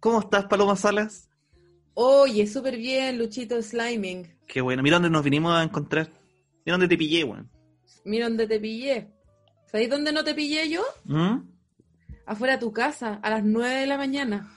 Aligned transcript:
¿Cómo 0.00 0.20
estás, 0.20 0.44
Paloma 0.46 0.76
Salas? 0.76 1.28
Oye, 1.94 2.46
súper 2.46 2.76
bien, 2.76 3.18
Luchito 3.18 3.60
Sliming. 3.60 4.38
Qué 4.46 4.60
bueno. 4.60 4.82
Mira 4.82 4.96
dónde 4.96 5.10
nos 5.10 5.24
vinimos 5.24 5.52
a 5.54 5.62
encontrar. 5.64 6.08
Mira 6.64 6.74
dónde 6.74 6.86
te 6.88 6.96
pillé, 6.96 7.24
weón. 7.24 7.50
Mira 8.04 8.28
dónde 8.28 8.46
te 8.46 8.60
pillé. 8.60 9.08
¿Sabéis 9.66 9.90
dónde 9.90 10.12
no 10.12 10.22
te 10.22 10.34
pillé 10.34 10.70
yo? 10.70 10.82
¿Mm? 11.04 11.40
Afuera 12.26 12.54
de 12.54 12.60
tu 12.60 12.72
casa, 12.72 13.18
a 13.22 13.30
las 13.30 13.42
9 13.42 13.80
de 13.80 13.86
la 13.86 13.98
mañana. 13.98 14.48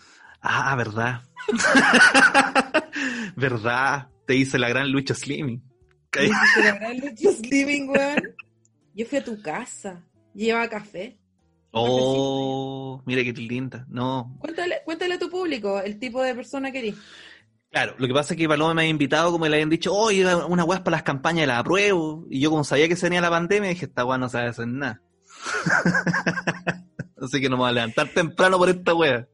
Ah, 0.41 0.75
verdad. 0.75 1.21
verdad. 3.36 4.10
Te 4.28 4.36
hice 4.36 4.60
la 4.60 4.70
gran 4.70 4.92
Lucho 4.92 5.16
Slimming. 5.16 5.64
Me 6.16 6.26
hiciste 6.26 6.64
la 6.64 6.76
gran 6.76 6.98
Lucho 7.00 7.32
Sliming, 7.32 7.89
weón. 7.89 8.36
Yo 8.94 9.05
fui 9.08 9.18
a 9.18 9.23
tu 9.23 9.42
casa. 9.42 10.04
Llevaba 10.36 10.69
café. 10.69 11.18
Oh, 11.71 13.02
mira 13.06 13.24
qué 13.24 13.32
linda. 13.34 13.86
No. 13.89 14.36
Cuéntale, 14.39 14.82
cuéntale 14.84 15.14
a 15.16 15.20
tu 15.20 15.29
público 15.29 15.79
el 15.79 15.98
tipo 16.00 16.21
de 16.21 16.36
persona 16.36 16.71
que 16.71 16.79
eres. 16.79 16.96
Claro, 17.71 17.96
lo 17.98 18.07
que 18.07 18.14
pasa 18.14 18.34
es 18.34 18.38
que 18.38 18.50
Paloma 18.50 18.74
me 18.74 18.82
había 18.82 18.92
invitado, 18.92 19.32
como 19.32 19.48
le 19.48 19.56
habían 19.56 19.70
dicho, 19.70 19.93
oye, 19.93 20.26
una 20.36 20.65
weá 20.65 20.84
para 20.84 20.98
las 20.98 21.04
campañas 21.04 21.48
la 21.48 21.60
apruebo. 21.60 22.28
Y 22.29 22.42
yo, 22.42 22.50
como 22.50 22.65
sabía 22.65 22.89
que 22.89 22.98
se 22.98 23.06
venía 23.06 23.21
la 23.21 23.29
pandemia, 23.29 23.70
dije, 23.70 23.86
esta 23.86 24.04
weá 24.04 24.18
no 24.18 24.28
sabe 24.28 24.50
hacer 24.50 24.68
nada. 24.68 25.02
Así 27.21 27.39
que 27.39 27.48
no 27.50 27.56
me 27.56 27.62
voy 27.62 27.70
a 27.70 27.74
levantar 27.74 28.10
temprano 28.10 28.57
por 28.57 28.70
esta 28.70 28.93
weá. 28.93 29.28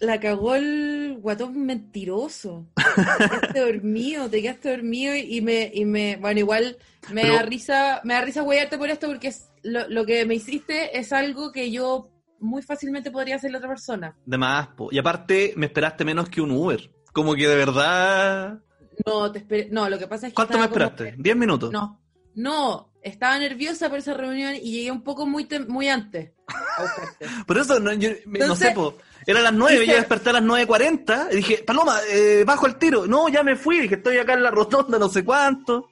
La 0.00 0.18
cagó 0.18 0.56
el 0.56 0.95
guatón 1.26 1.66
mentiroso. 1.66 2.68
Te 3.18 3.28
quedaste 3.28 3.60
dormido, 3.60 4.30
te 4.30 4.40
quedaste 4.42 4.70
dormido 4.70 5.16
y 5.16 5.40
me, 5.40 5.68
y 5.74 5.84
me, 5.84 6.16
bueno, 6.20 6.38
igual 6.38 6.76
me 7.12 7.22
Pero- 7.22 7.34
da 7.34 7.42
risa, 7.42 8.00
me 8.04 8.14
da 8.14 8.20
risa 8.20 8.44
huearte 8.44 8.78
por 8.78 8.88
esto 8.88 9.08
porque 9.08 9.28
es, 9.28 9.50
lo, 9.64 9.88
lo 9.88 10.06
que 10.06 10.24
me 10.24 10.36
hiciste 10.36 10.96
es 10.96 11.12
algo 11.12 11.50
que 11.50 11.72
yo 11.72 12.10
muy 12.38 12.62
fácilmente 12.62 13.10
podría 13.10 13.36
hacer 13.36 13.50
la 13.50 13.58
otra 13.58 13.70
persona. 13.70 14.16
De 14.24 14.38
más, 14.38 14.68
po. 14.68 14.88
Y 14.92 14.98
aparte, 14.98 15.52
me 15.56 15.66
esperaste 15.66 16.04
menos 16.04 16.28
que 16.28 16.40
un 16.40 16.52
Uber. 16.52 16.92
Como 17.12 17.34
que 17.34 17.48
de 17.48 17.56
verdad. 17.56 18.60
No, 19.04 19.32
te 19.32 19.40
esperé, 19.40 19.68
no, 19.72 19.88
lo 19.90 19.98
que 19.98 20.06
pasa 20.06 20.28
es 20.28 20.32
que 20.32 20.34
¿Cuánto 20.36 20.56
me 20.58 20.64
estaba 20.64 20.86
como 20.86 20.94
esperaste? 20.94 21.22
¿Diez 21.22 21.36
minutos? 21.36 21.70
que- 21.70 21.76
no, 21.76 22.00
no, 22.36 22.92
estaba 23.02 23.38
nerviosa 23.38 23.88
por 23.88 23.98
esa 23.98 24.14
reunión 24.14 24.54
y 24.54 24.70
llegué 24.70 24.90
un 24.92 25.02
poco 25.02 25.26
muy, 25.26 25.44
tem- 25.46 25.66
muy 25.66 25.88
antes. 25.88 26.30
Por 27.46 27.58
eso, 27.58 27.80
no, 27.80 27.92
yo- 27.94 28.10
me- 28.26 28.38
no 28.38 28.44
Entonces, 28.44 28.68
sé, 28.68 28.74
po. 28.74 28.96
Era 29.26 29.40
las 29.40 29.52
nueve, 29.52 29.82
hice- 29.82 29.86
yo 29.92 29.96
desperté 29.96 30.30
a 30.30 30.34
las 30.34 30.42
9.40 30.44 31.28
y 31.32 31.36
dije, 31.36 31.64
Paloma, 31.66 31.98
eh, 32.08 32.44
bajo 32.46 32.66
el 32.66 32.76
tiro. 32.76 33.06
No, 33.08 33.28
ya 33.28 33.42
me 33.42 33.56
fui, 33.56 33.80
dije, 33.80 33.96
estoy 33.96 34.18
acá 34.18 34.34
en 34.34 34.44
la 34.44 34.52
rotonda, 34.52 34.98
no 34.98 35.08
sé 35.08 35.24
cuánto. 35.24 35.88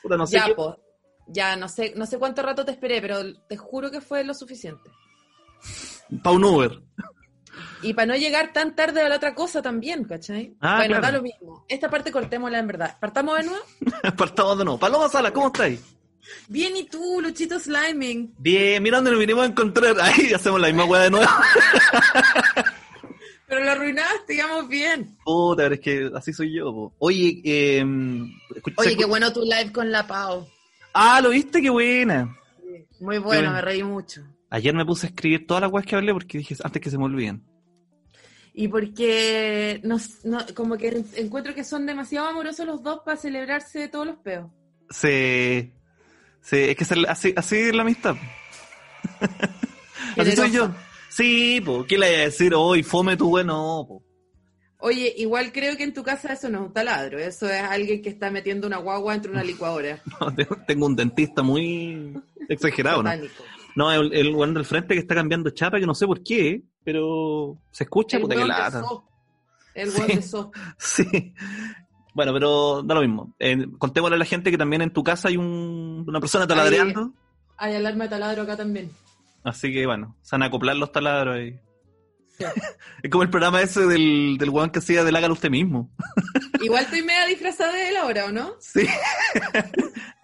Puta, 0.00 0.16
no 0.16 0.26
sé 0.26 0.36
ya, 0.36 0.44
qué. 0.46 0.54
po, 0.54 0.78
ya, 1.26 1.56
no 1.56 1.68
sé, 1.68 1.92
no 1.96 2.06
sé 2.06 2.18
cuánto 2.18 2.42
rato 2.42 2.64
te 2.64 2.70
esperé, 2.70 3.00
pero 3.00 3.18
te 3.48 3.56
juro 3.56 3.90
que 3.90 4.00
fue 4.00 4.22
lo 4.22 4.32
suficiente. 4.34 4.88
Pa' 6.22 6.30
un 6.30 6.44
Uber. 6.44 6.80
Y 7.82 7.94
para 7.94 8.06
no 8.06 8.16
llegar 8.16 8.52
tan 8.52 8.74
tarde 8.74 9.02
a 9.02 9.08
la 9.08 9.16
otra 9.16 9.34
cosa 9.34 9.62
también, 9.62 10.04
¿cachai? 10.04 10.54
Ah, 10.60 10.76
bueno, 10.78 10.96
claro. 10.98 11.02
da 11.06 11.12
lo 11.18 11.22
mismo. 11.22 11.64
Esta 11.68 11.88
parte 11.88 12.10
cortémosla 12.10 12.58
en 12.58 12.66
verdad. 12.66 12.96
¿Partamos 13.00 13.38
de 13.38 13.44
nuevo? 13.44 13.62
Partamos 14.16 14.58
de 14.58 14.64
nuevo. 14.64 14.78
Paloma 14.78 15.08
Sala, 15.08 15.32
¿cómo 15.32 15.46
estáis? 15.48 15.80
Bien, 16.48 16.76
¿y 16.76 16.84
tú, 16.84 17.20
Luchito 17.22 17.58
Sliming? 17.58 18.34
Bien, 18.38 18.82
mira 18.82 18.98
dónde 18.98 19.12
nos 19.12 19.20
vinimos 19.20 19.44
a 19.44 19.46
encontrar. 19.46 19.96
Ahí 20.00 20.32
hacemos 20.34 20.60
la 20.60 20.66
misma 20.68 20.84
weá 20.84 21.02
de 21.02 21.10
nuevo. 21.10 21.26
Pero 23.46 23.64
lo 23.64 23.70
arruinaste, 23.70 24.34
digamos 24.34 24.68
bien. 24.68 25.16
Puta, 25.24 25.62
pero 25.62 25.74
es 25.76 25.80
que 25.80 26.10
así 26.14 26.34
soy 26.34 26.52
yo, 26.54 26.70
po. 26.70 26.92
Oye, 26.98 27.40
eh, 27.44 27.82
escucha- 28.54 28.76
Oye, 28.82 28.94
qué 28.96 29.06
bueno 29.06 29.32
tu 29.32 29.40
live 29.42 29.72
con 29.72 29.90
la 29.90 30.06
Pau. 30.06 30.46
Ah, 30.92 31.18
¿lo 31.22 31.30
viste? 31.30 31.62
Qué 31.62 31.70
buena. 31.70 32.36
Muy 33.00 33.16
bueno, 33.16 33.48
Qué 33.48 33.54
me 33.54 33.60
reí 33.62 33.82
mucho. 33.82 34.20
Ayer 34.50 34.74
me 34.74 34.84
puse 34.86 35.06
a 35.06 35.10
escribir 35.10 35.46
todas 35.46 35.62
las 35.62 35.72
weas 35.72 35.86
que 35.86 35.96
hablé 35.96 36.12
porque 36.12 36.38
dije, 36.38 36.56
antes 36.62 36.80
que 36.80 36.90
se 36.90 36.98
me 36.98 37.04
olviden. 37.04 37.44
Y 38.54 38.68
porque 38.68 39.80
nos, 39.84 40.24
no, 40.24 40.38
como 40.54 40.76
que 40.76 41.04
encuentro 41.16 41.54
que 41.54 41.64
son 41.64 41.86
demasiado 41.86 42.26
amorosos 42.28 42.66
los 42.66 42.82
dos 42.82 43.00
para 43.04 43.16
celebrarse 43.16 43.78
de 43.78 43.88
todos 43.88 44.06
los 44.06 44.16
peos. 44.16 44.50
Se, 44.90 45.72
se, 46.40 46.70
es 46.70 46.76
que 46.76 46.84
así, 47.08 47.34
así 47.36 47.56
es 47.56 47.74
la 47.74 47.82
amistad. 47.82 48.16
así 50.16 50.32
soy 50.32 50.50
yo. 50.50 50.70
Sí, 51.08 51.60
po, 51.64 51.84
¿qué 51.84 51.98
le 51.98 52.06
voy 52.06 52.16
a 52.16 52.24
decir 52.24 52.54
hoy? 52.54 52.82
Fome 52.82 53.16
tu 53.16 53.28
bueno, 53.28 53.84
po. 53.86 54.02
Oye, 54.80 55.12
igual 55.16 55.52
creo 55.52 55.76
que 55.76 55.82
en 55.82 55.92
tu 55.92 56.02
casa 56.02 56.32
eso 56.32 56.48
no 56.48 56.58
es 56.58 56.66
un 56.68 56.72
taladro, 56.72 57.18
eso 57.18 57.48
es 57.48 57.60
alguien 57.60 58.00
que 58.00 58.08
está 58.08 58.30
metiendo 58.30 58.66
una 58.66 58.78
guagua 58.78 59.14
entre 59.14 59.30
una 59.30 59.42
licuadora. 59.44 60.02
No, 60.20 60.34
tengo, 60.34 60.56
tengo 60.66 60.86
un 60.86 60.96
dentista 60.96 61.42
muy 61.42 62.14
exagerado, 62.48 63.02
¿no? 63.02 63.10
Satánico. 63.10 63.44
No, 63.78 63.92
el, 63.92 64.12
el 64.12 64.54
del 64.54 64.64
frente 64.64 64.94
que 64.94 65.00
está 65.00 65.14
cambiando 65.14 65.50
chapa, 65.50 65.78
que 65.78 65.86
no 65.86 65.94
sé 65.94 66.04
por 66.04 66.20
qué, 66.24 66.64
pero 66.82 67.58
se 67.70 67.84
escucha, 67.84 68.16
El 68.16 68.24
puta 68.24 68.34
que 68.34 68.44
lata. 68.44 68.82
El 69.72 69.88
Sí. 69.92 70.02
de 70.02 70.20
So. 70.20 70.50
Sí. 70.78 71.32
Bueno, 72.12 72.32
pero 72.32 72.82
da 72.82 72.96
lo 72.96 73.02
mismo. 73.02 73.36
Eh, 73.38 73.68
contémosle 73.78 74.16
a 74.16 74.18
la 74.18 74.24
gente 74.24 74.50
que 74.50 74.58
también 74.58 74.82
en 74.82 74.92
tu 74.92 75.04
casa 75.04 75.28
hay 75.28 75.36
un, 75.36 76.04
una 76.08 76.18
persona 76.18 76.44
taladreando. 76.44 77.12
Hay 77.56 77.76
alarma 77.76 78.04
de 78.04 78.10
taladro 78.10 78.42
acá 78.42 78.56
también. 78.56 78.90
Así 79.44 79.72
que 79.72 79.86
bueno, 79.86 80.16
se 80.22 80.34
van 80.34 80.42
a 80.42 80.46
acoplar 80.46 80.74
los 80.74 80.90
taladros 80.90 81.36
ahí. 81.36 81.60
Sí. 82.36 82.44
Es 83.04 83.10
como 83.12 83.22
el 83.22 83.30
programa 83.30 83.62
ese 83.62 83.86
del, 83.86 84.38
del 84.40 84.50
weón 84.50 84.70
que 84.70 84.80
hacía 84.80 85.04
del 85.04 85.14
hágalo 85.14 85.34
usted 85.34 85.50
mismo. 85.50 85.88
Igual 86.60 86.82
estoy 86.82 87.02
media 87.04 87.26
disfrazada 87.26 87.72
de 87.74 87.90
él 87.90 87.96
ahora, 87.96 88.24
¿o 88.26 88.32
no? 88.32 88.54
Sí. 88.58 88.88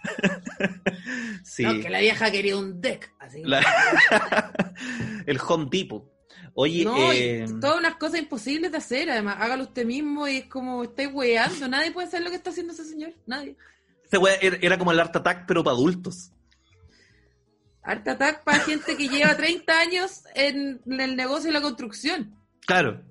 sí. 1.44 1.62
No, 1.62 1.80
que 1.80 1.90
la 1.90 2.00
vieja 2.00 2.30
quería 2.30 2.56
un 2.56 2.80
deck. 2.80 3.12
Así. 3.18 3.42
La- 3.44 3.62
el 5.26 5.40
Home 5.46 5.68
Depot. 5.70 6.10
Oye, 6.56 6.84
no, 6.84 7.12
eh, 7.12 7.46
todas 7.60 7.78
unas 7.78 7.96
cosas 7.96 8.20
imposibles 8.20 8.70
de 8.70 8.78
hacer, 8.78 9.10
además, 9.10 9.38
hágalo 9.40 9.64
usted 9.64 9.84
mismo 9.84 10.28
y 10.28 10.36
es 10.38 10.46
como, 10.46 10.84
estáis 10.84 11.08
weando, 11.12 11.66
nadie 11.66 11.90
puede 11.90 12.06
hacer 12.06 12.22
lo 12.22 12.30
que 12.30 12.36
está 12.36 12.50
haciendo 12.50 12.72
ese 12.72 12.84
señor, 12.84 13.12
nadie. 13.26 13.56
ese 14.04 14.18
weón 14.18 14.38
era, 14.40 14.78
como 14.78 14.92
el 14.92 15.00
Art 15.00 15.16
Attack, 15.16 15.46
pero 15.48 15.64
para 15.64 15.74
adultos. 15.74 16.30
Art 17.82 18.06
Attack 18.06 18.44
para 18.44 18.60
gente 18.60 18.96
que 18.96 19.08
lleva 19.08 19.36
30 19.36 19.80
años 19.80 20.22
en, 20.36 20.80
en 20.86 21.00
el 21.00 21.16
negocio 21.16 21.48
de 21.48 21.54
la 21.54 21.60
construcción. 21.60 22.36
Claro. 22.66 23.02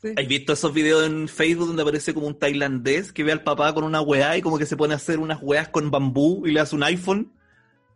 Sí. 0.00 0.12
¿Has 0.16 0.26
visto 0.28 0.52
esos 0.52 0.72
videos 0.74 1.06
en 1.06 1.28
Facebook 1.28 1.66
donde 1.68 1.82
aparece 1.82 2.14
como 2.14 2.26
un 2.26 2.38
tailandés 2.38 3.12
que 3.12 3.24
ve 3.24 3.32
al 3.32 3.42
papá 3.42 3.72
con 3.74 3.84
una 3.84 4.00
weá 4.00 4.36
y 4.36 4.42
como 4.42 4.58
que 4.58 4.66
se 4.66 4.76
pone 4.76 4.94
a 4.94 4.96
hacer 4.96 5.18
unas 5.18 5.38
weas 5.42 5.68
con 5.68 5.90
bambú 5.90 6.46
y 6.46 6.52
le 6.52 6.60
hace 6.60 6.74
un 6.76 6.82
iPhone? 6.82 7.32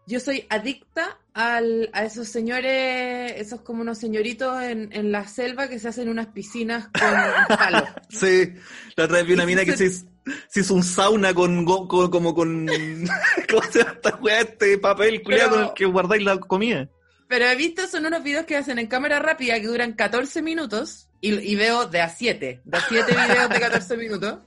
Yo 0.06 0.20
soy 0.20 0.46
adicta 0.48 1.18
al, 1.34 1.90
a 1.92 2.04
esos 2.04 2.28
señores, 2.28 3.34
esos 3.36 3.60
como 3.60 3.82
unos 3.82 3.98
señoritos 3.98 4.62
en, 4.62 4.90
en 4.92 5.12
la 5.12 5.26
selva 5.28 5.68
que 5.68 5.78
se 5.78 5.88
hacen 5.88 6.08
unas 6.08 6.28
piscinas 6.28 6.86
con 6.88 7.12
palos. 7.58 7.84
Sí, 8.08 8.54
la 8.96 9.04
otra 9.04 9.18
vez 9.18 9.26
vi 9.26 9.34
una 9.34 9.44
mina 9.44 9.64
que 9.66 9.76
se- 9.76 9.84
hizo, 9.86 10.06
se 10.48 10.60
hizo 10.60 10.74
un 10.74 10.82
sauna 10.82 11.34
con, 11.34 11.64
con- 11.66 12.10
como 12.10 12.34
con, 12.34 12.66
¿cómo 13.50 13.62
se 13.70 13.80
llama 13.80 13.92
esta 13.92 14.16
weá? 14.16 14.40
Este 14.40 14.78
papel 14.78 15.22
culiado 15.22 15.50
con 15.56 15.64
el 15.64 15.72
que 15.74 15.84
guardáis 15.84 16.22
la 16.24 16.38
comida. 16.40 16.88
Pero 17.28 17.44
he 17.44 17.56
visto, 17.56 17.86
son 17.86 18.06
unos 18.06 18.22
videos 18.22 18.46
que 18.46 18.56
hacen 18.56 18.78
en 18.78 18.86
cámara 18.86 19.18
rápida 19.18 19.60
que 19.60 19.66
duran 19.66 19.92
14 19.92 20.40
minutos 20.40 21.07
y, 21.20 21.34
y 21.34 21.56
veo 21.56 21.86
de 21.86 22.00
a 22.00 22.08
7, 22.08 22.62
de 22.64 22.76
a 22.76 22.80
7 22.80 23.12
videos 23.12 23.48
de 23.50 23.60
14 23.60 23.96
minutos, 23.98 24.38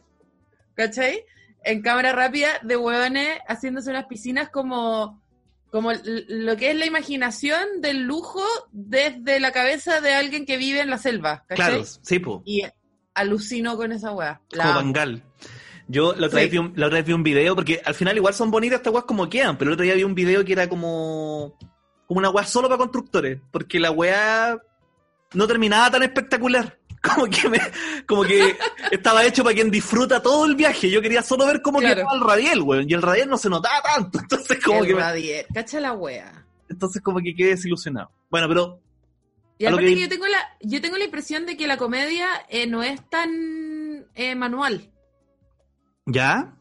¿cachai? 0.74 1.24
En 1.64 1.82
cámara 1.82 2.12
rápida 2.14 2.50
de 2.64 2.78
hueones 2.78 3.38
haciéndose 3.48 3.90
unas 3.92 4.06
piscinas 4.06 4.50
como, 4.50 5.22
como 5.70 5.92
lo 6.04 6.58
que 6.58 6.72
es 6.72 6.76
la 6.76 6.86
imaginación 6.86 7.82
del 7.82 8.04
lujo 8.04 8.44
desde 8.72 9.40
la 9.40 9.52
cabeza 9.52 10.02
de 10.02 10.14
alguien 10.14 10.46
que 10.46 10.58
vive 10.58 10.80
en 10.82 10.90
la 10.90 10.98
selva, 10.98 11.44
¿cachai? 11.48 11.68
Claro, 11.68 11.86
sí, 11.86 12.20
po, 12.20 12.42
Y 12.46 12.64
alucino 13.14 13.76
con 13.78 13.92
esa 13.92 14.12
hueá. 14.12 14.42
Bangal. 14.56 15.24
Yo 15.88 16.14
la 16.16 16.28
otra, 16.28 16.40
Sí. 16.40 16.46
vez 16.46 16.52
vi 16.52 16.58
un, 16.58 16.74
la 16.78 16.86
otra 16.88 17.00
vez 17.00 17.06
vi 17.06 17.14
un 17.14 17.24
video, 17.24 17.54
porque 17.54 17.82
al 17.84 17.94
final 17.94 18.16
igual 18.16 18.34
son 18.34 18.50
bonitas 18.50 18.78
estas 18.78 18.94
weas 18.94 19.06
como 19.06 19.30
quedan, 19.30 19.58
pero 19.58 19.70
el 19.70 19.74
otro 19.74 19.84
día 19.84 19.94
vi 19.96 20.04
un 20.06 20.16
video 20.16 20.46
que 20.46 20.54
era 20.54 20.70
como, 20.70 21.58
como 22.08 22.20
una 22.20 22.30
wea 22.30 22.46
solo 22.46 22.70
para 22.70 22.78
constructores, 22.78 23.40
porque 23.52 23.78
la 23.80 23.92
wea 23.92 24.58
no 25.34 25.48
terminaba 25.48 25.92
tan 25.92 26.04
espectacular. 26.04 26.78
Como 27.02 27.26
que, 27.26 27.50
me, 27.50 27.60
como 28.06 28.22
que 28.22 28.56
estaba 28.92 29.26
hecho 29.26 29.44
para 29.44 29.56
quien 29.56 29.72
disfruta 29.72 30.22
todo 30.22 30.46
el 30.46 30.56
viaje. 30.56 30.88
Yo 30.92 31.02
quería 31.02 31.24
solo 31.24 31.48
ver 31.48 31.60
cómo 31.64 31.80
Claro. 31.80 31.96
quedaba 31.96 32.14
el 32.14 32.22
radiel, 32.22 32.62
weón. 32.62 32.86
Y 32.88 32.94
el 32.94 33.02
radiel 33.02 33.28
no 33.28 33.40
se 33.40 33.50
notaba 33.50 33.82
tanto. 33.82 34.20
Entonces 34.22 34.64
como 34.64 34.82
El 34.82 34.88
que 34.88 34.94
me- 34.94 35.00
radier. 35.02 35.46
Cacha 35.52 35.80
la 35.80 35.94
wea. 35.94 36.46
entonces 36.70 37.02
como 37.02 37.20
que 37.20 37.34
quedé 37.34 37.50
desilusionado. 37.50 38.12
Bueno, 38.30 38.48
pero 38.48 38.80
Y 39.58 39.66
aparte 39.66 39.88
que- 39.88 39.96
que 39.96 40.02
yo 40.02 40.10
tengo 40.10 40.28
la, 40.28 40.38
yo 40.62 40.80
tengo 40.80 40.98
la 40.98 41.06
impresión 41.06 41.48
de 41.48 41.58
que 41.58 41.66
la 41.66 41.78
comedia 41.78 42.28
eh, 42.50 42.68
no 42.68 42.84
es 42.84 43.02
tan 43.10 44.06
eh, 44.14 44.36
manual, 44.36 44.92
¿ya? 46.06 46.54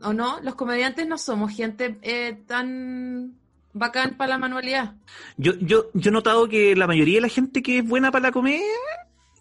¿o 0.00 0.12
no? 0.12 0.40
Los 0.42 0.54
comediantes 0.54 1.06
no 1.06 1.18
somos 1.18 1.52
gente 1.54 1.98
eh, 2.02 2.42
tan 2.46 3.37
bacán 3.78 4.16
para 4.16 4.30
la 4.30 4.38
manualidad. 4.38 4.94
Yo, 5.36 5.52
yo, 5.60 5.90
yo 5.94 6.08
he 6.10 6.12
notado 6.12 6.48
que 6.48 6.74
la 6.76 6.86
mayoría 6.86 7.16
de 7.16 7.20
la 7.22 7.28
gente 7.28 7.62
que 7.62 7.78
es 7.78 7.86
buena 7.88 8.10
para 8.10 8.24
la 8.28 8.32
comedia 8.32 8.64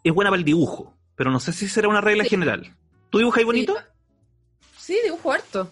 es 0.04 0.13
buena 0.13 0.30
para 0.30 0.39
el 0.39 0.45
dibujo. 0.45 0.94
Pero 1.16 1.31
no 1.31 1.39
sé 1.39 1.51
si 1.54 1.68
será 1.68 1.88
una 1.88 2.01
regla 2.01 2.24
Sí. 2.24 2.30
general. 2.30 2.75
¿Tú 3.10 3.18
dibujas 3.18 3.44
bonito? 3.44 3.75
Sí, 4.78 4.94
sí, 4.94 5.00
dibujo 5.04 5.31
harto. 5.31 5.72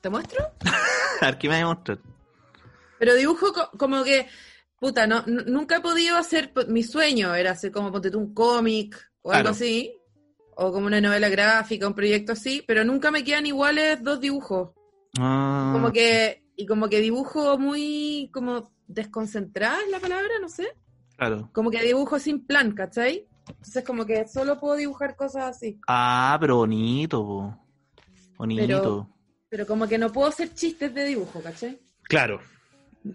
¿Te 0.00 0.10
muestro? 0.10 0.40
A 1.20 1.26
ver, 1.26 1.38
¿qué 1.38 1.48
me 1.48 1.64
mostrar? 1.64 1.98
Pero 2.98 3.14
dibujo 3.14 3.52
co- 3.52 3.70
como 3.78 4.04
que, 4.04 4.26
puta, 4.78 5.06
no, 5.06 5.24
nunca 5.26 5.76
he 5.76 5.80
podido 5.80 6.16
hacer, 6.16 6.52
mi 6.68 6.82
sueño 6.82 7.34
era 7.34 7.52
hacer 7.52 7.70
como 7.72 7.90
ponte 7.90 8.10
tú 8.10 8.18
un 8.18 8.34
cómic 8.34 8.94
o 9.22 9.32
algo 9.32 9.42
Claro. 9.44 9.50
así, 9.50 9.94
o 10.56 10.72
como 10.72 10.86
una 10.86 11.00
novela 11.00 11.28
gráfica, 11.30 11.86
un 11.86 11.94
proyecto 11.94 12.32
así, 12.32 12.62
pero 12.66 12.84
nunca 12.84 13.10
me 13.10 13.24
quedan 13.24 13.46
iguales 13.46 14.02
dos 14.02 14.20
dibujos. 14.20 14.70
Ah, 15.18 15.70
Como 15.72 15.90
que, 15.92 16.42
y 16.62 16.66
como 16.66 16.88
que 16.88 17.00
dibujo 17.00 17.58
muy, 17.58 18.30
como 18.32 18.70
desconcentrada 18.86 19.78
es 19.84 19.90
la 19.90 19.98
palabra, 20.00 20.28
no 20.40 20.48
sé. 20.48 20.68
Claro. 21.16 21.48
Como 21.52 21.70
que 21.70 21.82
dibujo 21.82 22.18
sin 22.18 22.46
plan, 22.46 22.72
¿cachai? 22.72 23.26
Entonces 23.48 23.84
como 23.84 24.04
que 24.06 24.26
solo 24.28 24.58
puedo 24.60 24.76
dibujar 24.76 25.16
cosas 25.16 25.56
así. 25.56 25.78
Ah, 25.88 26.36
pero 26.40 26.56
bonito, 26.56 27.24
po. 27.26 27.58
Bonito. 28.36 28.62
Pero- 28.66 29.08
Pero 29.48 29.66
como 29.66 29.88
que 29.88 29.98
no 29.98 30.12
puedo 30.12 30.28
hacer 30.28 30.54
chistes 30.54 30.94
de 30.94 31.04
dibujo, 31.04 31.40
¿cachai? 31.42 31.80
Claro. 32.04 32.40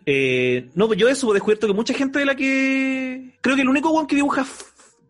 Eh, 0.06 0.70
no, 0.74 0.88
pues 0.88 1.00
yo 1.00 1.08
eso 1.08 1.30
he 1.32 1.36
descubierto 1.36 1.68
que 1.68 1.74
mucha 1.74 1.94
gente 1.94 2.20
de 2.20 2.26
la 2.26 2.36
que. 2.36 3.38
Creo 3.42 3.56
que 3.56 3.62
el 3.62 3.70
único 3.70 3.90
one 3.90 4.08
que 4.08 4.16
dibuja 4.16 4.46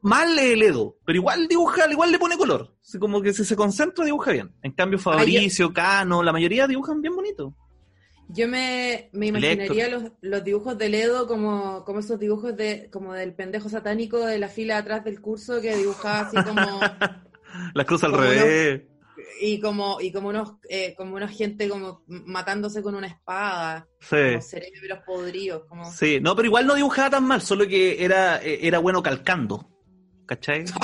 mal 0.01 0.37
es 0.37 0.53
el 0.53 0.61
Edo, 0.61 0.97
pero 1.05 1.17
igual 1.17 1.47
dibuja, 1.47 1.89
igual 1.89 2.11
le 2.11 2.19
pone 2.19 2.37
color. 2.37 2.75
Así 2.81 2.99
como 2.99 3.21
que 3.21 3.33
si 3.33 3.43
se 3.45 3.55
concentra, 3.55 4.05
dibuja 4.05 4.31
bien. 4.31 4.53
En 4.61 4.73
cambio, 4.73 4.99
Fabricio, 4.99 5.73
Cano, 5.73 6.21
la 6.21 6.31
mayoría 6.33 6.67
dibujan 6.67 7.01
bien 7.01 7.15
bonito. 7.15 7.55
Yo 8.27 8.47
me, 8.47 9.09
me 9.13 9.27
imaginaría 9.27 9.87
los, 9.87 10.11
los 10.21 10.43
dibujos 10.43 10.77
de 10.77 10.89
Ledo 10.89 11.27
como, 11.27 11.83
como 11.85 11.99
esos 11.99 12.19
dibujos 12.19 12.55
de 12.57 12.89
como 12.91 13.13
del 13.13 13.33
pendejo 13.35 13.69
satánico 13.69 14.19
de 14.19 14.39
la 14.39 14.47
fila 14.49 14.77
atrás 14.79 15.03
del 15.03 15.21
curso 15.21 15.61
que 15.61 15.75
dibujaba 15.75 16.21
así 16.21 16.35
como 16.43 16.79
Las 17.73 17.85
cruza 17.85 18.07
al 18.07 18.13
revés. 18.13 18.81
y 19.41 19.59
como 19.61 20.01
y 20.01 20.11
como 20.11 20.29
unos 20.29 20.53
eh, 20.69 20.95
como 20.97 21.15
una 21.15 21.27
gente 21.27 21.69
como 21.69 22.03
matándose 22.07 22.81
con 22.81 22.95
una 22.95 23.07
espada, 23.07 23.87
Sí. 23.99 24.15
como 24.31 24.41
cerebros 24.41 24.99
podridos, 25.05 25.63
como 25.69 25.91
Sí, 25.91 26.19
no, 26.19 26.35
pero 26.35 26.47
igual 26.47 26.65
no 26.67 26.73
dibujaba 26.75 27.11
tan 27.11 27.25
mal, 27.25 27.41
solo 27.41 27.67
que 27.67 28.03
era, 28.03 28.41
eh, 28.43 28.59
era 28.63 28.79
bueno 28.79 29.01
calcando. 29.03 29.69
¿Cachai? 30.25 30.65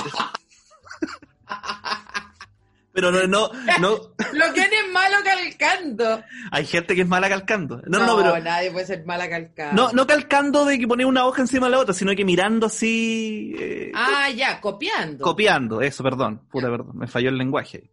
pero 3.01 3.27
no, 3.27 3.49
no, 3.49 3.51
no, 3.79 3.89
Lo 4.33 4.53
que 4.53 4.61
es 4.61 4.69
malo 4.93 5.17
calcando. 5.23 6.23
hay 6.51 6.65
gente 6.65 6.95
que 6.95 7.01
es 7.01 7.07
mala 7.07 7.27
calcando. 7.29 7.81
No, 7.87 8.05
no, 8.05 8.17
pero 8.17 8.39
nadie 8.39 8.71
puede 8.71 8.85
ser 8.85 9.05
mala 9.05 9.29
calcando. 9.29 9.81
no, 9.87 9.91
no 9.91 10.07
calcando 10.07 10.65
de 10.65 10.77
que 10.79 10.87
poner 10.87 11.05
una 11.05 11.25
hoja 11.25 11.41
encima 11.41 11.67
de 11.67 11.71
la 11.71 11.79
otra, 11.79 11.93
sino 11.93 12.15
que 12.15 12.23
mirando 12.25 12.67
así, 12.67 13.53
eh, 13.57 13.91
Ah, 13.95 14.29
ya, 14.29 14.61
copiando. 14.61 15.23
copiando, 15.23 15.81
eso, 15.81 16.03
perdón, 16.03 16.47
pura 16.49 16.69
verdad, 16.69 16.93
me 16.93 17.07
falló 17.07 17.29
el 17.29 17.37
lenguaje. 17.37 17.91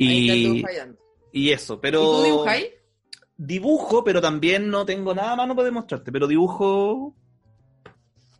Ahí 0.00 0.28
está 0.28 0.34
Y, 0.58 0.62
fallando. 0.62 0.98
y 1.32 1.50
eso, 1.50 1.80
pero 1.80 2.00
¿Y 2.00 2.04
tú 2.04 2.22
dibujáis? 2.22 2.66
dibujo, 3.36 4.02
pero 4.04 4.20
también 4.20 4.68
no 4.70 4.84
tengo 4.84 5.14
nada 5.14 5.32
a 5.32 5.36
mano 5.36 5.54
para 5.54 5.66
demostrarte, 5.66 6.10
pero 6.12 6.26
dibujo 6.26 7.14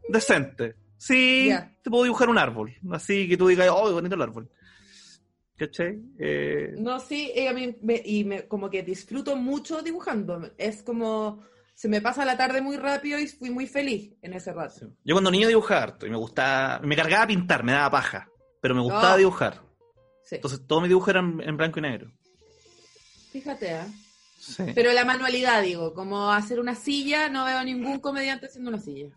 decente. 0.09 0.77
Sí, 0.97 1.51
te 1.83 1.91
puedo 1.91 2.03
dibujar 2.05 2.29
un 2.29 2.39
árbol, 2.39 2.75
así 2.93 3.29
que 3.29 3.37
tú 3.37 3.47
digas, 3.47 3.69
oh, 3.71 3.93
bonito 3.93 4.15
el 4.17 4.23
árbol. 4.23 4.51
¿Cachai? 5.59 5.99
Eh, 6.19 6.75
No, 6.79 7.01
sí, 7.01 7.33
eh, 7.35 7.49
a 7.49 7.53
mí 7.53 7.77
me- 7.83 8.01
y 8.05 8.25
me, 8.25 8.47
como 8.47 8.71
que 8.71 8.83
disfruto 8.83 9.35
mucho 9.37 9.83
dibujando. 9.83 10.51
Es 10.57 10.83
como, 10.85 11.43
se 11.75 11.89
me 11.89 12.01
pasa 12.01 12.25
la 12.25 12.37
tarde 12.37 12.61
muy 12.61 12.77
rápido 12.77 13.19
y 13.19 13.27
fui 13.27 13.51
muy 13.51 13.67
feliz 13.67 14.15
en 14.23 14.35
ese 14.35 14.53
rato. 14.53 14.93
Yo 15.05 15.15
cuando 15.17 15.31
niño 15.33 15.49
dibujaba 15.49 15.83
harto 15.83 16.07
y 16.07 16.11
me 16.11 16.17
gustaba, 16.17 16.79
me 16.87 16.95
cargaba 16.95 17.25
a 17.25 17.27
pintar, 17.27 17.65
me 17.65 17.73
daba 17.73 17.91
paja, 17.91 18.29
pero 18.61 18.75
me 18.77 18.83
gustaba 18.83 19.15
Oh. 19.15 19.19
dibujar. 19.19 19.61
Sí. 20.25 20.37
Entonces 20.37 20.61
todos 20.67 20.83
mis 20.83 20.91
dibujos 20.91 21.09
eran 21.09 21.41
en 21.43 21.57
blanco 21.57 21.79
y 21.81 21.83
negro. 21.83 22.13
Fíjate. 23.33 23.79
Sí. 24.39 24.63
Pero 24.75 24.93
la 24.93 25.05
manualidad, 25.05 25.63
digo, 25.63 25.93
como 25.93 26.31
hacer 26.31 26.61
una 26.61 26.75
silla, 26.77 27.29
no 27.29 27.45
veo 27.45 27.65
ningún 27.65 27.99
comediante 27.99 28.47
haciendo 28.47 28.71
una 28.71 28.79
silla. 28.81 29.09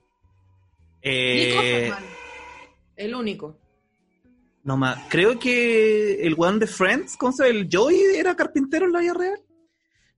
Eh, 1.04 1.84
Nico 1.86 1.98
el 2.96 3.16
único. 3.16 3.58
No 4.64 4.78
más, 4.78 5.00
creo 5.10 5.40
que 5.40 6.26
el 6.26 6.36
one 6.38 6.60
de 6.60 6.68
Friends, 6.68 7.18
¿cómo 7.18 7.32
se 7.32 7.46
llama? 7.46 7.60
El 7.60 7.70
Joey 7.72 8.16
era 8.16 8.36
carpintero 8.36 8.86
en 8.86 8.92
la 8.92 9.00
vida 9.00 9.14
real. 9.14 9.42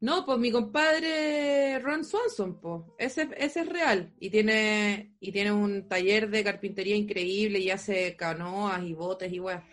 No, 0.02 0.26
pues 0.26 0.38
mi 0.38 0.52
compadre 0.52 1.80
Ron 1.80 2.04
Swanson, 2.04 2.60
pues, 2.60 2.82
ese, 2.98 3.30
ese 3.38 3.62
es 3.62 3.70
real. 3.70 4.14
Y 4.20 4.30
tiene, 4.30 5.16
y 5.22 5.32
tiene 5.32 5.54
un 5.54 5.88
taller 5.88 6.30
de 6.30 6.44
carpintería 6.44 6.98
increíble 6.98 7.60
y 7.60 7.70
hace 7.70 8.14
canoas 8.18 8.84
y 8.84 8.94
botes 8.94 9.32
y 9.32 9.40
weas. 9.40 9.64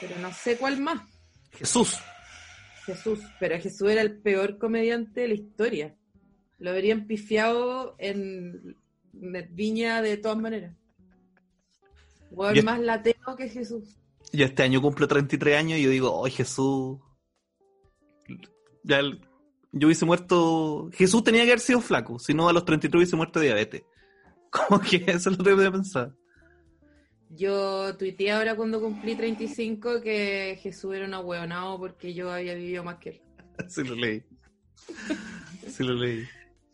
Pero 0.00 0.16
no 0.20 0.32
sé 0.32 0.56
cuál 0.58 0.80
más. 0.80 1.02
Jesús. 1.50 1.98
Jesús, 2.86 3.18
pero 3.40 3.58
Jesús 3.58 3.90
era 3.90 4.02
el 4.02 4.20
peor 4.20 4.58
comediante 4.58 5.22
de 5.22 5.28
la 5.28 5.34
historia. 5.34 5.96
Lo 6.58 6.70
habrían 6.70 7.08
pifiado 7.08 7.96
en 7.98 8.76
Viña 9.12 10.02
de 10.02 10.18
todas 10.18 10.38
maneras. 10.38 10.76
Weón 12.30 12.64
más 12.64 12.78
lateo 12.78 13.36
que 13.36 13.48
Jesús. 13.48 13.96
Yo 14.36 14.44
este 14.44 14.62
año 14.64 14.82
cumplo 14.82 15.06
33 15.06 15.56
años 15.58 15.78
y 15.78 15.82
yo 15.84 15.90
digo, 15.90 16.24
¡ay, 16.24 16.32
Jesús! 16.32 16.98
Ya 18.82 18.98
el- 18.98 19.20
yo 19.72 19.86
hubiese 19.88 20.04
muerto. 20.04 20.88
Jesús 20.92 21.22
tenía 21.24 21.42
que 21.44 21.50
haber 21.50 21.60
sido 21.60 21.80
flaco, 21.80 22.18
si 22.18 22.34
no 22.34 22.48
a 22.48 22.52
los 22.52 22.64
33 22.64 22.98
hubiese 22.98 23.16
muerto 23.16 23.38
de 23.40 23.46
diabetes. 23.46 23.82
Como 24.50 24.80
que 24.80 24.96
eso 25.08 25.30
es 25.30 25.38
lo 25.38 25.44
que 25.44 25.54
voy 25.54 25.64
a 25.66 25.72
pensar. 25.72 26.12
Yo 27.30 27.96
tuiteé 27.96 28.32
ahora 28.32 28.54
cuando 28.54 28.80
cumplí 28.80 29.16
35 29.16 30.00
que 30.00 30.58
Jesús 30.62 30.94
era 30.94 31.06
un 31.06 31.14
ahueonado 31.14 31.78
porque 31.78 32.14
yo 32.14 32.30
había 32.30 32.54
vivido 32.54 32.84
más 32.84 32.98
que 32.98 33.08
él. 33.10 33.20
Sí 33.68 33.82
lo 33.84 33.94
leí. 33.94 34.22
Sí 35.68 35.82
lo 35.84 35.94
leí. 35.94 36.24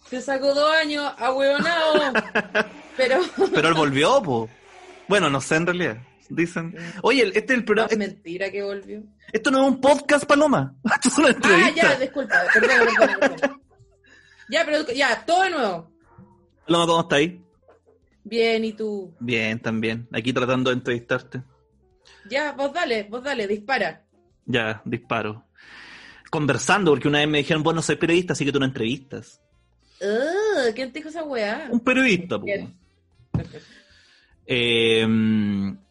Se 0.09 0.21
sacó 0.21 0.55
dos 0.55 0.75
años, 0.75 1.11
ahueonado. 1.19 2.13
Pero 2.97 3.21
Pero 3.55 3.69
él 3.69 3.75
volvió, 3.75 4.23
po. 4.23 4.49
Bueno, 5.09 5.31
no 5.31 5.41
sé 5.41 5.57
en 5.57 5.67
realidad. 5.67 6.03
Dicen. 6.31 6.75
Oye, 7.03 7.25
este 7.35 7.41
es 7.41 7.51
el 7.51 7.59
no, 7.61 7.65
programa. 7.67 7.89
es 7.91 7.99
mentira 7.99 8.51
que 8.51 8.63
volvió. 8.63 9.03
Esto 9.33 9.51
no 9.51 9.63
es 9.67 9.69
un 9.73 9.81
podcast, 9.81 10.25
Paloma. 10.25 10.75
Esto 10.85 11.09
es 11.09 11.19
una 11.19 11.27
Ah, 11.29 11.31
entrevista. 11.33 11.75
ya, 11.93 11.99
disculpa, 11.99 12.35
perdón, 12.55 12.89
perdón, 12.97 13.17
perdón. 13.21 13.63
Ya, 14.49 14.65
pero 14.65 14.93
ya, 14.93 15.25
todo 15.27 15.43
de 15.43 15.51
nuevo. 15.51 15.91
Paloma, 16.67 16.87
¿cómo 16.87 17.01
está 17.03 17.17
ahí? 17.17 17.43
Bien, 18.23 18.65
¿y 18.65 18.73
tú? 18.73 19.13
Bien, 19.19 19.59
también. 19.61 20.09
Aquí 20.13 20.33
tratando 20.33 20.71
de 20.71 20.77
entrevistarte. 20.77 21.43
Ya, 22.29 22.53
vos 22.53 22.73
dale, 22.73 23.05
vos 23.05 23.23
dale, 23.25 23.47
dispara. 23.49 24.05
Ya, 24.47 24.83
disparo. 24.85 25.47
Conversando, 26.31 26.93
porque 26.93 27.09
una 27.09 27.19
vez 27.19 27.29
me 27.29 27.39
dijeron, 27.39 27.63
vos 27.65 27.75
no 27.75 27.83
soy 27.83 27.97
periodista, 27.97 28.35
así 28.35 28.45
que 28.45 28.53
tú 28.53 28.61
no 28.61 28.67
entrevistas. 28.67 29.41
Uh, 30.01 30.73
¿Quién 30.75 30.93
te 30.93 31.01
dijo 31.01 31.09
esa 31.09 31.25
weá? 31.25 31.67
Un 31.71 31.81
periodista. 31.81 32.39
Bien. 32.39 32.77
Eh, 34.47 35.07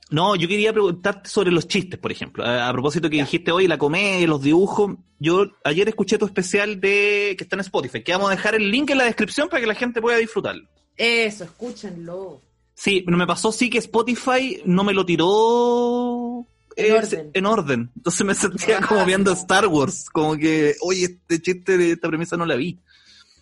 no, 0.10 0.36
yo 0.36 0.48
quería 0.48 0.72
preguntarte 0.74 1.30
sobre 1.30 1.52
los 1.52 1.68
chistes, 1.68 2.00
por 2.00 2.12
ejemplo. 2.12 2.44
A, 2.44 2.68
a 2.68 2.72
propósito 2.74 3.10
que 3.10 3.18
Ya. 3.18 3.24
dijiste 3.24 3.52
hoy, 3.52 3.68
la 3.68 3.78
comedia, 3.78 4.28
los 4.28 4.42
dibujos. 4.42 4.96
Yo 5.20 5.48
ayer 5.64 5.88
escuché 5.90 6.18
tu 6.18 6.26
especial 6.26 6.80
de 6.82 7.36
que 7.38 7.44
está 7.44 7.56
en 7.56 7.62
Spotify, 7.62 8.02
que 8.04 8.12
vamos 8.12 8.30
a 8.30 8.36
dejar 8.36 8.56
el 8.56 8.72
link 8.72 8.90
en 8.90 8.98
la 9.00 9.04
descripción 9.06 9.50
para 9.50 9.62
que 9.62 9.68
la 9.68 9.76
gente 9.76 10.02
pueda 10.02 10.18
disfrutarlo. 10.18 10.68
Eso, 10.98 11.44
escúchenlo. 11.44 12.42
Sí, 12.74 13.02
pero 13.06 13.18
me 13.18 13.28
pasó 13.28 13.52
sí 13.52 13.70
que 13.70 13.78
Spotify 13.80 14.62
no 14.66 14.84
me 14.86 14.94
lo 14.94 15.06
tiró 15.06 16.46
En 16.76 16.86
eh, 16.86 16.94
orden. 16.94 17.32
en 17.34 17.46
orden. 17.46 17.92
Entonces 17.96 18.26
me 18.26 18.34
sentía 18.36 18.80
Ah, 18.82 18.86
como 18.88 19.06
viendo. 19.06 19.32
Star 19.34 19.68
Wars, 19.68 20.10
como 20.10 20.38
que, 20.38 20.76
oye, 20.82 21.06
este 21.06 21.42
chiste 21.42 21.78
de 21.78 21.92
esta 21.92 22.08
premisa 22.08 22.38
no 22.38 22.46
la 22.46 22.56
vi. 22.56 22.80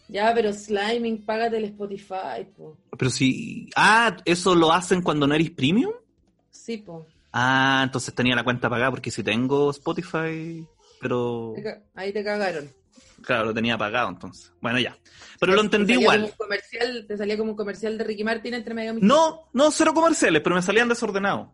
Ya, 0.09 0.33
pero 0.33 0.53
Sliming, 0.53 1.24
págate 1.25 1.57
el 1.57 1.65
Spotify, 1.65 2.45
po. 2.55 2.77
Pero 2.97 3.12
si, 3.12 3.69
ah, 3.75 4.15
eso 4.25 4.55
lo 4.55 4.71
hacen 4.71 5.01
cuando 5.01 5.27
no 5.27 5.36
eres 5.36 5.51
premium. 5.51 5.91
Sí, 6.57 6.77
po. 6.77 7.05
Ah, 7.31 7.81
entonces 7.83 8.13
tenía 8.15 8.35
la 8.35 8.43
cuenta 8.43 8.69
pagada 8.69 8.89
porque 8.91 9.11
si 9.11 9.23
tengo 9.23 9.69
Spotify, 9.71 10.65
pero 10.99 11.53
Ahí 11.95 12.11
te 12.11 12.23
cagaron. 12.23 12.69
claro, 13.21 13.45
lo 13.45 13.53
tenía 13.53 13.77
pagado 13.77 14.09
entonces. 14.09 14.51
Bueno, 14.61 14.79
ya. 14.79 14.97
Pero 15.39 15.53
lo 15.53 15.59
Te 15.61 15.65
entendí 15.65 15.93
igual. 15.93 16.33
comercial, 16.37 17.05
te 17.07 17.15
salía 17.17 17.37
como 17.37 17.51
un 17.51 17.57
comercial 17.57 17.97
de 17.97 18.03
Ricky 18.03 18.23
Martin 18.23 18.55
entre 18.55 18.73
medio 18.73 18.95
de 18.95 19.01
No, 19.01 19.49
no, 19.53 19.69
cero 19.71 19.93
comerciales, 19.93 20.41
pero 20.41 20.55
me 20.55 20.61
salían 20.61 20.89
desordenados. 20.89 21.49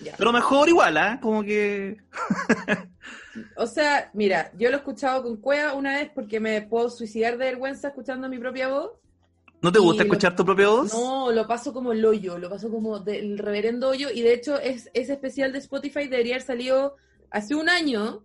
Ya. 0.00 0.14
Pero 0.16 0.32
mejor 0.32 0.68
igual, 0.68 0.96
¿ah? 0.98 1.18
Como 1.20 1.42
que... 1.42 1.96
O 3.56 3.66
sea, 3.66 4.10
mira, 4.14 4.50
yo 4.56 4.70
lo 4.70 4.76
he 4.76 4.78
escuchado 4.78 5.22
con 5.22 5.36
Cueva 5.36 5.74
una 5.74 5.96
vez 5.96 6.10
porque 6.14 6.40
me 6.40 6.62
puedo 6.62 6.88
suicidar 6.88 7.32
de 7.36 7.44
vergüenza 7.46 7.88
escuchando 7.88 8.28
mi 8.30 8.38
propia 8.38 8.68
voz. 8.68 8.92
¿No 9.66 9.72
te 9.72 9.80
gusta 9.80 10.04
lo- 10.04 10.06
escuchar 10.08 10.36
tu 10.36 10.44
propia 10.44 10.68
voz? 10.68 10.92
No, 10.94 11.32
lo 11.32 11.46
paso 11.48 11.72
como 11.72 11.90
el 11.92 12.04
hoyo, 12.04 12.38
lo 12.38 12.48
paso 12.48 12.70
como 12.70 13.00
del 13.00 13.36
reverendo 13.36 13.88
hoyo. 13.88 14.10
Y 14.14 14.22
de 14.22 14.32
hecho, 14.32 14.60
es, 14.60 14.88
ese 14.94 15.14
especial 15.14 15.52
de 15.52 15.58
Spotify 15.58 16.06
debería 16.06 16.36
haber 16.36 16.46
salido 16.46 16.94
hace 17.30 17.56
un 17.56 17.68
año. 17.68 18.24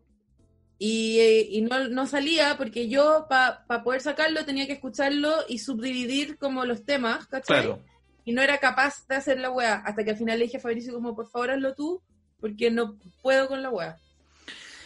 Y, 0.77 1.19
eh, 1.19 1.47
y 1.49 1.61
no, 1.61 1.87
no 1.89 2.05
salía 2.05 2.57
porque 2.57 2.89
yo, 2.89 3.25
para 3.27 3.65
poder 3.83 4.01
sacarlo, 4.01 4.45
tenía 4.45 4.67
que 4.67 4.73
escucharlo 4.73 5.33
y 5.47 5.57
subdividir 5.59 6.37
como 6.37 6.63
los 6.65 6.85
temas, 6.85 7.25
¿cachai? 7.27 7.61
Claro. 7.63 7.79
Y 8.23 8.33
no 8.33 8.41
era 8.43 8.59
capaz 8.59 9.07
de 9.07 9.15
hacer 9.15 9.39
la 9.39 9.49
weá. 9.49 9.81
Hasta 9.85 10.03
que 10.03 10.11
al 10.11 10.17
final 10.17 10.37
le 10.37 10.45
dije 10.45 10.57
a 10.57 10.59
Fabricio, 10.59 10.93
como, 10.93 11.15
por 11.15 11.27
favor, 11.29 11.49
hazlo 11.51 11.73
tú, 11.73 12.01
porque 12.39 12.69
no 12.69 12.97
puedo 13.23 13.47
con 13.47 13.63
la 13.63 13.71
weá. 13.71 13.97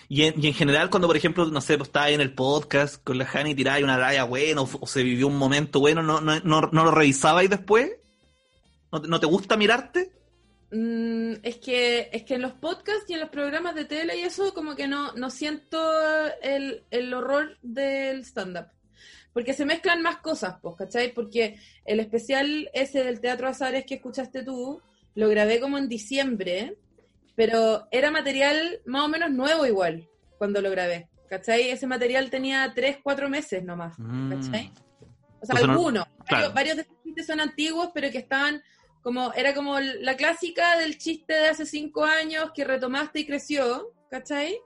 Y 0.08 0.24
en, 0.24 0.44
y 0.44 0.48
en 0.48 0.54
general, 0.54 0.90
cuando 0.90 1.08
por 1.08 1.18
ejemplo, 1.18 1.46
no 1.46 1.62
sé, 1.62 1.78
pues 1.78 1.90
estaba 1.90 2.06
ahí 2.06 2.14
en 2.14 2.22
el 2.22 2.34
podcast 2.34 3.04
con 3.04 3.18
la 3.18 3.28
Hani 3.32 3.56
y 3.58 3.68
ahí 3.68 3.84
una 3.84 3.98
raya 3.98 4.24
buena 4.24 4.62
o, 4.62 4.70
o 4.80 4.88
se 4.88 5.04
vivió 5.04 5.28
un 5.28 5.38
momento 5.38 5.80
bueno, 5.80 6.04
¿no, 6.04 6.22
no, 6.22 6.40
no, 6.42 6.62
no 6.62 6.84
lo 6.84 6.92
revisabais 6.92 7.50
después? 7.50 7.92
¿No, 8.92 9.00
¿No 9.00 9.20
te 9.20 9.26
gusta 9.26 9.58
mirarte? 9.58 10.12
mm, 10.72 11.34
es 11.44 11.58
que 11.58 12.10
es 12.12 12.24
que 12.24 12.36
en 12.36 12.42
los 12.42 12.54
podcasts 12.54 13.06
y 13.10 13.14
en 13.14 13.22
los 13.22 13.30
programas 13.30 13.76
de 13.76 13.86
tele 13.86 14.18
y 14.18 14.22
eso 14.22 14.54
como 14.54 14.76
que 14.76 14.88
no, 14.88 15.14
no 15.14 15.30
siento 15.30 15.80
el, 16.42 16.84
el 16.92 17.14
horror 17.14 17.58
del 17.62 18.22
stand-up. 18.22 18.68
Porque 19.34 19.54
se 19.54 19.66
mezclan 19.66 20.02
más 20.02 20.18
cosas, 20.18 20.56
pues, 20.62 20.76
¿cachai? 20.78 21.14
Porque 21.14 21.60
el 21.84 22.00
especial 22.00 22.70
ese 22.74 23.04
del 23.04 23.20
Teatro 23.20 23.50
Azares 23.50 23.86
que 23.86 23.96
escuchaste 23.96 24.44
tú, 24.44 24.82
lo 25.14 25.28
grabé 25.28 25.60
como 25.60 25.78
en 25.78 25.90
diciembre, 25.90 26.78
pero 27.36 27.88
era 27.92 28.12
material 28.12 28.82
más 28.86 29.04
o 29.04 29.08
menos 29.08 29.30
nuevo 29.32 29.66
igual 29.66 30.08
cuando 30.38 30.62
lo 30.62 30.70
grabé, 30.72 31.10
¿cachai? 31.30 31.70
Ese 31.70 31.88
material 31.88 32.30
tenía 32.30 32.72
tres, 32.76 32.98
cuatro 33.04 33.30
meses 33.30 33.64
nomás, 33.64 33.96
Mm. 33.98 34.30
¿cachai? 34.32 34.72
O 35.42 35.46
sea, 35.46 35.54
Entonces 35.60 35.68
no- 35.68 35.72
algunos. 35.74 36.06
claro. 36.28 36.52
Varios, 36.52 36.54
varios 36.54 36.76
de 36.78 36.82
esos 36.84 37.04
chistes 37.04 37.28
son 37.28 37.40
antiguos, 37.40 37.90
pero 37.94 38.10
que 38.12 38.18
estaban 38.18 38.62
como, 39.02 39.32
era 39.34 39.54
como 39.54 39.80
la 39.80 40.16
clásica 40.18 40.78
del 40.80 40.98
chiste 40.98 41.34
de 41.34 41.48
hace 41.50 41.66
cinco 41.66 42.04
años 42.04 42.52
que 42.56 42.64
retomaste 42.64 43.20
y 43.20 43.26
creció, 43.28 43.94
¿cachai? 44.10 44.58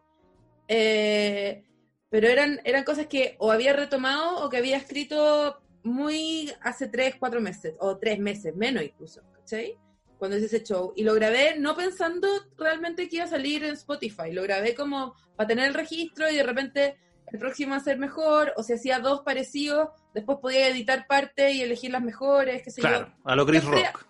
Eh, 0.68 1.64
pero 2.10 2.28
eran, 2.28 2.60
eran 2.64 2.84
cosas 2.84 3.08
que 3.08 3.36
o 3.40 3.52
había 3.52 3.74
retomado 3.74 4.44
o 4.44 4.50
que 4.50 4.58
había 4.58 4.78
escrito 4.78 5.62
muy 5.84 6.52
hace 6.62 6.88
tres, 6.88 7.16
cuatro 7.20 7.42
meses, 7.42 7.76
o 7.80 7.98
tres 7.98 8.20
meses, 8.20 8.56
menos 8.56 8.84
incluso, 8.84 9.22
¿cachai? 9.34 9.78
Cuando 10.20 10.38
hice 10.38 10.46
ese 10.48 10.64
show. 10.64 10.94
Y 10.96 11.04
lo 11.04 11.14
grabé 11.16 11.58
no 11.58 11.76
pensando 11.76 12.28
realmente 12.58 13.08
que 13.10 13.16
iba 13.16 13.26
a 13.26 13.30
salir 13.30 13.64
en 13.64 13.74
Spotify, 13.74 14.32
lo 14.32 14.44
grabé 14.44 14.76
como 14.76 15.16
para 15.36 15.48
tener 15.48 15.66
el 15.70 15.74
registro 15.74 16.30
y 16.30 16.36
de 16.36 16.44
repente 16.44 16.98
el 17.32 17.40
próximo 17.40 17.72
va 17.72 17.78
a 17.78 17.80
ser 17.80 17.98
mejor, 17.98 18.54
o 18.58 18.64
si 18.64 18.74
hacía 18.74 19.00
dos 19.00 19.22
parecidos, 19.22 19.90
después 20.14 20.40
podía 20.42 20.68
editar 20.68 21.08
parte 21.08 21.52
y 21.52 21.62
elegir 21.62 21.92
las 21.92 22.02
mejores, 22.04 22.62
qué 22.64 22.70
sé 22.72 22.82
yo 22.82 22.88
Claro, 22.90 23.14
a 23.24 23.36
lo 23.36 23.46
Chris 23.46 23.62
Siempre- 23.62 23.84
Rock. 23.86 24.06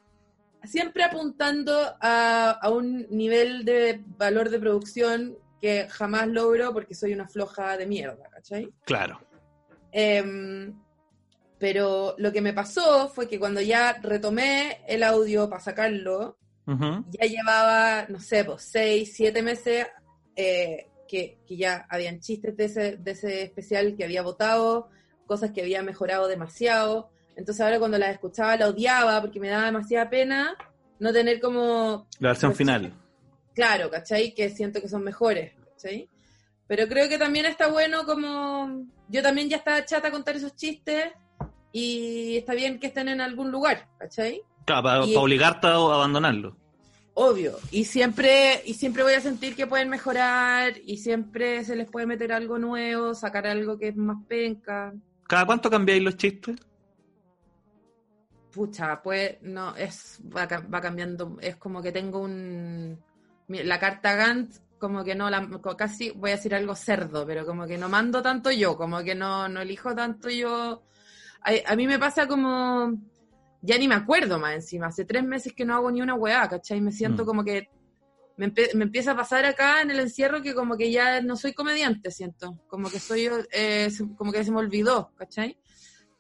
siempre 0.64 1.04
apuntando 1.04 1.96
a, 2.02 2.52
a 2.52 2.70
un 2.70 3.06
nivel 3.10 3.64
de 3.66 4.02
valor 4.18 4.50
de 4.50 4.60
producción 4.60 5.38
que 5.62 5.88
jamás 5.90 6.28
logro 6.30 6.72
porque 6.74 6.96
soy 6.96 7.12
una 7.14 7.28
floja 7.28 7.76
de 7.78 7.86
mierda, 7.86 8.30
¿cachai? 8.30 8.70
Claro. 8.86 9.20
Em, 9.92 10.74
pero 11.60 12.16
lo 12.18 12.32
que 12.32 12.42
me 12.42 12.54
pasó 12.54 13.10
fue 13.10 13.28
que 13.28 13.38
cuando 13.38 13.60
ya 13.62 14.00
retomé 14.02 14.80
el 14.88 15.04
audio 15.04 15.50
para 15.50 15.62
sacarlo, 15.62 16.38
ya 16.66 17.26
llevaba, 17.26 18.06
no 18.10 18.20
sé, 18.20 18.46
pues, 18.46 18.62
seis, 18.62 19.14
siete 19.16 19.42
meses 19.42 19.88
eh, 20.36 20.88
que, 21.08 21.40
que 21.48 21.58
ya 21.58 21.88
habían 21.90 22.20
chistes 22.20 22.56
de 22.56 22.66
ese, 22.66 22.98
de 22.98 23.12
ese 23.12 23.42
especial 23.44 23.96
que 23.98 24.04
había 24.04 24.22
votado, 24.22 24.90
cosas 25.26 25.52
que 25.52 25.62
había 25.62 25.82
mejorado 25.82 26.28
demasiado. 26.28 27.10
Entonces 27.36 27.62
ahora 27.62 27.80
cuando 27.80 27.98
las 27.98 28.12
escuchaba 28.12 28.56
la 28.56 28.68
odiaba 28.70 29.20
porque 29.20 29.40
me 29.40 29.50
daba 29.50 29.66
demasiada 29.66 30.10
pena 30.10 30.56
no 31.00 31.12
tener 31.12 31.40
como, 31.40 32.08
La 32.20 32.30
versión 32.30 32.52
Los 32.52 32.58
final. 32.58 32.94
claro, 33.54 33.90
¿cachai? 33.90 34.34
Que 34.34 34.50
siento 34.50 34.80
que 34.80 34.90
son 34.90 35.04
mejores, 35.04 35.54
¿cachai? 35.72 36.08
Pero 36.68 36.88
creo 36.88 37.10
que 37.10 37.18
también 37.18 37.48
está 37.48 37.68
bueno 37.68 38.06
como, 38.06 38.86
yo 39.08 39.24
también 39.24 39.50
ya 39.50 39.58
estaba 39.58 39.84
chata 39.86 40.10
a 40.10 40.12
contar 40.12 40.36
esos 40.36 40.56
chistes 40.56 41.14
y 41.72 42.38
está 42.38 42.54
bien 42.54 42.80
que 42.80 42.88
estén 42.88 43.08
en 43.10 43.22
algún 43.22 43.52
lugar, 43.52 43.88
¿cachai? 43.98 44.42
Claro, 44.66 44.84
para 44.84 45.04
obligarte 45.04 45.68
a 45.68 45.72
abandonarlo. 45.74 46.56
Obvio, 47.14 47.58
y 47.72 47.84
siempre, 47.84 48.62
y 48.66 48.76
siempre 48.76 49.04
voy 49.04 49.14
a 49.14 49.20
sentir 49.22 49.56
que 49.56 49.68
pueden 49.68 49.90
mejorar, 49.90 50.74
y 50.86 50.98
siempre 50.98 51.66
se 51.66 51.76
les 51.76 51.90
puede 51.90 52.06
meter 52.06 52.32
algo 52.32 52.58
nuevo, 52.58 53.14
sacar 53.14 53.46
algo 53.46 53.78
que 53.78 53.90
es 53.90 53.96
más 53.96 54.18
penca. 54.28 54.94
¿Cada 55.28 55.46
cuánto 55.46 55.70
cambiáis 55.70 56.02
los 56.02 56.16
chistes? 56.16 56.56
Pucha, 58.52 59.02
pues 59.04 59.38
no, 59.42 59.76
es, 59.76 60.20
va, 60.36 60.48
ca- 60.48 60.66
va 60.74 60.82
cambiando, 60.82 61.38
es 61.42 61.56
como 61.58 61.82
que 61.82 61.92
tengo 61.92 62.20
un, 62.20 62.98
la 63.48 63.80
carta 63.80 64.16
Gantt, 64.16 64.56
como 64.80 65.04
que 65.04 65.14
no, 65.14 65.30
la, 65.30 65.48
casi 65.78 66.12
voy 66.12 66.32
a 66.32 66.36
decir 66.36 66.56
algo 66.56 66.74
cerdo, 66.74 67.26
pero 67.28 67.46
como 67.46 67.68
que 67.68 67.78
no 67.78 67.90
mando 67.90 68.22
tanto 68.22 68.50
yo, 68.50 68.76
como 68.78 69.04
que 69.04 69.14
no, 69.14 69.48
no 69.50 69.62
elijo 69.62 69.94
tanto 69.94 70.30
yo. 70.30 70.84
A, 71.42 71.72
a 71.72 71.76
mí 71.76 71.88
me 71.88 72.00
pasa 72.00 72.28
como, 72.28 72.94
ya 73.62 73.78
ni 73.78 73.88
me 73.88 73.96
acuerdo 73.96 74.40
más 74.40 74.54
encima, 74.56 74.88
hace 74.88 75.06
tres 75.06 75.24
meses 75.24 75.54
que 75.54 75.66
no 75.66 75.76
hago 75.76 75.92
ni 75.92 76.02
una 76.02 76.16
weá, 76.16 76.48
¿cachai? 76.50 76.82
Me 76.82 76.92
siento 76.92 77.24
Mm. 77.24 77.26
como 77.26 77.44
que 77.44 77.68
me, 78.38 78.54
empe- 78.54 78.74
me 78.74 78.84
empieza 78.86 79.12
a 79.12 79.16
pasar 79.18 79.46
acá 79.46 79.82
en 79.82 79.92
el 79.92 80.00
encierro 80.00 80.42
que 80.42 80.54
como 80.56 80.78
que 80.78 80.92
ya 80.92 81.22
no 81.22 81.36
soy 81.36 81.54
comediante, 81.54 82.10
siento, 82.12 82.58
como 82.68 82.90
que 82.90 83.00
soy, 83.00 83.30
eh, 83.52 83.90
como 84.18 84.32
que 84.32 84.44
se 84.44 84.52
me 84.52 84.60
olvidó, 84.60 85.12
¿cachai? 85.16 85.58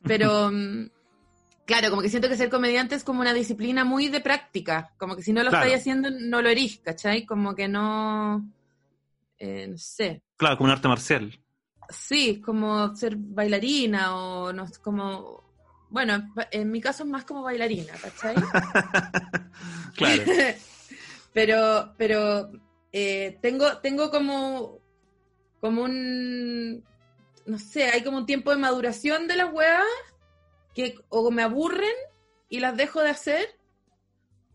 Pero, 0.03 0.49
mm, 0.51 0.89
claro, 1.65 1.89
como 1.89 2.01
que 2.01 2.09
siento 2.09 2.27
que 2.27 2.35
ser 2.37 2.49
comediante 2.49 2.95
es 2.95 3.03
como 3.05 3.21
una 3.21 3.33
disciplina 3.33 3.83
muy 3.85 4.09
de 4.09 4.19
práctica, 4.21 4.93
como 4.97 5.15
que 5.15 5.21
si 5.23 5.31
no 5.33 5.43
lo 5.43 5.49
Claro. 5.49 5.65
estáis 5.65 5.81
haciendo 5.81 6.09
no 6.11 6.41
lo 6.41 6.49
erís, 6.49 6.79
¿cachai? 6.79 7.25
Como 7.25 7.55
que 7.55 7.67
no, 7.69 8.49
eh, 9.37 9.67
no 9.69 9.77
sé, 9.77 10.21
Claro, 10.37 10.57
como 10.57 10.67
un 10.67 10.71
arte 10.71 10.87
marcial. 10.87 11.37
Sí, 11.89 12.41
como 12.41 12.95
ser 12.95 13.15
bailarina 13.17 14.15
o 14.15 14.53
no 14.53 14.65
como, 14.81 15.43
bueno, 15.89 16.33
en 16.51 16.71
mi 16.71 16.81
caso 16.81 17.03
es 17.03 17.09
más 17.09 17.25
como 17.25 17.43
bailarina, 17.43 17.93
¿cachai? 18.01 18.35
Claro. 19.95 20.23
pero, 21.33 21.93
pero 21.97 22.51
eh, 22.93 23.37
tengo, 23.41 23.77
tengo 23.79 24.09
como, 24.09 24.79
como 25.59 25.83
un, 25.83 26.83
no 27.45 27.59
sé, 27.59 27.85
hay 27.85 28.03
como 28.03 28.17
un 28.19 28.25
tiempo 28.25 28.51
de 28.51 28.57
maduración 28.57 29.27
de 29.27 29.35
las 29.35 29.51
weas 29.51 29.83
que 30.73 30.95
o 31.09 31.31
me 31.31 31.43
aburren 31.43 31.95
y 32.47 32.59
las 32.59 32.77
dejo 32.77 33.01
de 33.01 33.09
hacer, 33.09 33.59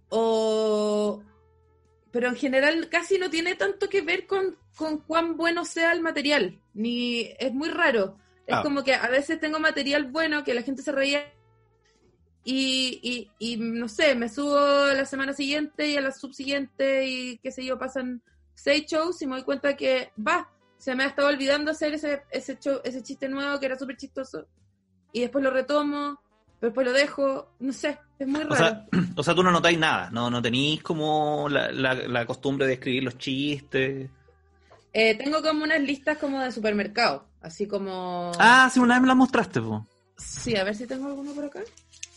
o, 0.08 1.22
pero 2.14 2.28
en 2.28 2.36
general 2.36 2.88
casi 2.88 3.18
no 3.18 3.28
tiene 3.28 3.56
tanto 3.56 3.88
que 3.88 4.00
ver 4.00 4.28
con, 4.28 4.56
con 4.76 4.98
cuán 4.98 5.36
bueno 5.36 5.64
sea 5.64 5.90
el 5.92 6.00
material, 6.00 6.60
ni 6.72 7.28
es 7.40 7.52
muy 7.52 7.68
raro. 7.68 8.16
Es 8.46 8.54
Ah. 8.54 8.62
como 8.62 8.84
que 8.84 8.94
a 8.94 9.08
veces 9.08 9.40
tengo 9.40 9.58
material 9.58 10.12
bueno 10.12 10.44
que 10.44 10.54
la 10.54 10.62
gente 10.62 10.82
se 10.82 10.92
reía 10.92 11.24
y, 12.44 13.00
y, 13.02 13.30
y 13.40 13.56
no 13.56 13.88
sé, 13.88 14.14
me 14.14 14.28
subo 14.28 14.56
la 14.92 15.04
semana 15.06 15.32
siguiente 15.32 15.88
y 15.88 15.96
a 15.96 16.02
la 16.02 16.12
subsiguiente 16.12 17.04
y 17.04 17.38
qué 17.38 17.50
sé 17.50 17.64
yo, 17.64 17.80
pasan 17.80 18.22
seis 18.54 18.84
shows 18.86 19.20
y 19.20 19.26
me 19.26 19.34
doy 19.34 19.42
cuenta 19.42 19.76
que 19.76 20.12
va, 20.16 20.48
se 20.78 20.94
me 20.94 21.02
ha 21.02 21.08
estado 21.08 21.26
olvidando 21.26 21.72
hacer 21.72 21.94
ese, 21.94 22.22
ese, 22.30 22.56
show, 22.60 22.78
ese 22.84 23.02
chiste 23.02 23.28
nuevo 23.28 23.58
que 23.58 23.66
era 23.66 23.76
súper 23.76 23.96
chistoso 23.96 24.46
y 25.12 25.22
después 25.22 25.42
lo 25.42 25.50
retomo, 25.50 26.20
pero 26.64 26.70
después 26.70 26.86
lo 26.86 26.92
dejo, 26.92 27.54
no 27.60 27.72
sé, 27.72 27.98
es 28.18 28.26
muy 28.26 28.40
O 28.42 28.48
raro. 28.48 28.56
sea, 28.56 28.86
o 29.16 29.22
sea, 29.22 29.34
tú 29.34 29.42
no 29.42 29.50
notáis 29.50 29.78
nada, 29.78 30.10
no, 30.10 30.30
no 30.30 30.40
tenéis 30.40 30.82
como 30.82 31.48
la, 31.48 31.70
la, 31.72 31.94
la 31.94 32.26
costumbre 32.26 32.66
de 32.66 32.74
escribir 32.74 33.02
los 33.04 33.18
chistes. 33.18 34.08
Eh, 34.92 35.14
tengo 35.16 35.42
como 35.42 35.64
unas 35.64 35.80
listas 35.80 36.18
como 36.18 36.40
de 36.40 36.52
supermercado, 36.52 37.26
así 37.42 37.66
como... 37.66 38.30
Ah, 38.38 38.70
sí, 38.72 38.78
una 38.80 38.94
vez 38.94 39.02
me 39.02 39.08
la 39.08 39.14
mostraste, 39.14 39.60
po. 39.60 39.86
Sí, 40.16 40.56
a 40.56 40.64
ver 40.64 40.74
si 40.76 40.86
tengo 40.86 41.08
alguno 41.08 41.32
por 41.32 41.44
acá. 41.46 41.60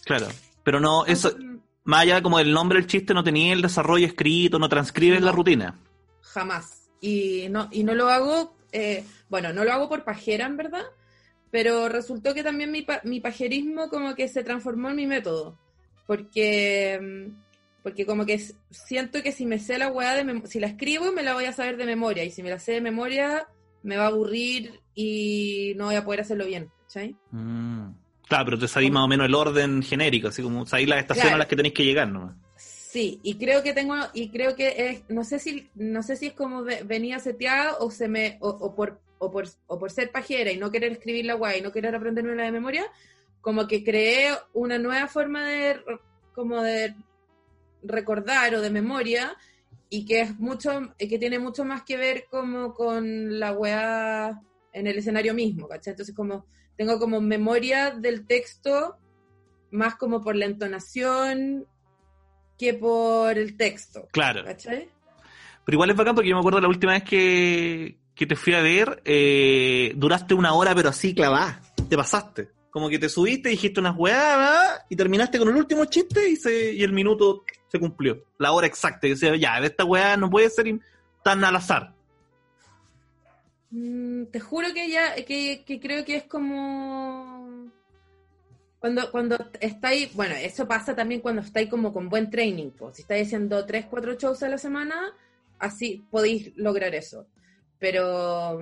Claro. 0.06 0.28
Pero 0.64 0.80
no, 0.80 1.06
eso, 1.06 1.36
Mm, 1.38 1.58
más 1.86 2.02
allá 2.02 2.22
como 2.22 2.38
del 2.38 2.54
nombre 2.54 2.78
del 2.80 2.88
chiste, 2.88 3.14
no 3.14 3.24
tenía 3.24 3.54
el 3.54 3.62
desarrollo 3.62 4.06
escrito, 4.06 4.60
no 4.60 4.70
transcribes 4.70 5.20
No. 5.20 5.26
la 5.26 5.32
rutina. 5.32 5.76
jamás. 6.22 6.88
Y 7.02 7.48
no, 7.50 7.68
y 7.72 7.84
no 7.84 7.94
lo 7.96 8.10
hago, 8.10 8.56
eh, 8.72 9.04
bueno, 9.30 9.52
no 9.54 9.64
lo 9.64 9.72
hago 9.74 9.90
por 9.90 10.04
pajera, 10.04 10.46
en 10.46 10.58
verdad, 10.58 10.84
pero 11.52 11.90
resultó 11.90 12.34
que 12.34 12.44
también 12.44 12.72
mi, 12.72 12.86
mi 13.04 13.20
pajerismo 13.20 13.90
como 13.90 14.16
que 14.16 14.28
se 14.28 14.44
transformó 14.44 14.90
en 14.90 14.96
mi 14.96 15.08
método. 15.08 15.58
Porque, 16.06 17.00
mm, 17.02 17.44
porque 17.84 18.06
como 18.06 18.26
que 18.26 18.40
siento 18.72 19.22
que 19.24 19.32
si 19.32 19.46
me 19.46 19.60
sé 19.60 19.78
la 19.78 19.92
weá 19.92 20.16
de 20.16 20.42
si 20.48 20.60
la 20.60 20.68
escribo, 20.68 21.12
me 21.12 21.24
la 21.24 21.34
voy 21.34 21.46
a 21.46 21.54
saber 21.54 21.78
de 21.78 21.86
memoria. 21.86 22.24
Y 22.24 22.32
si 22.32 22.44
me 22.44 22.50
la 22.50 22.60
sé 22.60 22.74
de 22.74 22.82
memoria, 22.82 23.48
me 23.84 23.98
va 23.98 24.06
a 24.06 24.08
aburrir 24.08 24.82
y 24.96 25.74
no 25.78 25.86
voy 25.86 25.96
a 25.96 26.04
poder 26.06 26.22
hacerlo 26.22 26.46
bien. 26.46 26.70
¿cachai? 26.84 27.16
Mm. 27.32 27.90
Claro, 28.28 28.46
pero 28.46 28.60
te 28.60 28.68
sabéis 28.68 28.92
más 28.92 29.04
o 29.04 29.08
menos 29.08 29.26
el 29.28 29.36
orden 29.36 29.82
genérico, 29.84 30.28
así 30.30 30.42
como 30.42 30.66
sabéis 30.66 30.90
las 30.90 31.00
estaciones 31.00 31.28
Claro. 31.30 31.36
a 31.36 31.40
las 31.40 31.48
que 31.48 31.56
tenéis 31.56 31.74
que 31.74 31.86
llegar, 31.86 32.10
¿no? 32.10 32.36
Sí, 32.58 33.20
y 33.24 33.36
creo 33.36 33.64
que 33.64 33.74
tengo, 33.74 33.96
y 34.14 34.30
creo 34.32 34.56
que 34.56 34.90
es, 34.90 35.04
no 35.10 35.24
sé 35.24 35.40
si, 35.40 35.70
no 35.76 36.04
sé 36.04 36.16
si 36.18 36.28
es 36.28 36.34
como 36.34 36.64
ve- 36.64 36.84
venía 36.84 37.20
seteada 37.20 37.78
o 37.80 37.90
se 37.92 38.08
me, 38.10 38.38
o, 38.42 38.50
o 38.50 38.76
por, 38.76 39.00
o 39.20 39.32
por, 39.32 39.48
o 39.68 39.80
por 39.80 39.92
ser 39.92 40.12
pajera 40.12 40.52
y 40.52 40.58
no 40.58 40.72
querer 40.72 40.92
escribir 40.92 41.26
la 41.26 41.34
guay 41.34 41.60
y 41.60 41.62
no 41.62 41.72
querer 41.72 41.96
aprenderme 41.96 42.36
la 42.36 42.44
de 42.44 42.52
memoria, 42.52 42.86
como 43.42 43.68
que 43.68 43.84
creé 43.84 44.32
una 44.54 44.78
nueva 44.78 45.08
forma 45.08 45.48
de, 45.48 45.80
como 46.34 46.62
de 46.62 46.96
recordar 47.84 48.56
o 48.56 48.62
de 48.62 48.70
memoria 48.70 49.36
y 49.90 50.06
que 50.06 50.22
es 50.22 50.40
mucho, 50.40 50.94
que 50.98 51.20
tiene 51.20 51.40
mucho 51.40 51.64
más 51.64 51.84
que 51.84 51.98
ver 51.98 52.26
como 52.30 52.74
con 52.74 53.40
la 53.40 53.54
weá 53.54 54.42
en 54.74 54.88
el 54.88 54.98
escenario 54.98 55.34
mismo, 55.34 55.68
¿cachai? 55.68 55.92
Entonces 55.92 56.14
como, 56.16 56.46
tengo 56.76 57.00
como 57.00 57.22
memoria 57.22 57.92
del 57.92 58.26
texto 58.28 58.98
más 59.72 59.96
como 59.96 60.22
por 60.22 60.36
la 60.36 60.46
entonación 60.46 61.66
que 62.58 62.74
por 62.74 63.38
el 63.38 63.56
texto, 63.56 64.08
Claro. 64.12 64.44
¿cachai? 64.44 64.90
Pero 65.66 65.76
igual 65.76 65.90
es 65.90 65.96
bacán 65.96 66.16
porque 66.16 66.30
yo 66.30 66.36
me 66.36 66.40
acuerdo 66.40 66.62
la 66.62 66.70
última 66.70 66.94
vez 66.94 67.04
que, 67.04 67.98
que 68.18 68.26
te 68.26 68.36
fui 68.36 68.54
a 68.54 68.62
ver, 68.62 69.02
eh, 69.06 69.94
duraste 69.96 70.34
una 70.34 70.54
hora, 70.54 70.74
pero 70.74 70.90
así 70.90 71.14
clavada. 71.14 71.62
Te 71.88 71.96
pasaste. 71.96 72.50
Como 72.72 72.90
que 72.90 72.98
te 72.98 73.10
subiste, 73.10 73.50
dijiste 73.50 73.80
unas 73.80 73.96
weá 73.96 74.86
y 74.90 74.96
terminaste 74.96 75.38
con 75.38 75.50
el 75.50 75.56
último 75.56 75.86
chiste 75.86 76.28
y, 76.28 76.36
se, 76.36 76.74
y 76.74 76.84
el 76.84 76.94
minuto 76.94 77.44
se 77.68 77.80
cumplió. 77.80 78.24
La 78.40 78.52
hora 78.52 78.66
exacta. 78.66 79.06
Y 79.06 79.12
decía, 79.12 79.36
ya, 79.36 79.60
esta 79.60 79.86
weá 79.86 80.18
no 80.18 80.30
puede 80.30 80.50
ser 80.50 80.80
tan 81.24 81.44
al 81.44 81.56
azar. 81.56 81.94
Mm, 83.70 84.26
te 84.26 84.40
juro 84.40 84.74
que 84.74 84.90
ya, 84.90 85.14
que, 85.24 85.64
que 85.64 85.80
creo 85.80 86.04
que 86.04 86.16
es 86.16 86.24
como 86.24 87.70
cuando, 88.80 89.12
cuando 89.12 89.38
estáis, 89.60 90.14
bueno, 90.16 90.36
eso 90.36 90.68
pasa 90.68 90.96
también 90.96 91.22
cuando 91.22 91.42
estáis 91.42 91.70
como 91.70 91.94
con 91.94 92.10
buen 92.10 92.30
training, 92.32 92.72
pues. 92.72 92.96
si 92.96 93.02
estáis 93.04 93.28
haciendo 93.28 93.64
3, 93.66 93.86
4 93.90 94.14
shows 94.16 94.42
a 94.44 94.50
la 94.50 94.58
semana, 94.58 95.14
así 95.60 96.04
podéis 96.10 96.52
lograr 96.56 96.96
eso. 96.96 97.28
Pero, 97.80 98.60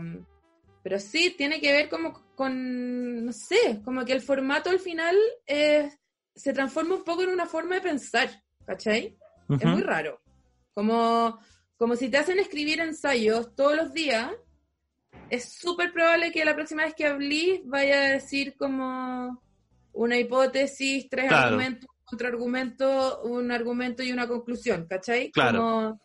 pero 0.83 0.99
sí, 0.99 1.33
tiene 1.37 1.59
que 1.61 1.71
ver 1.71 1.89
como 1.89 2.13
con, 2.35 3.25
no 3.25 3.31
sé, 3.31 3.81
como 3.83 4.03
que 4.05 4.13
el 4.13 4.21
formato 4.21 4.69
al 4.69 4.79
final 4.79 5.15
se 5.47 6.53
transforma 6.53 6.95
un 6.95 7.03
poco 7.03 7.23
en 7.23 7.29
una 7.29 7.45
forma 7.45 7.75
de 7.75 7.81
pensar, 7.81 8.29
¿cachai? 8.65 9.17
Es 9.49 9.65
muy 9.65 9.81
raro. 9.81 10.21
Como, 10.73 11.39
como 11.77 11.95
si 11.95 12.09
te 12.09 12.17
hacen 12.17 12.39
escribir 12.39 12.81
ensayos 12.81 13.55
todos 13.55 13.75
los 13.77 13.93
días, 13.93 14.31
es 15.29 15.53
súper 15.53 15.93
probable 15.93 16.31
que 16.31 16.43
la 16.43 16.55
próxima 16.55 16.83
vez 16.83 16.93
que 16.93 17.07
hablís 17.07 17.61
vaya 17.63 17.95
a 17.95 18.09
decir 18.09 18.55
como 18.57 19.41
una 19.93 20.17
hipótesis, 20.17 21.07
tres 21.09 21.31
argumentos, 21.31 21.89
un 21.89 22.05
contraargumento, 22.05 23.21
un 23.23 23.49
argumento 23.51 24.03
y 24.03 24.11
una 24.11 24.27
conclusión, 24.27 24.85
¿cachai? 24.87 25.31
Claro. 25.31 25.59
Como, 25.59 26.01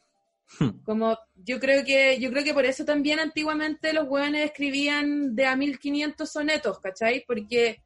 como, 0.84 1.18
yo 1.36 1.60
creo 1.60 1.84
que 1.84 2.18
yo 2.18 2.30
creo 2.30 2.44
que 2.44 2.54
por 2.54 2.64
eso 2.64 2.84
también 2.84 3.18
antiguamente 3.18 3.92
los 3.92 4.08
hueones 4.08 4.46
escribían 4.46 5.34
de 5.34 5.46
a 5.46 5.56
1500 5.56 6.30
sonetos, 6.30 6.78
¿cachai? 6.80 7.24
Porque, 7.26 7.82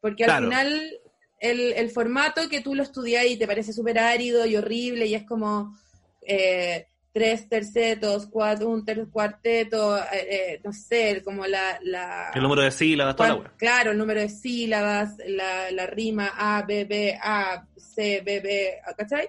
porque 0.00 0.24
al 0.24 0.44
final 0.44 1.00
el, 1.40 1.72
el, 1.72 1.90
formato 1.90 2.48
que 2.48 2.60
tú 2.60 2.74
lo 2.74 2.82
estudias 2.82 3.26
y 3.26 3.36
te 3.36 3.46
parece 3.46 3.72
súper 3.72 3.98
árido 3.98 4.46
y 4.46 4.56
horrible 4.56 5.06
y 5.06 5.14
es 5.14 5.24
como... 5.24 5.76
Eh, 6.22 6.86
tres 7.18 7.48
tercetos, 7.48 8.26
cuatro, 8.26 8.68
un 8.68 8.84
ter 8.84 9.04
cuarteto, 9.08 9.98
eh, 9.98 10.04
eh, 10.12 10.60
no 10.62 10.72
sé, 10.72 11.20
como 11.24 11.46
la, 11.46 11.78
la... 11.82 12.30
El 12.32 12.42
número 12.42 12.62
de 12.62 12.70
sílabas, 12.70 13.16
toda 13.16 13.30
la 13.30 13.52
Claro, 13.56 13.90
el 13.90 13.98
número 13.98 14.20
de 14.20 14.28
sílabas, 14.28 15.16
la, 15.26 15.70
la 15.72 15.86
rima 15.86 16.32
A, 16.36 16.62
B, 16.62 16.84
B, 16.84 17.18
A, 17.20 17.66
C, 17.76 18.22
B, 18.24 18.38
B, 18.38 18.78
¿cachai? 18.96 19.28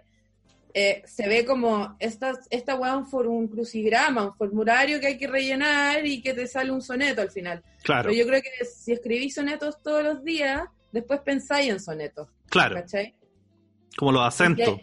Eh, 0.74 1.02
se 1.06 1.28
ve 1.28 1.46
como 1.46 1.96
esta, 2.00 2.40
esta 2.50 2.76
weá 2.76 2.96
un, 2.96 3.08
un 3.28 3.48
crucigrama, 3.48 4.26
un 4.26 4.36
formulario 4.36 5.00
que 5.00 5.08
hay 5.08 5.18
que 5.18 5.28
rellenar 5.28 6.06
y 6.06 6.22
que 6.22 6.34
te 6.34 6.48
sale 6.48 6.72
un 6.72 6.82
soneto 6.82 7.22
al 7.22 7.32
final. 7.32 7.64
Claro. 7.84 8.10
Pero 8.10 8.16
yo 8.22 8.28
creo 8.28 8.42
que 8.42 8.66
si 8.66 8.92
escribís 8.92 9.36
sonetos 9.36 9.82
todos 9.82 10.04
los 10.04 10.24
días, 10.24 10.64
después 10.92 11.22
pensáis 11.22 11.72
en 11.72 11.80
sonetos. 11.80 12.30
Claro. 12.50 12.76
¿Cachai? 12.76 13.16
Como 13.98 14.12
los 14.12 14.24
acentos. 14.24 14.80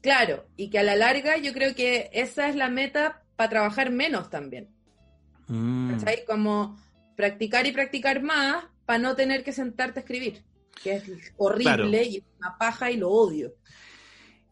Claro, 0.00 0.46
y 0.56 0.68
que 0.68 0.78
a 0.78 0.82
la 0.82 0.96
larga 0.96 1.38
yo 1.38 1.52
creo 1.52 1.74
que 1.74 2.10
esa 2.12 2.48
es 2.48 2.56
la 2.56 2.68
meta 2.68 3.22
para 3.36 3.50
trabajar 3.50 3.90
menos 3.90 4.28
también. 4.30 4.68
Mm. 5.46 5.92
¿Cachai? 5.92 6.24
Como 6.24 6.76
practicar 7.16 7.66
y 7.66 7.72
practicar 7.72 8.22
más 8.22 8.64
para 8.84 8.98
no 8.98 9.14
tener 9.14 9.44
que 9.44 9.52
sentarte 9.52 10.00
a 10.00 10.02
escribir, 10.02 10.42
que 10.82 10.96
es 10.96 11.04
horrible 11.36 12.02
y 12.04 12.16
es 12.18 12.24
una 12.38 12.58
paja 12.58 12.90
y 12.90 12.96
lo 12.96 13.10
odio. 13.10 13.54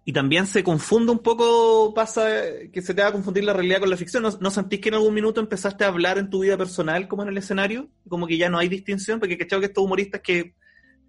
Y 0.05 0.13
también 0.13 0.47
se 0.47 0.65
confunde 0.65 1.13
un 1.13 1.21
poco, 1.21 1.95
pasa 1.95 2.29
que 2.73 2.83
se 2.83 2.93
te 2.93 3.03
va 3.03 3.09
a 3.09 3.13
confundir 3.13 3.45
la 3.45 3.53
realidad 3.53 3.79
con 3.79 3.91
la 3.91 3.97
ficción. 3.97 4.25
¿No, 4.41 4.51
sentís 4.51 4.81
que 4.81 4.89
en 4.89 4.97
algún 4.97 5.15
minuto 5.15 5.41
empezaste 5.41 5.85
a 5.85 5.89
hablar 5.89 6.19
en 6.19 6.29
tu 6.29 6.41
vida 6.41 6.57
personal 6.57 7.07
como 7.07 7.23
en 7.23 7.29
el 7.29 7.39
escenario? 7.39 7.89
Como 8.09 8.27
que 8.27 8.37
ya 8.37 8.49
no 8.49 8.59
hay 8.59 8.69
distinción, 8.69 9.21
porque 9.21 9.39
creo 9.39 9.61
que 9.61 9.67
estos 9.67 9.85
humoristas 9.85 10.21
que 10.21 10.55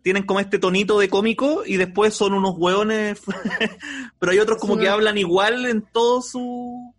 tienen 0.03 0.25
como 0.25 0.41
este 0.41 0.59
tonito 0.59 0.99
de 0.99 1.09
cómico 1.09 1.63
y 1.65 1.77
después 1.77 2.13
son 2.13 2.33
unos 2.33 2.55
hueones, 2.57 3.21
pero 4.19 4.31
hay 4.31 4.39
otros 4.39 4.59
como 4.59 4.77
que 4.77 4.89
hablan 4.89 5.17
igual 5.17 5.65
en 5.65 5.81
todo 5.81 6.21
su... 6.21 6.93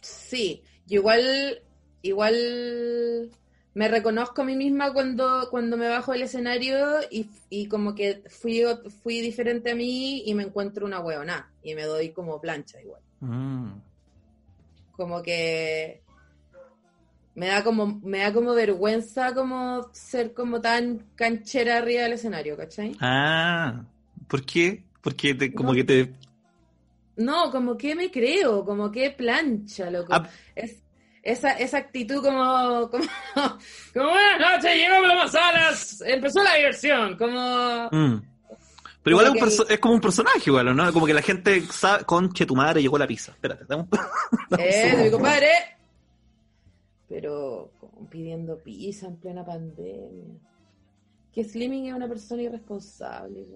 Sí, 0.00 0.62
igual, 0.86 1.62
igual 2.02 3.30
me 3.76 3.88
reconozco 3.88 4.40
a 4.40 4.44
mí 4.46 4.56
misma 4.56 4.90
cuando, 4.94 5.48
cuando 5.50 5.76
me 5.76 5.86
bajo 5.86 6.12
del 6.12 6.22
escenario 6.22 6.98
y, 7.10 7.28
y 7.50 7.68
como 7.68 7.94
que 7.94 8.22
fui, 8.26 8.62
fui 9.02 9.20
diferente 9.20 9.72
a 9.72 9.74
mí 9.74 10.22
y 10.24 10.32
me 10.34 10.44
encuentro 10.44 10.86
una 10.86 11.00
hueona 11.00 11.52
y 11.62 11.74
me 11.74 11.84
doy 11.84 12.08
como 12.08 12.40
plancha 12.40 12.80
igual. 12.80 13.02
Mm. 13.20 13.72
Como 14.92 15.22
que 15.22 16.00
me 17.34 17.48
da 17.48 17.62
como, 17.62 18.00
me 18.02 18.20
da 18.20 18.32
como 18.32 18.54
vergüenza 18.54 19.34
como 19.34 19.90
ser 19.92 20.32
como 20.32 20.62
tan 20.62 21.02
canchera 21.14 21.76
arriba 21.76 22.04
del 22.04 22.14
escenario, 22.14 22.56
¿cachai? 22.56 22.96
Ah, 22.98 23.84
¿por 24.26 24.42
qué? 24.46 24.84
Porque 25.02 25.34
te, 25.34 25.52
como 25.52 25.74
que 25.74 25.84
te... 25.84 26.14
No, 27.18 27.50
como 27.50 27.76
que 27.76 27.94
me 27.94 28.10
creo, 28.10 28.64
como 28.64 28.90
que 28.90 29.10
plancha, 29.10 29.90
loco. 29.90 30.14
Ah. 30.14 30.26
Es, 30.54 30.78
esa, 31.26 31.52
esa 31.52 31.78
actitud 31.78 32.22
como, 32.22 32.90
como, 32.90 33.04
como 33.94 34.10
buenas 34.10 34.40
noches, 34.40 34.74
llegamos 34.74 35.08
las 35.08 35.16
manzanas, 35.16 36.00
empezó 36.06 36.42
la 36.42 36.54
diversión, 36.54 37.16
como... 37.16 37.88
Mm. 37.90 38.22
Pero 39.02 39.20
igual 39.20 39.36
es, 39.36 39.62
es, 39.68 39.78
como 39.78 39.94
un 39.94 40.00
personaje 40.00 40.42
igual, 40.46 40.74
¿no? 40.74 40.92
Como 40.92 41.06
que 41.06 41.14
la 41.14 41.22
gente 41.22 41.60
sabe, 41.70 42.04
conche 42.04 42.44
tu 42.44 42.56
madre, 42.56 42.82
llegó 42.82 42.98
la 42.98 43.06
pizza. 43.06 43.30
Espérate, 43.30 43.64
dame 43.68 43.86
Eh, 44.58 45.00
mi 45.04 45.10
compadre 45.12 45.76
pero 47.08 47.70
pidiendo 48.10 48.58
pizza 48.58 49.06
en 49.06 49.16
plena 49.16 49.44
pandemia. 49.44 50.34
Que 51.32 51.44
Slimming 51.44 51.86
es 51.86 51.94
una 51.94 52.08
persona 52.08 52.42
irresponsable. 52.42 53.46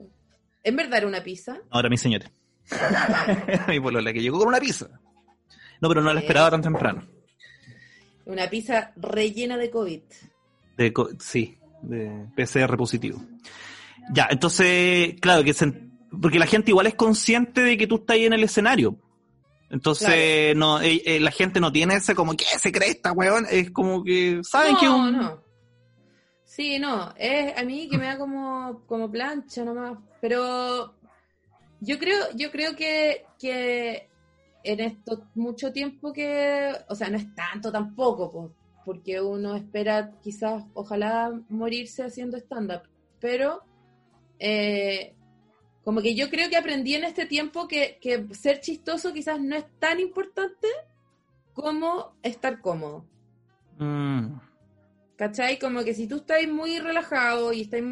¿En 0.63 0.77
verdad 0.77 0.99
era 0.99 1.07
una 1.07 1.23
pizza? 1.23 1.59
Ahora 1.71 1.89
mi 1.89 1.97
señora. 1.97 2.31
mi 3.69 3.81
polola 3.81 4.13
que 4.13 4.21
llegó 4.21 4.39
con 4.39 4.49
una 4.49 4.61
pizza. 4.61 4.89
No, 5.81 5.89
pero 5.89 6.03
no 6.03 6.13
la 6.13 6.21
esperaba 6.21 6.51
tan 6.51 6.63
temprano. 6.63 7.03
Una 8.27 8.49
pizza 8.49 8.93
rellena 8.97 9.57
de 9.57 9.71
COVID. 9.71 10.01
De, 10.77 10.93
sí, 11.19 11.57
de 11.83 12.27
PCR 12.37 12.77
positivo. 12.77 13.21
Ya, 14.13 14.29
entonces, 14.31 15.15
claro, 15.21 15.45
que 15.45 15.55
porque 16.21 16.39
la 16.39 16.47
gente 16.47 16.71
igual 16.71 16.87
es 16.87 16.95
consciente 16.95 17.63
de 17.63 17.77
que 17.77 17.87
tú 17.87 17.97
estás 17.97 18.15
ahí 18.15 18.27
en 18.27 18.33
el 18.33 18.45
escenario. 18.45 18.97
Entonces, 19.71 20.57
no, 20.57 20.81
eh, 20.81 21.01
eh, 21.05 21.21
la 21.21 21.31
gente 21.31 21.61
no 21.61 21.71
tiene 21.71 21.95
ese 21.95 22.15
como, 22.15 22.37
¿qué 22.37 22.45
se 22.45 22.73
cree 22.73 22.91
esta 22.91 23.13
weón? 23.13 23.47
Es 23.49 23.71
como 23.71 24.03
que, 24.03 24.41
¿saben 24.43 24.77
que 24.77 24.89
un... 24.89 25.17
No, 25.17 25.51
Sí, 26.51 26.81
no, 26.81 27.15
es 27.17 27.57
a 27.57 27.63
mí 27.63 27.89
que 27.89 27.97
me 27.97 28.07
da 28.07 28.19
como, 28.19 28.83
como 28.87 29.11
plancha 29.11 29.65
nomás. 29.65 29.97
Pero 30.21 30.95
yo 31.81 31.99
creo, 31.99 32.27
yo 32.35 32.51
creo 32.51 32.77
que, 32.77 33.25
que 33.39 34.10
en 34.63 34.81
esto 34.81 35.29
mucho 35.35 35.73
tiempo 35.73 36.13
que, 36.13 36.73
o 36.89 36.95
sea, 36.95 37.09
no 37.09 37.17
es 37.17 37.35
tanto 37.35 37.73
tampoco, 37.73 38.55
porque 38.85 39.21
uno 39.21 39.57
espera 39.57 40.13
quizás, 40.23 40.65
ojalá 40.75 41.33
morirse 41.49 42.03
haciendo 42.03 42.37
stand-up, 42.37 42.83
pero 43.19 43.63
eh, 44.39 45.15
como 45.85 46.03
que 46.03 46.15
yo 46.15 46.29
creo 46.31 46.49
que 46.49 46.57
aprendí 46.57 46.95
en 46.95 47.05
este 47.05 47.27
tiempo 47.27 47.69
que, 47.69 47.99
ser 48.33 48.61
chistoso 48.61 49.13
quizás 49.13 49.41
no 49.41 49.57
es 49.57 49.65
tan 49.79 50.01
importante 50.01 50.69
como 51.53 52.17
estar 52.23 52.61
cómodo. 52.61 53.07
Mm. 53.79 54.39
¿Cachai? 55.17 55.59
Como 55.59 55.85
que 55.85 55.95
si 55.95 56.07
tú 56.07 56.17
estás 56.17 56.47
muy 56.49 56.79
relajado 56.79 57.53
y 57.53 57.63
estás 57.63 57.83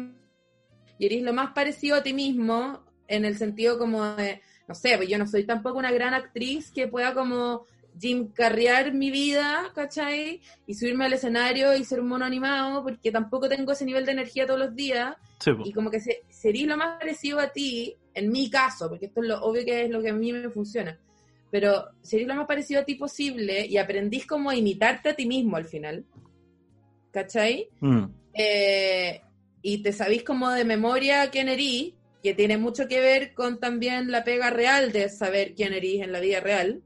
y 0.97 1.05
eres 1.05 1.21
lo 1.23 1.33
más 1.33 1.53
parecido 1.53 1.95
a 1.95 2.03
ti 2.03 2.13
mismo, 2.13 2.83
en 3.07 3.25
el 3.25 3.37
sentido 3.37 3.79
como 3.79 4.03
de, 4.15 4.41
no 4.69 4.75
sé, 4.75 4.97
pues 4.97 5.09
yo 5.09 5.17
no 5.17 5.25
soy 5.25 5.45
tampoco 5.45 5.79
una 5.79 5.91
gran 5.91 6.13
actriz 6.13 6.69
que 6.69 6.87
pueda 6.87 7.15
como 7.15 7.65
Jim 7.99 8.31
carrear 8.31 8.93
mi 8.93 9.09
vida, 9.09 9.71
¿cachai? 9.73 10.41
Y 10.67 10.75
subirme 10.75 11.05
al 11.05 11.13
escenario 11.13 11.75
y 11.75 11.83
ser 11.83 11.99
un 11.99 12.07
mono 12.07 12.23
animado, 12.23 12.83
porque 12.83 13.11
tampoco 13.11 13.49
tengo 13.49 13.71
ese 13.71 13.83
nivel 13.83 14.05
de 14.05 14.11
energía 14.11 14.45
todos 14.45 14.59
los 14.59 14.75
días. 14.75 15.15
y 15.65 15.73
como 15.73 15.89
que 15.89 15.99
se, 15.99 16.21
sería 16.29 16.67
lo 16.67 16.77
más 16.77 16.99
parecido 16.99 17.39
a 17.39 17.49
ti, 17.49 17.95
en 18.13 18.31
mi 18.31 18.47
caso, 18.51 18.87
porque 18.89 19.07
esto 19.07 19.23
es 19.23 19.29
lo 19.29 19.41
obvio 19.41 19.65
que 19.65 19.85
es 19.85 19.89
lo 19.89 20.03
que 20.03 20.09
a 20.09 20.13
mí 20.13 20.31
me 20.31 20.51
funciona, 20.51 20.99
pero 21.49 21.85
sería 22.03 22.27
lo 22.27 22.35
más 22.35 22.45
parecido 22.45 22.81
a 22.81 22.85
ti 22.85 22.93
posible 22.93 23.65
y 23.65 23.77
aprendís 23.77 24.27
como 24.27 24.51
a 24.51 24.55
imitarte 24.55 25.09
a 25.09 25.15
ti 25.15 25.25
mismo 25.25 25.57
al 25.57 25.65
final. 25.65 26.05
¿Cachai? 27.09 27.69
Mm. 27.79 28.03
Eh, 28.35 29.19
y 29.63 29.81
te 29.81 29.93
sabís 29.93 30.21
como 30.21 30.51
de 30.51 30.63
memoria 30.63 31.27
quién 31.31 31.49
eres, 31.49 31.93
que 32.21 32.33
tiene 32.33 32.57
mucho 32.57 32.87
que 32.87 32.99
ver 32.99 33.33
con 33.33 33.59
también 33.59 34.11
la 34.11 34.23
pega 34.23 34.49
real 34.49 34.91
de 34.91 35.09
saber 35.09 35.53
quién 35.55 35.73
eres 35.73 36.01
en 36.01 36.11
la 36.11 36.19
vida 36.19 36.39
real 36.39 36.81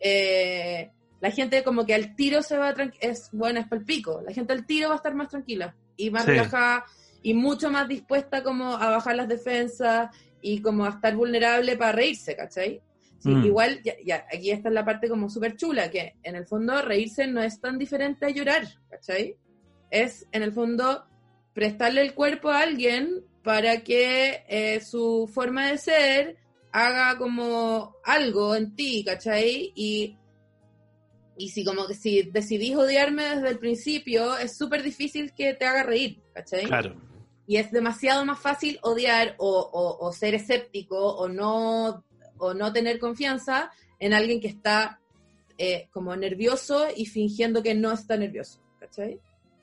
eh, 0.00 0.90
la 1.20 1.30
gente 1.30 1.62
como 1.62 1.84
que 1.84 1.94
al 1.94 2.16
tiro 2.16 2.42
se 2.42 2.56
va 2.56 2.74
es 3.00 3.28
bueno, 3.32 3.60
es 3.60 3.68
palpico, 3.68 4.22
la 4.22 4.32
gente 4.32 4.54
al 4.54 4.66
tiro 4.66 4.88
va 4.88 4.94
a 4.94 4.96
estar 4.96 5.14
más 5.14 5.28
tranquila 5.28 5.76
y 5.96 6.10
más 6.10 6.24
relajada 6.24 6.86
y 7.22 7.34
mucho 7.34 7.70
más 7.70 7.86
dispuesta 7.86 8.42
como 8.42 8.74
a 8.74 8.90
bajar 8.90 9.16
las 9.16 9.28
defensas 9.28 10.16
y 10.40 10.62
como 10.62 10.86
a 10.86 10.90
estar 10.90 11.14
vulnerable 11.14 11.76
para 11.76 11.92
reírse, 11.92 12.34
¿cachai? 12.34 12.80
Mm. 13.22 13.44
Igual, 13.44 13.82
ya, 13.82 14.26
aquí 14.34 14.50
está 14.50 14.70
la 14.70 14.82
parte 14.82 15.10
como 15.10 15.28
súper 15.28 15.56
chula, 15.56 15.90
que 15.90 16.14
en 16.22 16.36
el 16.36 16.46
fondo 16.46 16.80
reírse 16.80 17.26
no 17.26 17.42
es 17.42 17.60
tan 17.60 17.76
diferente 17.76 18.24
a 18.24 18.30
llorar, 18.30 18.66
¿cachai? 18.88 19.36
Es 19.90 20.26
en 20.32 20.42
el 20.42 20.52
fondo 20.52 21.04
prestarle 21.52 22.00
el 22.00 22.14
cuerpo 22.14 22.48
a 22.48 22.60
alguien 22.60 23.22
para 23.42 23.82
que 23.82 24.44
eh, 24.48 24.80
su 24.80 25.30
forma 25.32 25.68
de 25.70 25.78
ser 25.78 26.36
haga 26.72 27.16
como 27.18 27.96
algo 28.04 28.54
en 28.54 28.74
ti, 28.76 29.02
¿cachai? 29.04 29.72
Y, 29.74 30.16
y 31.36 31.48
si 31.48 31.64
como 31.64 31.86
que 31.86 31.94
si 31.94 32.22
decidís 32.22 32.76
odiarme 32.76 33.24
desde 33.36 33.48
el 33.48 33.58
principio, 33.58 34.36
es 34.36 34.56
súper 34.56 34.82
difícil 34.82 35.32
que 35.34 35.54
te 35.54 35.64
haga 35.64 35.82
reír, 35.82 36.20
¿cachai? 36.34 36.66
Claro. 36.66 36.94
Y 37.46 37.56
es 37.56 37.72
demasiado 37.72 38.24
más 38.24 38.38
fácil 38.38 38.78
odiar 38.82 39.34
o, 39.38 39.48
o- 39.72 40.06
o 40.06 40.12
ser 40.12 40.34
escéptico 40.34 40.96
o 41.16 41.28
no, 41.28 42.04
o 42.38 42.54
no 42.54 42.72
tener 42.72 42.98
confianza 43.00 43.70
en 43.98 44.12
alguien 44.14 44.40
que 44.40 44.48
está 44.48 45.00
eh, 45.58 45.88
como 45.92 46.14
nervioso 46.14 46.86
y 46.94 47.06
fingiendo 47.06 47.62
que 47.62 47.74
no 47.74 47.90
está 47.92 48.16
nervioso, 48.16 48.60
¿cachai? 48.78 49.18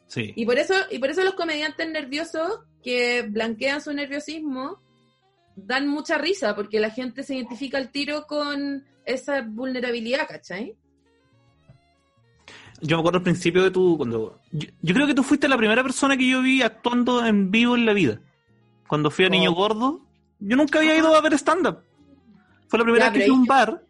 Sí. 0.07 0.33
Y 0.35 0.45
por 0.45 0.57
eso, 0.57 0.73
y 0.91 0.99
por 0.99 1.09
eso 1.11 1.23
los 1.23 1.33
comediantes 1.35 1.87
nerviosos 1.89 2.59
que 2.87 3.23
blanquean 3.23 3.81
su 3.81 3.91
nerviosismo 3.91 4.79
dan 5.57 5.89
mucha 5.89 6.17
risa, 6.17 6.55
porque 6.55 6.79
la 6.79 6.89
gente 6.89 7.21
se 7.21 7.35
identifica 7.35 7.77
al 7.77 7.91
tiro 7.91 8.25
con 8.27 8.85
esa 9.03 9.41
vulnerabilidad, 9.41 10.25
¿cachai? 10.25 10.73
Yo 12.79 12.95
me 12.95 13.01
acuerdo 13.01 13.17
al 13.17 13.23
principio 13.23 13.61
de 13.61 13.71
tu. 13.71 13.97
Cuando, 13.97 14.39
yo, 14.53 14.69
yo 14.81 14.93
creo 14.93 15.05
que 15.05 15.13
tú 15.13 15.21
fuiste 15.23 15.49
la 15.49 15.57
primera 15.57 15.83
persona 15.83 16.15
que 16.15 16.29
yo 16.29 16.41
vi 16.41 16.61
actuando 16.61 17.25
en 17.25 17.51
vivo 17.51 17.75
en 17.75 17.85
la 17.85 17.91
vida. 17.91 18.21
Cuando 18.87 19.11
fui 19.11 19.25
a 19.25 19.29
Niño 19.29 19.51
Oh. 19.51 19.55
Gordo, 19.55 20.01
yo 20.39 20.55
nunca 20.55 20.79
había 20.79 20.95
ido 20.95 21.13
a 21.13 21.19
ver 21.19 21.33
stand-up. 21.33 21.79
Fue 22.69 22.79
la 22.79 22.85
primera 22.85 23.07
Ya, 23.07 23.11
vez 23.11 23.19
que 23.19 23.25
fui 23.25 23.35
a 23.35 23.37
un 23.37 23.45
bar. 23.45 23.83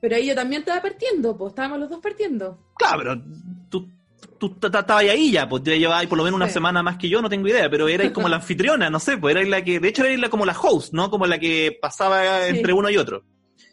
Pero 0.00 0.14
ahí 0.14 0.26
yo 0.26 0.36
también 0.36 0.60
estaba 0.60 0.80
partiendo, 0.80 1.36
pues 1.36 1.50
estábamos 1.50 1.80
los 1.80 1.90
dos 1.90 1.98
partiendo. 1.98 2.62
Claro, 2.76 2.98
pero 2.98 3.22
tú, 3.70 3.88
tú 4.38 4.56
estabas 4.62 4.90
ahí 5.04 5.32
ya, 5.32 5.48
pues 5.48 5.62
te 5.62 5.78
llevabas 5.78 6.06
por 6.06 6.18
lo 6.18 6.24
menos 6.24 6.36
una 6.36 6.46
Sí. 6.48 6.54
semana 6.54 6.82
más 6.82 6.96
que 6.98 7.08
yo, 7.08 7.20
no 7.22 7.28
tengo 7.28 7.48
idea, 7.48 7.68
pero 7.70 7.88
erais 7.88 8.12
como 8.12 8.28
la 8.28 8.36
anfitriona, 8.36 8.88
no 8.90 8.98
sé, 9.00 9.16
pues 9.18 9.32
erais 9.34 9.48
la 9.48 9.62
que, 9.64 9.80
de 9.80 9.88
hecho 9.88 10.04
erais 10.04 10.18
la, 10.20 10.28
como 10.28 10.44
la 10.46 10.58
host, 10.58 10.92
¿no? 10.92 11.10
Como 11.10 11.26
la 11.26 11.38
que 11.38 11.76
pasaba 11.80 12.22
Sí. 12.48 12.56
entre 12.56 12.72
uno 12.72 12.88
y 12.90 12.96
otro. 12.96 13.24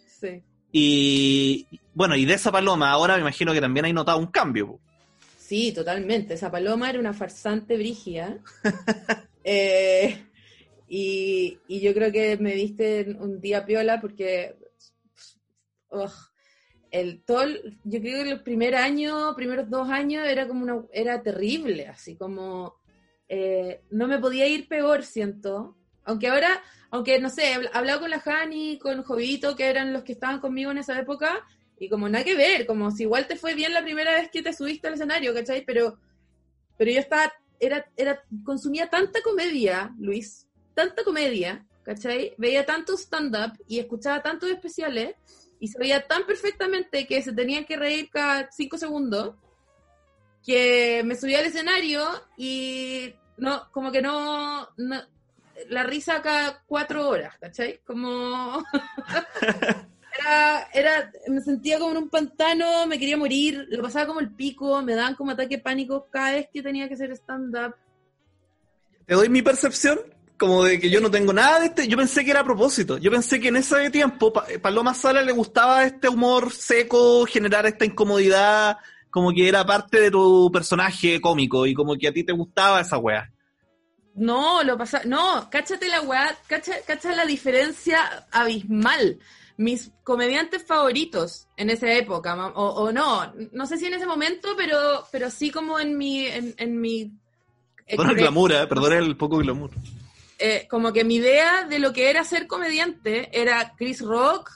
Sí. 0.07 0.41
Y 0.71 1.67
bueno, 1.93 2.15
y 2.15 2.25
de 2.25 2.33
esa 2.33 2.51
paloma 2.51 2.89
ahora 2.91 3.15
me 3.15 3.21
imagino 3.21 3.53
que 3.53 3.61
también 3.61 3.85
hay 3.85 3.93
notado 3.93 4.17
un 4.17 4.27
cambio. 4.27 4.67
pues. 4.67 4.81
Sí, 5.37 5.71
totalmente. 5.71 6.33
Esa 6.33 6.49
paloma 6.49 6.89
era 6.89 6.99
una 6.99 7.13
farsante 7.13 7.77
brigia. 7.77 8.39
Eh, 9.45 10.23
y, 10.87 11.59
y 11.67 11.81
yo 11.81 11.93
creo 11.93 12.13
que 12.13 12.37
me 12.37 12.55
viste 12.55 13.13
un 13.19 13.41
día 13.41 13.65
piola 13.65 13.99
porque 13.99 14.55
el 16.93 17.23
todo 17.23 17.45
yo 17.83 17.99
creo 18.01 18.23
que 18.23 18.29
el 18.29 18.43
primer 18.43 18.75
año, 18.75 19.35
primeros 19.35 19.67
dos 19.67 19.89
años 19.89 20.27
era 20.27 20.47
como 20.47 20.61
una, 20.61 20.83
era 20.93 21.23
terrible, 21.23 21.87
así 21.87 22.15
como 22.15 22.75
eh, 23.27 23.81
no 23.89 24.07
me 24.07 24.19
podía 24.19 24.47
ir 24.47 24.67
peor, 24.67 25.03
siento. 25.03 25.75
Aunque 26.03 26.27
ahora, 26.27 26.61
aunque 26.91 27.19
no 27.19 27.31
sé, 27.31 27.51
he 27.51 27.55
habl- 27.55 27.71
hablado 27.73 28.01
con 28.01 28.11
la 28.11 28.19
Jani, 28.19 28.77
con 28.77 29.01
Jovito, 29.01 29.55
que 29.55 29.65
eran 29.65 29.91
los 29.91 30.03
que 30.03 30.11
estaban 30.11 30.39
conmigo 30.39 30.69
en 30.69 30.77
esa 30.77 30.99
época, 30.99 31.43
y 31.79 31.89
como 31.89 32.07
nada 32.07 32.23
que 32.23 32.35
ver, 32.35 32.67
como 32.67 32.91
si 32.91 33.03
igual 33.03 33.25
te 33.25 33.37
fue 33.37 33.55
bien 33.55 33.73
la 33.73 33.81
primera 33.81 34.13
vez 34.13 34.29
que 34.29 34.43
te 34.43 34.53
subiste 34.53 34.87
al 34.87 34.93
escenario, 34.93 35.33
¿cachai? 35.33 35.65
Pero, 35.65 35.97
pero 36.77 36.91
yo 36.91 36.99
estaba, 36.99 37.33
era, 37.59 37.89
era, 37.97 38.21
consumía 38.45 38.87
tanta 38.87 39.23
comedia, 39.23 39.91
Luis, 39.97 40.47
tanta 40.75 41.03
comedia, 41.03 41.65
¿cachai? 41.81 42.35
Veía 42.37 42.67
tanto 42.67 42.95
stand-up 42.95 43.53
y 43.67 43.79
escuchaba 43.79 44.21
tantos 44.21 44.51
especiales 44.51 45.15
y 45.63 45.69
sabía 45.69 46.05
tan 46.05 46.25
perfectamente 46.25 47.07
que 47.07 47.21
se 47.21 47.31
tenían 47.31 47.63
que 47.63 47.77
reír 47.77 48.09
cada 48.09 48.51
cinco 48.51 48.77
segundos 48.77 49.33
que 50.45 51.01
me 51.05 51.15
subía 51.15 51.39
al 51.39 51.45
escenario 51.45 52.05
y 52.35 53.15
no, 53.37 53.71
como 53.71 53.89
que 53.89 54.01
no, 54.01 54.67
no 54.75 55.01
la 55.69 55.83
risa 55.83 56.21
cada 56.21 56.61
cuatro 56.65 57.07
horas, 57.07 57.37
¿cachai? 57.39 57.79
Como 57.85 58.61
era, 60.19 60.67
era, 60.73 61.11
me 61.29 61.39
sentía 61.39 61.79
como 61.79 61.91
en 61.91 61.97
un 61.97 62.09
pantano, 62.09 62.85
me 62.85 62.99
quería 62.99 63.15
morir, 63.15 63.65
lo 63.69 63.83
pasaba 63.83 64.07
como 64.07 64.19
el 64.19 64.35
pico, 64.35 64.81
me 64.81 64.95
daban 64.95 65.15
como 65.15 65.31
ataque 65.31 65.55
de 65.55 65.63
pánico 65.63 66.09
cada 66.11 66.33
vez 66.33 66.49
que 66.51 66.61
tenía 66.61 66.89
que 66.89 66.95
hacer 66.95 67.11
stand-up. 67.13 67.73
Te 69.05 69.13
doy 69.13 69.29
mi 69.29 69.41
percepción, 69.41 69.97
como 70.43 70.63
de 70.65 70.77
que 70.79 70.89
yo 70.89 70.99
no 70.99 71.09
tengo 71.09 71.31
nada 71.31 71.59
de 71.61 71.67
este. 71.67 71.87
Yo 71.87 71.95
pensé 71.95 72.25
que 72.25 72.31
era 72.31 72.41
a 72.41 72.43
propósito. 72.43 72.97
Yo 72.97 73.09
pensé 73.09 73.39
que 73.39 73.47
en 73.47 73.55
ese 73.55 73.89
tiempo 73.89 74.33
Pa- 74.33 74.45
Paloma 74.61 74.93
Sala 74.93 75.21
le 75.21 75.31
gustaba 75.31 75.85
este 75.85 76.09
humor 76.09 76.51
seco, 76.51 77.25
generar 77.25 77.65
esta 77.65 77.85
incomodidad, 77.85 78.77
como 79.09 79.31
que 79.31 79.47
era 79.47 79.65
parte 79.65 80.01
de 80.01 80.11
tu 80.11 80.49
personaje 80.51 81.21
cómico 81.21 81.65
y 81.65 81.73
como 81.73 81.95
que 81.95 82.09
a 82.09 82.13
ti 82.13 82.23
te 82.23 82.33
gustaba 82.33 82.81
esa 82.81 82.97
wea. 82.97 83.31
No, 84.15 84.63
lo 84.63 84.77
pasa, 84.77 85.01
no, 85.05 85.47
cáchate 85.49 85.87
la 85.87 86.01
weá, 86.01 86.35
cacha, 86.47 86.73
cacha 86.85 87.15
la 87.15 87.25
diferencia 87.25 88.27
abismal. 88.31 89.19
Mis 89.55 89.91
comediantes 90.03 90.63
favoritos 90.63 91.47
en 91.57 91.69
esa 91.69 91.91
época, 91.93 92.35
o, 92.55 92.65
o 92.83 92.91
no, 92.91 93.33
no 93.51 93.65
sé 93.65 93.77
si 93.77 93.85
en 93.85 93.93
ese 93.93 94.05
momento, 94.07 94.49
pero, 94.57 95.05
pero 95.11 95.29
sí 95.29 95.51
como 95.51 95.79
en 95.79 95.97
mi, 95.97 96.25
en, 96.25 96.53
en 96.57 96.81
mi 96.81 97.11
Perdón 97.87 98.09
el 98.11 98.17
eh, 98.17 98.21
glamour, 98.21 98.51
eh, 98.51 98.67
perdón 98.67 98.93
el 98.93 99.15
poco 99.17 99.37
glamour. 99.37 99.69
Eh, 100.45 100.67
como 100.69 100.91
que 100.91 101.05
mi 101.05 101.15
idea 101.15 101.63
de 101.63 101.79
lo 101.79 101.93
que 101.93 102.09
era 102.09 102.25
ser 102.25 102.47
comediante 102.47 103.29
era 103.31 103.75
Chris 103.77 104.01
Rock, 104.01 104.51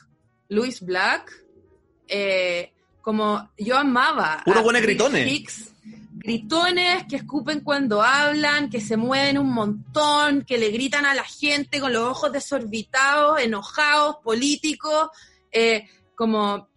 Louis 0.49 0.81
Black, 0.81 1.31
eh, 2.09 2.73
como 3.01 3.49
yo 3.57 3.77
amaba. 3.77 4.41
Puros 4.43 4.59
a 4.59 4.63
buenos 4.63 4.81
gritones. 4.81 5.25
Hicks, 5.31 5.71
gritones 6.15 7.05
que 7.09 7.15
escupen 7.15 7.61
cuando 7.61 8.03
hablan, 8.03 8.69
que 8.69 8.81
se 8.81 8.97
mueven 8.97 9.37
un 9.37 9.53
montón, 9.53 10.41
que 10.41 10.57
le 10.57 10.71
gritan 10.71 11.05
a 11.05 11.15
la 11.15 11.23
gente 11.23 11.79
con 11.79 11.93
los 11.93 12.03
ojos 12.03 12.33
desorbitados, 12.33 13.39
enojados, 13.39 14.17
políticos, 14.17 15.07
eh, 15.53 15.87
como, 16.15 16.67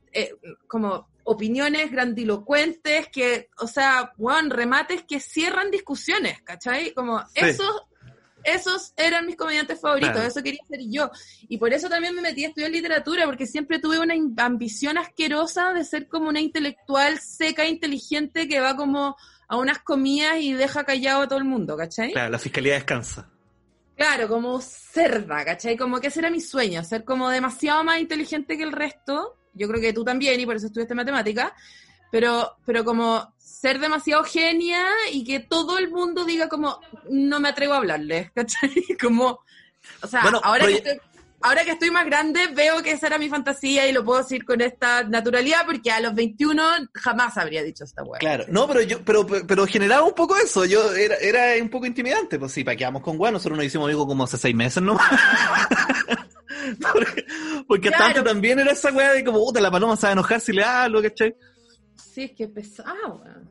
como 0.68 1.08
opiniones 1.24 1.90
grandilocuentes, 1.90 3.08
que, 3.08 3.48
o 3.58 3.66
sea, 3.66 4.12
weón, 4.18 4.50
remates 4.50 5.02
que 5.02 5.18
cierran 5.18 5.72
discusiones, 5.72 6.40
¿cachai? 6.42 6.92
Como 6.94 7.18
Sí. 7.18 7.26
esos, 7.34 7.82
esos 8.44 8.92
eran 8.96 9.26
mis 9.26 9.37
comediantes 9.37 9.81
favoritos, 9.81 10.12
Claro. 10.12 10.29
eso 10.29 10.42
quería 10.42 10.61
ser 10.68 10.81
yo. 10.88 11.11
Y 11.48 11.59
por 11.59 11.72
eso 11.72 11.88
también 11.88 12.14
me 12.14 12.22
metí 12.22 12.44
a 12.44 12.48
estudiar 12.48 12.70
literatura, 12.70 13.26
porque 13.26 13.46
siempre 13.46 13.79
tuve 13.79 13.98
una 13.98 14.14
ambición 14.44 14.98
asquerosa 14.98 15.72
de 15.72 15.85
ser 15.85 16.09
como 16.09 16.29
una 16.29 16.40
intelectual 16.40 17.18
seca, 17.20 17.66
inteligente, 17.66 18.48
que 18.48 18.61
va 18.61 18.76
como 18.76 19.16
a 19.48 19.57
unas 19.57 19.81
comidas 19.81 20.37
y 20.40 20.53
deja 20.53 20.85
callado 20.85 21.22
a 21.22 21.29
todo 21.29 21.38
el 21.38 21.44
mundo, 21.44 21.76
¿cachai? 21.76 22.12
Claro, 22.12 22.31
la 22.31 22.38
fiscalía 22.38 22.74
descansa. 22.74 23.29
Claro, 23.96 24.29
como 24.29 24.61
cerda, 24.61 25.44
¿cachai? 25.44 25.76
Como 25.76 26.00
que 26.00 26.07
ese 26.07 26.20
era 26.20 26.31
mi 26.31 26.40
sueño, 26.40 26.83
ser 26.85 27.05
como 27.05 27.29
demasiado 27.29 27.85
más 27.85 28.00
inteligente 28.00 28.57
que 28.57 28.62
el 28.62 28.72
resto. 28.72 29.37
Yo 29.53 29.68
creo 29.68 29.81
que 29.81 29.92
tú 29.92 30.05
también, 30.05 30.40
y 30.40 30.46
por 30.46 30.57
eso 30.57 30.66
estudiaste 30.66 30.94
matemática. 30.94 31.55
Pero, 32.10 32.56
pero 32.64 32.84
como 32.84 33.32
ser 33.60 33.78
demasiado 33.78 34.24
genia 34.24 34.86
y 35.12 35.22
que 35.22 35.40
todo 35.40 35.78
el 35.78 35.90
mundo 35.90 36.24
diga 36.24 36.48
como, 36.48 36.80
no 37.10 37.40
me 37.40 37.50
atrevo 37.50 37.74
a 37.74 37.78
hablarle, 37.78 38.30
¿cachai? 38.34 38.72
Como, 39.00 39.40
o 40.02 40.06
sea, 40.06 40.22
Bueno, 40.22 40.40
ahora, 40.42 40.66
que 40.66 40.74
estoy, 40.74 40.98
ahora 41.42 41.64
que 41.64 41.72
estoy 41.72 41.90
más 41.90 42.06
grande 42.06 42.46
veo 42.54 42.82
que 42.82 42.92
esa 42.92 43.08
era 43.08 43.18
mi 43.18 43.28
fantasía 43.28 43.86
y 43.86 43.92
lo 43.92 44.02
puedo 44.02 44.22
decir 44.22 44.44
con 44.46 44.60
esta 44.62 45.04
naturalidad 45.04 45.66
porque 45.66 45.90
a 45.90 46.00
los 46.00 46.14
21 46.14 46.62
jamás 46.94 47.36
habría 47.36 47.62
dicho 47.62 47.84
esta 47.84 48.02
weá. 48.02 48.18
Claro, 48.18 48.46
no, 48.48 48.66
pero 48.66 48.80
yo, 48.80 49.04
pero, 49.04 49.26
pero 49.26 49.66
generaba 49.66 50.04
un 50.04 50.14
poco 50.14 50.36
eso, 50.36 50.64
yo 50.64 50.94
era, 50.94 51.16
era 51.16 51.62
un 51.62 51.68
poco 51.68 51.84
intimidante, 51.84 52.38
pues 52.38 52.52
sí, 52.52 52.64
para 52.64 52.76
quedamos 52.76 53.02
con 53.02 53.18
Juan, 53.18 53.34
nosotros 53.34 53.58
nos 53.58 53.66
hicimos 53.66 53.86
amigos 53.88 54.06
como 54.06 54.24
hace 54.24 54.38
seis 54.38 54.54
meses 54.54 54.82
nomás. 54.82 55.06
porque 56.92 57.26
porque 57.66 57.88
Claro. 57.88 58.04
tanto 58.14 58.24
también 58.24 58.58
era 58.58 58.72
esa 58.72 58.90
weá 58.90 59.12
de 59.12 59.24
como, 59.24 59.38
puta, 59.38 59.60
la 59.60 59.70
paloma 59.70 59.98
a 60.00 60.12
enojar 60.12 60.40
si 60.40 60.52
le 60.52 60.64
hablo, 60.64 61.02
¿cachai? 61.02 61.34
Sí, 62.12 62.22
es 62.24 62.32
que 62.32 62.44
es 62.44 62.50
pesado, 62.50 63.22
weón. 63.22 63.48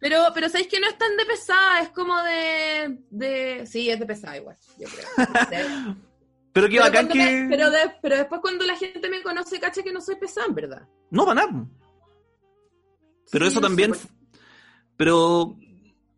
Pero, 0.00 0.18
pero 0.34 0.48
sabéis 0.48 0.66
que 0.68 0.80
no 0.80 0.88
es 0.88 0.98
tan 0.98 1.16
de 1.16 1.24
pesada, 1.24 1.80
es 1.82 1.90
como 1.90 2.20
de, 2.22 2.98
de... 3.10 3.66
Sí, 3.66 3.88
es 3.88 4.00
de 4.00 4.06
pesada 4.06 4.36
igual, 4.36 4.56
yo 4.78 4.88
creo. 4.88 5.96
Pero 6.54 6.68
qué 6.68 6.80
bacán 6.80 7.08
que... 7.08 7.14
me- 7.18 7.48
pero, 7.48 7.70
de- 7.70 7.92
pero 8.02 8.16
después 8.16 8.40
cuando 8.42 8.66
la 8.66 8.76
gente 8.76 9.08
me 9.08 9.22
conoce, 9.22 9.58
cacha 9.58 9.82
que 9.82 9.90
no 9.92 10.02
soy 10.02 10.16
pesada, 10.16 10.48
en 10.48 10.54
verdad. 10.54 10.82
No, 11.10 11.24
para 11.24 11.46
nada. 11.46 11.64
Pero 13.30 13.46
Sí, 13.46 13.52
eso 13.52 13.60
no 13.60 13.66
sé 13.68 13.70
también... 13.70 13.90
por- 13.92 14.00
Pero 14.98 15.56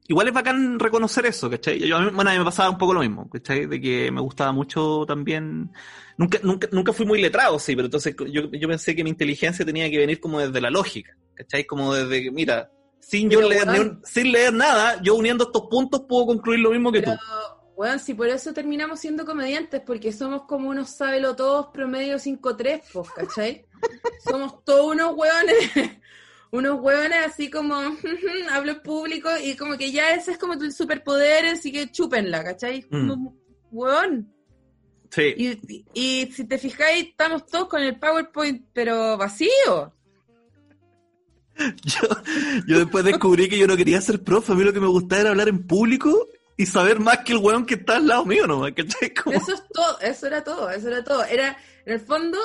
igual 0.09 0.29
es 0.29 0.35
bacán 0.35 0.79
reconocer 0.81 1.27
eso, 1.27 1.49
¿cachai? 1.49 1.79
Yo, 1.79 1.97
a 1.97 2.01
mí, 2.01 2.11
bueno, 2.13 2.31
a 2.31 2.33
mí 2.33 2.39
me 2.41 2.45
pasaba 2.45 2.71
un 2.71 2.79
poco 2.79 2.95
lo 2.95 3.01
mismo, 3.01 3.29
¿cachai? 3.31 3.67
De 3.67 3.81
que 3.81 4.11
me 4.11 4.21
gustaba 4.21 4.51
mucho 4.51 5.05
también... 5.07 5.71
Nunca, 6.17 6.39
nunca, 6.43 6.69
nunca 6.73 6.93
fui 6.93 7.07
muy 7.07 7.21
letrado, 7.21 7.59
sí, 7.61 7.77
pero 7.77 7.87
entonces 7.87 8.17
yo, 8.31 8.51
yo 8.51 8.69
pensé 8.69 8.97
que 8.97 9.05
mi 9.05 9.11
inteligencia 9.11 9.65
tenía 9.65 9.89
que 9.91 9.99
venir 9.99 10.19
como 10.21 10.41
desde 10.41 10.61
la 10.61 10.71
lógica, 10.71 11.17
¿cachai? 11.35 11.65
Como 11.67 11.95
desde 11.95 12.23
que, 12.25 12.31
mira, 12.31 12.71
sin 13.01 13.29
yo 13.31 13.41
leer, 13.43 13.67
sin 14.05 14.33
leer 14.33 14.53
nada, 14.53 15.01
yo 15.03 15.15
uniendo 15.15 15.45
estos 15.45 15.63
puntos 15.71 16.03
puedo 16.09 16.27
concluir 16.27 16.61
lo 16.61 16.71
mismo 16.71 16.91
que 16.91 17.01
Pero, 17.03 17.13
tú. 17.17 17.73
bueno, 17.77 17.99
si 17.99 18.15
por 18.15 18.29
eso 18.29 18.53
terminamos 18.55 19.01
siendo 19.01 19.25
comediantes, 19.27 19.83
porque 19.85 20.13
somos 20.13 20.43
como 20.47 20.71
unos 20.71 20.91
sábelo 20.91 21.37
todos 21.37 21.67
promedio 21.73 22.17
5-3, 22.19 22.83
pues, 22.93 23.11
¿cachai? 23.11 23.67
somos 24.25 24.65
todos 24.65 24.93
unos 24.95 25.15
hueones, 25.15 25.57
unos 26.51 26.81
hueones 26.81 27.19
así 27.27 27.51
como, 27.51 27.75
hablo 28.51 28.73
en 28.73 28.83
público 28.83 29.29
y 29.43 29.55
como 29.57 29.77
que 29.77 29.93
ya 29.93 30.15
ese 30.15 30.33
es 30.33 30.39
como 30.39 30.57
tu 30.57 30.71
superpoder, 30.71 31.47
así 31.47 31.71
que 31.73 31.91
chúpenla, 31.91 32.43
¿cachai? 32.43 32.87
Mm. 32.91 33.09
Como, 33.09 33.37
hueón. 33.71 34.31
Sí. 35.11 35.35
Y, 35.37 35.49
y- 35.69 35.85
y 35.95 36.33
si 36.33 36.45
te 36.45 36.59
fijáis, 36.59 37.09
estamos 37.11 37.45
todos 37.47 37.69
con 37.69 37.83
el 37.83 37.99
PowerPoint, 38.01 38.67
pero 38.73 39.17
vacío. 39.17 39.95
Yo, 41.85 42.09
yo 42.67 42.79
después 42.79 43.05
descubrí 43.05 43.49
que 43.49 43.59
yo 43.59 43.67
no 43.67 43.77
quería 43.77 44.01
ser 44.01 44.23
profe, 44.23 44.53
a 44.53 44.55
mí 44.55 44.65
lo 44.65 44.73
que 44.73 44.81
me 44.81 44.87
gustaba 44.89 45.21
era 45.23 45.31
hablar 45.31 45.49
en 45.49 45.67
público 45.67 46.27
y 46.57 46.67
saber 46.67 47.01
más 47.01 47.19
que 47.19 47.33
el 47.33 47.39
weón 47.39 47.67
que 47.67 47.75
está 47.75 47.97
al 47.97 48.07
lado 48.07 48.25
mío 48.25 48.47
nomás. 48.47 48.73
Como- 49.25 49.37
Eso 49.37 49.55
es 49.55 49.63
todo, 49.73 50.01
eso 50.01 50.27
era 50.27 50.45
todo, 50.45 50.71
eso 50.71 50.89
era 50.89 51.03
todo. 51.05 51.25
Era, 51.25 51.57
en 51.87 51.93
el 51.95 52.01
fondo, 52.01 52.39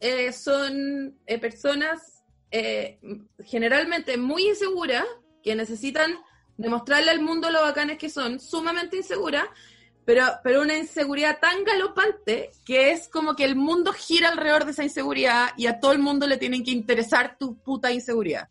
eh, 0.00 0.32
son 0.32 1.16
eh, 1.26 1.38
personas 1.38 2.22
eh, 2.50 2.98
generalmente 3.44 4.16
muy 4.16 4.48
inseguras 4.48 5.04
que 5.42 5.54
necesitan 5.54 6.12
demostrarle 6.56 7.10
al 7.10 7.20
mundo 7.20 7.50
lo 7.50 7.60
bacanes 7.62 7.98
que 7.98 8.08
son, 8.08 8.38
sumamente 8.40 8.96
inseguras, 8.96 9.44
pero, 10.04 10.24
pero 10.42 10.60
una 10.62 10.76
inseguridad 10.76 11.38
tan 11.40 11.64
galopante 11.64 12.50
que 12.64 12.92
es 12.92 13.08
como 13.08 13.34
que 13.34 13.44
el 13.44 13.56
mundo 13.56 13.92
gira 13.92 14.28
alrededor 14.30 14.64
de 14.64 14.72
esa 14.72 14.84
inseguridad 14.84 15.50
y 15.56 15.66
a 15.66 15.80
todo 15.80 15.92
el 15.92 15.98
mundo 15.98 16.26
le 16.26 16.36
tienen 16.36 16.62
que 16.62 16.70
interesar 16.72 17.36
tu 17.38 17.56
puta 17.62 17.90
inseguridad. 17.90 18.48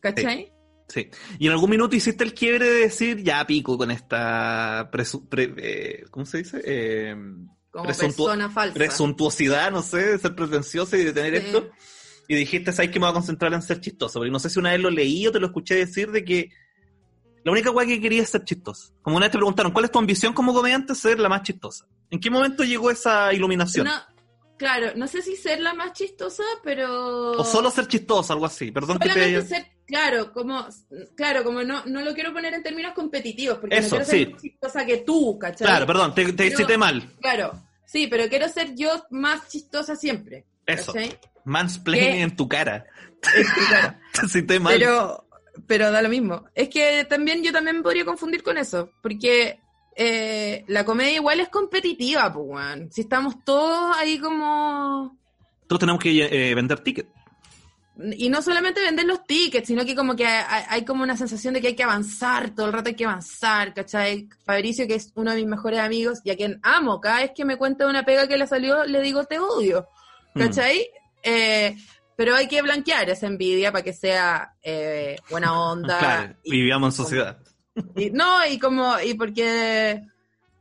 ¿Cachai? 0.00 0.52
Sí. 0.88 1.08
Y 1.38 1.46
en 1.46 1.52
algún 1.52 1.70
minuto 1.70 1.94
hiciste 1.96 2.24
el 2.24 2.32
quiebre 2.32 2.64
de 2.66 2.80
decir, 2.80 3.22
ya 3.22 3.46
pico 3.46 3.76
con 3.76 3.90
esta 3.90 4.90
presu- 4.90 5.28
pre- 5.28 5.54
eh, 5.58 6.04
¿cómo 6.10 6.24
se 6.24 6.38
dice? 6.38 6.62
Eh, 6.64 7.14
Como 7.70 7.84
persona 7.84 8.48
falsa. 8.48 8.74
presuntuosidad, 8.74 9.70
no 9.70 9.82
sé, 9.82 9.98
de 9.98 10.18
ser 10.18 10.34
pretencioso 10.34 10.96
y 10.96 11.04
de 11.04 11.12
tener 11.12 11.38
Sí. 11.40 11.46
esto. 11.46 11.70
Y 12.26 12.34
dijiste, 12.36 12.72
¿sabes 12.72 12.90
que 12.90 12.98
me 12.98 13.04
voy 13.06 13.10
a 13.10 13.14
concentrar 13.14 13.52
en 13.52 13.62
ser 13.62 13.80
chistoso? 13.80 14.18
Porque 14.18 14.30
no 14.30 14.38
sé 14.38 14.48
si 14.50 14.58
una 14.58 14.70
vez 14.72 14.80
lo 14.80 14.90
leí 14.90 15.26
o 15.26 15.32
te 15.32 15.40
lo 15.40 15.46
escuché 15.46 15.74
decir 15.74 16.10
de 16.10 16.24
que 16.24 16.50
la 17.44 17.52
única 17.52 17.70
weá 17.70 17.86
que 17.86 18.00
quería 18.00 18.22
es 18.22 18.30
ser 18.30 18.44
chistoso. 18.44 18.92
Como 19.02 19.16
una 19.16 19.26
vez 19.26 19.32
te 19.32 19.38
preguntaron, 19.38 19.72
¿cuál 19.72 19.84
es 19.86 19.90
tu 19.90 19.98
ambición 19.98 20.32
como 20.34 20.52
comediante? 20.54 20.94
Ser 20.94 21.18
la 21.20 21.28
más 21.28 21.42
chistosa. 21.42 21.86
¿En 22.10 22.18
qué 22.20 22.30
momento 22.30 22.64
llegó 22.64 22.90
esa 22.90 23.32
iluminación? 23.32 23.86
No, 23.86 23.92
claro, 24.58 24.92
no 24.96 25.06
sé 25.06 25.20
si 25.22 25.36
ser 25.36 25.60
la 25.60 25.72
más 25.74 25.92
chistosa, 25.92 26.42
pero... 26.64 27.32
O 27.32 27.44
solo 27.44 27.70
ser 27.70 27.86
chistoso, 27.88 28.32
algo 28.32 28.46
así. 28.46 28.72
Perdón 28.72 28.98
que 28.98 29.08
te... 29.10 29.42
ser, 29.42 29.66
claro, 29.88 30.32
como, 30.32 30.66
claro, 31.16 31.42
como 31.42 31.64
no, 31.64 31.84
no 31.86 32.02
lo 32.02 32.14
quiero 32.14 32.32
poner 32.32 32.54
en 32.54 32.62
términos 32.62 32.92
competitivos, 32.92 33.58
porque 33.58 33.78
Eso, 33.78 33.98
no 33.98 34.04
quiero 34.04 34.10
ser 34.10 34.18
sí. 34.18 34.32
más 34.32 34.42
chistosa 34.42 34.86
que 34.86 34.98
tú, 34.98 35.38
¿cachai? 35.38 35.66
Claro, 35.66 35.86
perdón, 35.86 36.14
te, 36.14 36.32
te 36.32 36.54
cité 36.54 36.76
mal. 36.76 37.10
Claro, 37.20 37.52
sí, 37.84 38.06
pero 38.06 38.28
quiero 38.28 38.48
ser 38.48 38.74
yo 38.76 39.04
más 39.10 39.48
chistosa 39.48 39.96
siempre. 39.96 40.44
Eso. 40.66 40.92
¿cachai? 40.92 41.18
Mansplaining 41.44 42.12
¿Qué? 42.12 42.22
en 42.22 42.36
tu 42.36 42.46
cara. 42.46 42.84
Te 44.12 44.28
cité 44.28 44.60
mal. 44.60 44.74
Pero, 44.78 45.26
pero 45.66 45.90
da 45.90 46.02
lo 46.02 46.08
mismo. 46.08 46.44
Es 46.54 46.68
que 46.68 47.04
también 47.08 47.42
yo 47.42 47.52
también 47.52 47.78
me 47.78 47.82
podría 47.82 48.04
confundir 48.04 48.42
con 48.42 48.58
eso, 48.58 48.92
porque 49.02 49.58
eh, 49.96 50.64
la 50.68 50.84
comedia 50.84 51.14
igual 51.14 51.40
es 51.40 51.48
competitiva, 51.48 52.32
pues. 52.32 52.94
Si 52.94 53.00
estamos 53.00 53.42
todos 53.44 53.96
ahí 53.96 54.18
como... 54.18 55.18
Nosotros 55.62 55.80
tenemos 55.80 56.02
que 56.02 56.50
eh, 56.50 56.54
vender 56.54 56.80
tickets. 56.80 57.10
Y 58.16 58.28
no 58.28 58.42
solamente 58.42 58.80
vender 58.80 59.06
los 59.06 59.26
tickets, 59.26 59.66
sino 59.66 59.84
que 59.84 59.96
como 59.96 60.14
que 60.14 60.24
hay, 60.26 60.64
hay 60.68 60.84
como 60.84 61.02
una 61.02 61.16
sensación 61.16 61.54
de 61.54 61.60
que 61.60 61.68
hay 61.68 61.74
que 61.74 61.82
avanzar, 61.82 62.50
todo 62.54 62.66
el 62.66 62.72
rato 62.72 62.90
hay 62.90 62.94
que 62.94 63.04
avanzar, 63.04 63.74
¿cachai? 63.74 64.28
Fabricio, 64.44 64.86
que 64.86 64.94
es 64.94 65.10
uno 65.16 65.32
de 65.32 65.38
mis 65.38 65.46
mejores 65.46 65.80
amigos 65.80 66.20
y 66.22 66.30
a 66.30 66.36
quien 66.36 66.60
amo, 66.62 67.00
cada 67.00 67.16
vez 67.22 67.32
que 67.34 67.44
me 67.44 67.56
cuenta 67.56 67.86
una 67.88 68.04
pega 68.04 68.28
que 68.28 68.36
le 68.36 68.46
salió, 68.46 68.84
le 68.84 69.00
digo 69.00 69.24
te 69.24 69.38
odio, 69.38 69.88
Mm. 70.34 70.40
¿cachai? 70.40 70.86
Eh, 71.22 71.76
pero 72.14 72.34
hay 72.36 72.46
que 72.46 72.62
blanquear 72.62 73.08
esa 73.10 73.26
envidia 73.26 73.72
para 73.72 73.82
que 73.82 73.92
sea 73.92 74.52
eh, 74.62 75.16
buena 75.30 75.58
onda. 75.58 75.98
Claro, 75.98 76.34
y 76.44 76.62
vivamos 76.62 76.94
en 76.94 77.04
sociedad. 77.04 77.38
Y- 77.96 78.10
no, 78.10 78.46
y 78.46 78.58
como, 78.58 79.00
y 79.00 79.14
porque, 79.14 80.02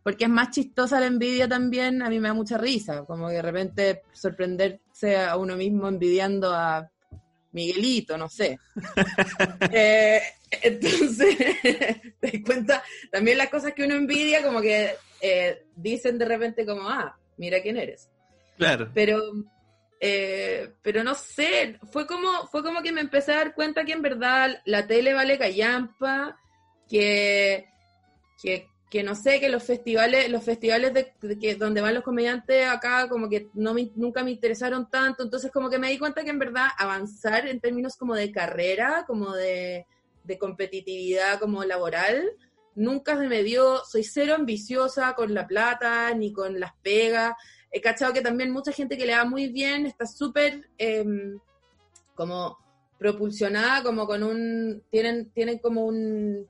porque 0.04 0.24
es 0.26 0.30
más 0.30 0.50
chistosa 0.52 1.00
la 1.00 1.06
envidia 1.08 1.48
también, 1.48 2.02
a 2.02 2.10
mí 2.10 2.20
me 2.20 2.30
da 2.30 2.34
mucha 2.34 2.58
risa, 2.58 3.04
como 3.06 3.28
que 3.28 3.36
de 3.36 3.42
repente 3.42 4.02
sorprenderse 4.14 5.18
a 5.18 5.36
uno 5.38 5.56
mismo 5.56 5.88
envidiando 5.88 6.54
a 6.54 6.90
Miguelito, 7.58 8.18
no 8.18 8.30
sé. 8.30 8.60
Eh, 9.72 10.22
entonces, 10.62 11.36
te 12.22 12.32
das 12.32 12.42
cuenta, 12.46 12.84
también 13.12 13.38
las 13.38 13.50
cosas 13.50 13.74
que 13.74 13.84
uno 13.84 13.96
envidia, 13.96 14.42
como 14.44 14.62
que 14.62 14.96
eh, 15.20 15.64
dicen 15.76 16.18
de 16.18 16.26
repente 16.26 16.66
como, 16.66 16.88
ah, 16.88 17.18
mira 17.38 17.62
quién 17.62 17.78
eres 17.78 18.10
Claro. 18.58 18.90
pero 18.94 19.22
eh, 20.00 20.72
pero 20.82 21.04
no 21.04 21.16
sé, 21.16 21.78
fue 21.92 22.08
como 22.08 22.48
fue 22.48 22.64
como 22.64 22.82
que 22.82 22.92
me 22.92 23.02
empecé 23.02 23.34
a 23.34 23.38
dar 23.38 23.56
cuenta 23.56 23.84
que 23.84 23.94
en 23.94 24.02
verdad 24.02 24.62
la 24.66 24.88
tele 24.88 25.14
vale 25.14 25.38
callampa, 25.38 26.40
que 26.90 27.68
que, 28.42 28.68
que 28.90 29.04
no 29.04 29.16
sé, 29.16 29.40
que 29.40 29.50
los 29.50 29.64
festivales 29.64 30.30
los 30.30 30.44
festivales 30.44 30.94
de, 30.94 31.14
que 31.40 31.56
donde 31.56 31.82
van 31.82 31.94
los 31.94 32.04
comediantes 32.04 32.68
acá 32.68 33.10
como 33.10 33.30
que 33.30 33.50
no 33.54 33.74
me- 33.74 33.92
nunca 33.96 34.24
me 34.24 34.32
interesaron 34.32 34.90
tanto, 34.90 35.24
entonces 35.24 35.52
como 35.52 35.70
que 35.70 35.78
me 35.78 35.90
di 35.90 35.98
cuenta 35.98 36.24
que 36.24 36.30
en 36.30 36.40
verdad 36.40 36.68
avanzar 36.78 37.48
en 37.48 37.60
términos 37.60 37.98
como 37.98 38.16
de 38.16 38.32
carrera, 38.32 39.04
como 39.06 39.34
de, 39.34 39.86
competitividad 40.40 41.40
como 41.40 41.64
laboral, 41.64 42.22
nunca 42.76 43.18
se 43.18 43.28
me 43.28 43.44
dio, 43.44 43.82
soy 43.86 44.04
cero 44.04 44.36
ambiciosa 44.36 45.16
con 45.16 45.34
la 45.34 45.48
plata 45.48 46.14
ni 46.14 46.34
con 46.34 46.60
las 46.60 46.74
pegas, 46.82 47.34
he 47.72 47.80
cachado 47.80 48.12
que 48.14 48.22
también 48.22 48.52
mucha 48.52 48.74
gente 48.74 48.98
que 48.98 49.06
le 49.06 49.16
va 49.16 49.24
muy 49.24 49.48
bien 49.48 49.86
está 49.86 50.06
súper 50.06 50.70
em, 50.78 51.40
como 52.14 52.58
propulsionada, 52.98 53.84
como 53.84 54.06
con 54.06 54.22
un, 54.24 54.84
tienen, 54.90 55.30
tienen 55.32 55.60
como 55.60 55.86
un, 55.86 56.46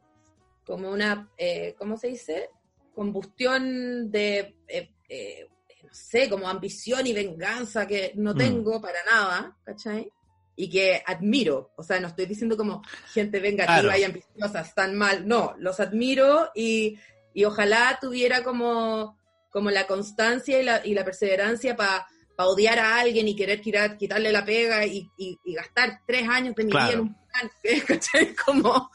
como 0.67 0.91
una, 0.91 1.32
eh, 1.38 1.73
¿cómo 1.80 1.97
se 1.97 2.10
dice? 2.10 2.49
Combustión 2.93 4.12
de, 4.12 4.58
eh, 4.67 4.91
eh, 5.10 5.47
no 5.82 5.89
sé, 5.93 6.30
como 6.30 6.49
ambición 6.49 7.08
y 7.08 7.13
venganza 7.13 7.88
que 7.88 8.12
no 8.15 8.34
Mm. 8.34 8.38
tengo 8.38 8.82
para 8.82 8.99
nada, 9.10 9.56
¿cachai? 9.63 10.12
Y 10.58 10.69
que 10.69 11.01
admiro, 11.06 11.71
o 11.77 11.84
sea, 11.84 11.99
no 11.99 12.08
estoy 12.10 12.25
diciendo 12.25 12.58
como 12.58 12.82
gente 13.13 13.39
vengativa 13.39 13.82
Claro. 13.93 13.97
y 13.99 14.03
ambiciosa, 14.03 14.62
están 14.62 14.95
mal, 14.95 15.27
no, 15.27 15.56
los 15.60 15.80
admiro 15.80 16.51
y, 16.53 16.99
y 17.34 17.45
ojalá 17.45 17.97
tuviera 18.01 18.43
como, 18.43 19.17
como 19.49 19.69
la 19.71 19.88
constancia 19.88 20.60
y 20.60 20.63
la, 20.65 20.86
y 20.86 20.93
la 20.93 21.06
perseverancia 21.06 21.75
para 21.75 22.06
odiar 22.39 22.80
a 22.80 22.99
alguien 22.99 23.27
y 23.27 23.36
querer 23.36 23.62
tirar, 23.62 23.97
quitarle 23.97 24.32
la 24.32 24.43
pega 24.43 24.86
y, 24.86 25.10
y- 25.17 25.39
y 25.45 25.53
gastar 25.53 26.01
tres 26.06 26.27
años 26.27 26.56
de 26.56 26.63
mi 26.65 26.71
vida 26.71 26.91
en 26.93 26.99
un 27.01 27.15
plan, 27.15 27.51
¿cachai? 27.88 28.36
Como, 28.36 28.89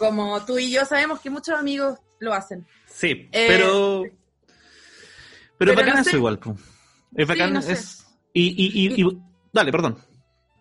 como 0.00 0.44
tú 0.44 0.58
y 0.58 0.72
yo 0.72 0.84
sabemos 0.84 1.20
que 1.20 1.30
muchos 1.30 1.56
amigos 1.56 1.96
lo 2.18 2.32
hacen. 2.34 2.66
Sí, 2.86 3.28
Eh, 3.30 3.46
pero. 3.46 4.02
Pero, 5.58 5.72
es 5.72 5.76
pero 5.76 5.86
bacán 5.86 5.94
no 5.94 6.00
eso 6.00 6.10
sé. 6.10 6.16
igual, 6.16 6.38
po. 6.40 6.56
Es 7.14 7.28
bacán. 7.28 7.52
no 7.52 7.62
sé. 7.62 7.72
es... 7.72 8.04
Y, 8.32 8.48
y, 8.48 8.86
y, 8.86 9.02
y- 9.06 9.18
Dale, 9.52 9.70
perdón. 9.70 9.98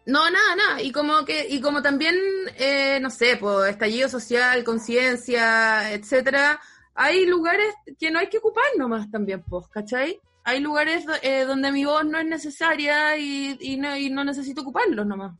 No, 0.05 0.29
nada, 0.29 0.55
nada. 0.55 0.81
Y 0.81 0.91
como 0.91 1.23
que, 1.23 1.47
y 1.49 1.61
como 1.61 1.81
también, 1.81 2.15
eh, 2.57 2.99
no 3.01 3.09
sé, 3.09 3.37
pues, 3.37 3.69
estallido 3.71 4.09
social, 4.09 4.63
conciencia, 4.63 5.93
etcétera, 5.93 6.59
hay 6.95 7.25
lugares 7.25 7.73
que 7.99 8.09
no 8.11 8.19
hay 8.19 8.27
que 8.27 8.39
ocupar 8.39 8.63
nomás 8.77 9.09
también, 9.11 9.43
pues, 9.43 9.67
¿cachai? 9.67 10.19
Hay 10.43 10.59
lugares 10.61 11.05
eh, 11.21 11.45
donde 11.45 11.71
mi 11.71 11.85
voz 11.85 12.03
no 12.05 12.17
es 12.17 12.25
necesaria 12.25 13.15
y, 13.17 13.55
y 13.61 13.77
no, 13.77 13.95
y 13.95 14.09
no 14.09 14.23
necesito 14.23 14.61
ocuparlos 14.61 15.05
nomás. 15.05 15.33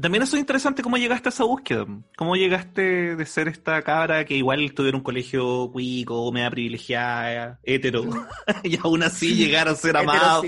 También 0.00 0.22
eso 0.22 0.36
es 0.36 0.40
interesante 0.40 0.82
cómo 0.82 0.96
llegaste 0.96 1.28
a 1.28 1.30
esa 1.30 1.44
búsqueda. 1.44 1.86
¿Cómo 2.16 2.36
llegaste 2.36 3.16
de 3.16 3.26
ser 3.26 3.48
esta 3.48 3.82
cabra 3.82 4.24
que 4.24 4.34
igual 4.34 4.72
tuviera 4.74 4.96
un 4.96 5.02
colegio 5.02 5.70
cuico, 5.72 6.30
media 6.32 6.50
privilegiada, 6.50 7.58
hetero, 7.62 8.04
y 8.64 8.78
aún 8.78 9.02
así 9.02 9.34
llegar 9.34 9.68
a 9.68 9.74
ser 9.74 9.96
amado? 9.96 10.42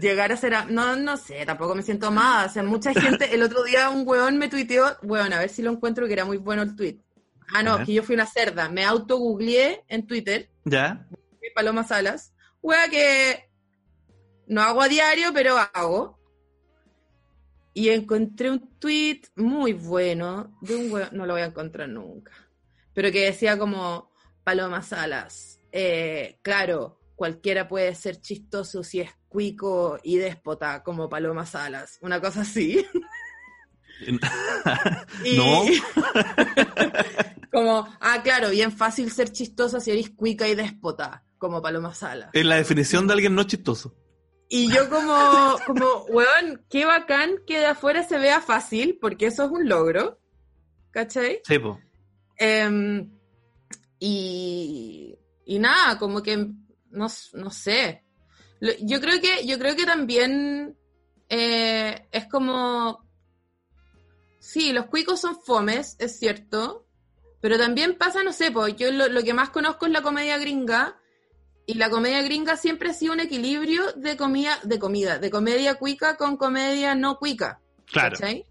Llegar 0.00 0.32
a 0.32 0.36
ser, 0.36 0.54
a- 0.54 0.64
no, 0.64 0.96
no 0.96 1.16
sé, 1.16 1.46
tampoco 1.46 1.74
me 1.74 1.82
siento 1.82 2.08
amada. 2.08 2.46
O 2.46 2.48
sea, 2.48 2.62
mucha 2.64 2.92
gente, 2.92 3.32
el 3.34 3.42
otro 3.42 3.62
día 3.62 3.90
un 3.90 4.02
weón 4.06 4.38
me 4.38 4.48
tuiteó, 4.48 4.96
weón, 5.02 5.32
a 5.32 5.38
ver 5.38 5.50
si 5.50 5.62
lo 5.62 5.70
encuentro, 5.70 6.06
que 6.06 6.14
era 6.14 6.24
muy 6.24 6.38
bueno 6.38 6.62
el 6.62 6.74
tweet. 6.74 6.98
Ah, 7.54 7.62
no, 7.62 7.84
que 7.84 7.92
yo 7.92 8.02
fui 8.02 8.14
una 8.14 8.26
cerda. 8.26 8.68
Me 8.70 8.84
auto-googleé 8.84 9.84
en 9.88 10.06
Twitter, 10.06 10.50
¿Ya? 10.64 11.06
Paloma 11.54 11.84
Salas. 11.84 12.32
Wea 12.62 12.88
que 12.88 13.48
no 14.48 14.62
hago 14.62 14.82
a 14.82 14.88
diario, 14.88 15.30
pero 15.32 15.56
hago. 15.58 16.18
Y 17.74 17.88
encontré 17.90 18.50
un 18.50 18.78
tweet 18.78 19.22
muy 19.36 19.72
bueno 19.72 20.56
de 20.60 20.76
un 20.76 21.02
no 21.12 21.26
lo 21.26 21.32
voy 21.34 21.42
a 21.42 21.46
encontrar 21.46 21.88
nunca, 21.88 22.30
pero 22.92 23.10
que 23.10 23.24
decía 23.26 23.58
como, 23.58 24.12
Paloma 24.44 24.80
Salas, 24.82 25.58
eh, 25.72 26.38
claro, 26.42 27.00
cualquiera 27.16 27.66
puede 27.66 27.94
ser 27.96 28.20
chistoso 28.20 28.84
si 28.84 29.00
es 29.00 29.10
cuico 29.28 29.98
y 30.04 30.18
déspota 30.18 30.82
como 30.84 31.08
Paloma 31.08 31.46
Salas, 31.46 31.98
una 32.00 32.20
cosa 32.20 32.42
así. 32.42 32.84
Y- 35.24 35.36
No. 35.36 35.62
como, 37.52 37.88
ah, 38.00 38.20
claro, 38.22 38.50
bien 38.50 38.72
fácil 38.72 39.10
ser 39.10 39.30
chistosa 39.30 39.80
si 39.80 39.92
eres 39.92 40.10
cuica 40.10 40.48
y 40.48 40.54
déspota, 40.54 41.24
como 41.38 41.62
Paloma 41.62 41.94
Salas. 41.94 42.30
Es 42.32 42.44
la 42.44 42.56
definición 42.56 43.06
de 43.06 43.12
alguien 43.14 43.34
no 43.34 43.44
chistoso. 43.44 43.94
Y 44.56 44.72
yo 44.72 44.88
como, 44.88 45.56
como, 45.66 46.04
weón, 46.04 46.64
qué 46.70 46.84
bacán 46.84 47.38
que 47.44 47.58
de 47.58 47.66
afuera 47.66 48.04
se 48.04 48.18
vea 48.18 48.40
fácil, 48.40 48.98
porque 49.00 49.26
eso 49.26 49.46
es 49.46 49.50
un 49.50 49.68
logro. 49.68 50.20
¿Cachai? 50.92 51.40
Sí, 51.44 51.58
po. 51.58 51.80
Em, 52.36 53.10
y, 53.98 55.18
y 55.44 55.58
nada, 55.58 55.98
como 55.98 56.22
que 56.22 56.36
no, 56.36 57.06
no 57.32 57.50
sé. 57.50 58.04
Yo 58.82 59.00
creo 59.00 59.20
que, 59.20 59.44
yo 59.44 59.58
creo 59.58 59.74
que 59.74 59.86
también 59.86 60.78
eh, 61.28 62.06
es 62.12 62.28
como. 62.28 63.04
Sí, 64.38 64.72
los 64.72 64.86
cuicos 64.86 65.20
son 65.20 65.34
fomes, 65.40 65.96
es 65.98 66.20
cierto. 66.20 66.86
Pero 67.40 67.58
también 67.58 67.98
pasa, 67.98 68.22
no 68.22 68.32
sé, 68.32 68.52
pues 68.52 68.76
yo 68.76 68.92
lo, 68.92 69.08
lo 69.08 69.24
que 69.24 69.34
más 69.34 69.50
conozco 69.50 69.86
es 69.86 69.92
la 69.92 70.02
comedia 70.02 70.38
gringa. 70.38 70.96
Y 71.66 71.74
la 71.74 71.88
comedia 71.88 72.20
gringa 72.22 72.56
siempre 72.56 72.90
ha 72.90 72.94
sido 72.94 73.14
un 73.14 73.20
equilibrio 73.20 73.92
de 73.96 74.16
comida, 74.16 74.58
de 74.64 74.78
comida, 74.78 75.18
de 75.18 75.30
comedia 75.30 75.76
cuica 75.76 76.16
con 76.16 76.36
comedia 76.36 76.94
no 76.94 77.18
cuica. 77.18 77.60
Claro. 77.86 78.16
¿cachai? 78.18 78.44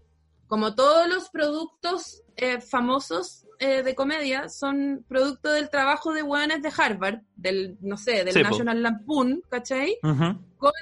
Como 0.46 0.74
todos 0.74 1.08
los 1.08 1.30
productos 1.30 2.22
eh, 2.36 2.60
famosos 2.60 3.46
eh, 3.60 3.82
de 3.82 3.94
comedia 3.94 4.48
son 4.48 5.04
producto 5.08 5.52
del 5.52 5.70
trabajo 5.70 6.12
de 6.12 6.22
hueones 6.22 6.60
de 6.60 6.72
Harvard, 6.76 7.20
del, 7.36 7.76
no 7.80 7.96
sé, 7.96 8.24
del 8.24 8.34
Sí, 8.34 8.42
po. 8.42 8.50
National 8.50 8.82
Lampoon, 8.82 9.42
¿cachai? 9.48 9.96
Ujú, 10.02 10.38
Con 10.56 10.72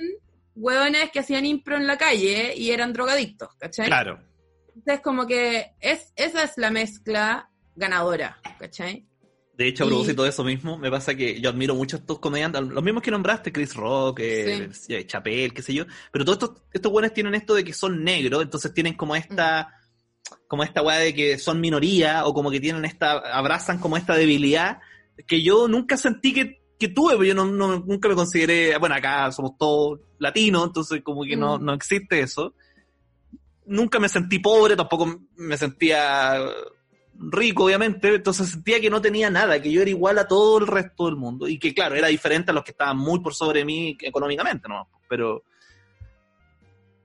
hueones 0.57 1.11
que 1.11 1.21
hacían 1.21 1.45
impro 1.47 1.77
en 1.77 1.87
la 1.87 1.99
calle 1.99 2.55
y 2.57 2.71
eran 2.71 2.92
drogadictos, 2.92 3.55
¿cachai? 3.59 3.87
Claro. 3.87 4.21
Entonces 4.75 5.01
como 5.03 5.27
que 5.27 5.75
es, 5.81 6.12
esa 6.16 6.45
es 6.45 6.53
la 6.57 6.71
mezcla 6.71 7.51
ganadora, 7.77 8.38
¿cachai? 8.59 9.07
De 9.62 9.68
hecho, 9.68 9.85
a 9.85 9.87
Y- 9.87 9.90
propósito 9.90 10.22
de 10.25 10.29
eso 10.31 10.42
mismo, 10.42 10.77
me 10.77 10.90
pasa 10.90 11.14
que 11.14 11.40
yo 11.40 11.51
admiro 11.51 11.75
mucho 11.77 11.96
a 11.96 12.01
estos 12.01 12.18
comediantes, 12.18 12.62
los 12.62 12.83
mismos 12.83 13.01
que 13.03 13.11
nombraste, 13.12 13.53
Chris 13.53 13.75
Rock, 13.77 14.18
eh, 14.20 14.68
eh, 14.88 15.07
Chappelle, 15.07 15.51
qué 15.55 15.62
sé 15.62 15.72
yo, 15.72 15.85
pero 16.11 16.25
todos 16.25 16.38
estos, 16.42 16.62
estos 16.72 16.90
buenos 16.90 17.12
tienen 17.14 17.35
esto 17.37 17.55
de 17.55 17.62
que 17.62 17.72
son 17.72 18.03
negros, 18.03 18.42
entonces 18.42 18.75
tienen 18.75 18.94
como 18.94 19.14
esta, 19.14 19.72
como 20.48 20.64
esta 20.64 20.83
weá 20.83 20.98
de 20.98 21.14
que 21.14 21.38
son 21.38 21.61
minoría, 21.61 22.27
o 22.27 22.35
como 22.35 22.51
que 22.51 22.59
tienen 22.59 22.85
esta, 22.85 23.12
abrazan 23.37 23.79
como 23.79 23.96
esta 23.96 24.14
debilidad, 24.16 24.81
que 25.29 25.42
yo 25.42 25.68
nunca 25.68 25.96
sentí 25.96 26.33
que, 26.35 26.61
que 26.79 26.88
tuve, 26.88 27.14
porque 27.14 27.29
yo 27.29 27.35
no, 27.37 27.44
no- 27.46 27.79
nunca 27.87 28.09
me 28.09 28.16
consideré, 28.16 28.77
bueno, 28.79 28.96
acá 28.96 29.31
somos 29.31 29.53
todos 29.57 30.01
latinos, 30.18 30.66
entonces 30.66 31.03
como 31.05 31.22
que 31.22 31.37
no, 31.37 31.59
Mm. 31.59 31.64
no 31.64 31.72
existe 31.75 32.18
eso. 32.18 32.55
Nunca 33.66 34.01
me 34.01 34.09
sentí 34.09 34.40
pobre, 34.40 34.75
tampoco 34.75 35.20
me 35.37 35.57
sentía 35.57 36.37
rico, 37.18 37.64
obviamente, 37.64 38.14
entonces 38.14 38.51
sentía 38.51 38.81
que 38.81 38.90
no 38.90 39.01
tenía 39.01 39.31
nada, 39.31 39.61
que 39.61 39.70
yo 39.70 39.81
era 39.83 39.90
igual 39.90 40.18
a 40.18 40.27
todo 40.27 40.59
el 40.59 40.66
resto 40.66 41.07
del 41.07 41.16
mundo 41.16 41.46
y 41.48 41.59
que, 41.59 41.72
claro, 41.75 41.94
era 41.94 42.09
diferente 42.09 42.51
a 42.51 42.55
los 42.55 42.64
que 42.64 42.72
estaban 42.72 42.96
muy 42.96 43.20
por 43.20 43.35
sobre 43.35 43.64
mí 43.64 43.96
económicamente, 44.01 44.68
¿no? 44.68 44.88
Pero. 45.09 45.44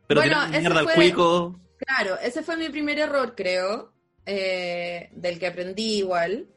Pero 0.08 0.22
Bueno, 0.22 0.44
ese 0.46 0.60
mierda 0.60 0.80
al 0.80 0.86
fue- 0.86 0.96
cuico. 0.96 1.60
Claro, 1.78 2.18
ese 2.22 2.42
fue 2.42 2.58
mi 2.58 2.70
primer 2.70 2.98
error, 2.98 3.34
creo, 3.36 3.94
eh, 4.26 5.10
del 5.14 5.38
que 5.38 5.48
aprendí 5.48 5.98
igual, 5.98 6.48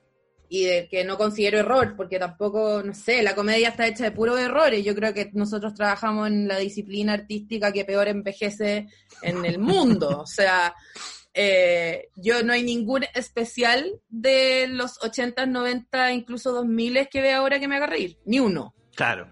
y 0.48 0.64
del 0.64 0.88
que 0.88 1.04
no 1.04 1.16
considero 1.18 1.58
error, 1.58 1.94
porque 1.96 2.18
tampoco, 2.18 2.82
no 2.82 2.94
sé, 2.94 3.22
la 3.22 3.34
comedia 3.34 3.68
está 3.68 3.86
hecha 3.86 4.04
de 4.04 4.10
puros 4.12 4.40
errores. 4.40 4.84
Yo 4.84 4.94
creo 4.96 5.12
que 5.14 5.30
nosotros 5.34 5.74
trabajamos 5.74 6.26
en 6.28 6.48
la 6.48 6.56
disciplina 6.58 7.12
artística 7.12 7.70
que 7.72 7.84
peor 7.84 8.08
envejece 8.08 8.88
en 9.22 9.44
el 9.44 9.58
mundo. 9.60 10.20
O 10.22 10.26
sea, 10.26 10.74
eh, 11.42 12.08
yo 12.16 12.42
no 12.42 12.52
hay 12.52 12.62
ningún 12.62 13.04
especial 13.14 13.98
de 14.10 14.66
los 14.68 15.02
80, 15.02 15.46
90, 15.46 16.12
incluso 16.12 16.52
2000 16.52 17.08
que 17.10 17.22
vea 17.22 17.38
ahora 17.38 17.58
que 17.58 17.66
me 17.66 17.76
haga 17.76 17.86
reír. 17.86 18.18
Ni 18.26 18.40
uno. 18.40 18.74
Claro. 18.94 19.26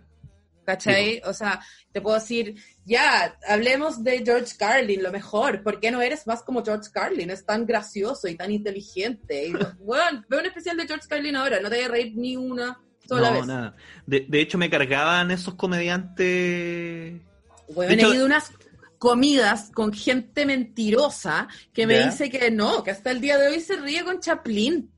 ¿Cachai? 0.64 1.20
O 1.26 1.34
sea, 1.34 1.60
te 1.92 2.00
puedo 2.00 2.14
decir, 2.18 2.54
ya, 2.86 3.38
hablemos 3.46 4.02
de 4.02 4.22
George 4.24 4.54
Carlin, 4.58 5.02
lo 5.02 5.12
mejor. 5.12 5.62
¿Por 5.62 5.80
qué 5.80 5.90
no 5.90 6.00
eres 6.00 6.26
más 6.26 6.42
como 6.42 6.64
George 6.64 6.90
Carlin? 6.90 7.28
Es 7.28 7.44
tan 7.44 7.66
gracioso 7.66 8.26
y 8.26 8.36
tan 8.36 8.52
inteligente. 8.52 9.48
Y, 9.48 9.52
bueno, 9.84 10.24
veo 10.30 10.40
un 10.40 10.46
especial 10.46 10.78
de 10.78 10.86
George 10.86 11.08
Carlin 11.08 11.36
ahora, 11.36 11.60
no 11.60 11.68
te 11.68 11.76
voy 11.76 11.84
a 11.84 11.88
reír 11.88 12.12
ni 12.16 12.36
una 12.36 12.80
sola 13.06 13.30
no, 13.30 13.36
vez. 13.36 13.46
nada. 13.46 13.76
De, 14.06 14.24
de 14.26 14.40
hecho, 14.40 14.56
me 14.56 14.70
cargaban 14.70 15.30
esos 15.30 15.54
comediantes. 15.56 17.20
Bueno, 17.74 17.88
De 17.90 17.94
hecho- 17.94 18.12
he 18.12 18.16
ido 18.16 18.24
unas 18.24 18.50
comidas 18.98 19.70
con 19.72 19.92
gente 19.92 20.44
mentirosa 20.44 21.48
que 21.72 21.86
me 21.86 22.04
dice 22.04 22.30
que 22.30 22.50
no, 22.50 22.82
que 22.82 22.90
hasta 22.90 23.10
el 23.10 23.20
día 23.20 23.38
de 23.38 23.48
hoy 23.48 23.60
se 23.60 23.76
ríe 23.76 24.04
con 24.04 24.20
Chaplin. 24.20 24.90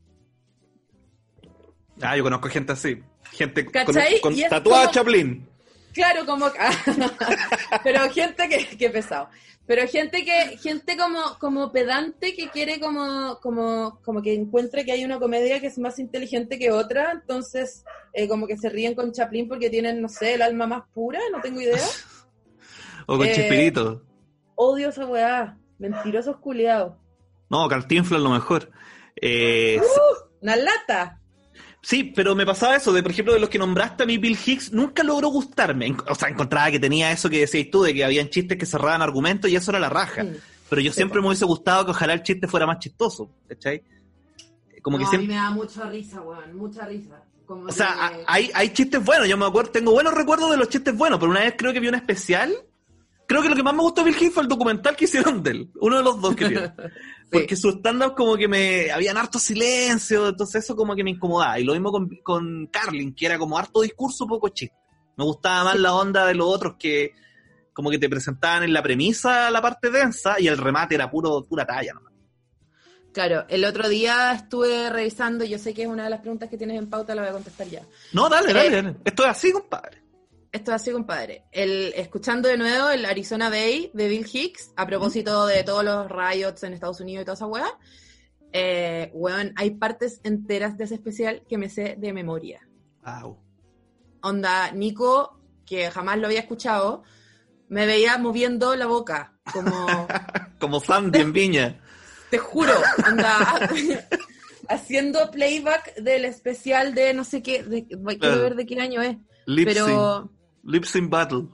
Ah, 2.01 2.17
yo 2.17 2.23
conozco 2.23 2.49
gente 2.49 2.73
así. 2.73 3.03
Gente 3.33 3.65
con, 3.65 3.73
¿Cachai? 3.73 4.21
con 4.21 4.35
tatuada 4.37 4.85
como- 4.85 4.93
Chaplin. 4.93 5.47
Claro, 5.93 6.25
como 6.25 6.47
pero 7.85 8.09
gente 8.11 8.49
que, 8.49 8.77
que 8.77 8.91
pesado. 8.91 9.29
Pero 9.67 9.87
gente 9.87 10.25
que, 10.25 10.57
gente 10.59 10.97
como, 10.97 11.39
como 11.39 11.71
pedante 11.71 12.35
que 12.35 12.49
quiere 12.49 12.81
como, 12.81 13.39
como, 13.41 14.01
como 14.05 14.23
que 14.23 14.35
encuentre 14.35 14.85
que 14.85 14.93
hay 14.93 15.05
una 15.05 15.19
comedia 15.21 15.61
que 15.61 15.69
es 15.69 15.79
más 15.79 15.99
inteligente 15.99 16.59
que 16.59 16.73
otra, 16.73 17.13
entonces 17.13 17.85
eh, 18.13 18.27
como 18.27 18.47
que 18.47 18.57
se 18.57 18.69
ríen 18.69 18.95
con 18.95 19.13
Chaplin 19.13 19.49
porque 19.49 19.71
tienen, 19.71 20.01
no 20.01 20.09
sé, 20.09 20.35
el 20.35 20.43
alma 20.43 20.67
más 20.67 20.83
pura, 20.93 21.21
no 21.31 21.41
tengo 21.41 21.61
idea. 21.61 21.79
O 23.11 23.17
con 23.19 23.27
Eh, 23.27 23.35
Chispirito. 23.35 24.03
Odio 24.55 24.91
esa 24.91 25.05
weá, 25.07 25.57
mentirosos 25.79 26.37
culiados. 26.37 26.95
No, 27.49 27.67
Cantinflas 27.69 28.21
lo 28.21 28.31
mejor. 28.31 28.71
Eh, 29.17 29.81
Una 30.41 30.55
lata. 30.57 31.21
Sí, 31.83 32.05
pero 32.15 32.35
me 32.35 32.45
pasaba 32.47 32.77
eso, 32.77 32.93
de 32.93 33.03
por 33.03 33.11
ejemplo, 33.11 33.33
de 33.35 33.41
los 33.41 33.49
que 33.49 33.59
nombraste 33.59 34.03
a 34.03 34.07
mí, 34.07 34.19
Bill 34.19 34.39
Hicks, 34.45 34.73
nunca 34.73 35.03
logró 35.03 35.29
gustarme. 35.29 35.97
O 36.09 36.15
sea, 36.15 36.29
encontraba 36.29 36.71
que 36.71 36.79
tenía 36.79 37.11
eso 37.11 37.29
que 37.31 37.41
decías 37.41 37.67
tú, 37.71 37.83
de 37.83 37.95
que 37.95 38.05
habían 38.05 38.29
chistes 38.29 38.59
que 38.59 38.67
cerraban 38.67 39.03
argumentos 39.03 39.51
y 39.51 39.57
eso 39.57 39.71
era 39.71 39.81
la 39.81 39.89
raja. 39.89 40.25
Pero 40.69 40.83
yo 40.83 40.93
siempre 40.93 41.21
me 41.21 41.27
hubiese 41.29 41.47
gustado 41.47 41.85
que 41.87 41.91
ojalá 41.91 42.13
el 42.13 42.23
chiste 42.23 42.47
fuera 42.47 42.67
más 42.67 42.79
chistoso, 42.79 43.31
¿cachai? 43.49 43.83
Como 44.83 44.99
que 44.99 45.05
No, 45.05 45.09
a 45.09 45.13
mí 45.13 45.17
siempre... 45.19 45.29
me 45.29 45.35
da 45.35 45.51
mucha 45.51 45.89
risa, 45.91 46.21
weón, 46.21 46.57
mucha 46.57 46.87
risa. 46.87 47.25
Como 47.47 47.65
O 47.67 47.73
sea, 47.73 48.13
que- 48.15 48.25
hay, 48.29 48.51
hay 48.55 48.69
chistes 48.73 49.05
buenos, 49.05 49.27
yo 49.27 49.37
me 49.37 49.47
acuerdo, 49.47 49.73
tengo 49.73 49.91
buenos 49.93 50.15
recuerdos 50.15 50.51
de 50.51 50.57
los 50.59 50.69
chistes 50.69 50.97
buenos, 50.97 51.19
pero 51.19 51.31
una 51.33 51.41
vez 51.41 51.55
creo 51.59 51.73
que 51.73 51.81
vi 51.81 51.89
un 51.89 51.95
especial, 51.97 52.55
creo 53.31 53.43
que 53.43 53.49
lo 53.49 53.55
que 53.55 53.63
más 53.63 53.75
me 53.75 53.83
gustó 53.83 54.03
de 54.03 54.11
Bill 54.11 54.23
Hicks 54.23 54.35
fue 54.35 54.43
el 54.43 54.49
documental 54.49 54.97
que 54.97 55.05
hicieron 55.05 55.41
de 55.41 55.51
él, 55.53 55.71
uno 55.81 55.99
de 55.99 56.03
los 56.03 56.21
dos 56.21 56.35
que 56.35 56.49
vieron. 56.49 56.75
Porque 57.31 57.55
su 57.55 57.71
stand-up 57.71 58.17
como 58.17 58.37
que 58.37 58.49
me... 58.49 58.91
Habían 58.91 59.17
harto 59.17 59.39
silencio, 59.39 60.31
entonces 60.31 60.65
eso 60.65 60.75
como 60.75 60.97
que 60.97 61.05
me 61.05 61.11
incomodaba. 61.11 61.61
Y 61.61 61.63
lo 61.63 61.75
mismo 61.75 61.93
con, 61.93 62.09
con 62.25 62.67
Carlin, 62.67 63.15
que 63.15 63.27
era 63.27 63.39
como 63.39 63.57
harto 63.57 63.83
discurso, 63.83 64.27
poco 64.27 64.49
chiste. 64.49 64.77
Me 65.17 65.23
gustaba 65.23 65.63
más 65.63 65.79
la 65.79 65.95
onda 65.95 66.27
de 66.27 66.35
los 66.35 66.49
otros 66.49 66.75
que 66.77 67.13
como 67.73 67.89
que 67.89 68.01
te 68.01 68.09
presentaban 68.09 68.65
en 68.65 68.73
la 68.73 68.83
premisa 68.83 69.49
la 69.49 69.63
parte 69.63 69.91
densa 69.91 70.41
y 70.41 70.49
el 70.49 70.59
remate 70.59 70.97
era 70.97 71.09
puro 71.09 71.45
pura 71.45 71.65
talla. 71.65 71.93
¿no? 71.95 72.11
Claro, 73.13 73.45
el 73.49 73.65
otro 73.65 73.89
día 73.89 74.33
estuve 74.33 74.91
revisando, 74.91 75.45
yo 75.45 75.59
sé 75.59 75.73
que 75.73 75.83
es 75.83 75.89
una 75.89 76.03
de 76.03 76.11
las 76.11 76.21
preguntas 76.21 76.51
que 76.51 76.59
tienes 76.59 76.79
en 76.79 76.91
pauta, 76.91 77.15
la 77.15 77.23
voy 77.23 77.31
a 77.31 77.35
contestar 77.35 77.69
ya. 77.69 77.83
No, 78.13 78.29
dale, 78.29 78.51
Eh, 78.51 78.55
dale, 78.55 78.83
dale. 78.83 78.97
Esto 79.05 79.23
es 79.23 79.29
así, 79.31 79.53
compadre. 79.53 80.00
Esto 80.53 80.73
es 80.73 80.83
así, 80.83 80.91
compadre. 80.91 81.45
El, 81.53 81.93
escuchando 81.95 82.49
de 82.49 82.57
nuevo 82.57 82.91
el 82.91 83.05
Arizona 83.05 83.51
Bay 83.51 83.91
de 83.95 84.09
Bill 84.09 84.27
Hicks, 84.31 84.73
a 84.77 84.87
propósito 84.87 85.47
de 85.47 85.63
todos 85.63 85.85
los 85.85 86.11
riots 86.11 86.65
en 86.65 86.73
Estados 86.73 87.01
Unidos 87.01 87.23
y 87.23 87.25
toda 87.25 87.35
esa 87.35 87.47
weá, 87.47 87.79
eh, 88.53 89.11
weón, 89.15 89.53
hay 89.57 89.71
partes 89.73 90.21
enteras 90.25 90.77
de 90.77 90.85
ese 90.85 90.95
especial 90.95 91.45
que 91.49 91.57
me 91.57 91.69
sé 91.69 91.97
de 91.99 92.13
memoria. 92.13 92.69
Au. 93.03 93.39
Onda, 94.23 94.73
Nico, 94.73 95.41
que 95.65 95.89
jamás 95.91 96.19
lo 96.19 96.27
había 96.27 96.41
escuchado, 96.41 97.05
me 97.69 97.87
veía 97.87 98.19
moviendo 98.19 98.75
la 98.75 98.87
boca, 98.87 99.39
como, 99.53 99.87
Como 100.59 100.81
Sandy 100.81 101.21
en 101.21 101.33
Viña. 101.33 101.81
te 102.29 102.39
juro, 102.39 102.73
onda, 103.09 103.71
haciendo 104.69 105.31
playback 105.31 105.95
del 105.95 106.25
especial 106.25 106.93
de 106.93 107.15
no 107.15 107.23
sé 107.23 107.41
qué, 107.41 107.63
de, 107.63 107.87
quiero 107.87 108.43
ver 108.43 108.57
de 108.57 108.67
qué 108.67 108.81
año 108.81 109.01
es, 109.01 109.17
Lip 109.47 109.69
pero... 109.69 110.29
sync. 110.63 110.73
Lip 110.73 110.85
sync 110.85 111.11
battle. 111.11 111.45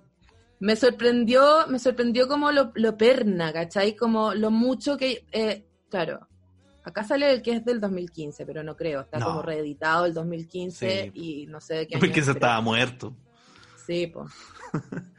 Me 0.59 0.75
sorprendió, 0.77 1.67
me 1.69 1.79
sorprendió 1.79 2.29
como 2.29 2.51
lo, 2.51 2.73
lo 2.75 2.97
perna, 2.97 3.53
¿cachai? 3.53 3.95
Como 3.95 4.33
lo 4.35 4.51
mucho 4.51 4.97
que, 4.97 5.27
eh, 5.33 5.67
claro, 5.91 6.27
acá 6.83 7.05
sale 7.05 7.31
el 7.31 7.43
que 7.43 7.53
es 7.53 7.65
del 7.65 7.79
2015, 7.81 8.47
pero 8.47 8.63
no 8.63 8.75
creo, 8.77 9.03
está 9.03 9.19
No. 9.19 9.27
como 9.27 9.43
reeditado 9.43 10.07
el 10.07 10.15
2015 10.15 11.11
Sí. 11.15 11.21
y 11.43 11.47
no 11.47 11.61
sé 11.61 11.75
de 11.75 11.87
qué 11.87 11.95
año 11.97 12.01
Porque 12.01 12.21
es, 12.21 12.27
se 12.27 12.33
pero- 12.33 12.47
estaba 12.47 12.61
muerto. 12.63 13.15
Sí, 13.87 14.07
pues. 14.07 14.33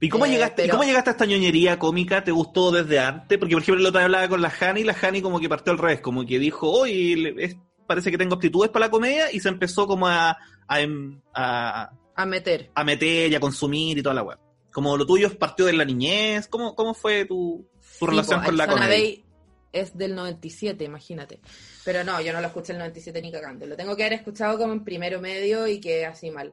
¿Y 0.00 0.08
cómo, 0.08 0.26
Eh, 0.26 0.30
llegaste, 0.30 0.66
¿y 0.66 0.68
cómo 0.68 0.84
llegaste 0.84 1.10
a 1.10 1.12
esta 1.12 1.24
ñoñería 1.24 1.78
cómica? 1.78 2.22
¿Te 2.22 2.30
gustó 2.30 2.70
desde 2.70 2.98
antes? 3.00 3.38
Porque, 3.38 3.54
por 3.54 3.62
ejemplo, 3.62 3.80
el 3.80 3.86
otro 3.86 3.98
día 4.00 4.04
hablaba 4.04 4.28
con 4.28 4.42
la 4.42 4.52
Hani 4.60 4.80
y 4.80 4.84
la 4.84 4.94
Hani 5.00 5.22
como 5.22 5.40
que 5.40 5.48
partió 5.48 5.72
al 5.72 5.78
revés, 5.78 6.00
como 6.00 6.26
que 6.26 6.38
dijo, 6.38 6.70
oye, 6.70 7.56
parece 7.86 8.10
que 8.10 8.18
tengo 8.18 8.34
aptitudes 8.34 8.70
para 8.70 8.86
la 8.86 8.90
comedia 8.90 9.32
y 9.32 9.40
se 9.40 9.48
empezó 9.48 9.86
como 9.86 10.06
a, 10.06 10.36
a, 10.68 10.80
em- 10.80 11.20
a- 11.32 11.90
A 12.16 12.26
meter. 12.26 12.70
a 12.74 12.84
meter 12.84 13.30
y 13.30 13.34
a 13.34 13.40
consumir 13.40 13.98
y 13.98 14.02
toda 14.02 14.14
la 14.14 14.22
web. 14.22 14.38
Como 14.72 14.96
lo 14.96 15.06
tuyo 15.06 15.36
partió 15.38 15.66
de 15.66 15.72
la 15.72 15.84
niñez, 15.84 16.48
¿cómo, 16.48 16.74
cómo 16.74 16.94
fue 16.94 17.24
tu, 17.24 17.66
tu 17.98 18.06
relación 18.06 18.40
Sí, 18.40 18.44
po, 18.44 18.46
con 18.46 18.56
la 18.56 18.66
comedia? 18.66 18.88
Bay 18.88 19.24
es 19.72 19.96
del 19.96 20.14
97, 20.14 20.84
imagínate. 20.84 21.40
Pero 21.84 22.04
no, 22.04 22.20
yo 22.20 22.32
no 22.32 22.40
lo 22.40 22.46
escuché 22.46 22.72
el 22.72 22.78
97 22.78 23.20
ni 23.22 23.32
cagando. 23.32 23.66
Lo 23.66 23.76
tengo 23.76 23.96
que 23.96 24.04
haber 24.04 24.14
escuchado 24.18 24.56
como 24.58 24.72
en 24.72 24.84
primero 24.84 25.20
medio 25.20 25.66
y 25.66 25.80
que 25.80 26.06
así 26.06 26.30
mal. 26.30 26.52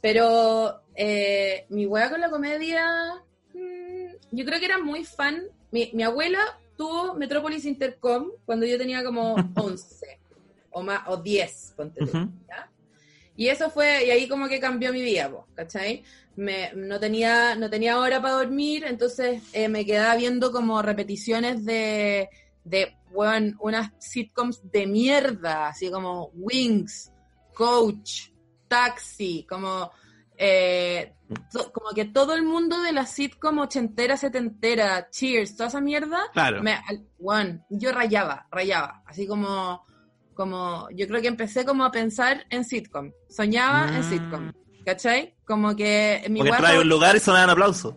Pero 0.00 0.80
eh, 0.94 1.66
mi 1.70 1.86
wea 1.86 2.10
con 2.10 2.20
la 2.20 2.30
comedia, 2.30 2.84
mm, 3.54 4.06
yo 4.32 4.44
creo 4.44 4.58
que 4.58 4.64
era 4.66 4.78
muy 4.78 5.04
fan. 5.04 5.44
Mi, 5.70 5.90
mi 5.92 6.02
abuela 6.02 6.38
tuvo 6.76 7.14
Metropolis 7.14 7.64
Intercom 7.66 8.30
cuando 8.46 8.64
yo 8.66 8.78
tenía 8.78 9.04
como 9.04 9.34
11 9.54 10.18
o 10.72 10.82
más 10.82 11.02
o 11.08 11.16
10, 11.18 11.74
ponte 11.76 12.00
tú, 12.06 12.16
Ujú. 12.16 12.30
¿ya? 12.48 12.69
Y 13.40 13.48
eso 13.48 13.70
fue, 13.70 14.04
y 14.04 14.10
ahí 14.10 14.28
como 14.28 14.48
que 14.48 14.60
cambió 14.60 14.92
mi 14.92 15.00
vida, 15.00 15.30
po, 15.30 15.46
¿cachai? 15.54 16.04
Me, 16.36 16.72
no, 16.74 17.00
tenía, 17.00 17.54
no 17.54 17.70
tenía 17.70 17.98
hora 17.98 18.20
para 18.20 18.34
dormir, 18.34 18.84
entonces 18.84 19.42
eh, 19.54 19.66
me 19.66 19.86
quedaba 19.86 20.14
viendo 20.16 20.52
como 20.52 20.82
repeticiones 20.82 21.64
de, 21.64 22.28
de 22.64 22.98
weón, 23.10 23.56
unas 23.60 23.92
sitcoms 23.98 24.60
de 24.70 24.86
mierda, 24.86 25.68
así 25.68 25.90
como 25.90 26.26
Wings, 26.34 27.12
Coach, 27.54 28.28
Taxi, 28.68 29.46
como, 29.48 29.90
eh, 30.36 31.14
to- 31.50 31.72
como 31.72 31.92
que 31.94 32.04
todo 32.04 32.34
el 32.34 32.42
mundo 32.42 32.82
de 32.82 32.92
la 32.92 33.06
sitcom 33.06 33.56
ochentera, 33.60 34.18
setentera, 34.18 35.08
Cheers, 35.08 35.56
toda 35.56 35.70
esa 35.70 35.80
mierda, 35.80 36.24
Claro. 36.34 36.62
me, 36.62 36.78
weón, 37.18 37.64
yo 37.70 37.90
rayaba, 37.90 38.46
rayaba, 38.50 39.02
así 39.06 39.26
como, 39.26 39.82
como, 40.40 40.88
yo 40.94 41.06
creo 41.06 41.20
que 41.20 41.28
empecé 41.28 41.66
como 41.66 41.84
a 41.84 41.90
pensar 41.92 42.46
en 42.48 42.64
sitcom, 42.64 43.12
soñaba 43.28 43.90
en 43.92 44.00
Mm. 44.00 44.04
sitcom, 44.04 44.52
¿cachai? 44.86 45.34
Como 45.44 45.76
que 45.76 46.22
en 46.24 46.32
mi 46.32 46.40
Porque 46.42 46.66
a 46.66 46.80
un 46.80 46.88
lugar 46.88 47.14
y 47.14 47.20
sonaban 47.20 47.50
aplausos. 47.50 47.94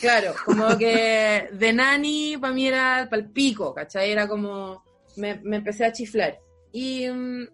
Claro, 0.00 0.34
como 0.44 0.76
que 0.76 1.48
de 1.52 1.72
Nani 1.72 2.38
para 2.38 2.52
mí 2.52 2.66
era 2.66 3.06
pal 3.08 3.30
pico, 3.30 3.72
¿cachai? 3.72 4.10
Era 4.10 4.26
como, 4.26 4.82
me, 5.14 5.36
me 5.44 5.58
empecé 5.58 5.84
a 5.84 5.92
chiflar. 5.92 6.40
Y, 6.72 7.08
mm, 7.08 7.46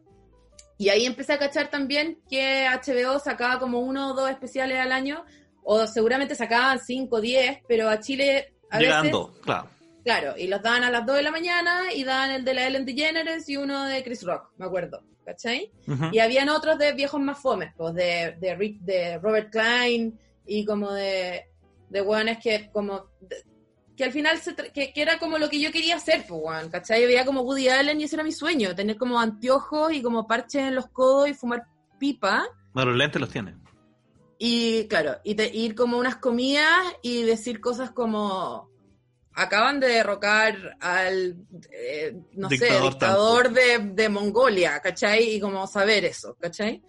y 0.78 0.89
ahí 0.89 1.05
empecé 1.05 1.35
a 1.35 1.39
cachar 1.39 1.68
también 1.68 2.18
que 2.30 2.66
HBO 2.66 3.18
sacaba 3.18 3.59
como 3.61 3.80
uno 3.80 4.12
o 4.12 4.14
dos 4.14 4.30
especiales 4.30 4.78
al 4.78 4.93
año, 4.93 5.26
o 5.62 5.87
seguramente 5.87 6.35
sacaban 6.35 6.80
cinco 6.80 7.16
o 7.16 7.20
diez, 7.20 7.59
pero 7.68 7.91
a 7.91 8.01
Chile 8.01 8.55
a 8.70 8.78
Llegaban 8.78 9.12
veces, 9.12 9.26
claro. 9.43 9.68
Claro, 10.05 10.35
y 10.37 10.47
los 10.49 10.63
daban 10.63 10.85
a 10.85 10.91
las 10.91 11.05
dos 11.07 11.17
de 11.17 11.23
la 11.23 11.31
mañana 11.31 11.93
y 11.95 12.05
daban 12.05 12.31
el 12.31 12.45
de 12.45 12.55
la 12.55 12.67
Ellen 12.67 12.85
DeGeneres 12.85 13.49
y 13.49 13.57
uno 13.57 13.85
de 13.85 14.03
Chris 14.03 14.23
Rock, 14.25 14.51
me 14.57 14.67
acuerdo, 14.67 15.03
¿cachai? 15.25 15.71
Ujú. 15.87 16.07
Y 16.13 16.19
habían 16.19 16.49
otros 16.49 16.79
de 16.79 16.93
viejos 16.93 17.21
más 17.21 17.39
fomes, 17.39 17.73
pues 17.77 17.95
de, 17.95 18.37
de, 18.41 18.55
Rick- 18.57 18.81
de 18.81 19.19
Robert 19.19 19.51
Klein 19.51 20.19
y 20.47 20.65
como 20.65 20.93
de, 20.93 21.45
de 21.89 22.03
weones 22.03 22.39
que 22.43 22.71
como 22.73 23.07
de- 23.21 23.45
que 23.97 24.05
al 24.05 24.13
final 24.13 24.39
se 24.39 24.55
que, 24.57 24.91
que 24.93 25.03
era 25.03 25.19
como 25.19 25.37
lo 25.37 25.51
que 25.51 25.61
yo 25.61 25.71
quería 25.71 25.97
hacer, 25.97 26.25
pues 26.27 26.41
weón, 26.43 26.71
¿cachai? 26.71 27.03
Yo 27.03 27.07
veía 27.09 27.27
como 27.27 27.43
Woody 27.43 27.69
Allen 27.69 28.01
y 28.01 28.05
ese 28.05 28.17
era 28.17 28.25
mi 28.25 28.33
sueño, 28.33 28.75
tener 28.75 28.97
como 28.97 29.21
anteojos 29.21 29.93
y 29.93 30.01
como 30.03 30.27
parches 30.27 30.63
en 30.63 30.75
los 30.75 30.89
codos 30.89 31.29
y 31.29 31.35
fumar 31.35 31.67
pipa. 31.99 32.47
Bueno, 32.73 32.91
los 32.93 32.99
lentes 32.99 33.21
los 33.21 33.31
tiene. 33.31 33.55
Y 34.39 34.89
claro, 34.89 35.19
y 35.23 35.35
te- 35.35 35.55
ir 35.55 35.75
como 35.75 35.99
unas 35.99 36.17
comidas 36.17 36.79
y 37.03 37.23
decir 37.23 37.61
cosas 37.61 37.91
como 37.93 38.71
acaban 39.35 39.80
de 39.80 39.89
derrocar 39.89 40.76
al 40.80 41.37
eh, 41.70 42.14
no 42.33 42.49
Dictador 42.49 42.83
sé, 42.83 42.89
dictador 42.89 43.53
de, 43.53 43.78
de 43.93 44.09
Mongolia, 44.09 44.80
¿cachai? 44.80 45.35
Y 45.37 45.41
como 45.41 45.66
saber 45.66 46.05
eso, 46.05 46.37
¿cachai? 46.41 46.83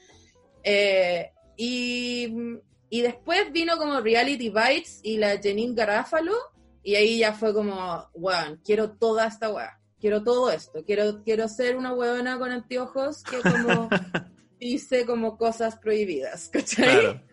Eh, 0.64 1.32
y, 1.58 2.34
y 2.90 3.02
después 3.02 3.52
vino 3.52 3.78
como 3.78 4.00
Reality 4.00 4.50
Bites 4.50 5.00
y 5.04 5.18
la 5.18 5.40
Janine 5.42 5.76
Garafalo, 5.76 6.36
y 6.84 6.96
ahí 6.96 7.20
ya 7.20 7.34
fue 7.34 7.54
como, 7.54 8.10
weón, 8.14 8.60
quiero 8.64 8.92
toda 8.92 9.28
esta 9.28 9.50
weá, 9.50 9.80
quiero 10.00 10.24
todo 10.24 10.52
esto, 10.52 10.84
quiero, 10.86 11.24
quiero 11.24 11.48
ser 11.48 11.78
una 11.78 11.94
weona 11.94 12.38
con 12.38 12.52
anteojos 12.52 13.24
que 13.24 13.40
como 13.40 13.90
dice 14.60 15.06
como 15.06 15.38
cosas 15.38 15.78
prohibidas, 15.78 16.50
¿cachai? 16.50 17.00
Claro. 17.00 17.33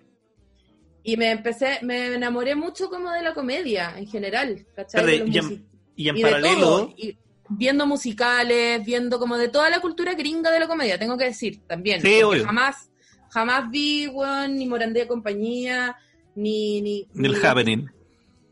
Y 1.03 1.17
me 1.17 1.31
empecé, 1.31 1.79
me 1.83 2.15
enamoré 2.15 2.55
mucho 2.55 2.89
como 2.91 3.11
de 3.11 3.23
la 3.23 3.33
comedia 3.35 3.95
en 3.97 4.07
general, 4.07 4.67
¿cachai? 4.77 5.17
Y 5.17 5.21
en- 5.21 5.27
musi- 5.29 5.65
Y 5.97 6.09
en 6.09 6.17
y 6.17 6.23
de 6.23 6.31
paralelo, 6.31 6.61
todo, 6.61 6.95
y 6.97 7.17
viendo 7.49 7.87
musicales, 7.87 8.85
viendo 8.85 9.19
como 9.19 9.37
de 9.37 9.49
toda 9.49 9.71
la 9.71 9.81
cultura 9.81 10.15
gringa 10.15 10.51
de 10.51 10.61
la 10.61 10.67
comedia, 10.69 10.99
tengo 10.99 11.17
que 11.19 11.25
decir 11.25 11.61
también. 11.67 12.01
Sí, 12.01 12.23
obvio. 12.23 12.45
Jamás, 12.45 12.91
jamás 13.31 13.71
vi, 13.71 14.07
weón, 14.09 14.57
ni 14.57 14.67
Morandé 14.67 15.01
de 15.01 15.09
Compañía, 15.09 15.97
ni, 16.35 16.81
ni, 16.81 17.09
ni 17.15 17.27
el 17.27 17.33
ni- 17.33 17.39
happening. 17.47 17.87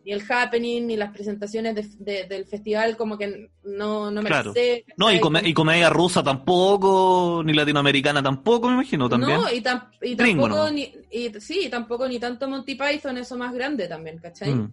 Ni 0.09 0.15
el 0.15 0.23
happening, 0.27 0.87
ni 0.87 0.97
las 0.97 1.13
presentaciones 1.13 1.75
de- 1.75 1.87
de- 2.03 2.25
del 2.25 2.47
festival, 2.47 2.97
como 2.97 3.19
que 3.19 3.51
no, 3.65 4.11
no 4.11 4.23
me 4.23 4.29
Claro. 4.31 4.55
sé. 4.55 4.87
No, 4.97 5.13
y, 5.13 5.21
y 5.45 5.53
comedia 5.53 5.91
rusa 5.91 6.23
tampoco, 6.23 7.43
ni 7.45 7.53
latinoamericana 7.53 8.23
tampoco, 8.23 8.69
me 8.69 8.75
imagino, 8.75 9.07
también. 9.07 9.39
No, 9.39 9.53
y, 9.53 9.61
tam- 9.61 9.91
y 10.01 10.17
tampoco, 10.17 10.49
¿no? 10.49 10.71
ni, 10.71 10.91
y, 11.11 11.31
sí, 11.41 11.69
tampoco 11.71 12.09
ni 12.09 12.19
tanto 12.19 12.49
Monty 12.49 12.75
Python, 12.75 13.19
eso 13.19 13.37
más 13.37 13.53
grande 13.53 13.87
también, 13.87 14.17
¿cachai? 14.19 14.55
Mm. 14.55 14.73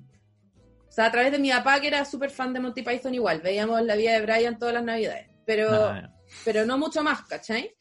O 0.88 0.92
sea, 0.96 1.08
a 1.08 1.12
través 1.12 1.34
de 1.34 1.40
mi 1.40 1.50
papá, 1.50 1.82
que 1.82 1.88
era 1.88 2.06
súper 2.06 2.30
fan 2.30 2.54
de 2.54 2.62
Monty 2.62 2.82
Python 2.82 3.14
igual, 3.14 3.42
veíamos 3.42 3.82
la 3.82 3.98
vida 3.98 4.14
de 4.14 4.22
Brian 4.22 4.58
todas 4.58 4.74
las 4.74 4.86
navidades, 4.86 5.28
pero, 5.46 5.70
Ah, 5.70 6.14
pero 6.46 6.66
no 6.66 6.78
mucho 6.78 7.04
más, 7.04 7.24
¿cachai? 7.24 7.76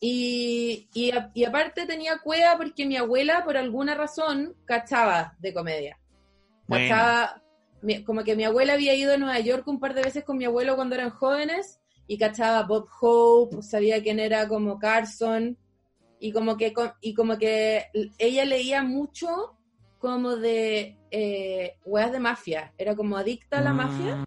Y, 0.00 0.88
y, 0.94 1.12
y 1.34 1.44
aparte 1.44 1.84
tenía 1.84 2.16
cueva 2.18 2.56
porque 2.56 2.86
mi 2.86 2.96
abuela, 2.96 3.44
por 3.44 3.58
alguna 3.58 3.94
razón, 3.94 4.54
cachaba 4.64 5.34
de 5.38 5.52
comedia. 5.52 5.98
Bueno. 6.66 6.96
Mi- 7.82 8.02
como 8.02 8.24
que 8.24 8.34
mi 8.34 8.44
abuela 8.44 8.72
había 8.72 8.94
ido 8.94 9.12
a 9.12 9.18
Nueva 9.18 9.38
York 9.40 9.68
un 9.68 9.78
par 9.78 9.92
de 9.92 10.02
veces 10.02 10.24
con 10.24 10.38
mi 10.38 10.46
abuelo 10.46 10.74
cuando 10.74 10.94
eran 10.94 11.10
jóvenes 11.10 11.80
y 12.06 12.16
cachaba 12.16 12.62
Bob 12.62 12.88
Hope, 13.00 13.62
sabía 13.62 14.02
quién 14.02 14.18
era 14.20 14.48
como 14.48 14.78
Carson 14.78 15.58
y 16.18 16.32
como 16.32 16.56
que 16.56 16.72
y 17.02 17.12
como 17.12 17.36
que 17.36 17.84
ella 18.16 18.44
leía 18.46 18.82
mucho 18.82 19.58
como 19.98 20.36
de 20.36 20.96
eh, 21.10 21.76
weas 21.84 22.10
de 22.12 22.20
mafia, 22.20 22.72
era 22.78 22.94
como 22.96 23.16
adicta 23.18 23.58
a 23.58 23.62
la 23.62 23.72
Mm, 23.74 23.76
mafia 23.76 24.24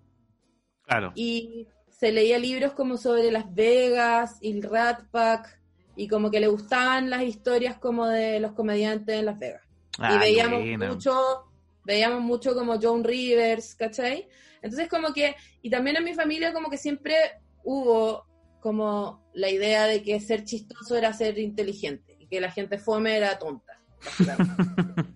Claro. 0.83 1.11
y 1.15 1.67
se 1.89 2.11
leía 2.11 2.37
libros 2.37 2.73
como 2.73 2.97
sobre 2.97 3.31
Las 3.31 3.51
Vegas 3.55 4.37
y 4.41 4.51
el 4.51 4.61
Rat 4.63 5.01
Pack 5.09 5.59
y 5.95 6.07
como 6.07 6.29
que 6.29 6.39
le 6.39 6.47
gustaban 6.47 7.09
las 7.09 7.23
historias 7.23 7.79
como 7.79 8.05
de 8.05 8.39
los 8.39 8.51
comediantes 8.51 9.17
en 9.17 9.25
Las 9.25 9.39
Vegas 9.39 9.63
y 9.97 10.03
Ay, 10.03 10.19
veíamos 10.19 10.61
mucho, 10.89 11.46
veíamos 11.87 12.21
mucho 12.21 12.53
como 12.53 12.79
Joan 12.79 13.03
Rivers, 13.05 13.73
¿cachai? 13.75 14.27
Entonces 14.61 14.89
como 14.89 15.13
que, 15.13 15.35
y 15.61 15.69
también 15.69 15.95
en 15.95 16.03
mi 16.03 16.13
familia 16.13 16.51
como 16.51 16.69
que 16.69 16.77
siempre 16.77 17.15
hubo 17.63 18.27
como 18.59 19.23
la 19.33 19.49
idea 19.49 19.85
de 19.85 20.03
que 20.03 20.19
ser 20.19 20.43
chistoso 20.43 20.97
era 20.97 21.13
ser 21.13 21.39
inteligente 21.39 22.17
y 22.19 22.27
que 22.27 22.41
la 22.41 22.51
gente 22.51 22.77
fome 22.77 23.15
era 23.15 23.39
tonta. 23.39 23.79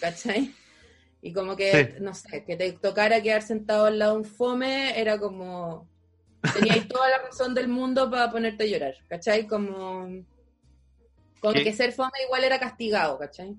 ¿cachai? 0.00 0.54
Y 1.20 1.32
como 1.32 1.56
que, 1.56 1.94
Sí. 1.96 2.02
no 2.02 2.14
sé, 2.14 2.44
que 2.44 2.56
te 2.56 2.72
tocara 2.72 3.20
quedar 3.20 3.42
sentado 3.42 3.86
al 3.86 3.98
lado 3.98 4.12
de 4.12 4.18
un 4.20 4.24
fome 4.24 4.98
era 4.98 5.18
como, 5.18 5.88
teníais 6.54 6.88
toda 6.88 7.10
la 7.10 7.18
razón 7.18 7.54
del 7.54 7.68
mundo 7.68 8.10
para 8.10 8.30
ponerte 8.30 8.64
a 8.64 8.66
llorar, 8.66 8.94
¿cachai? 9.08 9.46
Como... 9.46 10.24
Como 11.40 11.54
¿Qué? 11.54 11.62
que 11.64 11.72
ser 11.72 11.92
fome 11.92 12.10
igual 12.24 12.42
era 12.44 12.58
castigado, 12.58 13.18
¿cachai? 13.18 13.54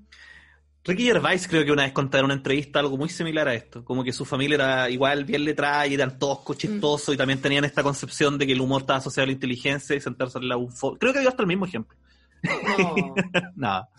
Ricky 0.89 1.03
Gervais 1.05 1.47
creo 1.47 1.63
que 1.63 1.71
una 1.71 1.83
vez 1.83 1.93
contaron 1.93 2.25
en 2.25 2.31
una 2.31 2.33
entrevista 2.39 2.79
algo 2.79 2.97
muy 2.97 3.09
similar 3.09 3.47
a 3.47 3.53
esto, 3.53 3.85
como 3.85 4.03
que 4.03 4.11
su 4.11 4.25
familia 4.25 4.55
era 4.55 4.89
igual 4.89 5.23
bien 5.23 5.45
letrada 5.45 5.85
y 5.87 5.93
eran 5.93 6.17
todos 6.17 6.57
chistosos 6.57 7.13
y 7.13 7.17
también 7.17 7.39
tenían 7.41 7.63
esta 7.63 7.83
concepción 7.83 8.37
de 8.37 8.47
que 8.47 8.53
el 8.53 8.61
humor 8.61 8.81
estaba 8.81 8.97
asociado 8.99 9.25
a 9.25 9.27
la 9.27 9.33
inteligencia 9.33 9.95
y 9.95 10.01
sentarse 10.01 10.37
al 10.39 10.47
lado 10.49 10.61
un 10.61 10.97
Creo 10.97 11.13
que 11.13 11.19
dio 11.19 11.29
hasta 11.29 11.43
el 11.43 11.47
mismo 11.47 11.65
ejemplo. 11.65 11.95
No. 12.43 13.15
Nada. 13.55 13.89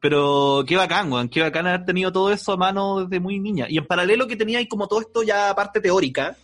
Pero 0.00 0.64
qué 0.66 0.76
bacán, 0.76 1.10
weón, 1.10 1.28
qué 1.28 1.40
bacán 1.42 1.66
haber 1.66 1.84
tenido 1.84 2.12
todo 2.12 2.30
eso 2.30 2.52
a 2.52 2.56
mano 2.56 3.04
desde 3.04 3.20
muy 3.20 3.38
niña. 3.38 3.66
Y 3.68 3.78
en 3.78 3.86
paralelo 3.86 4.26
que 4.26 4.36
tenía 4.36 4.66
como 4.68 4.86
todo 4.86 5.00
esto 5.00 5.22
ya 5.22 5.54
parte 5.54 5.80
teórica, 5.80 6.36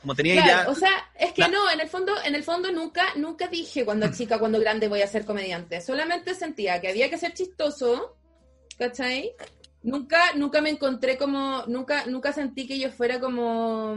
como 0.00 0.14
tenía 0.14 0.42
Claro, 0.42 0.64
ya... 0.64 0.70
o 0.70 0.74
sea, 0.74 0.90
es 1.18 1.32
que 1.32 1.42
La- 1.42 1.48
no, 1.48 1.70
en 1.70 1.80
el 1.80 1.88
fondo, 1.88 2.12
en 2.24 2.34
el 2.34 2.42
fondo 2.42 2.70
nunca, 2.72 3.06
nunca 3.16 3.48
dije 3.48 3.84
cuando 3.84 4.10
chica, 4.12 4.38
cuando 4.38 4.60
grande 4.60 4.88
voy 4.88 5.02
a 5.02 5.06
ser 5.06 5.24
comediante. 5.24 5.80
Solamente 5.80 6.34
sentía 6.34 6.80
que 6.80 6.88
había 6.88 7.10
que 7.10 7.18
ser 7.18 7.34
chistoso, 7.34 8.16
¿cachai? 8.80 9.32
Nunca, 9.82 10.18
nunca 10.36 10.62
me 10.62 10.70
encontré 10.70 11.18
como, 11.18 11.64
nunca, 11.66 12.06
nunca 12.06 12.32
sentí 12.32 12.66
que 12.66 12.78
yo 12.78 12.90
fuera 12.90 13.20
como, 13.20 13.94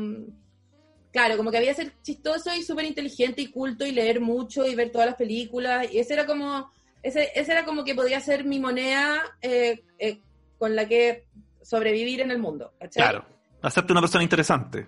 claro, 1.11 1.37
como 1.37 1.51
que 1.51 1.57
había 1.57 1.73
que 1.73 1.83
ser 1.83 1.93
chistoso 2.01 2.53
y 2.53 2.63
súper 2.63 2.85
inteligente 2.85 3.41
y 3.41 3.51
culto 3.51 3.85
y 3.85 3.93
leer 3.93 4.19
mucho 4.19 4.65
y 4.65 4.75
ver 4.75 4.91
todas 4.91 5.07
las 5.07 5.15
películas. 5.15 5.87
Y 5.91 5.99
ese 5.99 6.13
era 6.13 6.25
como, 6.25 6.69
ese, 7.01 7.31
ese 7.33 7.51
era 7.53 7.63
como 7.63 7.85
que 7.85 7.95
podía 7.95 8.19
ser 8.19 8.43
mi 8.43 8.59
moneda 8.59 9.37
eh, 9.41 9.83
eh, 9.99 10.19
con 10.57 10.75
la 10.75 10.85
que 10.85 11.27
sobrevivir 11.61 12.19
en 12.19 12.31
el 12.31 12.39
mundo, 12.39 12.73
¿cachai? 12.77 13.03
Claro, 13.03 13.25
hacerte 13.61 13.93
una 13.93 14.01
persona 14.01 14.23
interesante. 14.23 14.87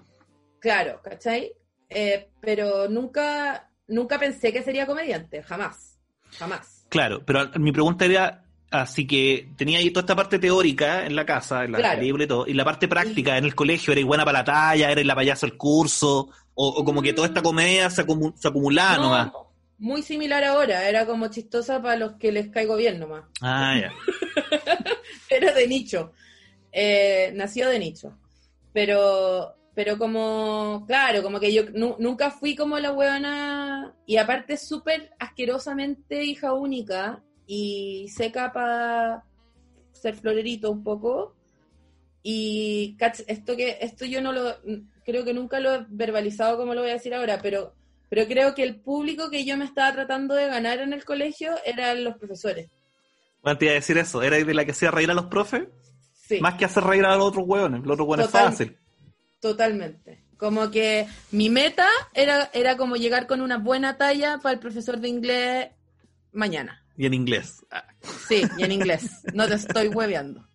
Claro, 0.59 0.99
¿cachai? 1.01 1.53
Eh, 1.87 2.29
pero 2.41 2.89
nunca, 2.89 3.69
nunca 3.87 4.19
pensé 4.19 4.51
que 4.51 4.61
sería 4.61 4.85
comediante, 4.85 5.41
jamás, 5.41 5.99
jamás. 6.31 6.85
Claro, 6.89 7.23
pero 7.25 7.49
mi 7.59 7.71
pregunta 7.71 8.05
era, 8.05 8.44
así 8.81 9.05
que 9.07 9.49
tenía 9.57 9.79
ahí 9.79 9.89
toda 9.91 10.01
esta 10.01 10.15
parte 10.15 10.39
teórica 10.39 11.05
en 11.05 11.15
la 11.15 11.25
casa, 11.25 11.63
en 11.63 11.71
la 11.73 11.77
Claro. 11.79 11.99
película 11.99 12.23
y 12.23 12.27
todo, 12.27 12.47
y 12.47 12.53
la 12.53 12.65
parte 12.65 12.87
práctica 12.87 13.37
en 13.37 13.45
el 13.45 13.55
colegio, 13.55 13.91
eres 13.93 14.05
buena 14.05 14.25
para 14.25 14.39
la 14.39 14.43
talla, 14.45 14.91
eres 14.91 15.05
la 15.05 15.15
payasa 15.15 15.45
del 15.47 15.57
curso, 15.57 16.29
o, 16.53 16.67
o 16.67 16.85
como 16.85 17.01
que 17.01 17.13
toda 17.13 17.27
esta 17.27 17.41
comedia 17.41 17.89
se, 17.89 18.05
acumu- 18.05 18.33
se 18.35 18.47
acumulaba 18.47 18.95
No, 18.97 19.03
nomás. 19.03 19.31
muy 19.77 20.01
similar 20.01 20.43
ahora, 20.43 20.87
era 20.87 21.05
como 21.05 21.27
chistosa 21.27 21.81
para 21.81 21.97
los 21.97 22.13
que 22.13 22.31
les 22.31 22.47
caigo 22.49 22.75
bien 22.77 22.99
nomás. 22.99 23.23
Ah, 23.41 23.75
ya. 23.79 23.91
pero 25.29 25.53
de 25.53 25.67
nicho. 25.67 26.11
Eh, 26.71 27.31
nació 27.35 27.69
de 27.69 27.79
nicho. 27.79 28.17
Pero, 28.73 29.55
pero 29.73 29.97
como, 29.97 30.83
claro, 30.87 31.23
como 31.23 31.39
que 31.39 31.53
yo 31.53 31.63
nu- 31.73 31.95
nunca 31.99 32.29
fui 32.31 32.55
como 32.55 32.77
la 32.79 32.91
huevona, 32.91 33.93
y 34.05 34.17
aparte 34.17 34.57
súper 34.57 35.11
asquerosamente 35.19 36.23
hija 36.23 36.53
única 36.53 37.21
y 37.47 38.07
seca 38.09 38.51
para 38.51 39.23
ser 39.93 40.15
florerito 40.15 40.71
un 40.71 40.83
poco. 40.83 41.35
Y 42.23 42.97
esto 43.27 43.55
que 43.55 43.77
esto 43.81 44.05
yo 44.05 44.21
no 44.21 44.31
lo 44.31 44.55
creo 45.05 45.23
que 45.23 45.33
nunca 45.33 45.59
lo 45.59 45.75
he 45.75 45.85
verbalizado 45.89 46.57
como 46.57 46.73
lo 46.73 46.81
voy 46.81 46.89
a 46.89 46.93
decir 46.93 47.13
ahora, 47.13 47.39
pero 47.41 47.73
pero 48.09 48.27
creo 48.27 48.55
que 48.55 48.63
el 48.63 48.77
público 48.79 49.29
que 49.29 49.45
yo 49.45 49.57
me 49.57 49.65
estaba 49.65 49.91
tratando 49.93 50.35
de 50.35 50.47
ganar 50.47 50.79
en 50.79 50.93
el 50.93 51.03
colegio 51.05 51.55
eran 51.65 52.03
los 52.03 52.17
profesores. 52.17 52.69
Bueno, 53.41 53.57
te 53.57 53.65
iba 53.65 53.73
a 53.73 53.75
decir 53.75 53.97
eso. 53.97 54.23
¿Era 54.23 54.37
de 54.37 54.53
la 54.53 54.65
que 54.65 54.71
hacía 54.71 54.91
reír 54.91 55.11
a 55.11 55.13
los 55.13 55.25
profes? 55.25 55.67
Sí. 56.13 56.39
Más 56.39 56.55
que 56.55 56.65
hacer 56.65 56.83
reír 56.83 57.05
a 57.05 57.15
los 57.15 57.27
otros 57.27 57.45
hueones. 57.47 57.81
Los 57.81 57.93
otros 57.93 58.07
hueones 58.07 58.25
Total. 58.27 58.45
fácil. 58.45 58.77
Totalmente. 59.39 60.23
Como 60.37 60.71
que 60.71 61.07
mi 61.31 61.49
meta 61.49 61.87
era, 62.13 62.49
era 62.53 62.77
como 62.77 62.95
llegar 62.95 63.27
con 63.27 63.41
una 63.41 63.57
buena 63.57 63.97
talla 63.97 64.39
para 64.41 64.53
el 64.53 64.59
profesor 64.59 64.99
de 64.99 65.09
inglés 65.09 65.67
mañana. 66.31 66.84
Y 66.97 67.05
en 67.05 67.13
inglés. 67.13 67.65
Ah, 67.71 67.85
Sí, 68.27 68.43
y 68.57 68.63
en 68.63 68.71
inglés. 68.71 69.21
No 69.33 69.47
te 69.47 69.55
estoy 69.55 69.87
hueveando. 69.89 70.47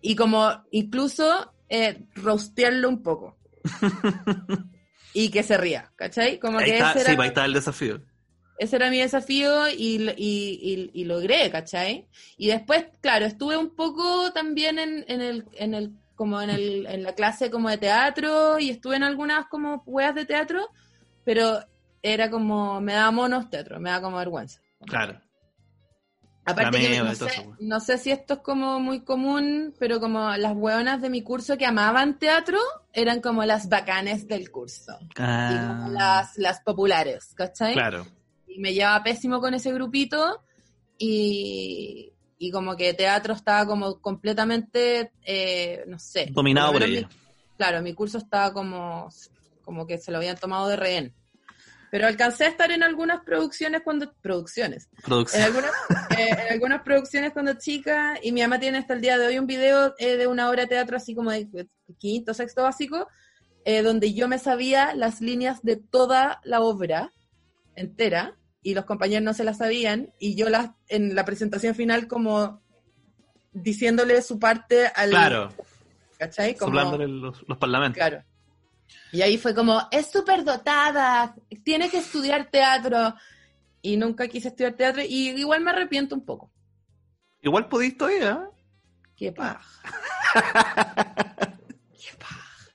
Y 0.00 0.16
como 0.16 0.50
incluso 0.70 1.52
eh, 1.68 2.06
rostearlo 2.14 2.88
un 2.88 3.02
poco. 3.02 3.36
Y 5.16 5.30
que 5.30 5.44
se 5.44 5.56
ría, 5.56 5.92
¿cachai? 5.94 6.40
Como 6.40 6.58
ahí 6.58 6.64
que 6.64 6.72
está, 6.74 6.90
ese 6.90 7.04
sí, 7.04 7.12
era, 7.12 7.22
ahí 7.22 7.28
está 7.28 7.44
el 7.44 7.52
desafío. 7.52 8.02
ese 8.58 8.74
era 8.76 8.90
mi 8.90 8.98
desafío 8.98 9.68
y, 9.68 10.02
y, 10.16 10.58
y- 10.60 10.90
y 10.92 11.04
logré, 11.04 11.48
¿cachai? 11.52 12.08
Y 12.36 12.48
después, 12.48 12.86
claro, 13.00 13.24
estuve 13.24 13.56
un 13.56 13.76
poco 13.76 14.32
también 14.32 14.80
en, 14.80 15.04
en 15.06 15.20
el, 15.20 15.44
en 15.52 15.74
el, 15.74 15.92
como 16.16 16.42
en 16.42 16.50
el, 16.50 16.86
en 16.86 17.04
la 17.04 17.14
clase 17.14 17.48
como 17.48 17.70
de 17.70 17.78
teatro 17.78 18.58
y 18.58 18.70
estuve 18.70 18.96
en 18.96 19.04
algunas 19.04 19.46
como 19.46 19.84
weas 19.86 20.16
de 20.16 20.24
teatro, 20.26 20.68
pero 21.24 21.60
era 22.02 22.28
como, 22.28 22.80
me 22.80 22.94
daba 22.94 23.12
monos 23.12 23.48
teatro, 23.50 23.78
me 23.78 23.90
da 23.90 24.00
como 24.00 24.16
vergüenza. 24.16 24.60
Claro. 24.84 25.20
Aparte 26.46 26.78
que 26.78 26.98
no 27.00 27.14
sé, 27.14 27.24
eso, 27.26 27.56
no 27.60 27.80
sé 27.80 27.98
si 27.98 28.10
esto 28.10 28.34
es 28.34 28.40
como 28.40 28.78
muy 28.80 29.00
común, 29.02 29.74
pero 29.78 29.98
como 30.00 30.36
las 30.36 30.52
hueonas 30.54 31.00
de 31.00 31.08
mi 31.10 31.22
curso 31.22 31.56
que 31.56 31.64
amaban 31.66 32.18
teatro 32.18 32.58
eran 32.92 33.20
como 33.20 33.44
las 33.44 33.68
bacanes 33.68 34.28
del 34.28 34.50
curso. 34.50 34.96
Como 34.98 35.08
Ah, 35.18 35.88
las, 35.90 36.36
las 36.38 36.60
populares, 36.60 37.32
¿cachai? 37.34 37.72
Claro. 37.74 38.06
y 38.46 38.58
me 38.60 38.72
llevaba 38.74 39.02
pésimo 39.02 39.40
con 39.40 39.54
ese 39.54 39.72
grupito 39.72 40.42
y, 40.98 42.12
y 42.38 42.50
como 42.50 42.76
que 42.76 42.94
teatro 42.94 43.34
estaba 43.34 43.66
como 43.66 44.00
completamente, 44.00 45.12
eh, 45.24 45.84
no 45.86 45.98
sé. 45.98 46.28
Dominado 46.30 46.72
por 46.72 46.82
ella. 46.82 47.08
mi- 47.08 47.16
claro, 47.56 47.82
mi 47.82 47.94
curso 47.94 48.18
estaba 48.18 48.52
como, 48.52 49.08
como 49.64 49.86
que 49.86 49.98
se 49.98 50.10
lo 50.12 50.18
habían 50.18 50.36
tomado 50.36 50.68
de 50.68 50.76
rehén. 50.76 51.14
Pero 51.94 52.08
alcancé 52.08 52.46
a 52.46 52.48
estar 52.48 52.72
en 52.72 52.82
algunas 52.82 53.20
producciones 53.20 53.82
cuando... 53.84 54.12
Producciones. 54.14 54.88
En 54.96 55.02
Producción. 55.04 55.44
algunas, 55.44 55.70
eh, 56.18 56.28
en 56.30 56.52
algunas 56.52 56.82
producciones 56.82 57.32
cuando 57.32 57.54
chica, 57.54 58.18
y 58.20 58.32
mi 58.32 58.40
mamá 58.40 58.58
tiene 58.58 58.78
hasta 58.78 58.94
el 58.94 59.00
día 59.00 59.16
de 59.16 59.28
hoy 59.28 59.38
un 59.38 59.46
video 59.46 59.94
eh, 59.98 60.16
de 60.16 60.26
una 60.26 60.50
obra 60.50 60.62
de 60.62 60.70
teatro 60.70 60.96
así 60.96 61.14
como 61.14 61.30
de 61.30 61.68
quinto, 61.98 62.34
sexto 62.34 62.64
básico, 62.64 63.06
eh, 63.64 63.82
donde 63.82 64.12
yo 64.12 64.26
me 64.26 64.40
sabía 64.40 64.92
las 64.96 65.20
líneas 65.20 65.62
de 65.62 65.76
toda 65.76 66.40
la 66.42 66.62
obra 66.62 67.12
entera, 67.76 68.38
y 68.60 68.74
los 68.74 68.86
compañeros 68.86 69.22
no 69.22 69.32
se 69.32 69.44
las 69.44 69.58
sabían, 69.58 70.12
y 70.18 70.34
yo 70.34 70.48
las 70.48 70.72
en 70.88 71.14
la 71.14 71.24
presentación 71.24 71.76
final 71.76 72.08
como 72.08 72.60
diciéndole 73.52 74.20
su 74.22 74.40
parte 74.40 74.88
al... 74.88 75.10
Claro. 75.10 75.52
¿Cachai? 76.18 76.56
Como, 76.56 76.72
los, 76.74 77.44
los 77.46 77.58
parlamentos. 77.58 77.98
Claro. 77.98 78.24
Y 79.12 79.22
ahí 79.22 79.38
fue 79.38 79.54
como, 79.54 79.80
es 79.90 80.10
súper 80.10 80.44
dotada, 80.44 81.34
tiene 81.64 81.88
que 81.90 81.98
estudiar 81.98 82.50
teatro. 82.50 83.14
Y 83.82 83.96
nunca 83.96 84.26
quise 84.28 84.48
estudiar 84.48 84.72
teatro 84.74 85.02
y 85.02 85.30
igual 85.30 85.60
me 85.60 85.70
arrepiento 85.70 86.14
un 86.14 86.24
poco. 86.24 86.50
Igual 87.42 87.68
podéis 87.68 87.96
todavía. 87.96 88.32
¿eh? 88.50 88.62
Qué 89.16 89.30
paja. 89.32 89.60
Qué 91.92 92.16
paja. 92.18 92.72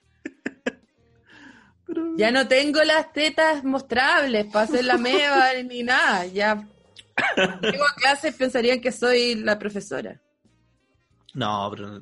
Pero- 1.86 2.16
Ya 2.16 2.30
no 2.30 2.46
tengo 2.46 2.82
las 2.84 3.12
tetas 3.12 3.64
mostrables 3.64 4.46
para 4.46 4.64
hacer 4.64 4.84
la 4.84 4.96
meva 4.96 5.52
ni 5.68 5.82
nada. 5.82 6.26
Ya 6.26 6.54
llego 7.62 7.84
a 7.84 7.94
clase 7.96 8.28
y 8.28 8.32
pensarían 8.32 8.80
que 8.80 8.92
soy 8.92 9.34
la 9.34 9.58
profesora. 9.58 10.20
No, 11.34 11.70
pero. 11.74 12.00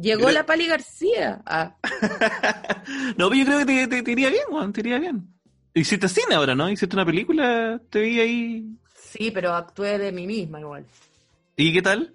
Llegó 0.00 0.30
la 0.30 0.46
Pali 0.46 0.66
García. 0.66 1.42
Ah, 1.44 1.76
no, 3.16 3.28
pero 3.28 3.34
yo 3.34 3.44
creo 3.44 3.58
que 3.58 3.64
te, 3.66 3.86
te- 3.88 4.02
te 4.02 4.12
iría 4.12 4.30
bien, 4.30 4.44
Juan, 4.48 4.72
te 4.72 4.80
iría 4.80 4.98
bien. 4.98 5.28
Hiciste 5.74 6.08
cine 6.08 6.34
ahora, 6.34 6.54
¿no? 6.54 6.70
Hiciste 6.70 6.94
una 6.96 7.04
película, 7.06 7.80
te 7.90 8.00
vi 8.00 8.20
ahí. 8.20 8.66
sí, 8.94 9.30
pero 9.32 9.54
actué 9.54 9.98
de 9.98 10.12
mí 10.12 10.26
misma 10.26 10.60
igual. 10.60 10.86
¿Y 11.56 11.72
qué 11.72 11.82
tal? 11.82 12.14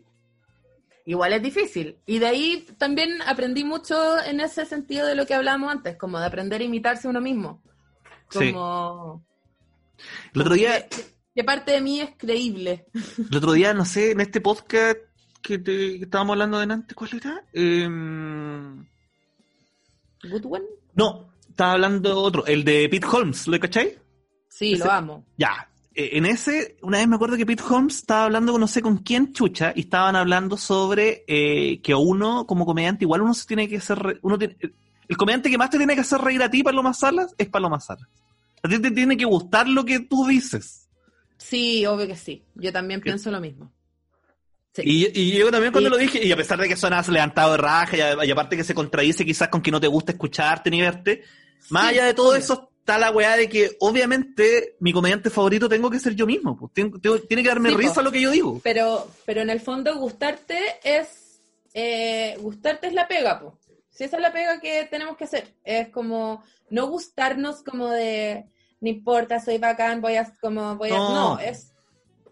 Igual 1.06 1.34
es 1.34 1.44
difícil. 1.44 1.98
Y 2.06 2.20
de 2.20 2.28
ahí 2.28 2.66
también 2.78 3.22
aprendí 3.24 3.66
mucho 3.66 3.96
en 4.24 4.40
ese 4.40 4.66
sentido 4.66 5.06
de 5.06 5.16
lo 5.16 5.26
que 5.26 5.34
hablábamos 5.34 5.72
antes, 5.72 5.98
como 5.98 6.18
de 6.20 6.26
aprender 6.26 6.62
a 6.62 6.64
imitarse 6.64 7.08
uno 7.10 7.20
mismo. 7.20 7.62
Sí. 8.30 8.54
Como... 8.54 9.26
El 10.34 10.42
otro 10.42 10.54
día, 10.56 10.88
¿Qué, 10.88 11.04
qué 11.36 11.44
parte 11.44 11.72
de 11.74 11.82
mí 11.82 12.00
es 12.00 12.12
creíble? 12.18 12.86
el 13.30 13.36
otro 13.38 13.52
día, 13.54 13.74
no 13.74 13.84
sé, 13.86 14.12
en 14.12 14.22
este 14.22 14.40
podcast 14.42 14.98
que, 15.44 15.60
te, 15.60 15.98
que 16.00 16.04
estábamos 16.06 16.34
hablando 16.34 16.58
delante, 16.60 16.96
¿cuál 16.96 17.12
era? 17.14 17.44
¿Good 20.24 20.46
one? 20.46 20.66
no, 20.96 21.34
estaba 21.50 21.74
hablando 21.74 22.18
otro, 22.20 22.46
el 22.46 22.64
de 22.64 22.88
Pete 22.90 23.06
Holmes, 23.06 23.48
¿lo 23.48 23.60
cachai? 23.60 23.98
Sí, 24.48 24.74
Ese- 24.74 24.84
lo 24.84 24.92
amo. 24.92 25.26
Ya, 25.38 25.70
eh, 25.94 26.12
en 26.14 26.26
ese, 26.26 26.78
una 26.82 26.98
vez 27.00 27.08
me 27.08 27.16
acuerdo 27.16 27.38
que 27.38 27.46
Pete 27.46 27.64
Holmes 27.70 27.98
estaba 27.98 28.24
hablando 28.26 28.52
con 28.54 28.62
no 28.62 28.68
sé 28.68 28.82
con 28.82 28.98
quién 28.98 29.34
chucha 29.34 29.74
y 29.76 29.82
estaban 29.82 30.16
hablando 30.16 30.58
sobre 30.58 31.24
eh, 31.28 31.82
que 31.82 31.94
uno 31.94 32.46
como 32.48 32.66
comediante 32.66 33.04
igual 33.06 33.22
uno 33.22 33.34
se 33.34 33.46
tiene 33.46 33.68
que 33.68 33.78
hacer, 33.78 34.20
uno 34.24 34.38
tiene, 34.38 34.58
el 35.08 35.18
comediante 35.18 35.50
que 35.52 35.58
más 35.58 35.70
te 35.70 35.78
tiene 35.78 35.96
que 35.96 36.02
hacer 36.02 36.22
reír 36.22 36.42
a 36.42 36.50
ti, 36.50 36.64
Paloma 36.64 36.94
Salas, 36.94 37.36
es 37.38 37.50
Paloma 37.50 37.80
Salas. 37.80 38.08
A 38.64 38.70
ti 38.70 38.80
te 38.80 38.92
tiene 38.92 39.18
que 39.18 39.26
gustar 39.26 39.68
lo 39.68 39.84
que 39.84 40.00
tú 40.00 40.26
dices. 40.26 40.88
Sí, 41.38 41.86
obvio 41.86 42.08
que 42.08 42.16
sí. 42.16 42.44
Yo 42.56 42.72
también 42.72 43.02
¿Qué? 43.02 43.06
pienso 43.06 43.30
lo 43.30 43.42
mismo. 43.42 43.72
Sí. 44.76 44.82
Y, 44.86 45.20
y 45.22 45.38
yo 45.38 45.52
también 45.52 45.72
cuando 45.72 45.90
lo 45.92 45.98
dije, 45.98 46.26
y 46.26 46.32
a 46.32 46.36
pesar 46.36 46.60
de 46.60 46.68
que 46.68 46.76
suenas 46.76 47.08
levantado 47.08 47.52
de 47.52 47.58
raja, 47.60 47.96
y, 47.98 48.02
a- 48.02 48.26
y 48.26 48.32
aparte 48.32 48.58
que 48.58 48.64
se 48.64 48.74
contradice 48.74 49.24
quizás 49.26 49.50
con 49.50 49.62
que 49.62 49.70
no 49.72 49.80
te 49.80 49.88
gusta 49.88 50.14
escucharte 50.14 50.70
ni 50.72 50.82
verte, 50.82 51.24
más 51.70 51.84
Sí, 51.90 51.96
allá 52.00 52.06
de 52.08 52.14
todo 52.16 52.30
obvio. 52.30 52.40
eso 52.40 52.72
está 52.80 52.98
la 52.98 53.12
weá 53.12 53.38
de 53.38 53.48
que 53.48 53.78
obviamente 53.80 54.76
mi 54.80 54.92
comediante 54.92 55.30
favorito 55.30 55.70
tengo 55.70 55.90
que 55.90 56.00
ser 56.00 56.16
yo 56.16 56.26
mismo. 56.26 56.58
pues. 56.58 56.74
Tengo- 56.74 57.00
tengo- 57.00 57.20
tiene 57.20 57.44
que 57.44 57.50
darme 57.50 57.70
risa 57.72 58.02
lo 58.02 58.12
que 58.12 58.20
yo 58.22 58.32
digo. 58.32 58.60
Pero, 58.64 59.08
pero 59.26 59.42
en 59.42 59.50
el 59.50 59.60
fondo 59.62 59.96
gustarte 59.98 60.58
es 60.84 61.40
eh, 61.76 62.38
gustarte 62.40 62.88
es 62.88 62.94
la 62.94 63.08
pega, 63.08 63.40
po. 63.40 63.58
Si 63.90 64.04
esa 64.04 64.16
es 64.18 64.22
la 64.22 64.34
pega 64.34 64.60
que 64.60 64.86
tenemos 64.90 65.16
que 65.18 65.24
hacer. 65.26 65.54
Es 65.64 65.90
como 65.90 66.44
no 66.70 66.88
gustarnos 66.88 67.62
como 67.64 67.90
de 67.90 68.46
no 68.82 68.90
importa, 68.90 69.40
soy 69.40 69.60
bacán, 69.60 70.02
voy 70.02 70.16
a 70.18 70.32
como 70.42 70.76
voy 70.76 70.90
a 70.90 70.96
No. 70.98 71.14
no, 71.36 71.40
es 71.40 71.73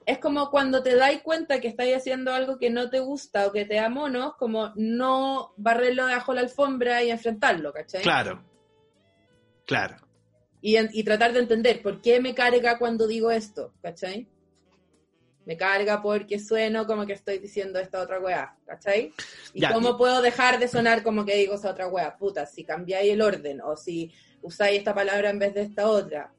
es 0.06 0.18
como 0.18 0.50
cuando 0.50 0.82
te 0.84 0.96
das 0.96 1.22
cuenta 1.22 1.60
que 1.60 1.68
estás 1.68 1.88
haciendo 1.96 2.34
algo 2.34 2.58
que 2.58 2.70
no 2.70 2.90
te 2.90 3.00
gusta 3.00 3.48
o 3.48 3.52
que 3.52 3.66
te 3.66 3.76
da 3.76 3.90
monos, 3.90 4.36
como 4.36 4.72
no 4.76 5.54
barrerlo 5.58 6.08
debajo 6.08 6.32
de 6.32 6.36
la 6.38 6.42
alfombra 6.42 7.04
y 7.04 7.12
enfrentarlo, 7.12 7.72
¿cachai? 7.74 8.02
Claro. 8.02 8.44
Claro. 9.66 9.96
y, 10.62 10.78
y 11.00 11.04
tratar 11.04 11.34
de 11.34 11.40
entender 11.40 11.82
por 11.82 12.02
qué 12.02 12.20
me 12.20 12.36
carga 12.36 12.78
cuando 12.78 13.08
digo 13.08 13.32
esto, 13.32 13.74
¿cachai? 13.82 14.28
Me 15.46 15.58
carga 15.58 16.02
porque 16.02 16.40
sueno 16.40 16.86
como 16.86 17.06
que 17.06 17.14
estoy 17.14 17.40
diciendo 17.40 17.80
esta 17.80 18.02
otra 18.02 18.20
weá, 18.20 18.56
¿cachai? 18.66 19.14
Y 19.54 19.62
Ya, 19.62 19.74
cómo 19.74 19.98
puedo 19.98 20.22
dejar 20.22 20.60
de 20.60 20.68
sonar 20.68 21.04
como 21.04 21.26
que 21.26 21.36
digo 21.36 21.56
esa 21.56 21.72
otra 21.72 21.88
weá, 21.88 22.16
puta, 22.18 22.46
si 22.46 22.64
cambiáis 22.64 23.12
el 23.12 23.22
orden 23.22 23.62
o 23.62 23.76
si 23.76 24.12
usáis 24.42 24.80
esta 24.80 24.94
palabra 24.94 25.30
en 25.30 25.40
vez 25.40 25.54
de 25.54 25.62
esta 25.64 25.88
otra. 25.88 26.32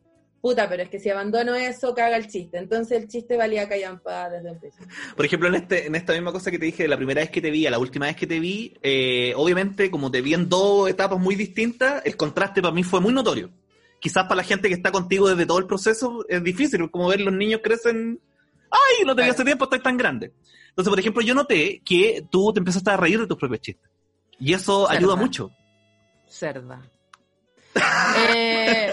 Puta, 0.43 0.69
pero 0.69 0.83
es 0.83 0.89
que 0.89 0.99
si 0.99 1.09
abandono 1.09 1.55
eso, 1.55 1.95
caga 1.95 2.17
el 2.17 2.27
chiste. 2.27 2.59
Entonces 2.59 3.01
el 3.01 3.09
chiste 3.09 3.37
valía 3.37 3.69
callampa 3.69 4.29
desde 4.29 4.51
el 4.51 4.59
principio. 4.59 4.89
Por 5.15 5.25
ejemplo, 5.25 5.49
en, 5.49 5.55
este, 5.55 5.87
en 5.87 5.95
esta 5.95 6.15
misma 6.15 6.33
cosa 6.33 6.51
que 6.51 6.59
te 6.59 6.67
dije, 6.67 6.89
la 6.89 6.97
primera 6.97 7.21
vez 7.21 7.31
que 7.31 7.41
te 7.41 7.53
vi, 7.53 7.65
a 7.65 7.71
la 7.71 7.79
última 7.79 8.07
vez 8.07 8.17
que 8.17 8.27
te 8.27 8.41
vi, 8.41 8.77
eh, 8.83 9.35
obviamente, 9.37 9.89
como 9.89 10.11
te 10.11 10.21
vi 10.21 10.35
en 10.35 10.49
dos 10.49 10.91
etapas 10.91 11.21
muy 11.21 11.37
distintas, 11.37 12.05
el 12.05 12.17
contraste 12.17 12.61
para 12.61 12.75
mí 12.75 12.83
fue 12.83 13.01
muy 13.01 13.15
notorio. 13.15 13.51
Quizás 14.01 14.25
para 14.25 14.35
la 14.35 14.43
gente 14.43 14.67
que 14.67 14.75
está 14.75 14.91
contigo 14.91 15.29
desde 15.29 15.47
todo 15.47 15.61
el 15.61 15.67
proceso 15.69 16.27
es 16.29 16.43
difícil, 16.43 16.91
como 16.91 17.07
ver 17.07 17.21
los 17.21 17.33
niños 17.33 17.61
crecen. 17.63 18.21
¡Ay! 18.69 19.05
No 19.07 19.15
te 19.15 19.23
vi 19.23 19.29
hace 19.29 19.45
tiempo, 19.45 19.63
estás 19.63 19.81
tan 19.81 19.97
grande. 19.97 20.33
Entonces, 20.71 20.91
por 20.91 20.99
ejemplo, 20.99 21.23
yo 21.23 21.37
noté 21.37 21.81
que 21.85 22.27
tú 22.29 22.53
te 22.53 22.59
empezaste 22.59 22.91
a 22.91 22.97
reír 22.97 23.21
de 23.21 23.29
tus 23.29 23.39
propios 23.39 23.61
chistes. 23.61 23.89
Y 24.41 24.55
eso 24.55 24.89
Cerda. 24.89 24.99
ayuda 24.99 25.15
mucho. 25.15 25.53
Cerda. 26.27 26.83
Eh, 28.35 28.93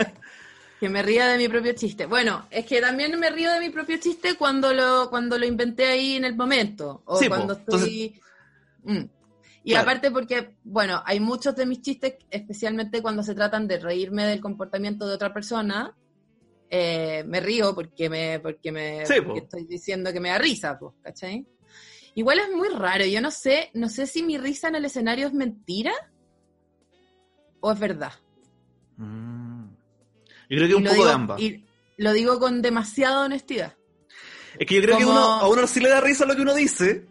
Que 0.79 0.87
me 0.89 1.01
ría 1.03 1.27
de 1.27 1.37
mi 1.37 1.47
propio 1.49 1.73
chiste. 1.73 2.05
Bueno, 2.05 2.47
es 2.49 2.65
que 2.65 2.79
también 2.79 3.19
me 3.19 3.29
río 3.29 3.51
de 3.51 3.59
mi 3.59 3.69
propio 3.69 3.97
chiste 3.99 4.35
cuando 4.35 4.73
lo, 4.73 5.09
cuando 5.09 5.37
lo 5.37 5.45
inventé 5.45 5.85
ahí 5.87 6.15
en 6.15 6.23
el 6.25 6.35
momento. 6.35 7.01
O 7.05 7.17
Sí, 7.17 7.27
po. 7.27 7.35
cuando 7.35 7.53
estoy. 7.53 8.19
Mm. 8.83 9.03
Y 9.63 9.71
Claro. 9.71 9.83
aparte 9.83 10.09
porque, 10.09 10.55
bueno, 10.63 11.03
hay 11.05 11.19
muchos 11.19 11.53
de 11.55 11.65
mis 11.65 11.81
chistes, 11.81 12.15
especialmente 12.31 13.01
cuando 13.01 13.23
se 13.23 13.35
tratan 13.35 13.67
de 13.67 13.77
reírme 13.77 14.25
del 14.25 14.39
comportamiento 14.39 15.05
de 15.05 15.15
otra 15.15 15.33
persona, 15.33 15.93
eh, 16.69 17.23
me 17.27 17.41
río 17.41 17.75
porque 17.75 18.09
me, 18.09 18.39
porque 18.39 18.71
me 18.71 19.05
Sí, 19.05 19.19
po. 19.21 19.35
estoy 19.35 19.65
diciendo 19.65 20.13
que 20.13 20.19
me 20.21 20.29
da 20.29 20.37
risa, 20.37 20.79
pues, 20.79 20.93
¿cachai? 21.03 21.45
Igual 22.15 22.39
es 22.39 22.55
muy 22.55 22.69
raro, 22.69 23.05
yo 23.05 23.19
no 23.21 23.31
sé, 23.31 23.69
no 23.73 23.89
sé 23.89 24.07
si 24.07 24.23
mi 24.23 24.37
risa 24.37 24.69
en 24.69 24.75
el 24.75 24.85
escenario 24.85 25.27
es 25.27 25.33
mentira 25.33 25.91
o 27.59 27.71
es 27.73 27.79
verdad. 27.79 28.13
Mm. 28.97 29.48
Yo 30.49 30.57
creo 30.57 30.67
que 30.67 30.75
un 30.75 30.81
Y 30.81 30.85
lo 30.85 30.89
poco 30.91 30.93
digo- 31.03 31.05
de 31.07 31.13
ambas. 31.13 31.39
Y 31.41 31.65
lo 31.97 32.13
digo 32.13 32.39
con 32.39 32.61
demasiada 32.61 33.25
honestidad. 33.25 33.75
Es 34.57 34.65
que 34.67 34.75
yo 34.75 34.81
creo 34.81 34.97
que 34.97 35.05
uno, 35.05 35.19
a 35.19 35.47
uno 35.47 35.67
sí 35.67 35.79
le 35.79 35.89
da 35.89 36.01
risa 36.01 36.25
lo 36.25 36.35
que 36.35 36.41
uno 36.41 36.53
dice. 36.55 37.05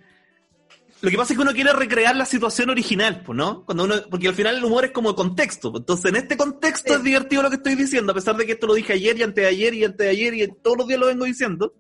Lo 1.00 1.10
que 1.10 1.16
pasa 1.16 1.32
es 1.32 1.38
que 1.38 1.42
uno 1.42 1.52
quiere 1.52 1.72
recrear 1.72 2.16
la 2.16 2.24
situación 2.26 2.70
original, 2.70 3.22
pues, 3.24 3.36
¿no? 3.36 3.64
Cuando 3.64 3.84
uno, 3.84 3.94
porque 4.10 4.26
al 4.26 4.34
final 4.34 4.56
el 4.56 4.64
humor 4.64 4.84
es 4.86 4.90
como 4.90 5.14
contexto. 5.14 5.72
Entonces, 5.76 6.06
en 6.06 6.16
este 6.16 6.36
contexto 6.36 6.92
Sí. 6.92 6.98
es 6.98 7.04
divertido 7.04 7.42
lo 7.42 7.50
que 7.50 7.56
estoy 7.56 7.76
diciendo, 7.76 8.10
a 8.10 8.14
pesar 8.16 8.36
de 8.36 8.44
que 8.44 8.52
esto 8.52 8.66
lo 8.66 8.74
dije 8.74 8.94
ayer 8.94 9.16
y 9.16 9.22
antes 9.22 9.44
de 9.44 9.48
ayer 9.48 9.74
y 9.74 9.84
antes 9.84 9.98
de 10.04 10.08
ayer 10.10 10.34
y 10.34 10.48
todos 10.60 10.78
los 10.78 10.88
días 10.88 10.98
lo 10.98 11.06
vengo 11.06 11.24
diciendo. 11.24 11.72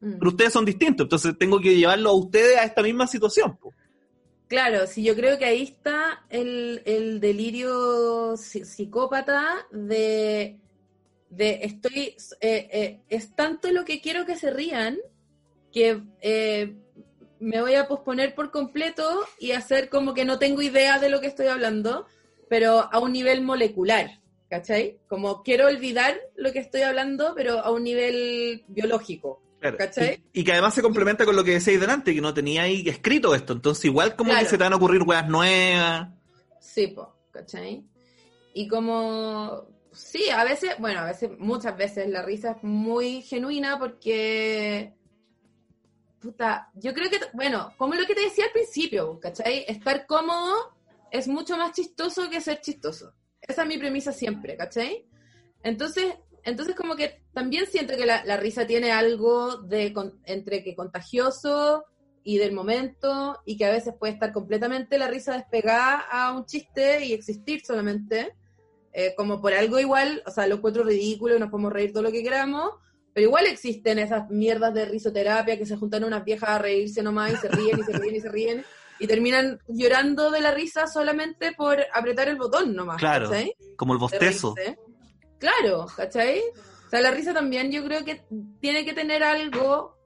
Mm. 0.00 0.14
Pero 0.18 0.30
ustedes 0.30 0.52
son 0.54 0.64
distintos, 0.64 1.04
entonces 1.04 1.34
tengo 1.38 1.60
que 1.60 1.76
llevarlo 1.76 2.08
a 2.10 2.14
ustedes 2.14 2.56
a 2.56 2.64
esta 2.64 2.82
misma 2.82 3.06
situación. 3.06 3.58
pues. 3.60 3.76
Claro, 4.48 4.86
sí, 4.86 5.02
yo 5.02 5.14
creo 5.14 5.38
que 5.38 5.44
ahí 5.44 5.62
está 5.62 6.24
el, 6.30 6.80
el 6.86 7.20
delirio 7.20 8.32
psi- 8.36 8.64
psicópata 8.64 9.66
de, 9.70 10.58
de 11.32 11.60
estoy, 11.62 12.14
eh, 12.40 12.68
eh, 12.72 13.00
es 13.08 13.34
tanto 13.34 13.70
lo 13.70 13.84
que 13.84 14.00
quiero 14.00 14.26
que 14.26 14.36
se 14.36 14.50
rían 14.50 14.98
que 15.72 16.02
eh, 16.20 16.74
me 17.40 17.62
voy 17.62 17.74
a 17.74 17.88
posponer 17.88 18.34
por 18.34 18.50
completo 18.50 19.24
y 19.40 19.52
hacer 19.52 19.88
como 19.88 20.12
que 20.12 20.26
no 20.26 20.38
tengo 20.38 20.60
idea 20.60 20.98
de 20.98 21.08
lo 21.08 21.20
que 21.22 21.26
estoy 21.28 21.46
hablando, 21.46 22.06
pero 22.50 22.92
a 22.92 22.98
un 22.98 23.12
nivel 23.12 23.40
molecular, 23.40 24.20
¿cachai? 24.50 24.98
Como 25.08 25.42
quiero 25.42 25.68
olvidar 25.68 26.20
lo 26.36 26.52
que 26.52 26.58
estoy 26.58 26.82
hablando, 26.82 27.32
pero 27.34 27.60
a 27.60 27.70
un 27.70 27.82
nivel 27.82 28.64
biológico. 28.68 29.42
Claro. 29.58 29.78
¿Cachai? 29.78 30.22
Y, 30.34 30.40
y 30.40 30.44
que 30.44 30.52
además 30.52 30.74
se 30.74 30.82
complementa 30.82 31.24
con 31.24 31.34
lo 31.36 31.44
que 31.44 31.52
decíais 31.52 31.80
delante, 31.80 32.14
que 32.14 32.20
no 32.20 32.34
tenía 32.34 32.62
ahí 32.62 32.86
escrito 32.86 33.34
esto. 33.34 33.54
Entonces, 33.54 33.86
igual 33.86 34.14
como 34.16 34.30
Claro. 34.30 34.44
que 34.44 34.50
se 34.50 34.58
te 34.58 34.64
van 34.64 34.72
a 34.74 34.76
ocurrir 34.76 35.02
weas 35.02 35.26
nuevas. 35.28 36.08
Sí, 36.60 36.88
po, 36.88 37.16
¿cachai? 37.30 37.82
Y 38.54 38.68
como, 38.68 39.68
sí, 39.92 40.30
a 40.30 40.44
veces, 40.44 40.74
bueno, 40.78 41.00
a 41.00 41.04
veces, 41.04 41.30
muchas 41.38 41.76
veces 41.76 42.08
la 42.08 42.22
risa 42.22 42.52
es 42.52 42.62
muy 42.62 43.22
genuina 43.22 43.78
porque, 43.78 44.94
puta, 46.20 46.70
yo 46.74 46.92
creo 46.94 47.10
que, 47.10 47.20
bueno, 47.32 47.72
como 47.76 47.94
lo 47.94 48.06
que 48.06 48.14
te 48.14 48.22
decía 48.22 48.46
al 48.46 48.52
principio, 48.52 49.18
¿cachai? 49.20 49.64
Estar 49.68 50.06
cómodo 50.06 50.74
es 51.10 51.28
mucho 51.28 51.56
más 51.56 51.72
chistoso 51.72 52.28
que 52.30 52.40
ser 52.40 52.60
chistoso. 52.60 53.14
Esa 53.40 53.62
es 53.62 53.68
mi 53.68 53.78
premisa 53.78 54.12
siempre, 54.12 54.56
¿cachai? 54.56 55.06
Entonces, 55.62 56.14
entonces 56.44 56.74
como 56.74 56.96
que 56.96 57.22
también 57.32 57.66
siento 57.66 57.96
que 57.96 58.06
la, 58.06 58.24
la 58.24 58.36
risa 58.36 58.66
tiene 58.66 58.92
algo 58.92 59.58
de 59.58 59.94
entre 60.24 60.64
que 60.64 60.74
contagioso 60.74 61.84
y 62.24 62.38
del 62.38 62.52
momento 62.52 63.40
y 63.44 63.56
que 63.56 63.66
a 63.66 63.70
veces 63.70 63.94
puede 63.98 64.12
estar 64.12 64.32
completamente 64.32 64.98
la 64.98 65.08
risa 65.08 65.34
despegada 65.34 66.06
a 66.10 66.32
un 66.32 66.46
chiste 66.46 67.04
y 67.04 67.12
existir 67.12 67.64
solamente 67.64 68.36
eh, 68.92 69.14
como 69.16 69.40
por 69.40 69.54
algo 69.54 69.78
igual, 69.78 70.22
o 70.26 70.30
sea, 70.30 70.46
lo 70.46 70.56
encuentro 70.56 70.84
ridículo 70.84 71.36
y 71.36 71.40
nos 71.40 71.50
podemos 71.50 71.72
reír 71.72 71.92
todo 71.92 72.02
lo 72.02 72.12
que 72.12 72.22
queramos, 72.22 72.72
pero 73.14 73.26
igual 73.26 73.46
existen 73.46 73.98
esas 73.98 74.28
mierdas 74.30 74.72
de 74.74 74.84
risoterapia 74.84 75.58
que 75.58 75.66
se 75.66 75.76
juntan 75.76 76.04
unas 76.04 76.24
viejas 76.24 76.50
a 76.50 76.58
reírse 76.58 77.02
nomás 77.02 77.32
y 77.32 77.36
se 77.36 77.48
ríen 77.48 77.78
y 77.78 77.82
se 77.82 77.92
ríen 77.92 78.16
y 78.16 78.20
se 78.20 78.28
ríen 78.28 78.64
y 78.98 79.06
terminan 79.06 79.58
llorando 79.68 80.30
de 80.30 80.40
la 80.40 80.52
risa 80.52 80.86
solamente 80.86 81.52
por 81.52 81.78
apretar 81.92 82.28
el 82.28 82.36
botón 82.36 82.74
nomás. 82.74 82.98
Claro. 82.98 83.28
¿cachai? 83.28 83.54
Como 83.76 83.94
el 83.94 83.98
bostezo. 83.98 84.54
Claro, 85.38 85.86
¿cachai? 85.96 86.40
O 86.86 86.90
sea, 86.90 87.00
la 87.00 87.10
risa 87.10 87.34
también 87.34 87.72
yo 87.72 87.84
creo 87.84 88.04
que 88.04 88.22
tiene 88.60 88.84
que 88.84 88.92
tener 88.92 89.24
algo 89.24 89.98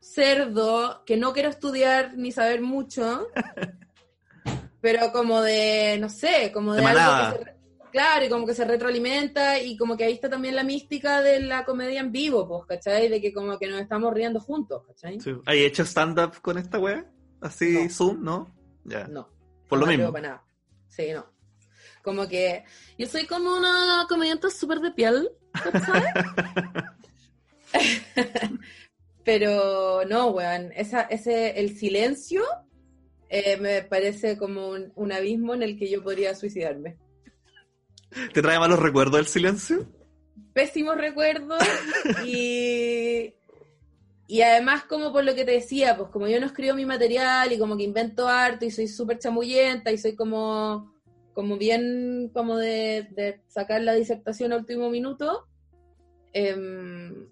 cerdo, 0.00 1.02
que 1.04 1.16
no 1.16 1.32
quiero 1.32 1.48
estudiar 1.48 2.16
ni 2.16 2.30
saber 2.32 2.60
mucho, 2.60 3.28
pero 4.80 5.10
como 5.12 5.42
de, 5.42 5.98
no 6.00 6.08
sé, 6.08 6.52
como 6.52 6.74
de, 6.74 6.82
De 6.82 6.86
algo 6.86 7.38
que 7.38 7.44
se, 7.44 7.57
claro, 7.90 8.24
y 8.24 8.28
como 8.28 8.46
que 8.46 8.54
se 8.54 8.64
retroalimenta 8.64 9.58
y 9.60 9.76
como 9.76 9.96
que 9.96 10.04
ahí 10.04 10.12
está 10.12 10.28
también 10.28 10.54
la 10.56 10.64
mística 10.64 11.20
de 11.22 11.40
la 11.40 11.64
comedia 11.64 12.00
en 12.00 12.12
vivo, 12.12 12.46
pues, 12.48 12.64
¿cachai? 12.66 13.08
De 13.08 13.20
que 13.20 13.32
como 13.32 13.58
que 13.58 13.66
nos 13.68 13.80
estamos 13.80 14.12
riendo 14.14 14.40
juntos, 14.40 14.82
¿cachai? 14.86 15.20
Sí. 15.20 15.32
¿Hay 15.46 15.64
hecho 15.64 15.84
stand-up 15.84 16.40
con 16.40 16.58
esta 16.58 16.78
wea? 16.78 17.04
Así, 17.40 17.84
No. 17.84 17.90
Zoom, 17.90 18.22
¿no? 18.24 18.54
Ya. 18.84 19.06
No. 19.08 19.28
Por 19.68 19.78
lo 19.78 19.86
no 19.86 19.92
mismo. 19.92 20.12
para 20.12 20.28
nada. 20.28 20.44
Sí, 20.88 21.12
no. 21.12 21.26
Como 22.02 22.26
que 22.28 22.64
yo 22.96 23.06
soy 23.06 23.26
como 23.26 23.56
una 23.56 24.06
comediante 24.08 24.50
súper 24.50 24.80
de 24.80 24.90
piel, 24.92 25.28
¿cachai? 25.52 26.02
Pero 29.24 30.04
no, 30.06 30.28
weón, 30.28 30.72
esa, 30.74 31.02
ese, 31.02 31.60
el 31.60 31.76
silencio 31.76 32.42
eh, 33.28 33.58
me 33.58 33.82
parece 33.82 34.38
como 34.38 34.68
un, 34.70 34.90
un 34.94 35.12
abismo 35.12 35.54
en 35.54 35.62
el 35.62 35.78
que 35.78 35.90
yo 35.90 36.02
podría 36.02 36.34
suicidarme. 36.34 36.96
¿Te 38.32 38.42
trae 38.42 38.58
malos 38.58 38.78
recuerdos 38.78 39.20
el 39.20 39.26
silencio? 39.26 39.86
Pésimos 40.52 40.96
recuerdos 40.96 41.58
y, 42.26 43.34
y 44.26 44.42
además 44.42 44.84
como 44.84 45.12
por 45.12 45.24
lo 45.24 45.34
que 45.34 45.44
te 45.44 45.52
decía, 45.52 45.96
pues 45.96 46.10
como 46.10 46.26
yo 46.26 46.40
no 46.40 46.46
escribo 46.46 46.74
mi 46.74 46.86
material 46.86 47.52
y 47.52 47.58
como 47.58 47.76
que 47.76 47.84
invento 47.84 48.28
harto 48.28 48.64
y 48.64 48.70
soy 48.70 48.88
súper 48.88 49.18
chamullenta 49.18 49.92
y 49.92 49.98
soy 49.98 50.16
como, 50.16 50.94
como 51.34 51.56
bien 51.56 52.30
como 52.32 52.56
de, 52.56 53.08
de 53.10 53.42
sacar 53.48 53.82
la 53.82 53.94
disertación 53.94 54.52
a 54.52 54.56
último 54.56 54.90
minuto, 54.90 55.46
em, 56.32 57.28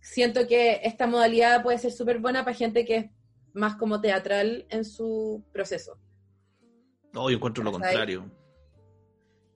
siento 0.00 0.46
que 0.46 0.80
esta 0.84 1.06
modalidad 1.06 1.62
puede 1.62 1.78
ser 1.78 1.92
súper 1.92 2.18
buena 2.18 2.44
para 2.44 2.56
gente 2.56 2.84
que 2.84 2.96
es 2.96 3.10
más 3.52 3.76
como 3.76 4.00
teatral 4.00 4.66
en 4.68 4.84
su 4.84 5.44
proceso. 5.52 5.98
No, 7.12 7.30
yo 7.30 7.36
encuentro 7.36 7.62
lo 7.62 7.72
contrario. 7.72 8.30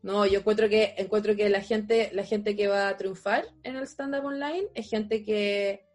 No, 0.02 0.26
yo 0.26 0.38
encuentro 0.40 0.68
que 0.68 0.94
encuentro 0.96 1.34
que 1.34 1.48
la 1.48 1.60
gente, 1.60 2.10
la 2.12 2.24
gente 2.24 2.54
que 2.54 2.68
va 2.68 2.88
a 2.88 2.96
triunfar 2.96 3.46
en 3.64 3.76
el 3.76 3.82
stand-up 3.86 4.24
online 4.24 4.68
es 4.74 4.88
gente 4.88 5.24
que, 5.24 5.86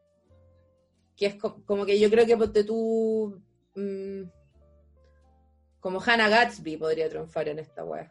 que 1.16 1.26
es 1.28 1.36
co- 1.36 1.64
como 1.66 1.86
que 1.86 2.00
yo 2.00 2.10
creo 2.10 2.26
que 2.26 2.36
ponte 2.38 2.64
tú 2.64 3.42
mm, 3.76 4.24
como 5.80 6.02
Hannah 6.02 6.30
Gatsby 6.30 6.78
podría 6.78 7.10
triunfar 7.10 7.48
en 7.50 7.60
esta 7.60 7.84
web. 7.84 8.10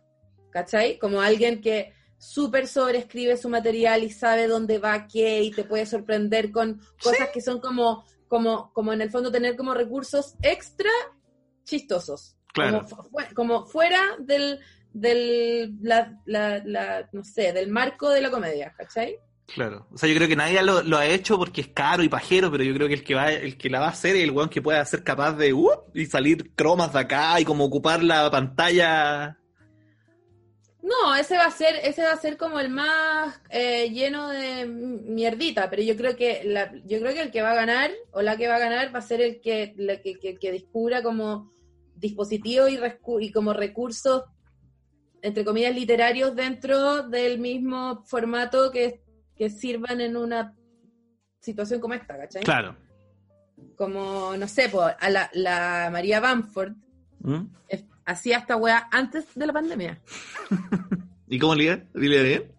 ¿Cachai? 0.50 0.98
Como 0.98 1.20
alguien 1.20 1.60
que 1.60 1.92
súper 2.18 2.66
sobreescribe 2.68 3.36
su 3.36 3.48
material 3.48 4.02
y 4.02 4.10
sabe 4.10 4.46
dónde 4.46 4.78
va 4.78 5.06
qué 5.08 5.42
y 5.42 5.50
te 5.50 5.64
puede 5.64 5.86
sorprender 5.86 6.52
con 6.52 6.80
cosas 7.02 7.30
que 7.32 7.40
son 7.40 7.58
como, 7.60 8.04
como, 8.28 8.72
como 8.72 8.92
en 8.92 9.00
el 9.00 9.10
fondo 9.10 9.32
tener 9.32 9.56
como 9.56 9.72
recursos 9.74 10.34
extra 10.42 10.90
chistosos. 11.64 12.36
Claro. 12.52 12.86
Como, 12.86 13.18
como 13.34 13.66
fuera 13.66 13.98
del, 14.20 14.60
del 14.92 15.78
la, 15.82 16.20
la, 16.26 16.62
la, 16.64 17.08
no 17.12 17.24
sé, 17.24 17.52
del 17.52 17.70
marco 17.70 18.10
de 18.10 18.20
la 18.20 18.30
comedia, 18.30 18.74
¿cachai? 18.76 19.18
Claro. 19.54 19.86
O 19.92 19.98
sea, 19.98 20.08
yo 20.08 20.14
creo 20.14 20.28
que 20.28 20.36
nadie 20.36 20.62
lo, 20.62 20.82
lo 20.82 20.96
ha 20.96 21.06
hecho 21.06 21.36
porque 21.36 21.60
es 21.62 21.68
caro 21.68 22.02
y 22.02 22.08
pajero, 22.08 22.50
pero 22.50 22.64
yo 22.64 22.74
creo 22.74 22.88
que 22.88 22.94
el 22.94 23.04
que 23.04 23.14
va, 23.14 23.32
el 23.32 23.58
que 23.58 23.68
la 23.68 23.80
va 23.80 23.86
a 23.86 23.90
hacer 23.90 24.16
es 24.16 24.22
el 24.22 24.30
weón 24.30 24.48
que 24.48 24.62
pueda 24.62 24.84
ser 24.84 25.02
capaz 25.02 25.32
de 25.34 25.52
uh, 25.52 25.70
y 25.94 26.06
salir 26.06 26.54
cromas 26.54 26.92
de 26.92 27.00
acá 27.00 27.38
y 27.40 27.44
como 27.44 27.64
ocupar 27.64 28.02
la 28.02 28.30
pantalla. 28.30 29.38
No, 30.82 31.14
ese 31.14 31.36
va 31.36 31.46
a 31.46 31.50
ser, 31.50 31.76
ese 31.84 32.02
va 32.02 32.12
a 32.12 32.16
ser 32.16 32.36
como 32.36 32.58
el 32.60 32.68
más 32.70 33.40
eh, 33.50 33.90
lleno 33.90 34.30
de 34.30 34.66
mierdita, 34.66 35.70
pero 35.70 35.82
yo 35.82 35.96
creo 35.96 36.16
que 36.16 36.42
la, 36.44 36.72
yo 36.84 36.98
creo 36.98 37.12
que 37.12 37.22
el 37.22 37.30
que 37.30 37.42
va 37.42 37.52
a 37.52 37.56
ganar 37.56 37.90
o 38.12 38.22
la 38.22 38.36
que 38.36 38.48
va 38.48 38.56
a 38.56 38.60
ganar 38.60 38.94
va 38.94 38.98
a 38.98 39.02
ser 39.02 39.20
el 39.20 39.40
que, 39.40 39.74
la 39.76 40.00
que, 40.00 40.18
que, 40.18 40.38
que 40.38 40.50
descubra 40.50 41.02
como 41.02 41.50
dispositivos 41.94 42.70
y, 42.70 42.80
y 43.20 43.32
como 43.32 43.52
recursos 43.52 44.24
entre 45.22 45.44
comillas 45.44 45.74
literarios 45.74 46.34
dentro 46.34 47.08
del 47.08 47.38
mismo 47.38 48.02
formato 48.04 48.70
que, 48.70 49.00
que 49.36 49.48
sirvan 49.48 50.00
en 50.00 50.16
una 50.16 50.54
situación 51.40 51.80
como 51.80 51.94
esta, 51.94 52.16
¿cachai? 52.18 52.42
Claro. 52.42 52.76
Como, 53.76 54.36
no 54.36 54.48
sé, 54.48 54.70
a 54.98 55.10
la, 55.10 55.30
la 55.32 55.88
María 55.92 56.20
Bamford 56.20 56.72
¿Mm? 57.20 57.46
hacía 58.04 58.38
esta 58.38 58.56
wea 58.56 58.88
antes 58.90 59.26
de 59.34 59.46
la 59.46 59.52
pandemia. 59.52 60.00
¿Y 61.28 61.38
cómo 61.38 61.54
le 61.54 61.86
¿Dile 61.94 62.22
bien? 62.22 62.52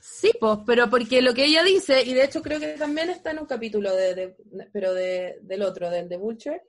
Sí, 0.00 0.32
pues, 0.40 0.58
pero 0.66 0.88
porque 0.88 1.20
lo 1.20 1.34
que 1.34 1.44
ella 1.44 1.62
dice, 1.62 2.02
y 2.02 2.14
de 2.14 2.24
hecho 2.24 2.40
creo 2.42 2.58
que 2.58 2.68
también 2.78 3.10
está 3.10 3.30
en 3.32 3.38
un 3.38 3.46
capítulo 3.46 3.94
de, 3.94 4.14
de- 4.14 4.36
pero 4.72 4.94
de, 4.94 5.38
del 5.42 5.62
otro, 5.62 5.90
del 5.90 6.08
de 6.08 6.16
Butcher, 6.16 6.62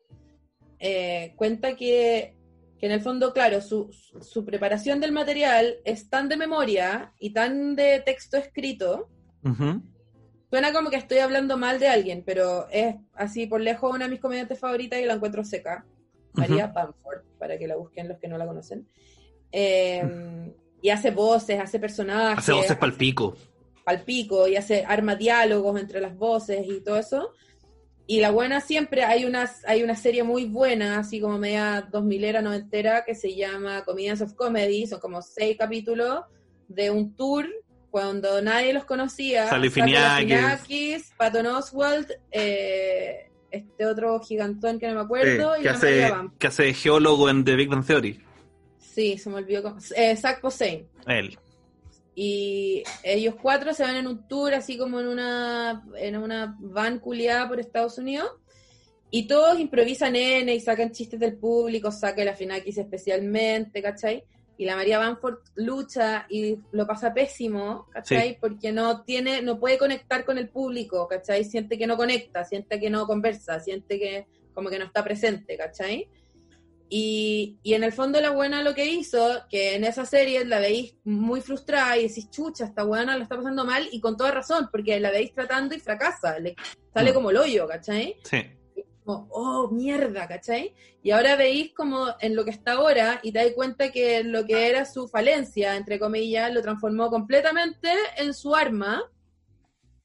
eh, 0.79 1.33
cuenta 1.37 1.75
que, 1.75 2.35
que 2.79 2.85
en 2.85 2.91
el 2.91 3.01
fondo, 3.01 3.33
claro, 3.33 3.61
su, 3.61 3.89
su 4.21 4.45
preparación 4.45 4.99
del 4.99 5.11
material 5.11 5.77
es 5.83 6.09
tan 6.09 6.29
de 6.29 6.37
memoria 6.37 7.13
y 7.19 7.31
tan 7.31 7.75
de 7.75 8.01
texto 8.05 8.37
escrito 8.37 9.09
Ujú. 9.43 9.81
Suena 10.49 10.71
como 10.71 10.89
que 10.89 10.95
estoy 10.95 11.17
hablando 11.19 11.57
mal 11.57 11.79
de 11.79 11.89
alguien, 11.89 12.23
pero 12.25 12.69
es 12.69 12.95
así 13.13 13.47
por 13.47 13.59
lejos 13.59 13.93
una 13.93 14.05
de 14.05 14.11
mis 14.11 14.21
comediantes 14.21 14.59
favoritas 14.59 14.99
y 14.99 15.05
la 15.05 15.13
encuentro 15.13 15.43
seca. 15.43 15.85
María 16.33 16.67
Bamford, 16.67 17.23
para 17.37 17.57
que 17.57 17.67
la 17.67 17.75
busquen 17.75 18.07
los 18.07 18.17
que 18.17 18.27
no 18.27 18.37
la 18.37 18.45
conocen. 18.45 18.87
Eh, 19.51 20.53
y 20.81 20.89
hace 20.89 21.11
voces, 21.11 21.59
hace 21.59 21.79
personajes. 21.79 22.39
Hace 22.39 22.53
voces 22.53 22.77
pal 22.77 22.93
pico. 22.93 23.35
pal 23.83 24.03
pico 24.03 24.47
y 24.47 24.55
hace, 24.55 24.85
arma 24.85 25.15
diálogos 25.15 25.79
entre 25.79 25.99
las 25.99 26.15
voces 26.15 26.65
y 26.65 26.81
todo 26.81 26.97
eso. 26.97 27.33
Y 28.09 28.21
la 28.21 28.31
buena 28.31 28.61
siempre, 28.61 29.03
hay 29.03 29.25
una, 29.25 29.51
hay 29.65 29.83
una 29.83 29.95
serie 29.95 30.23
muy 30.23 30.45
buena, 30.45 30.99
así 30.99 31.19
como 31.19 31.37
media 31.37 31.85
dos 31.91 32.03
milera, 32.05 32.41
noventera, 32.41 33.03
que 33.03 33.13
se 33.15 33.35
llama 33.35 33.83
Comedians 33.83 34.21
of 34.21 34.33
Comedy, 34.33 34.87
son 34.87 34.99
como 35.01 35.21
seis 35.21 35.57
capítulos 35.59 36.21
de 36.69 36.89
un 36.89 37.13
tour 37.15 37.45
cuando 37.91 38.41
nadie 38.41 38.71
los 38.73 38.85
conocía. 38.85 39.47
Sale 39.49 39.69
Saco 39.69 39.85
Finiakis. 39.85 40.29
Galifianakis, 40.29 41.13
Patton 41.17 41.47
Oswalt, 41.47 42.11
eh, 42.31 43.29
este 43.51 43.85
otro 43.85 44.19
gigantón 44.21 44.79
que 44.79 44.87
no 44.87 44.95
me 44.95 45.01
acuerdo, 45.01 45.55
Sí, 45.55 45.59
y 45.59 45.63
que, 45.63 45.69
hace, 45.69 46.11
que 46.39 46.47
hace 46.47 46.73
geólogo 46.73 47.29
en 47.29 47.43
The 47.43 47.55
Big 47.55 47.69
Bang 47.69 47.85
Theory. 47.85 48.21
Sí, 48.79 49.17
se 49.17 49.29
me 49.29 49.35
olvidó. 49.37 49.63
cómo- 49.63 49.77
Eh, 49.95 50.15
Zach 50.15 50.39
Posehn. 50.41 50.87
Él. 51.07 51.37
Y 52.19 52.81
ellos 53.03 53.35
cuatro 53.39 53.75
se 53.75 53.83
van 53.83 53.95
en 53.95 54.07
un 54.07 54.27
tour 54.27 54.51
así 54.55 54.75
como 54.75 54.99
en 54.99 55.07
una, 55.07 55.85
en 55.97 56.17
una 56.17 56.57
van 56.59 56.97
culiada 56.97 57.47
por 57.47 57.59
Estados 57.59 57.99
Unidos. 57.99 58.31
Y 59.11 59.27
todos 59.27 59.59
improvisan 59.59 60.15
N 60.15 60.51
y 60.51 60.59
sacan 60.59 60.91
chistes 60.91 61.19
del 61.19 61.37
público, 61.37 61.91
saca 61.91 62.25
la 62.25 62.33
Finakis 62.33 62.79
especialmente, 62.79 63.83
¿cachai? 63.83 64.23
Y 64.57 64.65
la 64.65 64.75
María 64.75 64.97
Banford 64.97 65.41
lucha 65.57 66.25
y 66.27 66.57
lo 66.71 66.87
pasa 66.87 67.13
pésimo, 67.13 67.85
¿cachai? 67.91 68.29
Sí. 68.29 68.37
Porque 68.41 68.71
no 68.71 69.03
tiene, 69.03 69.43
no 69.43 69.59
puede 69.59 69.77
conectar 69.77 70.25
con 70.25 70.39
el 70.39 70.49
público, 70.49 71.07
¿cachai? 71.07 71.43
Siente 71.43 71.77
que 71.77 71.85
no 71.85 71.97
conecta, 71.97 72.43
siente 72.43 72.79
que 72.79 72.89
no 72.89 73.05
conversa, 73.05 73.59
siente 73.59 73.99
que 73.99 74.25
como 74.55 74.71
que 74.71 74.79
no 74.79 74.85
está 74.85 75.03
presente, 75.03 75.55
¿cachai? 75.55 76.09
Y, 76.89 77.57
y 77.63 77.73
en 77.73 77.83
el 77.83 77.91
fondo 77.91 78.21
la 78.21 78.29
buena 78.29 78.61
lo 78.63 78.73
que 78.73 78.85
hizo, 78.85 79.43
que 79.49 79.75
en 79.75 79.83
esa 79.83 80.05
serie 80.05 80.45
la 80.45 80.59
veis 80.59 80.95
muy 81.03 81.41
frustrada 81.41 81.97
y 81.97 82.07
decís, 82.07 82.29
chucha, 82.29 82.65
esta 82.65 82.83
buena 82.83 83.17
la 83.17 83.23
está 83.23 83.35
pasando 83.35 83.65
mal 83.65 83.87
y 83.91 83.99
con 83.99 84.15
toda 84.15 84.31
razón, 84.31 84.69
porque 84.71 84.99
la 84.99 85.11
veis 85.11 85.33
tratando 85.33 85.75
y 85.75 85.79
fracasa, 85.79 86.39
le 86.39 86.55
sale 86.93 87.11
Mm. 87.11 87.13
como 87.13 87.29
el 87.31 87.37
hoyo, 87.37 87.67
¿cachai? 87.67 88.15
Sí. 88.23 88.37
Como, 89.03 89.27
oh, 89.31 89.69
mierda, 89.69 90.27
¿cachai? 90.27 90.73
Y 91.03 91.11
ahora 91.11 91.35
veis 91.35 91.73
como 91.73 92.07
en 92.21 92.35
lo 92.35 92.45
que 92.45 92.51
está 92.51 92.73
ahora 92.73 93.19
y 93.21 93.31
te 93.31 93.39
das 93.39 93.53
cuenta 93.53 93.91
que 93.91 94.23
lo 94.23 94.45
que 94.45 94.67
era 94.67 94.85
su 94.85 95.07
falencia, 95.09 95.75
entre 95.75 95.99
comillas, 95.99 96.53
lo 96.53 96.61
transformó 96.61 97.09
completamente 97.09 97.89
en 98.17 98.33
su 98.33 98.55
arma. 98.55 99.03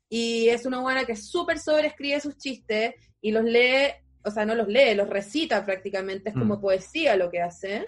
Y 0.08 0.48
es 0.48 0.66
una 0.66 0.80
buena 0.80 1.04
que 1.04 1.16
súper 1.16 1.58
sobreescribe 1.58 2.20
sus 2.20 2.36
chistes 2.36 2.94
y 3.20 3.30
los 3.32 3.44
lee, 3.44 3.88
o 4.24 4.30
sea, 4.30 4.44
no 4.44 4.54
los 4.54 4.68
lee, 4.68 4.94
los 4.94 5.08
recita 5.08 5.64
prácticamente, 5.64 6.30
es 6.30 6.34
como 6.34 6.56
Mm. 6.56 6.60
poesía 6.60 7.16
lo 7.16 7.30
que 7.30 7.40
hace. 7.42 7.86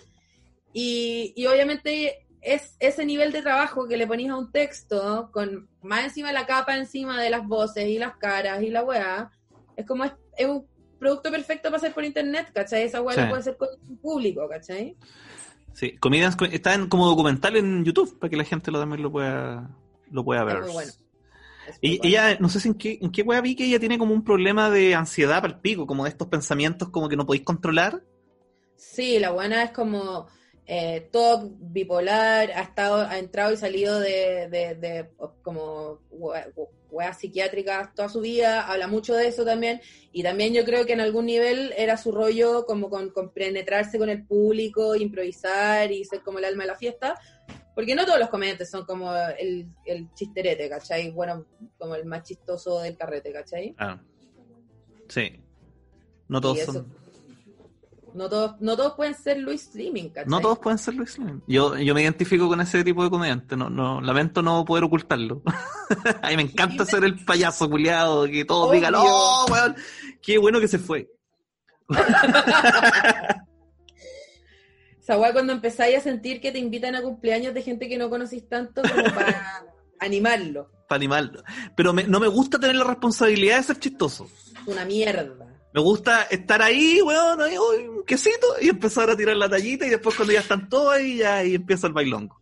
Y, 0.73 1.33
y 1.37 1.47
obviamente 1.47 2.27
es 2.41 2.77
ese 2.81 3.07
nivel 3.07 3.33
de 3.33 3.43
trabajo 3.43 3.87
que 3.89 3.97
le 3.97 4.07
ponís 4.07 4.31
a 4.31 4.37
un 4.37 4.51
texto, 4.53 5.31
con 5.33 5.69
más 5.83 6.05
encima 6.05 6.33
la 6.33 6.47
capa 6.47 6.77
encima 6.77 7.21
de 7.23 7.31
las 7.31 7.47
voces 7.47 7.87
y 7.89 7.99
las 7.99 8.17
caras 8.17 8.63
y 8.63 8.71
la 8.71 8.83
weá, 8.85 9.31
es 9.77 9.87
como 9.87 10.05
es, 10.05 10.13
es 10.37 10.47
un 10.47 10.67
producto 10.99 11.31
perfecto 11.31 11.69
para 11.69 11.77
hacer 11.79 11.93
por 11.95 12.05
internet, 12.05 12.49
¿cachai? 12.53 12.83
Esa 12.83 13.01
weá 13.03 13.15
Sí. 13.15 13.21
la 13.23 13.29
puede 13.29 13.41
hacer 13.41 13.57
con 13.57 13.69
un 13.89 13.97
público, 13.99 14.49
¿cachai? 14.49 14.97
Sí. 15.73 15.97
Comedians 15.99 16.37
co- 16.37 16.45
está 16.45 16.75
en, 16.75 16.89
como 16.89 17.07
documental 17.07 17.57
en 17.57 17.85
YouTube 17.85 18.19
para 18.19 18.31
que 18.31 18.37
la 18.37 18.45
gente 18.45 18.71
lo 18.71 18.79
también 18.79 19.03
lo 19.03 19.11
pueda, 19.11 19.71
lo 20.11 20.25
pueda 20.25 20.45
ver. 20.45 20.61
Muy 20.63 20.73
bueno. 20.73 20.93
Y- 21.81 21.99
bueno. 21.99 22.09
Ella, 22.09 22.39
no 22.41 22.49
sé 22.49 22.61
si 22.61 22.69
en 22.69 22.75
qué, 22.75 22.99
en 23.01 23.11
qué 23.13 23.23
wea 23.23 23.41
vi 23.41 23.55
que 23.55 23.65
ella 23.65 23.81
tiene 23.81 23.99
como 23.99 24.15
un 24.15 24.25
problema 24.25 24.71
de 24.71 24.95
ansiedad 24.95 25.41
para 25.41 25.55
el 25.55 25.61
pico, 25.61 25.87
como 25.87 26.05
de 26.05 26.11
estos 26.11 26.29
pensamientos 26.29 26.89
como 26.91 27.09
que 27.09 27.17
no 27.17 27.27
podéis 27.27 27.45
controlar. 27.45 28.03
Sí, 28.77 29.19
la 29.19 29.31
buena 29.31 29.63
es 29.63 29.71
como 29.71 30.27
eh, 30.67 31.09
todo 31.13 31.51
bipolar, 31.59 32.51
ha 32.53 32.63
estado, 32.63 33.07
ha 33.07 33.19
entrado 33.19 33.53
y 33.53 33.57
salido 33.57 34.01
de, 34.01 34.49
de, 34.49 34.75
de, 34.75 35.11
como 35.43 36.01
weas 36.91 37.19
psiquiátricas 37.19 37.95
toda 37.95 38.09
su 38.09 38.21
vida, 38.21 38.67
habla 38.67 38.87
mucho 38.87 39.15
de 39.15 39.27
eso 39.27 39.45
también, 39.45 39.81
y 40.13 40.23
también 40.23 40.55
yo 40.55 40.65
creo 40.65 40.87
que 40.87 40.93
en 40.93 41.01
algún 41.01 41.27
nivel 41.27 41.75
era 41.77 41.97
su 41.97 42.13
rollo 42.13 42.65
como 42.67 42.89
con, 42.89 43.11
con 43.11 43.31
penetrarse 43.31 43.99
con 43.99 44.09
el 44.09 44.25
público, 44.25 44.95
improvisar 44.95 45.91
y 45.93 46.05
ser 46.05 46.23
como 46.23 46.39
el 46.39 46.45
alma 46.45 46.63
de 46.63 46.69
la 46.69 46.77
fiesta, 46.77 47.17
porque 47.75 47.95
no 47.95 48.05
todos 48.07 48.19
los 48.19 48.29
comediantes 48.29 48.71
son 48.71 48.85
como 48.85 49.13
el, 49.39 49.67
el 49.85 50.09
chisterete, 50.15 50.69
¿cachai? 50.69 51.11
Bueno, 51.11 51.45
como 51.79 51.95
el 51.95 52.05
más 52.07 52.23
chistoso 52.23 52.81
del 52.81 52.97
carrete, 52.97 53.33
¿cachai? 53.33 53.75
Ah. 53.79 53.99
Sí. 55.09 55.41
No 56.29 56.41
todos 56.41 56.59
eso- 56.59 56.73
son. 56.73 57.05
No 58.15 58.29
todos, 58.29 58.61
no 58.61 58.77
todos 58.77 58.93
pueden 58.95 59.13
ser 59.17 59.39
Luis 59.41 59.71
Slimming, 59.73 60.11
¿cachai? 60.11 60.31
No 60.31 60.41
todos 60.41 60.61
pueden 60.61 60.79
ser 60.79 60.95
Luis 60.95 61.19
Lane. 61.19 61.41
Yo, 61.49 61.77
yo 61.77 61.95
me 61.95 62.03
identifico 62.03 62.47
con 62.47 62.61
ese 62.61 62.85
tipo 62.85 63.03
de 63.03 63.11
comediante. 63.11 63.57
No, 63.57 63.69
no, 63.69 64.01
lamento 64.01 64.41
no 64.41 64.65
poder 64.65 64.85
ocultarlo. 64.85 65.43
A 66.23 66.29
mí 66.31 66.37
me 66.37 66.43
encanta 66.43 66.85
ser 66.85 67.03
el 67.03 67.25
payaso 67.25 67.69
culiado, 67.69 68.27
que 68.27 68.45
todos 68.45 68.69
Obvio. 68.69 68.79
digan, 68.79 68.95
¡oh, 68.97 69.47
weón! 69.51 69.75
Qué 70.23 70.39
bueno 70.39 70.61
que 70.61 70.69
se 70.69 70.79
fue. 70.79 71.11
Esa 75.05 75.19
weá 75.19 75.35
cuando 75.35 75.53
empezáis 75.53 75.99
a 75.99 76.01
sentir 76.01 76.41
que 76.41 76.51
te 76.51 76.59
invitan 76.59 76.95
a 76.95 77.03
cumpleaños 77.03 77.53
de 77.53 77.61
gente 77.61 77.89
que 77.91 77.99
no 77.99 78.09
conocís 78.09 78.49
tanto 78.49 78.81
como 78.81 79.05
para 79.15 79.63
animarlo. 80.01 80.71
Para 80.89 80.97
animarlo. 80.97 81.43
Pero 81.77 81.93
me- 81.93 82.05
no 82.05 82.19
me 82.21 82.27
gusta 82.29 82.59
tener 82.59 82.77
la 82.77 82.85
responsabilidad 82.85 83.59
de 83.59 83.63
ser 83.65 83.79
chistoso. 83.79 84.27
Es 84.63 84.67
una 84.67 84.87
mierda. 84.87 85.47
Me 85.75 85.81
gusta 85.83 86.23
estar 86.31 86.63
ahí, 86.63 87.03
weón, 87.03 87.43
ahí, 87.43 87.55
uy, 87.59 87.87
un 87.87 88.05
quesito, 88.07 88.47
y 88.63 88.71
empezar 88.71 89.11
a 89.11 89.17
tirar 89.17 89.37
la 89.37 89.49
tallita, 89.51 89.85
y 89.87 89.91
después 89.91 90.17
cuando 90.17 90.33
ya 90.33 90.41
están 90.41 90.69
todos 90.71 90.95
ahí, 90.95 91.19
ya 91.19 91.37
ahí 91.37 91.55
empieza 91.57 91.87
el 91.87 91.93
bailongo. 91.93 92.41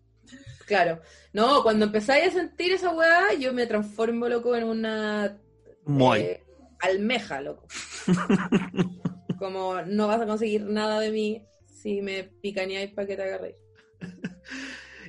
Claro. 0.66 1.00
No, 1.32 1.64
cuando 1.64 1.86
empezáis 1.86 2.28
a 2.28 2.30
sentir 2.30 2.72
esa 2.72 2.90
weá, 2.94 3.32
yo 3.40 3.52
me 3.52 3.66
transformo, 3.66 4.28
loco, 4.28 4.54
en 4.54 4.64
una 4.64 5.36
Muy. 5.84 6.20
eh, 6.20 6.44
almeja, 6.80 7.40
loco. 7.40 7.66
Como 9.38 9.80
no 9.82 10.06
vas 10.06 10.20
a 10.20 10.26
conseguir 10.26 10.62
nada 10.64 11.00
de 11.00 11.10
mí 11.10 11.42
si 11.82 12.00
me 12.00 12.24
picaneáis 12.24 12.92
para 12.92 13.06
que 13.06 13.16
te 13.16 13.22
haga 13.22 13.38
reír. 13.38 13.56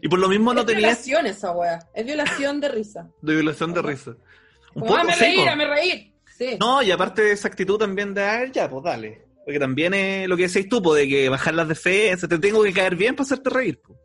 Y 0.02 0.10
por 0.10 0.20
lo 0.20 0.28
mismo 0.28 0.54
no 0.54 0.60
es 0.62 0.66
tenías 0.66 1.06
violación 1.06 1.26
esa 1.28 1.52
weá. 1.54 1.80
Es 1.94 2.06
violación 2.06 2.60
de 2.60 2.68
risa. 2.68 3.10
de 3.22 3.36
violación 3.36 3.74
de 3.74 3.82
risa. 3.82 4.12
Un 4.12 4.82
Como, 4.82 4.86
poco, 4.88 4.98
¡Dame 4.98 5.14
sí, 5.14 5.20
reír, 5.22 5.38
po. 5.38 5.46
dame 5.46 5.66
reír! 5.66 6.14
Sí. 6.38 6.58
No, 6.60 6.84
y 6.84 6.92
aparte 6.92 7.22
de 7.22 7.32
esa 7.32 7.48
actitud 7.48 7.78
también 7.78 8.14
de, 8.14 8.22
ah, 8.22 8.46
ya, 8.52 8.70
pues 8.70 8.84
dale. 8.84 9.26
Porque 9.46 9.60
también 9.60 9.94
es 9.94 10.28
lo 10.28 10.36
que 10.36 10.50
decís 10.50 10.68
tú, 10.68 10.82
pues, 10.82 11.04
de 11.04 11.08
que 11.08 11.30
bajar 11.30 11.54
las 11.54 11.70
defensas, 11.70 12.28
te 12.28 12.38
tengo 12.38 12.62
que 12.64 12.74
caer 12.74 12.98
bien 12.98 13.16
para 13.16 13.24
hacerte 13.24 13.50
reír. 13.50 13.80
po. 13.82 13.98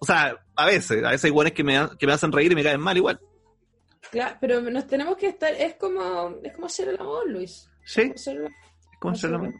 O 0.00 0.04
sea, 0.04 0.36
a 0.54 0.66
veces, 0.66 1.02
a 1.02 1.08
veces 1.12 1.24
hay 1.24 1.30
buenos 1.30 1.54
que 1.54 1.64
me, 1.64 1.80
que 1.98 2.06
me 2.06 2.12
hacen 2.12 2.30
reír 2.30 2.52
y 2.52 2.54
me 2.54 2.62
caen 2.62 2.80
mal 2.80 2.96
igual. 2.98 3.18
Claro, 4.10 4.36
pero 4.38 4.60
nos 4.60 4.86
tenemos 4.86 5.16
que 5.16 5.28
estar, 5.28 5.54
es 5.54 5.76
como, 5.76 6.40
es 6.42 6.52
como 6.52 6.66
hacer 6.66 6.88
el 6.88 7.00
amor, 7.00 7.30
Luis. 7.30 7.70
Sí, 7.86 8.12
¿cómo 9.00 9.14
se 9.14 9.26
hacer 9.26 9.30
el 9.30 9.36
amor. 9.36 9.54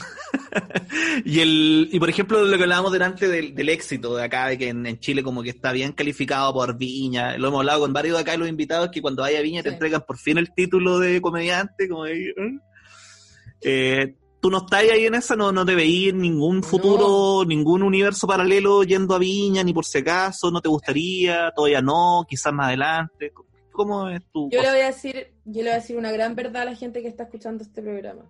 Y 1.24 1.40
el, 1.40 1.88
y 1.92 1.98
por 2.00 2.10
ejemplo, 2.10 2.42
lo 2.44 2.56
que 2.56 2.62
hablábamos 2.64 2.92
delante 2.92 3.28
del, 3.28 3.54
del 3.54 3.68
éxito 3.68 4.16
de 4.16 4.24
acá, 4.24 4.48
de 4.48 4.58
que 4.58 4.68
en, 4.68 4.84
en 4.86 4.98
Chile 4.98 5.22
como 5.22 5.42
que 5.42 5.50
está 5.50 5.70
bien 5.72 5.92
calificado 5.92 6.52
por 6.52 6.76
Viña, 6.76 7.36
lo 7.38 7.48
hemos 7.48 7.60
hablado 7.60 7.80
con 7.80 7.92
varios 7.92 8.16
de 8.16 8.22
acá 8.22 8.32
de 8.32 8.38
los 8.38 8.48
invitados, 8.48 8.90
que 8.90 9.00
cuando 9.02 9.22
vaya 9.22 9.40
Viña 9.42 9.62
te 9.62 9.68
Sí. 9.70 9.74
entregan 9.74 10.02
por 10.06 10.18
fin 10.18 10.38
el 10.38 10.52
título 10.52 10.98
de 10.98 11.20
comediante, 11.20 11.88
como 11.88 12.04
ahí, 12.04 12.24
¿eh? 12.24 12.58
Eh, 13.62 14.14
tú 14.40 14.50
no 14.50 14.58
estás 14.58 14.80
ahí 14.80 15.04
en 15.06 15.14
esa, 15.14 15.36
no, 15.36 15.52
no 15.52 15.64
te 15.64 15.74
veís 15.74 16.14
ningún 16.14 16.62
futuro, 16.62 17.44
ningún 17.46 17.82
universo 17.82 18.26
paralelo 18.26 18.82
yendo 18.82 19.14
a 19.14 19.18
Viña, 19.18 19.62
ni 19.62 19.72
por 19.72 19.84
si 19.84 19.98
acaso, 19.98 20.50
no 20.50 20.60
te 20.60 20.68
gustaría, 20.68 21.52
todavía 21.54 21.82
no, 21.82 22.24
quizás 22.28 22.52
más 22.52 22.68
adelante. 22.68 23.32
¿Cómo 23.70 24.08
es 24.08 24.22
tu 24.32 24.50
Yo 24.50 24.58
le 24.58 24.64
cosa? 24.64 24.72
voy 24.72 24.80
a 24.82 24.86
decir, 24.86 25.32
yo 25.44 25.62
le 25.62 25.68
voy 25.68 25.70
a 25.70 25.74
decir 25.80 25.96
una 25.96 26.10
gran 26.10 26.34
verdad 26.34 26.62
a 26.62 26.64
la 26.66 26.74
gente 26.74 27.02
que 27.02 27.08
está 27.08 27.24
escuchando 27.24 27.62
este 27.62 27.80
programa. 27.82 28.22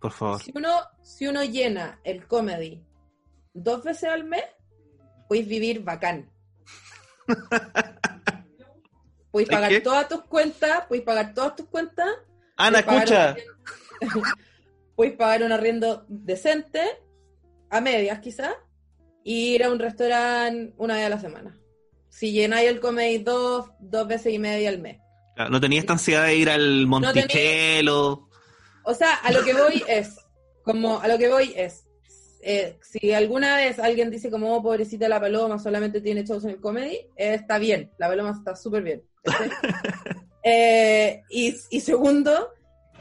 Por 0.00 0.12
favor. 0.12 0.42
Si 0.42 0.52
uno, 0.54 0.70
si 1.02 1.26
uno 1.26 1.42
llena 1.44 2.00
el 2.04 2.26
comedy 2.26 2.84
dos 3.52 3.82
veces 3.82 4.10
al 4.10 4.24
mes, 4.24 4.44
puedes 5.28 5.46
vivir 5.46 5.82
bacán. 5.82 6.30
Puedes 9.30 9.48
¿Sabes 9.48 9.60
pagar 9.60 9.70
qué? 9.70 9.80
todas 9.82 10.08
tus 10.08 10.22
cuentas, 10.22 10.84
puedes 10.88 11.04
pagar 11.04 11.34
todas 11.34 11.54
tus 11.54 11.66
cuentas, 11.66 12.08
Ana, 12.56 12.82
pagar 12.82 13.04
escucha. 13.04 13.30
arriendo- 14.00 14.22
puedes 14.96 15.12
pagar 15.16 15.42
un 15.42 15.52
arriendo 15.52 16.06
decente, 16.08 16.80
a 17.70 17.80
medias 17.82 18.20
quizás, 18.20 18.54
y 19.22 19.54
ir 19.54 19.64
a 19.64 19.70
un 19.70 19.78
restaurante 19.78 20.72
una 20.78 20.94
vez 20.94 21.04
a 21.06 21.08
la 21.10 21.20
semana. 21.20 21.58
Si 22.08 22.32
llenáis 22.32 22.68
el 22.70 22.80
comedy 22.80 23.18
dos, 23.18 23.66
dos 23.80 24.08
veces 24.08 24.32
y 24.32 24.38
media 24.38 24.70
al 24.70 24.78
mes. 24.80 24.98
No 25.50 25.60
tenía 25.60 25.80
esta 25.80 25.92
ansiedad 25.92 26.24
de 26.24 26.34
ir 26.36 26.48
al 26.50 26.86
Monticello. 26.86 28.27
O 28.88 28.94
sea, 28.94 29.16
a 29.16 29.30
lo 29.32 29.44
que 29.44 29.52
voy 29.52 29.84
es, 29.86 30.16
como 30.62 30.98
a 30.98 31.08
lo 31.08 31.18
que 31.18 31.28
voy 31.28 31.52
es, 31.54 31.84
eh, 32.40 32.78
si 32.80 33.12
alguna 33.12 33.56
vez 33.56 33.78
alguien 33.78 34.10
dice 34.10 34.30
como, 34.30 34.56
oh, 34.56 34.62
pobrecita 34.62 35.10
la 35.10 35.20
paloma, 35.20 35.58
solamente 35.58 36.00
tiene 36.00 36.24
shows 36.24 36.44
en 36.44 36.50
el 36.52 36.60
comedy, 36.60 36.94
eh, 37.14 37.34
está 37.34 37.58
bien, 37.58 37.90
la 37.98 38.08
paloma 38.08 38.30
está 38.30 38.56
súper 38.56 38.82
bien. 38.82 39.02
Eh, 40.50 41.24
y, 41.28 41.54
y 41.68 41.80
segundo, 41.80 42.54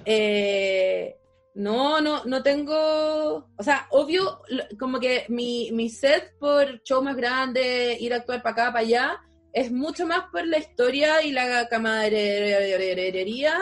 eh, 0.04 1.16
no, 1.54 2.02
no, 2.02 2.26
no 2.26 2.44
tengo, 2.44 3.48
o 3.56 3.64
sea, 3.64 3.88
obvio, 3.92 4.42
como 4.78 5.00
que 5.00 5.24
mi, 5.30 5.70
mi 5.72 5.90
set 5.90 6.34
por 6.40 6.82
show 6.82 7.02
más 7.02 7.16
grande, 7.16 7.96
ir 8.02 8.12
a 8.14 8.18
actuar 8.18 8.42
para 8.42 8.52
acá, 8.52 8.66
para 8.74 8.80
allá, 8.80 9.22
es 9.54 9.72
mucho 9.72 10.06
más 10.06 10.24
por 10.30 10.46
la 10.46 10.58
historia 10.58 11.22
y 11.22 11.32
la 11.32 11.70
camaradería 11.70 13.62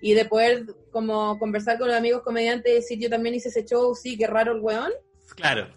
y 0.00 0.14
de 0.14 0.24
poder 0.24 0.66
como 0.90 1.38
conversar 1.38 1.78
con 1.78 1.88
los 1.88 1.96
amigos 1.96 2.22
comediantes 2.22 2.70
y 2.72 2.74
decir 2.76 2.98
yo 2.98 3.10
también 3.10 3.34
hice 3.34 3.48
ese 3.50 3.64
show, 3.64 3.94
sí, 3.94 4.16
qué 4.16 4.26
raro 4.26 4.52
el 4.52 4.60
weón. 4.60 4.92
Claro. 5.36 5.68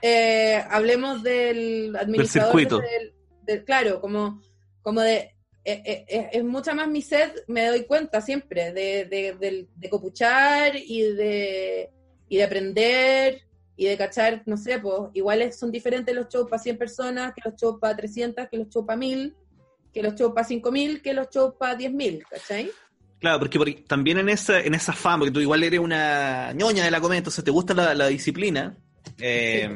Eh, 0.00 0.62
hablemos 0.70 1.22
del 1.22 1.94
administrador. 1.96 2.50
circuito. 2.52 2.78
del- 2.78 3.14
del- 3.42 3.64
claro, 3.64 4.00
como, 4.00 4.40
como 4.82 5.00
de. 5.00 5.34
eh, 5.64 5.82
eh, 5.84 6.04
eh, 6.08 6.28
es 6.32 6.44
mucha 6.44 6.74
más 6.74 6.88
mi 6.88 7.02
sed, 7.02 7.30
me 7.46 7.66
doy 7.68 7.84
cuenta 7.84 8.20
siempre, 8.20 8.72
de, 8.72 9.04
de, 9.04 9.36
del- 9.38 9.68
de 9.76 9.88
copuchar 9.90 10.74
y 10.76 11.02
de, 11.14 11.90
y 12.28 12.36
de 12.36 12.44
aprender 12.44 13.42
y 13.76 13.86
de 13.86 13.96
cachar, 13.96 14.42
no 14.46 14.56
sé, 14.56 14.78
pues 14.80 15.10
iguales 15.14 15.56
son 15.56 15.70
diferentes 15.72 16.14
los 16.14 16.28
shows 16.28 16.48
para 16.50 16.62
100 16.62 16.78
personas 16.78 17.32
que 17.34 17.42
los 17.48 17.54
shows 17.60 17.78
para 17.80 17.96
300, 17.96 18.48
que 18.48 18.56
los 18.58 18.68
shows 18.68 18.84
para 18.86 18.96
1000, 18.96 19.34
que 19.92 20.02
los 20.02 20.14
shows 20.14 20.32
para 20.34 20.46
5000, 20.46 21.00
que 21.02 21.14
los 21.14 21.28
shows 21.30 21.54
para 21.58 21.76
10000, 21.76 22.22
¿cachai? 22.28 22.70
Claro, 23.22 23.38
porque, 23.38 23.56
porque 23.56 23.84
también 23.86 24.18
en 24.18 24.28
esa, 24.28 24.58
en 24.58 24.74
esa 24.74 24.92
fama, 24.92 25.18
porque 25.18 25.30
tú 25.30 25.38
igual 25.38 25.62
eres 25.62 25.78
una 25.78 26.52
ñoña 26.54 26.84
de 26.84 26.90
la 26.90 27.00
comedia, 27.00 27.18
entonces 27.18 27.44
te 27.44 27.52
gusta 27.52 27.72
la, 27.72 27.94
la 27.94 28.08
disciplina, 28.08 28.76
eh, 29.18 29.70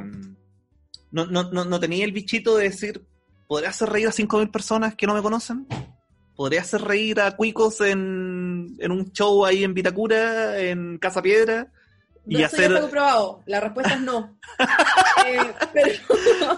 no, 1.12 1.26
no, 1.26 1.44
no, 1.52 1.64
no 1.64 1.78
tenía 1.78 2.04
el 2.04 2.10
bichito 2.10 2.56
de 2.56 2.64
decir, 2.64 3.04
¿podría 3.46 3.70
hacer 3.70 3.88
reír 3.88 4.08
a 4.08 4.10
5.000 4.10 4.50
personas 4.50 4.96
que 4.96 5.06
no 5.06 5.14
me 5.14 5.22
conocen? 5.22 5.64
¿Podría 6.34 6.62
hacer 6.62 6.82
reír 6.82 7.20
a 7.20 7.36
cuicos 7.36 7.80
en, 7.82 8.74
en 8.80 8.90
un 8.90 9.12
show 9.12 9.46
ahí 9.46 9.62
en 9.62 9.74
Vitacura, 9.74 10.58
en 10.58 10.98
Casa 10.98 11.22
Piedra? 11.22 11.70
Y 12.26 12.36
Eso 12.36 12.46
hacer... 12.46 12.60
ya 12.60 12.66
está 12.66 12.80
comprobado, 12.80 13.42
la 13.46 13.60
respuesta 13.60 13.94
es 13.94 14.00
no. 14.00 14.38
Eh, 15.26 15.40
pero, 15.72 15.90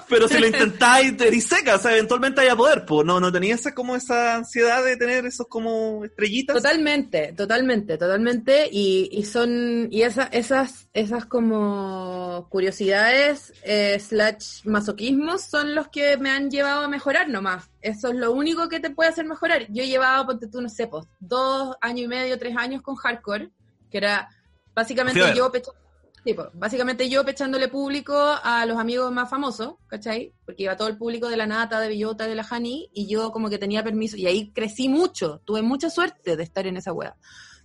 Pero 0.09 0.29
si 0.29 0.39
lo 0.39 0.47
intentáis, 0.47 1.17
te 1.17 1.29
eres 1.29 1.47
seca, 1.47 1.77
o 1.77 1.79
sea, 1.79 1.93
eventualmente 1.93 2.41
hay 2.41 2.49
a 2.49 2.57
poder, 2.57 2.85
pues, 2.85 3.07
¿no? 3.07 3.19
¿No 3.19 3.33
tenías 3.33 3.61
esa, 3.61 3.75
como 3.75 3.97
esa 3.97 4.35
ansiedad 4.35 4.85
de 4.85 4.97
tener 4.97 5.25
esos 5.25 5.47
como 5.47 6.05
estrellitas? 6.05 6.57
Totalmente, 6.57 7.33
totalmente, 7.33 7.97
totalmente. 7.97 8.69
Y, 8.71 9.09
y 9.13 9.25
son, 9.25 9.89
y 9.91 10.03
esa, 10.03 10.25
esas, 10.25 10.89
esas 10.93 11.25
como 11.27 12.47
curiosidades, 12.51 13.53
eh, 13.63 13.99
slash 13.99 14.65
masoquismos, 14.65 15.43
son 15.43 15.75
los 15.75 15.89
que 15.89 16.17
me 16.19 16.31
han 16.31 16.51
llevado 16.51 16.83
a 16.83 16.89
mejorar 16.89 17.29
nomás. 17.29 17.71
Eso 17.81 18.09
es 18.09 18.17
lo 18.17 18.33
único 18.33 18.69
que 18.69 18.81
te 18.81 18.91
puede 18.91 19.11
hacer 19.11 19.25
mejorar. 19.25 19.67
Yo 19.71 19.83
he 19.83 19.89
llevado, 19.89 20.27
ponte 20.27 20.49
tú, 20.49 20.61
no 20.61 20.69
sé, 20.69 20.89
pues, 20.89 21.07
dos 21.21 21.75
años 21.81 22.05
y 22.05 22.09
medio, 22.09 22.39
tres 22.39 22.57
años 22.57 22.83
con 22.83 22.97
hardcore, 22.97 23.51
que 23.91 23.99
era 23.99 24.29
básicamente 24.79 25.21
yo 25.35 25.51
pues, 25.51 25.65
básicamente 26.55 27.09
yo 27.09 27.25
pechándole 27.25 27.69
público 27.69 28.15
a 28.15 28.65
los 28.67 28.79
amigos 28.79 29.11
más 29.11 29.29
famosos, 29.29 29.75
¿cachai? 29.89 30.33
Porque 30.45 30.65
iba 30.65 30.77
todo 30.77 30.89
el 30.89 30.97
público 30.97 31.29
de 31.29 31.37
la 31.37 31.47
Nata, 31.47 31.81
de 31.81 31.89
Villota, 31.89 32.27
de 32.27 32.35
la 32.35 32.47
Hani, 32.49 32.89
y 32.93 33.09
yo 33.09 33.33
como 33.33 33.51
que 33.51 33.59
tenía 33.59 33.83
permiso, 33.83 34.17
y 34.17 34.27
ahí 34.27 34.51
crecí 34.53 34.89
mucho, 34.89 35.41
tuve 35.45 35.63
mucha 35.63 35.91
suerte 35.91 36.37
de 36.37 36.43
estar 36.43 36.67
en 36.67 36.77
esa 36.77 36.93
wea, 36.93 37.17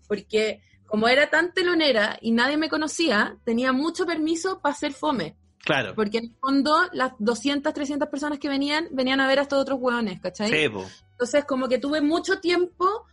porque 0.07 0.61
como 0.87 1.07
era 1.07 1.29
tan 1.29 1.53
telonera 1.53 2.17
y 2.21 2.31
nadie 2.31 2.57
me 2.57 2.69
conocía, 2.69 3.37
tenía 3.43 3.73
mucho 3.73 4.05
permiso 4.05 4.59
para 4.61 4.73
hacer 4.73 4.93
fome, 4.93 5.35
Claro. 5.59 5.93
porque 5.95 6.17
en 6.17 6.25
el 6.25 6.35
fondo 6.41 6.77
las 6.93 7.13
200, 7.19 7.73
300 7.73 8.09
personas 8.09 8.39
que 8.39 8.49
venían, 8.49 8.87
venían 8.91 9.19
a 9.19 9.27
ver 9.27 9.39
a 9.39 9.43
estos 9.43 9.59
otros 9.59 9.79
hueones, 9.79 10.19
¿cachai? 10.19 10.49
Sí. 10.49 10.69
Entonces, 11.11 11.45
como 11.45 11.67
que 11.67 11.77
tuve 11.77 12.01
mucho 12.01 12.39
tiempo 12.39 13.05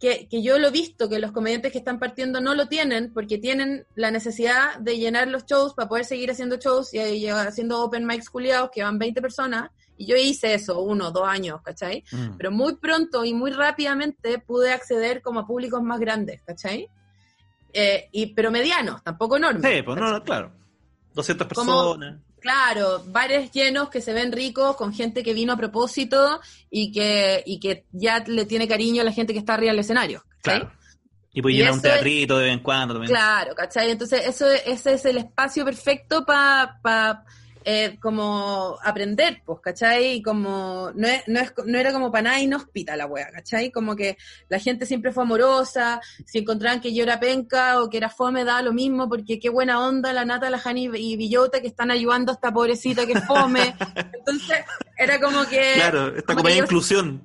que, 0.00 0.28
que 0.28 0.42
yo 0.42 0.58
lo 0.58 0.68
he 0.68 0.70
visto, 0.70 1.08
que 1.08 1.18
los 1.18 1.32
comediantes 1.32 1.72
que 1.72 1.78
están 1.78 1.98
partiendo 1.98 2.40
no 2.40 2.54
lo 2.54 2.68
tienen, 2.68 3.12
porque 3.12 3.38
tienen 3.38 3.86
la 3.94 4.10
necesidad 4.10 4.78
de 4.78 4.98
llenar 4.98 5.28
los 5.28 5.44
shows 5.46 5.74
para 5.74 5.88
poder 5.88 6.04
seguir 6.04 6.30
haciendo 6.30 6.56
shows 6.56 6.92
y, 6.94 6.98
y 6.98 7.28
haciendo 7.28 7.82
open 7.82 8.06
mics 8.06 8.30
culiados 8.30 8.70
que 8.72 8.82
van 8.82 8.98
20 8.98 9.20
personas. 9.22 9.70
Y 9.98 10.06
yo 10.06 10.16
hice 10.16 10.52
eso 10.54 10.80
uno, 10.80 11.10
dos 11.10 11.26
años, 11.26 11.62
¿cachai? 11.62 12.04
Mm. 12.12 12.36
Pero 12.36 12.50
muy 12.50 12.76
pronto 12.76 13.24
y 13.24 13.32
muy 13.32 13.50
rápidamente 13.50 14.38
pude 14.38 14.70
acceder 14.70 15.22
como 15.22 15.40
a 15.40 15.46
públicos 15.46 15.82
más 15.82 15.98
grandes, 15.98 16.42
¿cachai? 16.42 16.88
Eh, 17.72 18.08
y, 18.12 18.26
pero 18.34 18.50
medianos, 18.50 19.02
tampoco 19.02 19.36
enormes. 19.38 19.62
Sí, 19.70 19.82
pues 19.82 19.98
no, 19.98 20.10
no, 20.10 20.22
claro. 20.22 20.52
200 21.14 21.48
Como- 21.48 21.94
personas. 21.94 22.20
Claro, 22.40 23.02
bares 23.06 23.50
llenos 23.50 23.88
que 23.90 24.00
se 24.00 24.12
ven 24.12 24.30
ricos, 24.32 24.76
con 24.76 24.92
gente 24.94 25.22
que 25.22 25.32
vino 25.34 25.52
a 25.52 25.56
propósito 25.56 26.40
y 26.70 26.92
que, 26.92 27.42
y 27.46 27.58
que 27.58 27.86
ya 27.92 28.20
le 28.26 28.44
tiene 28.44 28.68
cariño 28.68 29.02
a 29.02 29.04
la 29.04 29.12
gente 29.12 29.32
que 29.32 29.38
está 29.40 29.54
arriba 29.54 29.72
del 29.72 29.80
escenario. 29.80 30.24
Claro. 30.42 30.70
Y 31.32 31.42
pues 31.42 31.54
llenar 31.54 31.72
un 31.72 31.78
es- 31.78 31.82
teatrito 31.82 32.38
de 32.38 32.44
vez 32.44 32.52
en 32.54 32.60
cuando 32.60 32.94
también. 32.94 33.10
Claro, 33.10 33.54
¿cachai? 33.54 33.90
Entonces, 33.90 34.26
eso, 34.26 34.48
ese 34.50 34.94
es 34.94 35.04
el 35.04 35.18
espacio 35.18 35.64
perfecto 35.64 36.24
para 36.24 37.24
como 38.00 38.78
aprender, 38.82 39.42
pues, 39.44 39.58
¿cachai? 39.60 40.14
Y 40.14 40.22
como, 40.22 40.92
no, 40.94 41.08
es, 41.08 41.24
no, 41.26 41.40
es, 41.40 41.52
no 41.64 41.78
era 41.78 41.92
como 41.92 42.12
para 42.12 42.22
nada 42.22 42.40
inhóspita 42.40 42.96
la 42.96 43.06
wea, 43.06 43.28
¿cachai? 43.32 43.72
Como 43.72 43.96
que 43.96 44.16
la 44.48 44.60
gente 44.60 44.86
siempre 44.86 45.12
fue 45.12 45.24
amorosa, 45.24 46.00
si 46.24 46.38
encontraban 46.38 46.80
que 46.80 46.94
yo 46.94 47.02
era 47.02 47.18
penca 47.18 47.82
o 47.82 47.90
que 47.90 47.96
era 47.96 48.08
fome, 48.08 48.44
da 48.44 48.62
lo 48.62 48.72
mismo, 48.72 49.08
porque 49.08 49.40
qué 49.40 49.48
buena 49.48 49.84
onda 49.84 50.12
la 50.12 50.24
Nata, 50.24 50.48
la 50.48 50.60
Jani 50.60 50.90
y 50.94 51.16
Villota 51.16 51.60
que 51.60 51.66
están 51.66 51.90
ayudando 51.90 52.30
a 52.30 52.36
esta 52.36 52.52
pobrecita 52.52 53.04
que 53.04 53.14
es 53.14 53.24
fome. 53.24 53.74
Entonces, 54.14 54.58
era 54.96 55.20
como 55.20 55.44
que... 55.46 55.72
Claro, 55.74 56.16
esta 56.16 56.34
como 56.34 56.46
que 56.46 56.52
de 56.52 56.58
inclusión. 56.58 57.22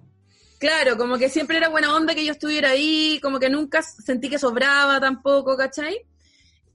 Claro, 0.58 0.98
como 0.98 1.18
que 1.18 1.30
siempre 1.30 1.58
era 1.58 1.70
buena 1.70 1.94
onda 1.94 2.16
que 2.16 2.26
yo 2.26 2.32
estuviera 2.32 2.70
ahí, 2.70 3.20
como 3.22 3.40
que 3.40 3.50
nunca 3.50 3.82
sentí 3.84 4.30
que 4.30 4.40
sobraba 4.40 5.00
tampoco, 5.00 5.56
¿cachai? 5.56 6.06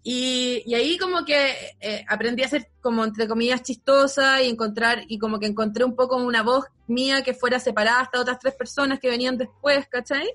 Y, 0.08 0.62
y 0.64 0.74
ahí 0.76 0.96
como 0.98 1.24
que 1.24 1.74
eh, 1.80 2.04
aprendí 2.08 2.44
a 2.44 2.48
ser 2.48 2.70
como 2.80 3.04
entre 3.04 3.26
comillas 3.26 3.62
chistosa 3.64 4.40
y 4.40 4.48
encontrar, 4.48 5.02
y 5.08 5.18
como 5.18 5.40
que 5.40 5.46
encontré 5.46 5.84
un 5.84 5.96
poco 5.96 6.16
una 6.16 6.44
voz 6.44 6.64
mía 6.86 7.22
que 7.24 7.34
fuera 7.34 7.58
separada 7.58 8.02
hasta 8.02 8.20
otras 8.20 8.38
tres 8.38 8.54
personas 8.54 9.00
que 9.00 9.08
venían 9.08 9.36
después, 9.36 9.84
¿cachai? 9.88 10.28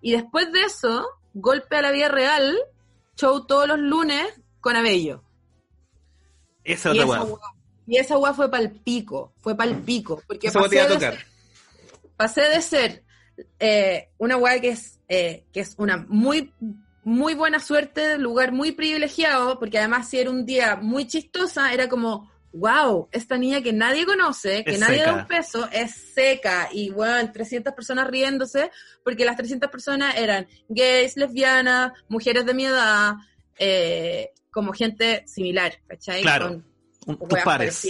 Y 0.00 0.12
después 0.12 0.50
de 0.50 0.62
eso, 0.62 1.06
golpe 1.34 1.76
a 1.76 1.82
la 1.82 1.90
vida 1.90 2.08
real, 2.08 2.56
show 3.16 3.44
todos 3.46 3.68
los 3.68 3.78
lunes 3.78 4.24
con 4.62 4.76
Abello. 4.76 5.22
Esa 6.64 6.94
Y 6.94 7.00
otra 7.00 7.16
esa 7.16 7.24
weá- 7.24 7.40
y 7.86 7.96
esa 7.98 8.16
weá 8.18 8.32
fue 8.32 8.50
pa'l 8.50 8.70
pico, 8.82 9.34
fue 9.40 9.54
pa'l 9.54 9.76
pico, 9.82 10.22
porque 10.26 10.46
Esa 10.48 10.58
iba 10.60 10.66
a 10.66 10.70
pasé 10.70 10.80
de 10.88 10.94
tocar. 10.94 11.14
ser- 11.16 11.26
pasé 12.16 12.40
de 12.40 12.62
ser 12.62 13.04
eh, 13.60 14.08
una 14.16 14.38
weá 14.38 14.58
que 14.58 14.70
es, 14.70 14.98
eh, 15.06 15.44
que 15.52 15.60
es 15.60 15.74
una 15.76 15.98
muy, 16.08 16.50
muy 17.06 17.34
buena 17.34 17.60
suerte, 17.60 18.18
lugar 18.18 18.50
muy 18.50 18.72
privilegiado, 18.72 19.60
porque 19.60 19.78
además 19.78 20.08
si 20.08 20.18
era 20.18 20.28
un 20.28 20.44
día 20.44 20.74
muy 20.74 21.06
chistosa, 21.06 21.72
era 21.72 21.88
como, 21.88 22.28
wow, 22.52 23.08
esta 23.12 23.38
niña 23.38 23.62
que 23.62 23.72
nadie 23.72 24.04
conoce, 24.04 24.64
que 24.64 24.72
Es 24.72 24.80
nadie 24.80 25.02
da 25.04 25.12
un 25.14 25.26
peso, 25.28 25.68
es 25.70 25.94
seca, 25.94 26.68
y 26.72 26.90
bueno, 26.90 27.30
300 27.30 27.74
personas 27.74 28.08
riéndose, 28.08 28.72
porque 29.04 29.24
las 29.24 29.36
300 29.36 29.70
personas 29.70 30.16
eran 30.16 30.48
gays, 30.68 31.16
lesbianas, 31.16 31.92
mujeres 32.08 32.44
de 32.44 32.54
mi 32.54 32.66
edad, 32.66 33.14
eh, 33.56 34.32
como 34.50 34.72
gente 34.72 35.22
similar, 35.28 35.74
¿cachai? 35.86 36.22
Claro. 36.22 36.48
Con- 36.48 36.64
Un- 37.06 37.18
tus 37.20 37.32
weas 37.34 37.44
pares. 37.44 37.88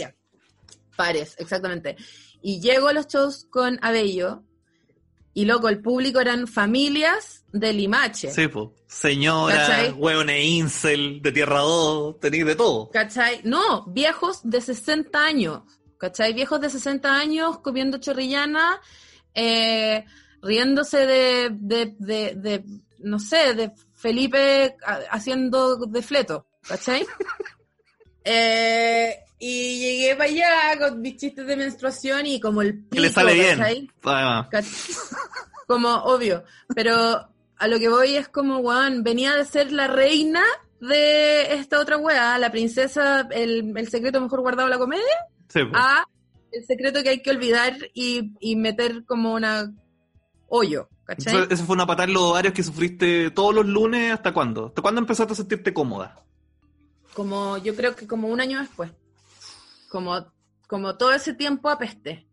Pares, 0.94 1.36
exactamente. 1.38 1.96
Y 2.42 2.60
llego 2.60 2.88
a 2.88 2.92
los 2.92 3.06
shows 3.06 3.46
con 3.48 3.78
Abello 3.80 4.42
y 5.32 5.46
loco, 5.46 5.70
el 5.70 5.80
público 5.80 6.20
eran 6.20 6.46
familias 6.46 7.44
de 7.60 7.72
Limache. 7.72 8.30
Sí, 8.32 8.48
pues. 8.48 8.68
Señora, 8.86 9.54
¿Cachai? 9.56 9.92
hueones 9.92 10.44
incel, 10.44 11.20
de 11.22 11.32
Tierra 11.32 11.60
2, 11.60 12.20
tenéis 12.20 12.46
de 12.46 12.54
todo. 12.56 12.90
¿Cachai? 12.90 13.40
No, 13.44 13.84
viejos 13.86 14.40
de 14.44 14.60
60 14.60 15.18
años. 15.24 15.62
¿Cachai? 15.98 16.32
Viejos 16.34 16.60
de 16.60 16.70
60 16.70 17.12
años 17.16 17.58
comiendo 17.60 17.98
chorrillana, 17.98 18.80
eh, 19.34 20.04
riéndose 20.42 21.06
de, 21.06 21.48
de, 21.52 21.94
de, 21.98 22.34
de, 22.36 22.64
no 23.00 23.18
sé, 23.18 23.54
de 23.54 23.72
Felipe 23.94 24.76
ha- 24.86 25.00
haciendo 25.10 25.76
de 25.76 26.02
fleto. 26.02 26.46
¿Cachai? 26.66 27.06
Eh, 28.28 29.14
y 29.38 29.78
llegué 29.78 30.16
para 30.16 30.30
allá 30.30 30.78
con 30.80 31.00
mis 31.00 31.16
chistes 31.16 31.46
de 31.46 31.56
menstruación 31.56 32.26
y 32.26 32.40
como 32.40 32.62
el 32.62 32.84
Que 32.90 32.98
le 33.00 33.08
pico, 33.08 33.20
sale 33.20 33.34
bien. 33.34 33.58
¿cachai? 33.58 33.90
Además. 34.02 34.48
¿Cach- 34.50 35.16
Como 35.68 35.94
obvio, 35.94 36.42
pero 36.74 37.28
a 37.58 37.68
lo 37.68 37.78
que 37.78 37.88
voy 37.88 38.16
es 38.16 38.28
como, 38.28 38.58
weón, 38.58 39.02
venía 39.02 39.34
de 39.34 39.44
ser 39.44 39.72
la 39.72 39.86
reina 39.86 40.42
de 40.80 41.54
esta 41.54 41.80
otra 41.80 41.96
weá, 41.96 42.38
la 42.38 42.50
princesa, 42.50 43.26
el, 43.30 43.76
el 43.76 43.88
secreto 43.88 44.20
mejor 44.20 44.40
guardado 44.40 44.68
de 44.68 44.74
la 44.74 44.78
comedia, 44.78 45.04
Sí, 45.48 45.64
po. 45.64 45.76
a 45.76 46.04
el 46.52 46.64
secreto 46.64 47.02
que 47.02 47.10
hay 47.10 47.22
que 47.22 47.30
olvidar 47.30 47.74
y, 47.94 48.32
y 48.40 48.56
meter 48.56 49.04
como 49.04 49.34
una 49.34 49.72
hoyo, 50.48 50.88
¿cachai? 51.04 51.34
Eso, 51.34 51.50
eso 51.50 51.64
fue 51.64 51.74
una 51.74 51.86
patada 51.86 52.08
en 52.08 52.14
los 52.14 52.22
ovarios 52.22 52.54
que 52.54 52.62
sufriste 52.62 53.30
todos 53.30 53.54
los 53.54 53.66
lunes. 53.66 54.12
¿Hasta 54.12 54.32
cuándo? 54.32 54.66
¿Hasta 54.66 54.82
cuándo 54.82 55.00
empezaste 55.00 55.32
a 55.32 55.36
sentirte 55.36 55.72
cómoda? 55.74 56.22
como 57.16 57.56
yo 57.56 57.74
creo 57.74 57.96
que 57.96 58.06
como 58.06 58.28
un 58.28 58.40
año 58.42 58.60
después. 58.60 58.92
Como, 59.88 60.26
como 60.66 60.96
todo 60.98 61.12
ese 61.12 61.32
tiempo 61.32 61.70
apesté. 61.70 62.28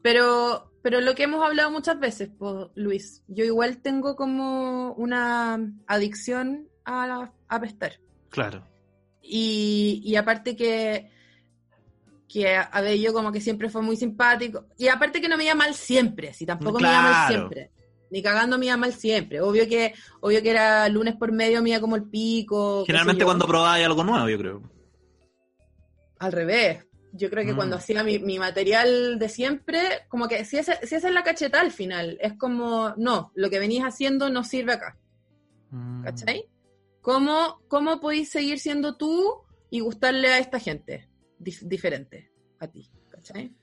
Pero, 0.00 0.71
pero 0.82 1.00
lo 1.00 1.14
que 1.14 1.22
hemos 1.24 1.44
hablado 1.44 1.70
muchas 1.70 1.98
veces, 1.98 2.30
pues, 2.36 2.66
Luis, 2.74 3.22
yo 3.28 3.44
igual 3.44 3.78
tengo 3.78 4.16
como 4.16 4.92
una 4.94 5.58
adicción 5.86 6.68
a 6.84 7.30
apestar. 7.48 8.00
Claro. 8.30 8.66
Y, 9.22 10.02
y 10.04 10.16
aparte 10.16 10.56
que, 10.56 11.10
que 12.28 12.56
Abello 12.56 13.12
como 13.12 13.30
que 13.30 13.40
siempre 13.40 13.68
fue 13.70 13.82
muy 13.82 13.96
simpático. 13.96 14.66
Y 14.76 14.88
aparte 14.88 15.20
que 15.20 15.28
no 15.28 15.36
me 15.36 15.44
iba 15.44 15.54
mal 15.54 15.74
siempre, 15.74 16.34
si 16.34 16.44
tampoco 16.44 16.80
me 16.80 16.88
iba 16.88 17.02
mal 17.02 17.28
siempre. 17.28 17.70
Ni 18.10 18.20
cagando 18.20 18.58
me 18.58 18.66
iba 18.66 18.76
mal 18.76 18.92
siempre. 18.92 19.40
Obvio 19.40 19.68
que, 19.68 19.94
obvio 20.20 20.42
que 20.42 20.50
era 20.50 20.88
lunes 20.88 21.14
por 21.14 21.30
medio, 21.30 21.62
me 21.62 21.70
iba 21.70 21.80
como 21.80 21.94
el 21.94 22.04
pico. 22.04 22.84
Generalmente 22.86 23.24
cuando 23.24 23.46
probáis 23.46 23.86
algo 23.86 24.02
nuevo, 24.02 24.28
yo 24.28 24.38
creo. 24.38 24.62
Al 26.18 26.32
revés. 26.32 26.84
Yo 27.12 27.28
creo 27.30 27.44
que 27.44 27.52
Mm. 27.52 27.56
cuando 27.56 27.76
hacía 27.76 28.02
mi, 28.02 28.18
mi 28.18 28.38
material 28.38 29.18
de 29.18 29.28
siempre, 29.28 29.80
como 30.08 30.28
que 30.28 30.44
si 30.46 30.56
esa 30.58 30.76
si 30.82 30.94
es 30.94 31.04
la 31.04 31.22
cacheta 31.22 31.60
al 31.60 31.70
final, 31.70 32.16
es 32.20 32.34
como, 32.38 32.94
no, 32.96 33.32
lo 33.34 33.50
que 33.50 33.58
venís 33.58 33.82
haciendo 33.82 34.30
no 34.30 34.44
sirve 34.44 34.72
acá. 34.72 34.98
Mm. 35.70 36.02
¿Cachai? 36.04 36.46
¿Cómo, 37.00 37.60
cómo 37.68 38.00
podéis 38.00 38.30
seguir 38.30 38.58
siendo 38.58 38.96
tú 38.96 39.42
y 39.70 39.80
gustarle 39.80 40.28
a 40.28 40.38
esta 40.38 40.58
gente 40.60 41.08
dif- 41.38 41.62
diferente 41.66 42.30
a 42.60 42.68
ti? 42.68 42.88
¿Cachai? 43.10 43.54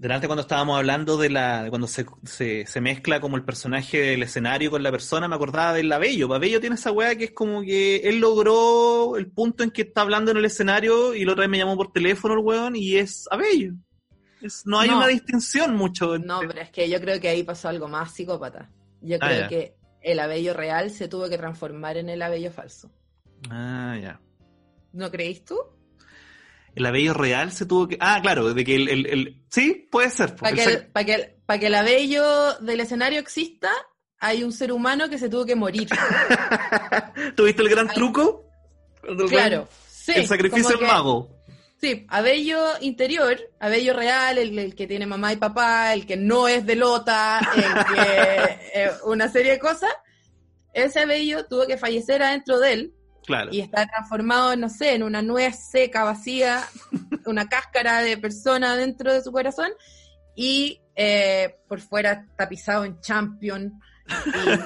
Delante 0.00 0.26
cuando 0.28 0.40
estábamos 0.40 0.78
hablando 0.78 1.18
de 1.18 1.28
la 1.28 1.64
de 1.64 1.68
cuando 1.68 1.86
se, 1.86 2.06
se, 2.24 2.64
se 2.64 2.80
mezcla 2.80 3.20
como 3.20 3.36
el 3.36 3.44
personaje 3.44 4.00
del 4.00 4.22
escenario 4.22 4.70
con 4.70 4.82
la 4.82 4.90
persona, 4.90 5.28
me 5.28 5.34
acordaba 5.34 5.74
del 5.74 5.92
Abello. 5.92 6.32
Abello 6.32 6.58
tiene 6.58 6.76
esa 6.76 6.90
weá 6.90 7.14
que 7.16 7.24
es 7.24 7.32
como 7.32 7.60
que 7.60 7.96
él 8.08 8.18
logró 8.18 9.18
el 9.18 9.30
punto 9.30 9.62
en 9.62 9.70
que 9.70 9.82
está 9.82 10.00
hablando 10.00 10.30
en 10.30 10.38
el 10.38 10.46
escenario 10.46 11.14
y 11.14 11.26
la 11.26 11.32
otra 11.32 11.42
vez 11.42 11.50
me 11.50 11.58
llamó 11.58 11.76
por 11.76 11.92
teléfono 11.92 12.32
el 12.32 12.40
weón 12.40 12.76
y 12.76 12.96
es 12.96 13.28
Abello. 13.30 13.74
Es, 14.40 14.62
no 14.64 14.78
hay 14.80 14.88
No. 14.88 14.96
una 14.96 15.06
distinción 15.06 15.76
mucho. 15.76 16.14
entre- 16.14 16.28
No, 16.28 16.40
pero 16.48 16.62
es 16.62 16.70
que 16.70 16.88
yo 16.88 16.98
creo 16.98 17.20
que 17.20 17.28
ahí 17.28 17.42
pasó 17.42 17.68
algo 17.68 17.86
más 17.86 18.14
psicópata. 18.14 18.70
Yo 19.02 19.18
Ah, 19.20 19.26
creo 19.28 19.48
que 19.50 19.74
el 20.00 20.18
abello 20.18 20.54
real 20.54 20.90
se 20.90 21.08
tuvo 21.08 21.28
que 21.28 21.36
transformar 21.36 21.98
en 21.98 22.08
el 22.08 22.22
abello 22.22 22.50
falso. 22.50 22.90
Ah, 23.50 23.98
ya. 24.00 24.18
¿No 24.94 25.10
creís 25.10 25.44
tú? 25.44 25.58
El 26.74 26.86
Abello 26.86 27.14
real 27.14 27.52
se 27.52 27.66
tuvo 27.66 27.88
que... 27.88 27.96
Ah, 28.00 28.20
claro, 28.22 28.54
de 28.54 28.64
que 28.64 28.76
el... 28.76 28.88
el, 28.88 29.06
el- 29.06 29.36
Sí, 29.50 29.88
puede 29.90 30.10
ser. 30.10 30.36
Para 30.36 30.50
El 30.50 30.56
que, 30.56 30.64
el- 30.64 30.86
pa' 30.88 31.04
que, 31.04 31.14
el- 31.14 31.34
pa' 31.44 31.58
que 31.58 31.66
el 31.66 31.74
abello 31.74 32.54
del 32.60 32.78
escenario 32.80 33.18
exista, 33.18 33.70
hay 34.18 34.44
un 34.44 34.52
ser 34.52 34.70
humano 34.72 35.08
que 35.10 35.18
se 35.18 35.28
tuvo 35.28 35.44
que 35.44 35.56
morir. 35.56 35.88
¿Tuviste 37.36 37.62
el 37.62 37.68
gran 37.68 37.88
truco? 37.88 38.44
Claro. 39.28 39.68
Sí, 39.88 40.12
el 40.14 40.26
sacrificio 40.26 40.76
del 40.78 40.86
mago. 40.86 41.36
Sí, 41.80 42.04
abello 42.08 42.60
interior, 42.82 43.38
abello 43.58 43.94
real, 43.94 44.36
el, 44.38 44.58
el 44.58 44.74
que 44.74 44.86
tiene 44.86 45.06
mamá 45.06 45.32
y 45.32 45.36
papá, 45.36 45.94
el 45.94 46.04
que 46.06 46.16
no 46.16 46.46
es 46.46 46.66
de 46.66 46.76
lota, 46.76 47.40
el 47.56 47.62
que 47.96 48.58
eh, 48.74 48.90
una 49.04 49.28
serie 49.28 49.52
de 49.52 49.58
cosas. 49.58 49.90
Ese 50.74 51.00
abello 51.00 51.46
tuvo 51.46 51.66
que 51.66 51.78
fallecer 51.78 52.22
adentro 52.22 52.60
de 52.60 52.72
él 52.74 52.94
Claro. 53.30 53.50
y 53.52 53.60
está 53.60 53.86
transformado, 53.86 54.56
no 54.56 54.68
sé, 54.68 54.94
en 54.94 55.02
una 55.02 55.22
nuez 55.22 55.56
seca, 55.70 56.04
vacía, 56.04 56.62
una 57.26 57.48
cáscara 57.48 58.02
de 58.02 58.16
persona 58.18 58.76
dentro 58.76 59.12
de 59.12 59.22
su 59.22 59.32
corazón 59.32 59.70
y 60.36 60.80
eh, 60.96 61.56
por 61.68 61.80
fuera 61.80 62.26
tapizado 62.36 62.84
en 62.84 63.00
champion. 63.00 63.72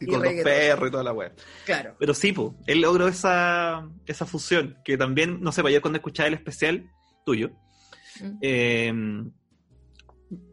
Y 0.00 0.06
y 0.06 0.08
con 0.08 0.22
los 0.22 0.32
perros 0.42 0.88
y 0.88 0.90
toda 0.90 1.04
la 1.04 1.12
weá. 1.12 1.32
Claro. 1.64 1.94
Pero 2.00 2.12
sí, 2.14 2.32
po, 2.32 2.56
él 2.66 2.80
logró 2.80 3.06
esa, 3.06 3.88
esa 4.06 4.26
fusión, 4.26 4.76
que 4.84 4.98
también, 4.98 5.40
no 5.40 5.52
sé, 5.52 5.62
pues 5.62 5.70
ayer 5.70 5.80
cuando 5.80 5.98
escuchaba 5.98 6.26
el 6.26 6.34
especial 6.34 6.90
tuyo, 7.24 7.52
Mm. 8.20 8.38
eh, 8.42 8.92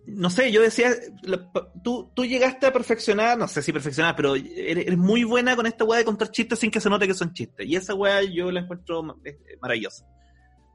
no 0.06 0.30
sé, 0.30 0.52
yo 0.52 0.62
decía, 0.62 0.92
la- 1.24 1.50
tú, 1.84 2.12
tú 2.14 2.26
llegaste 2.26 2.68
a 2.68 2.74
perfeccionar, 2.74 3.38
no 3.38 3.48
sé 3.48 3.62
si 3.62 3.72
perfeccionar, 3.72 4.16
pero 4.16 4.36
eres, 4.36 4.86
eres 4.88 4.98
muy 4.98 5.24
buena 5.24 5.56
con 5.56 5.66
esta 5.66 5.86
weá 5.86 6.00
de 6.00 6.06
contar 6.06 6.30
chistes 6.32 6.60
sin 6.60 6.70
que 6.72 6.82
se 6.82 6.90
note 6.90 7.08
que 7.08 7.14
son 7.14 7.34
chistes. 7.34 7.66
Y 7.68 7.76
esa 7.76 7.94
weá 7.96 8.22
yo 8.24 8.52
la 8.52 8.60
encuentro 8.62 9.02
ma- 9.04 9.16
maravillosa. 9.62 10.06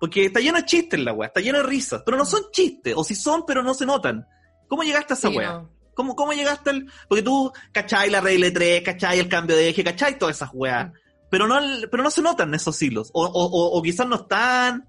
Porque 0.00 0.26
está 0.26 0.40
lleno 0.40 0.58
de 0.58 0.64
chistes 0.64 0.98
la 1.00 1.12
weá, 1.12 1.28
está 1.28 1.40
lleno 1.40 1.58
de 1.58 1.64
risas, 1.64 2.02
pero 2.04 2.16
no 2.16 2.24
son 2.24 2.42
chistes, 2.52 2.94
o 2.96 3.04
si 3.04 3.14
son, 3.14 3.44
pero 3.46 3.62
no 3.62 3.74
se 3.74 3.86
notan. 3.86 4.26
¿Cómo 4.68 4.82
llegaste 4.82 5.12
a 5.12 5.16
esa 5.16 5.28
Sí, 5.30 5.36
weá? 5.36 5.52
no. 5.52 5.70
¿Cómo, 5.94 6.14
¿Cómo 6.14 6.32
llegaste 6.34 6.70
al...? 6.70 6.86
Porque 7.08 7.22
tú, 7.22 7.50
cachai 7.72 8.10
la 8.10 8.20
regla 8.20 8.52
3, 8.52 8.82
cachai 8.82 9.18
el 9.18 9.28
cambio 9.28 9.56
de 9.56 9.70
eje, 9.70 9.82
cachai 9.82 10.18
todas 10.18 10.36
esas 10.36 10.50
weas. 10.52 10.88
Mm. 10.88 10.92
Pero 11.30 11.46
no, 11.46 11.58
pero 11.90 12.02
no 12.02 12.10
se 12.10 12.20
notan 12.22 12.54
esos 12.54 12.80
hilos. 12.82 13.10
O, 13.14 13.24
o, 13.24 13.44
o, 13.46 13.78
o 13.78 13.82
quizás 13.82 14.06
no 14.06 14.16
están... 14.16 14.86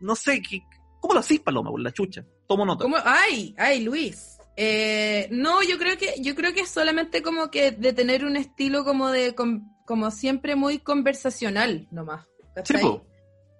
No 0.00 0.14
sé, 0.14 0.42
¿qué- 0.42 0.60
¿cómo 1.06 1.14
lo 1.14 1.20
hacís, 1.20 1.40
Paloma, 1.40 1.70
por 1.70 1.80
la 1.80 1.92
chucha? 1.92 2.24
Tomo 2.46 2.64
nota. 2.66 2.82
¿Cómo? 2.82 2.96
Ay, 3.04 3.54
ay, 3.58 3.82
Luis. 3.82 4.38
Eh, 4.56 5.28
no, 5.30 5.62
yo 5.62 5.78
creo 5.78 5.96
que 5.98 6.14
yo 6.20 6.34
creo 6.34 6.52
que 6.54 6.60
es 6.60 6.68
solamente 6.70 7.22
como 7.22 7.50
que 7.50 7.70
de 7.72 7.92
tener 7.92 8.24
un 8.24 8.36
estilo 8.36 8.84
como 8.84 9.10
de 9.10 9.34
com- 9.34 9.68
como 9.84 10.10
siempre 10.10 10.56
muy 10.56 10.78
conversacional 10.78 11.86
nomás. 11.90 12.26
¿cachai? 12.54 12.82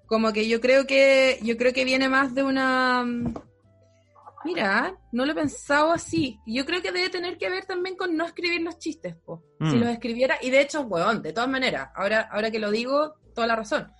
Como 0.07 0.33
que 0.33 0.49
yo 0.49 0.61
creo 0.61 0.87
que 0.87 1.39
yo 1.43 1.57
creo 1.57 1.73
que 1.73 1.85
viene 1.85 2.09
más 2.09 2.35
de 2.35 2.43
una 2.45 3.05
mm, 3.05 3.35
Mira, 4.45 4.97
no 5.13 5.27
lo 5.27 5.33
he 5.33 5.35
pensado 5.35 5.93
así. 5.93 6.39
Yo 6.47 6.65
creo 6.65 6.81
que 6.81 6.93
debe 6.93 7.11
tener 7.11 7.37
que 7.37 7.51
ver 7.51 7.65
también 7.67 7.97
con 7.97 8.17
no 8.17 8.25
escribir 8.25 8.61
los 8.63 8.79
chistes, 8.79 9.17
po. 9.17 9.43
Mm. 9.59 9.71
Si 9.71 9.77
los 9.77 9.89
escribiera, 9.89 10.37
y 10.41 10.51
de 10.51 10.61
hecho, 10.61 10.83
weón, 10.83 11.21
de 11.21 11.33
todas 11.33 11.51
maneras, 11.51 11.91
ahora, 11.97 12.29
ahora 12.31 12.51
que 12.51 12.61
lo 12.61 12.71
digo, 12.71 13.17
toda 13.35 13.49
la 13.49 13.57
razón. 13.57 13.91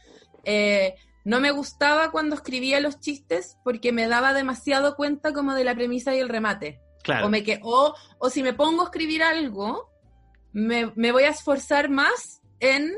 Eh, 0.45 0.95
no 1.27 1.41
me 1.41 1.51
gustaba 1.51 2.13
cuando 2.13 2.37
escribía 2.37 2.79
los 2.81 3.01
chistes 3.01 3.59
porque 3.65 3.91
me 3.91 4.07
daba 4.07 4.33
demasiado 4.33 4.95
cuenta 4.95 5.33
como 5.33 5.55
de 5.55 5.65
la 5.65 5.75
premisa 5.75 6.15
y 6.15 6.21
el 6.21 6.29
remate. 6.29 6.81
Claro. 7.03 7.27
O, 7.27 7.29
me 7.29 7.43
que, 7.43 7.59
o, 7.65 7.95
o 8.19 8.31
si 8.31 8.45
me 8.45 8.53
pongo 8.55 8.83
a 8.83 8.85
escribir 8.85 9.25
algo, 9.25 9.91
me, 10.53 10.93
me 10.95 11.11
voy 11.11 11.25
a 11.25 11.31
esforzar 11.31 11.89
más 11.91 12.41
en 12.61 12.93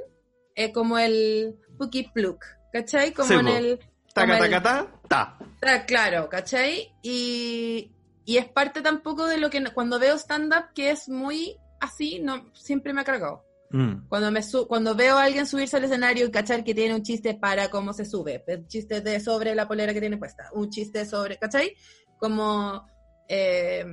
eh, 0.54 0.72
como 0.72 0.98
el 0.98 1.56
Puki 1.78 2.10
Pluk, 2.14 2.44
¿cachai? 2.70 3.14
Como 3.14 3.28
Sí, 3.28 3.34
en 3.34 3.48
el... 3.48 3.78
Taca, 4.12 4.32
como 4.34 4.44
el- 4.44 4.50
taca, 4.50 4.86
ta, 5.08 5.38
ta. 5.60 5.84
Claro, 5.86 6.28
¿cachai? 6.28 6.94
Y, 7.02 7.92
y 8.26 8.36
es 8.36 8.46
parte 8.46 8.82
tampoco 8.82 9.26
de 9.26 9.38
lo 9.38 9.48
que 9.48 9.64
cuando 9.72 9.98
veo 9.98 10.16
stand-up 10.18 10.72
que 10.74 10.90
es 10.90 11.08
muy 11.08 11.56
así, 11.80 12.18
no 12.20 12.50
siempre 12.54 12.92
me 12.92 13.00
ha 13.00 13.04
cargado. 13.04 13.44
Mm. 13.70 14.08
Cuando 14.08 14.30
me 14.30 14.42
su- 14.42 14.66
cuando 14.66 14.94
veo 14.94 15.18
a 15.18 15.24
alguien 15.24 15.46
subirse 15.46 15.76
al 15.76 15.84
escenario 15.84 16.26
y 16.26 16.30
cachar 16.30 16.64
que 16.64 16.74
tiene 16.74 16.94
un 16.94 17.02
chiste 17.02 17.34
para 17.34 17.68
cómo 17.70 17.92
se 17.92 18.04
sube, 18.06 18.42
un 18.48 18.66
chiste 18.66 19.00
de 19.02 19.20
sobre 19.20 19.54
la 19.54 19.68
polera 19.68 19.92
que 19.92 20.00
tiene 20.00 20.16
puesta, 20.16 20.48
un 20.54 20.70
chiste 20.70 21.04
sobre, 21.04 21.36
¿cachai? 21.38 21.74
Como 22.18 22.86
eh, 23.28 23.84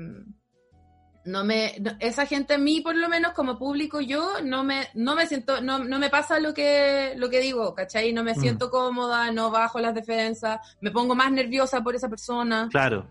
no 1.26 1.44
me 1.44 1.74
no- 1.82 1.98
esa 2.00 2.26
gente 2.26 2.54
a 2.54 2.58
mí 2.58 2.82
por 2.82 2.96
lo 2.96 3.10
menos 3.10 3.34
como 3.34 3.58
público 3.58 4.00
yo 4.00 4.42
no 4.44 4.64
me 4.64 4.88
no 4.94 5.16
me 5.16 5.26
siento 5.26 5.60
no, 5.60 5.84
no 5.84 5.98
me 6.00 6.10
pasa 6.10 6.40
lo 6.40 6.54
que 6.54 7.14
lo 7.18 7.30
que 7.30 7.40
digo, 7.40 7.74
¿cachai? 7.74 8.14
No 8.14 8.24
me 8.24 8.34
Mm. 8.34 8.40
siento 8.40 8.70
cómoda, 8.70 9.32
no 9.32 9.50
bajo 9.52 9.80
las 9.80 9.94
defensas, 9.96 10.60
me 10.82 10.92
pongo 10.92 11.16
más 11.16 11.32
nerviosa 11.32 11.82
por 11.84 11.96
esa 11.96 12.08
persona. 12.10 12.70
Claro. 12.72 13.08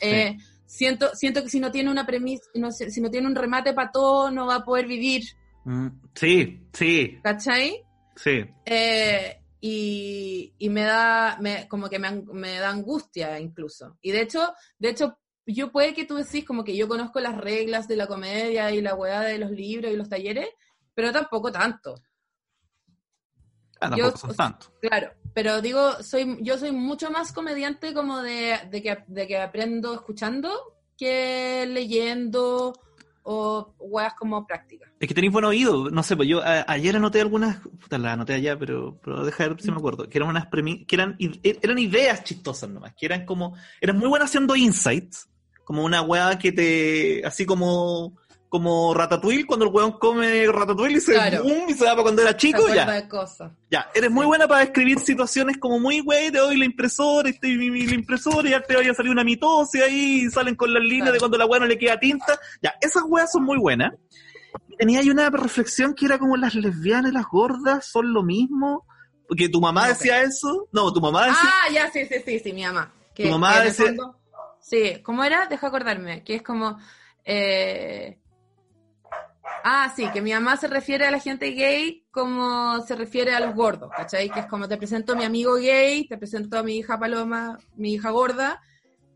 Sí. 0.00 0.06
Eh, 0.08 0.36
siento, 0.64 1.14
siento 1.14 1.42
que 1.42 1.48
si 1.50 1.58
no 1.60 1.70
tiene 1.70 1.90
una 1.90 2.06
premisa, 2.06 2.44
no 2.54 2.70
si 2.72 3.00
no 3.00 3.10
tiene 3.10 3.26
un 3.26 3.34
remate 3.34 3.72
para 3.72 3.90
todo, 3.90 4.30
no 4.30 4.46
va 4.46 4.56
a 4.56 4.64
poder 4.64 4.86
vivir, 4.86 5.22
Mm. 5.66 5.88
Sí, 6.14 6.68
sí, 6.72 7.18
¿cachai? 7.24 7.84
sí. 8.14 8.44
Eh, 8.64 9.36
y, 9.60 10.54
y 10.58 10.68
me 10.70 10.82
da, 10.82 11.38
me, 11.40 11.66
como 11.66 11.88
que 11.88 11.98
me, 11.98 12.58
da 12.58 12.70
angustia 12.70 13.40
incluso. 13.40 13.98
Y 14.00 14.12
de 14.12 14.22
hecho, 14.22 14.54
de 14.78 14.90
hecho, 14.90 15.18
yo 15.44 15.72
puede 15.72 15.92
que 15.92 16.04
tú 16.04 16.14
decís 16.14 16.44
como 16.44 16.62
que 16.62 16.76
yo 16.76 16.86
conozco 16.86 17.18
las 17.18 17.36
reglas 17.36 17.88
de 17.88 17.96
la 17.96 18.06
comedia 18.06 18.70
y 18.70 18.80
la 18.80 18.94
weá 18.94 19.22
de 19.22 19.38
los 19.38 19.50
libros 19.50 19.92
y 19.92 19.96
los 19.96 20.08
talleres, 20.08 20.48
pero 20.94 21.10
tampoco 21.10 21.50
tanto. 21.50 21.96
Ah, 23.80 23.90
Yo- 23.96 24.04
tampoco 24.04 24.18
son 24.18 24.36
tanto. 24.36 24.66
Claro, 24.80 25.10
pero 25.34 25.60
digo, 25.60 26.00
soy, 26.00 26.38
yo 26.42 26.58
soy 26.58 26.70
mucho 26.70 27.10
más 27.10 27.32
comediante 27.32 27.92
como 27.92 28.22
de, 28.22 28.56
de 28.70 28.82
que, 28.82 28.98
de 29.08 29.26
que 29.26 29.38
aprendo 29.38 29.94
escuchando 29.94 30.76
que 30.96 31.66
leyendo 31.68 32.72
o 33.28 33.74
weas 33.80 34.14
como 34.14 34.46
prácticas. 34.46 34.88
Es 35.00 35.08
que 35.08 35.14
tenéis 35.14 35.32
buen 35.32 35.44
oído, 35.44 35.90
no 35.90 36.02
sé, 36.04 36.16
pues 36.16 36.28
yo 36.28 36.40
a- 36.42 36.64
ayer 36.68 36.94
anoté 36.94 37.20
algunas, 37.20 37.56
puta, 37.58 37.98
las 37.98 38.12
anoté 38.14 38.34
allá, 38.34 38.56
pero, 38.56 39.00
pero 39.02 39.24
deja 39.24 39.48
ver 39.48 39.60
si 39.60 39.70
me 39.72 39.78
acuerdo, 39.78 40.08
que 40.08 40.16
eran 40.18 40.28
unas 40.30 40.48
premi- 40.48 40.86
que 40.86 40.94
eran, 40.94 41.16
id- 41.18 41.58
eran 41.60 41.78
ideas 41.78 42.22
chistosas 42.22 42.70
nomás, 42.70 42.94
que 42.96 43.06
eran 43.06 43.26
como, 43.26 43.56
eran 43.80 43.98
muy 43.98 44.08
buenas 44.08 44.30
haciendo 44.30 44.54
insights, 44.54 45.28
como 45.64 45.84
una 45.84 46.02
weá 46.02 46.38
que 46.38 46.52
te, 46.52 47.22
así 47.26 47.44
como, 47.44 48.16
como 48.48 48.94
Ratatouille, 48.94 49.44
cuando 49.44 49.66
el 49.66 49.72
weón 49.72 49.92
come 49.98 50.46
Ratatouille 50.46 50.98
y 50.98 51.00
se, 51.00 51.12
Claro. 51.14 51.42
boom, 51.42 51.68
y 51.68 51.74
se 51.74 51.84
va 51.84 51.90
para 51.90 52.02
cuando 52.02 52.22
era 52.22 52.36
chico, 52.36 52.66
ya, 52.72 52.90
de 52.90 53.08
cosas. 53.08 53.52
ya, 53.70 53.90
eres 53.94 54.10
muy 54.10 54.24
buena 54.26 54.46
para 54.46 54.60
describir 54.60 54.98
situaciones 55.00 55.58
como 55.58 55.78
muy, 55.80 56.00
güey, 56.00 56.30
te 56.30 56.38
doy 56.38 56.56
la 56.56 56.64
impresora, 56.64 57.28
este, 57.28 57.48
mi, 57.48 57.70
mi- 57.70 57.86
la 57.86 57.94
impresora, 57.94 58.46
y 58.48 58.52
ya 58.52 58.60
te 58.62 58.76
vaya 58.76 58.92
a 58.92 58.94
salir 58.94 59.10
una 59.10 59.24
mitosis 59.24 59.82
ahí, 59.82 60.24
y 60.26 60.30
salen 60.30 60.54
con 60.54 60.72
las 60.72 60.82
líneas 60.82 61.00
Claro. 61.02 61.12
de 61.14 61.18
cuando 61.18 61.38
la 61.38 61.46
weá 61.46 61.60
no 61.60 61.66
le 61.66 61.76
queda 61.78 61.98
tinta, 61.98 62.38
ya, 62.62 62.74
esas 62.80 63.02
weas 63.06 63.30
son 63.32 63.44
muy 63.44 63.58
buenas. 63.58 63.92
tenía 64.78 65.00
ahí 65.00 65.08
una 65.10 65.30
reflexión 65.30 65.94
que 65.94 66.04
era 66.06 66.18
como 66.18 66.36
las 66.36 66.54
lesbianas 66.54 67.10
y 67.10 67.14
las 67.14 67.24
gordas 67.30 67.86
son 67.86 68.12
lo 68.12 68.22
mismo. 68.22 68.84
Porque 69.28 69.48
tu 69.48 69.60
mamá 69.60 69.88
decía 69.88 70.22
eso. 70.22 70.68
No, 70.70 70.92
tu 70.92 71.00
mamá 71.00 71.26
decía. 71.26 71.40
Ah, 71.42 71.72
ya, 71.72 71.90
sí, 71.90 72.04
sí, 72.06 72.16
sí, 72.24 72.38
sí, 72.38 72.52
mi 72.52 72.62
mamá. 72.64 72.92
Que, 73.14 73.24
Tu 73.24 73.30
mamá 73.30 73.54
que 73.60 73.64
decía- 73.68 73.86
fondo- 73.86 74.16
sí, 74.60 75.00
¿cómo 75.02 75.24
era? 75.24 75.46
Deja 75.46 75.66
acordarme, 75.66 76.22
que 76.24 76.36
es 76.36 76.42
como... 76.42 76.78
eh, 77.24 78.18
Ah, 79.68 79.92
sí, 79.96 80.06
que 80.12 80.22
mi 80.22 80.32
mamá 80.32 80.56
se 80.56 80.68
refiere 80.68 81.06
a 81.06 81.10
la 81.10 81.18
gente 81.18 81.50
gay 81.50 82.06
como 82.12 82.80
se 82.86 82.94
refiere 82.94 83.34
a 83.34 83.40
los 83.40 83.52
gordos, 83.56 83.90
¿cachai? 83.96 84.30
Que 84.30 84.38
es 84.38 84.46
como 84.46 84.68
te 84.68 84.76
presento 84.76 85.14
a 85.14 85.16
mi 85.16 85.24
amigo 85.24 85.54
gay, 85.56 86.06
te 86.06 86.16
presento 86.16 86.56
a 86.56 86.62
mi 86.62 86.76
hija 86.76 87.00
Paloma, 87.00 87.58
mi 87.74 87.94
hija 87.94 88.10
gorda, 88.10 88.62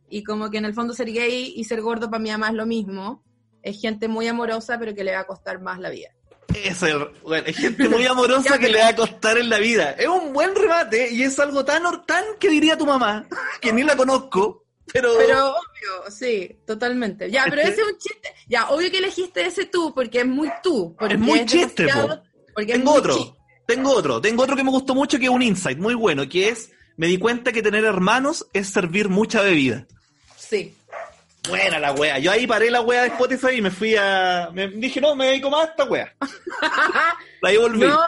y 0.09 0.25
como 0.25 0.51
que 0.51 0.59
en 0.59 0.65
el 0.65 0.75
fondo 0.75 0.93
ser 0.93 1.13
gay 1.13 1.53
y 1.55 1.63
ser 1.63 1.81
gordo 1.83 2.11
para 2.11 2.21
mi 2.21 2.31
mamá 2.33 2.49
es 2.49 2.55
lo 2.55 2.67
mismo. 2.67 3.23
Es 3.63 3.81
gente 3.81 4.09
muy 4.09 4.27
amorosa, 4.27 4.77
pero 4.77 4.93
que 4.93 5.05
le 5.05 5.13
va 5.15 5.21
a 5.21 5.27
costar 5.29 5.61
más 5.61 5.79
la 5.79 5.89
vida. 5.91 6.09
Es, 6.53 6.83
el- 6.83 7.11
bueno, 7.23 7.47
es 7.47 7.57
gente 7.57 7.89
muy 7.89 8.05
amorosa 8.07 8.59
que 8.59 8.69
le 8.71 8.81
va 8.81 8.89
a 8.89 8.97
costar 8.97 9.39
en 9.39 9.51
la 9.51 9.59
vida. 9.59 9.93
Es 9.93 10.09
un 10.09 10.33
buen 10.33 10.57
remate 10.57 11.13
y 11.13 11.23
es 11.23 11.39
algo 11.39 11.65
tan, 11.65 11.85
tan 12.07 12.25
que 12.41 12.49
diría 12.51 12.77
tu 12.77 12.87
mamá, 12.87 13.25
que 13.61 13.73
ni 13.73 13.85
la 13.85 13.97
conozco, 13.97 14.65
pero... 14.93 15.15
Pero 15.19 15.51
obvio, 15.51 16.11
sí, 16.11 16.59
totalmente. 16.67 17.31
Ya, 17.31 17.47
pero 17.49 17.63
ese 17.63 17.81
es 17.81 17.87
un 17.87 17.99
chiste. 17.99 18.33
Ya, 18.49 18.69
obvio 18.71 18.91
que 18.91 18.99
elegiste 18.99 19.47
ese 19.47 19.67
tú, 19.67 19.93
porque 19.95 20.21
es 20.21 20.27
muy 20.27 20.51
tú. 20.63 20.95
Porque 20.99 21.15
Es 21.15 21.21
muy 21.21 21.45
chiste, 21.47 21.89
po. 21.89 22.21
Porque 22.55 22.73
Tengo 22.73 22.93
otro, 22.93 23.17
chiste. 23.17 23.35
tengo 23.67 23.91
otro, 23.93 24.21
tengo 24.21 24.43
otro 24.43 24.57
que 24.57 24.65
me 24.65 24.71
gustó 24.71 24.95
mucho 24.95 25.19
que 25.19 25.25
es 25.25 25.31
un 25.31 25.43
insight 25.43 25.79
muy 25.79 25.95
bueno, 25.95 26.29
que 26.29 26.49
es, 26.49 26.71
me 26.97 27.07
di 27.07 27.17
cuenta 27.19 27.53
que 27.53 27.63
tener 27.63 27.85
hermanos 27.85 28.47
es 28.53 28.69
servir 28.69 29.09
mucha 29.09 29.41
bebida. 29.43 29.87
Sí. 30.37 30.75
Buena 31.49 31.79
la 31.79 31.93
wea. 31.93 32.19
Yo 32.19 32.31
ahí 32.33 32.47
paré 32.47 32.71
la 32.71 32.83
wea 32.83 33.03
de 33.03 33.09
Spotify 33.09 33.57
y 33.57 33.63
me 33.63 33.71
fui 33.71 33.97
a... 33.97 34.51
Me 34.53 34.69
dije, 34.69 35.01
no, 35.01 35.15
me 35.17 35.27
dedico 35.27 35.49
más 35.49 35.69
a 35.69 35.71
esta 35.71 35.85
wea. 35.85 36.15
Ahí 37.43 37.57
volví. 37.57 37.81
No, 37.81 37.99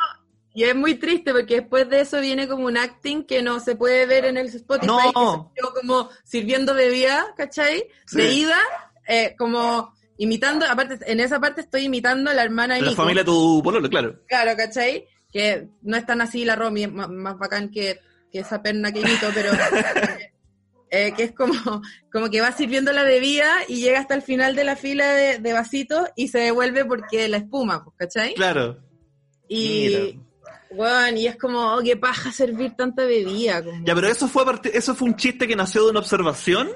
y 0.54 0.64
es 0.64 0.74
muy 0.74 0.96
triste 0.96 1.32
porque 1.32 1.60
después 1.60 1.88
de 1.88 2.00
eso 2.00 2.20
viene 2.20 2.46
como 2.46 2.66
un 2.66 2.76
acting 2.76 3.24
que 3.24 3.42
no 3.42 3.60
se 3.60 3.74
puede 3.74 4.04
ver 4.06 4.26
en 4.26 4.36
el 4.36 4.46
Spotify. 4.48 4.86
No. 4.86 5.52
que 5.54 5.62
se 5.62 5.80
como 5.80 6.10
sirviendo 6.24 6.74
bebida, 6.74 7.32
¿cachai? 7.36 7.84
Sí. 8.06 8.16
Bebida, 8.16 8.58
eh, 9.08 9.34
como 9.38 9.94
imitando, 10.18 10.66
aparte, 10.66 10.98
en 11.10 11.20
esa 11.20 11.40
parte 11.40 11.62
estoy 11.62 11.84
imitando 11.84 12.30
a 12.30 12.34
la 12.34 12.42
hermana 12.42 12.74
de 12.74 12.82
la 12.82 12.90
Nico. 12.90 13.02
familia 13.02 13.22
de 13.22 13.26
tu 13.26 13.62
pololo, 13.62 13.88
claro. 13.88 14.20
Claro, 14.26 14.56
¿cachai? 14.56 15.06
Que 15.32 15.68
no 15.82 15.96
es 15.96 16.04
tan 16.04 16.20
así 16.20 16.44
la 16.44 16.54
Romy, 16.54 16.84
es 16.84 16.92
más, 16.92 17.08
más 17.08 17.38
bacán 17.38 17.70
que, 17.70 17.98
que 18.30 18.40
esa 18.40 18.62
perna 18.62 18.92
que 18.92 19.00
imito, 19.00 19.28
pero 19.32 19.52
eh, 20.90 21.14
que 21.16 21.22
es 21.24 21.32
como, 21.32 21.54
como 22.12 22.28
que 22.28 22.42
va 22.42 22.52
sirviendo 22.52 22.92
la 22.92 23.04
bebida 23.04 23.50
y 23.68 23.80
llega 23.80 24.00
hasta 24.00 24.14
el 24.14 24.22
final 24.22 24.54
de 24.54 24.64
la 24.64 24.76
fila 24.76 25.14
de, 25.14 25.38
de 25.38 25.52
vasitos 25.54 26.08
y 26.14 26.28
se 26.28 26.40
devuelve 26.40 26.84
porque 26.84 27.26
la 27.28 27.38
espuma, 27.38 27.82
pues, 27.82 27.96
¿cachai? 27.96 28.34
Claro. 28.34 28.78
Y, 29.48 30.20
bueno, 30.74 31.18
y 31.18 31.26
es 31.26 31.36
como, 31.36 31.74
oh, 31.74 31.80
qué 31.82 31.96
paja 31.96 32.32
servir 32.32 32.74
tanta 32.76 33.04
bebida. 33.04 33.62
como- 33.64 33.84
Ya, 33.84 33.94
pero 33.94 34.08
eso 34.08 34.28
fue, 34.28 34.44
eso 34.72 34.94
fue 34.94 35.08
un 35.08 35.16
chiste 35.16 35.46
que 35.48 35.56
nació 35.56 35.84
de 35.84 35.90
una 35.90 36.00
observación 36.00 36.70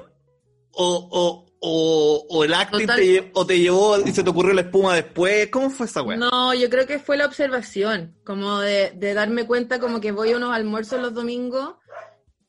o, 0.71 1.09
o, 1.11 1.45
o, 1.59 2.25
o 2.29 2.43
el 2.43 2.53
acting 2.53 2.85
te, 2.87 3.31
o 3.33 3.45
te 3.47 3.59
llevó 3.59 3.97
y 3.99 4.11
se 4.11 4.23
te 4.23 4.29
ocurrió 4.29 4.53
la 4.53 4.61
espuma 4.61 4.95
después. 4.95 5.47
¿Cómo 5.49 5.69
fue 5.69 5.85
esa 5.87 6.01
wea? 6.03 6.17
No, 6.17 6.53
yo 6.53 6.69
creo 6.69 6.85
que 6.85 6.99
fue 6.99 7.17
la 7.17 7.25
observación, 7.25 8.15
como 8.23 8.59
de, 8.59 8.91
de 8.95 9.13
darme 9.13 9.45
cuenta 9.47 9.79
como 9.79 9.99
que 9.99 10.11
voy 10.11 10.31
a 10.33 10.37
unos 10.37 10.53
almuerzos 10.53 11.01
los 11.01 11.13
domingos 11.13 11.75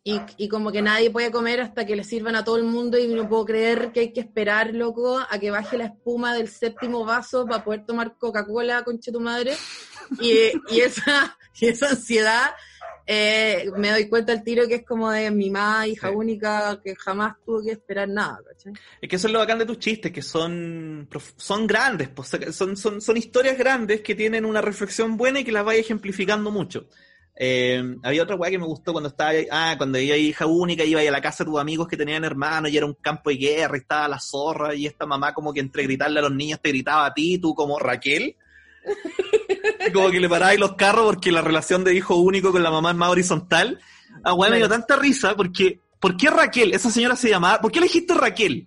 y, 0.05 0.20
y 0.38 0.49
como 0.49 0.70
que 0.72 0.80
nadie 0.82 1.11
puede 1.11 1.30
comer 1.30 1.61
hasta 1.61 1.84
que 1.84 1.96
le 1.96 2.05
sirvan 2.05 2.36
a 2.36 2.44
todo 2.44 2.57
el 2.57 2.64
mundo 2.64 2.99
y 2.99 3.09
no 3.09 3.28
puedo 3.28 3.44
creer 3.46 3.92
que 3.92 4.01
hay 4.01 4.12
que 4.12 4.20
esperar, 4.20 4.74
loco, 4.74 5.18
a 5.18 5.38
que 5.38 5.51
baje 5.51 5.76
la 5.76 5.86
espuma 5.86 6.34
del 6.34 6.49
séptimo 6.49 7.05
vaso 7.05 7.44
para 7.46 7.64
poder 7.64 7.84
tomar 7.86 8.16
Coca-Cola, 8.18 8.84
conche 8.84 9.11
tu 9.12 9.20
madre. 9.20 9.55
Y, 10.20 10.52
y 10.70 10.80
esa, 10.80 11.36
y 11.61 11.66
esa 11.66 11.90
ansiedad, 11.90 12.50
eh, 13.06 13.70
me 13.76 13.90
doy 13.90 14.09
cuenta 14.09 14.32
al 14.32 14.44
tiro 14.44 14.68
que 14.68 14.76
es 14.76 14.84
como 14.84 15.11
de 15.11 15.30
mi 15.30 15.50
mamá, 15.50 15.86
hija 15.86 16.09
Sí. 16.09 16.14
única, 16.14 16.80
que 16.82 16.94
jamás 16.94 17.36
tuvo 17.44 17.62
que 17.62 17.72
esperar 17.72 18.09
nada, 18.09 18.38
¿cachai? 18.46 18.72
Es 19.00 19.09
que 19.09 19.16
eso 19.16 19.26
es 19.28 19.32
lo 19.32 19.38
bacán 19.38 19.59
de 19.59 19.66
tus 19.66 19.78
chistes, 19.78 20.12
que 20.12 20.22
son, 20.22 21.09
son 21.36 21.66
grandes, 21.66 22.09
pues, 22.09 22.28
son, 22.52 22.76
son, 22.76 23.00
son 23.00 23.16
historias 23.16 23.56
grandes 23.56 24.02
que 24.02 24.14
tienen 24.14 24.44
una 24.44 24.61
reflexión 24.61 25.16
buena 25.16 25.40
y 25.40 25.44
que 25.44 25.52
las 25.52 25.64
vais 25.64 25.80
ejemplificando 25.80 26.50
mucho. 26.50 26.86
Eh, 27.40 27.80
había 28.02 28.24
otra 28.24 28.34
weá 28.34 28.50
que 28.50 28.59
me 28.59 28.66
gustó 28.66 28.90
cuando 28.92 29.11
estaba 29.11 29.30
ah, 29.52 29.74
cuando 29.78 29.96
ella 29.96 30.16
hija 30.16 30.44
única, 30.46 30.82
iba 30.84 31.00
a 31.00 31.04
la 31.04 31.20
casa 31.20 31.44
de 31.44 31.50
tus 31.50 31.61
amigos 31.61 31.86
que 31.86 31.96
tenían 31.96 32.24
hermanos 32.24 32.68
y 32.72 32.76
era 32.76 32.84
un 32.84 32.94
campo 32.94 33.30
de 33.30 33.36
guerra 33.36 33.76
y 33.76 33.80
estaba 33.80 34.09
la 34.09 34.18
zorra 34.18 34.74
y 34.74 34.86
esta 34.86 35.06
mamá 35.06 35.32
como 35.32 35.52
que 35.54 35.61
entre 35.61 35.84
gritarle 35.84 36.18
a 36.18 36.22
los 36.22 36.32
niños 36.34 36.61
te 36.61 36.70
gritaba 36.70 37.06
a 37.06 37.14
ti, 37.14 37.38
tú 37.38 37.54
como 37.54 37.78
Raquel. 37.78 38.36
Como 39.93 40.11
que 40.11 40.20
le 40.20 40.29
parabais 40.29 40.59
los 40.59 40.74
carros 40.74 41.07
porque 41.07 41.33
la 41.33 41.43
relación 41.43 41.85
de 41.85 41.95
hijo 41.95 42.16
único 42.16 42.53
con 42.53 42.62
la 42.62 42.70
mamá 42.70 42.91
es 42.91 42.97
más 42.97 43.11
horizontal. 43.11 43.81
Ah, 44.24 44.35
weá, 44.35 44.51
me 44.51 44.57
dio 44.59 44.68
tanta 44.68 44.97
risa 44.97 45.35
porque, 45.37 45.81
¿por 46.01 46.16
qué 46.16 46.31
Raquel? 46.31 46.72
Esa 46.74 46.91
señora 46.91 47.16
se 47.16 47.31
llamaba, 47.31 47.61
¿por 47.61 47.70
qué 47.72 47.79
elegiste 47.79 48.14
Raquel? 48.14 48.66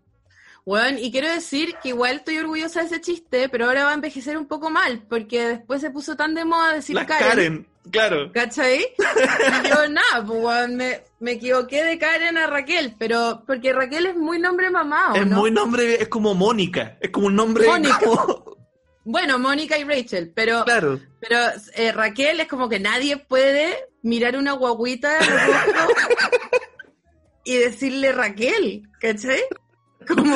Bueno, 0.65 0.99
y 0.99 1.11
quiero 1.11 1.27
decir 1.27 1.75
que 1.81 1.89
igual 1.89 2.17
estoy 2.17 2.37
orgullosa 2.37 2.81
de 2.81 2.85
ese 2.85 3.01
chiste, 3.01 3.49
pero 3.49 3.65
ahora 3.65 3.85
va 3.85 3.91
a 3.91 3.95
envejecer 3.95 4.37
un 4.37 4.45
poco 4.45 4.69
mal, 4.69 5.03
porque 5.09 5.47
después 5.47 5.81
se 5.81 5.89
puso 5.89 6.15
tan 6.15 6.35
de 6.35 6.45
moda 6.45 6.73
decir 6.73 6.95
La 6.95 7.05
Karen, 7.07 7.27
Karen, 7.29 7.67
claro. 7.91 8.31
¿cachai? 8.31 8.79
Y 9.65 9.67
yo 9.69 9.89
nada, 9.89 10.23
pues 10.25 10.39
weón, 10.43 10.75
me, 10.75 11.01
me 11.19 11.31
equivoqué 11.33 11.83
de 11.83 11.97
Karen 11.97 12.37
a 12.37 12.45
Raquel, 12.45 12.95
pero 12.99 13.43
porque 13.47 13.73
Raquel 13.73 14.05
es 14.05 14.15
muy 14.15 14.37
nombre 14.39 14.69
mamá, 14.69 15.13
¿o 15.13 15.15
Es 15.15 15.25
no? 15.25 15.37
muy 15.37 15.49
nombre, 15.51 15.95
es 16.01 16.07
como 16.09 16.35
Mónica, 16.35 16.95
es 17.01 17.09
como 17.09 17.27
un 17.27 17.35
nombre 17.35 17.65
Mónica. 17.67 17.99
como- 17.99 18.51
Bueno, 19.03 19.39
Mónica 19.39 19.77
y 19.77 19.83
Rachel, 19.83 20.31
pero, 20.35 20.63
claro. 20.63 20.99
pero 21.19 21.37
eh, 21.75 21.91
Raquel 21.91 22.39
es 22.39 22.47
como 22.47 22.69
que 22.69 22.79
nadie 22.79 23.17
puede 23.17 23.73
mirar 24.03 24.37
una 24.37 24.53
guaguita 24.53 25.17
y 27.43 27.55
decirle 27.57 28.11
Raquel, 28.11 28.87
¿cachai? 28.99 29.41
Como... 30.07 30.35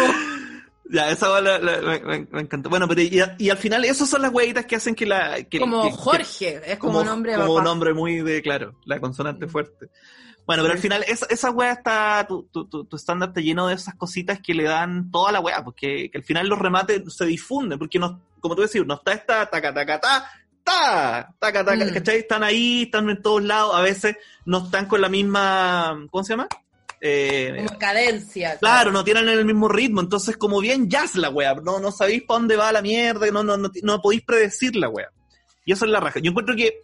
Ya, 0.87 1.09
esa 1.09 1.41
la- 1.41 1.57
la- 1.57 1.81
la- 1.81 1.99
me, 1.99 2.27
me 2.31 2.41
encantó. 2.41 2.69
Bueno, 2.69 2.87
pero 2.87 3.01
y, 3.01 3.19
y 3.39 3.49
al 3.49 3.57
final 3.57 3.83
esas 3.85 4.07
son 4.07 4.21
las 4.21 4.31
hueitas 4.31 4.65
que 4.65 4.75
hacen 4.75 4.93
que 4.95 5.05
la... 5.05 5.43
que- 5.43 5.59
como 5.59 5.83
que- 5.83 5.89
que- 5.89 5.95
Jorge, 5.95 6.61
es 6.71 6.77
como, 6.77 6.99
un 6.99 7.05
nombre 7.07 7.33
como 7.33 7.47
papá. 7.47 7.57
un 7.59 7.63
nombre 7.63 7.93
muy 7.93 8.21
de, 8.21 8.41
claro, 8.41 8.75
la 8.85 8.99
consonante 8.99 9.47
Mm. 9.47 9.49
fuerte. 9.49 9.89
Bueno, 10.45 10.61
pero 10.61 10.73
al 10.75 10.79
final 10.79 11.03
esa, 11.07 11.25
esa 11.31 11.49
wea 11.49 11.71
está, 11.71 12.23
tu, 12.29 12.43
tu, 12.51 12.67
tu, 12.67 12.85
tu 12.85 12.95
estándar 12.97 13.29
está 13.29 13.41
lleno 13.41 13.67
de 13.67 13.73
esas 13.73 13.95
cositas 13.95 14.39
que 14.39 14.53
le 14.53 14.65
dan 14.65 15.09
toda 15.09 15.31
la 15.31 15.39
wea, 15.39 15.63
porque 15.63 16.11
que 16.11 16.19
al 16.19 16.23
final 16.23 16.47
los 16.47 16.59
remates 16.59 17.01
se 17.15 17.25
difunden, 17.25 17.79
porque 17.79 17.97
no, 17.97 18.21
como 18.45 18.55
tú 18.55 18.61
decís, 18.61 18.81
no 18.85 18.93
está 18.93 19.13
esta 19.13 19.45
taca 19.49 19.73
taca 19.73 19.99
ta, 19.99 20.31
ta, 20.63 21.33
taca 21.39 21.65
taca, 21.65 21.85
Mm. 21.85 21.93
¿cachai? 21.93 22.17
Están 22.19 22.43
ahí, 22.43 22.83
están 22.83 23.09
en 23.09 23.21
todos 23.21 23.43
lados, 23.43 23.75
a 23.75 23.81
veces 23.81 24.15
no 24.45 24.65
están 24.65 24.85
con 24.87 25.01
la 25.01 25.09
misma, 25.09 26.05
¿cómo 26.11 26.23
se 26.23 26.33
llama? 26.33 26.47
Eh, 27.01 27.63
Como 27.67 27.79
cadencia. 27.79 28.57
Claro, 28.59 28.91
no 28.91 29.03
tienen 29.03 29.27
el 29.27 29.45
mismo 29.45 29.67
ritmo, 29.67 30.01
entonces 30.01 30.37
como 30.37 30.59
bien 30.61 30.89
jazz 30.89 31.15
la 31.15 31.29
wea, 31.29 31.55
no, 31.55 31.79
no 31.79 31.91
sabéis 31.91 32.23
para 32.23 32.39
dónde 32.39 32.55
va 32.55 32.71
la 32.71 32.81
mierda, 32.81 33.29
no, 33.31 33.43
no, 33.43 33.57
no, 33.57 33.69
no 33.83 34.01
podéis 34.01 34.23
predecir 34.23 34.75
la 34.75 34.89
wea. 34.89 35.09
Y 35.65 35.73
eso 35.73 35.85
es 35.85 35.91
la 35.91 35.99
raja. 35.99 36.19
Yo 36.19 36.29
encuentro 36.29 36.55
que, 36.55 36.81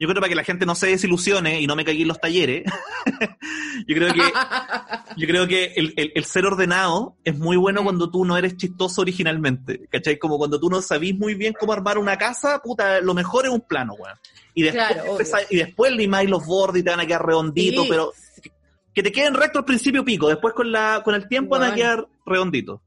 yo 0.00 0.08
creo 0.08 0.20
para 0.20 0.28
que 0.28 0.34
la 0.34 0.44
gente 0.44 0.66
no 0.66 0.74
se 0.74 0.88
desilusione 0.88 1.60
y 1.60 1.66
no 1.66 1.76
me 1.76 1.84
caiga 1.84 2.02
en 2.02 2.08
los 2.08 2.20
talleres, 2.20 2.64
yo 3.86 3.94
creo 3.96 4.12
que, 4.12 4.20
yo 5.16 5.26
creo 5.28 5.46
que 5.46 5.72
el, 5.76 5.94
el- 5.96 6.12
el 6.14 6.24
ser 6.24 6.44
ordenado 6.46 7.16
es 7.24 7.38
muy 7.38 7.56
bueno 7.56 7.82
Mm. 7.82 7.84
cuando 7.84 8.10
tú 8.10 8.24
no 8.24 8.36
eres 8.36 8.56
chistoso 8.56 9.00
originalmente, 9.02 9.86
¿cachai? 9.90 10.18
Como 10.18 10.38
cuando 10.38 10.58
tú 10.58 10.68
no 10.70 10.82
sabís 10.82 11.16
muy 11.16 11.34
bien 11.34 11.54
cómo 11.58 11.72
armar 11.72 11.98
una 11.98 12.16
casa, 12.18 12.60
puta, 12.62 13.00
lo 13.00 13.14
mejor 13.14 13.44
es 13.46 13.50
un 13.52 13.60
plano, 13.60 13.94
weón. 13.94 14.16
Y 14.54 14.62
después, 14.64 15.28
Claro, 15.28 15.46
y 15.50 15.56
después 15.56 15.92
limáis 15.92 16.28
los 16.28 16.44
bordes 16.44 16.80
y 16.82 16.84
te 16.84 16.90
van 16.90 17.00
a 17.00 17.06
quedar 17.06 17.24
redonditos, 17.24 17.84
Sí. 17.84 17.90
pero 17.90 18.12
que 18.94 19.02
te 19.02 19.10
queden 19.12 19.34
rectos 19.34 19.60
al 19.60 19.64
principio 19.64 20.04
pico, 20.04 20.28
después 20.28 20.52
con 20.54 20.70
la 20.70 21.00
con 21.04 21.14
el 21.14 21.26
tiempo 21.28 21.52
van 21.52 21.62
a 21.62 21.66
Bueno. 21.68 21.76
quedar 21.76 22.06
redonditos. 22.26 22.80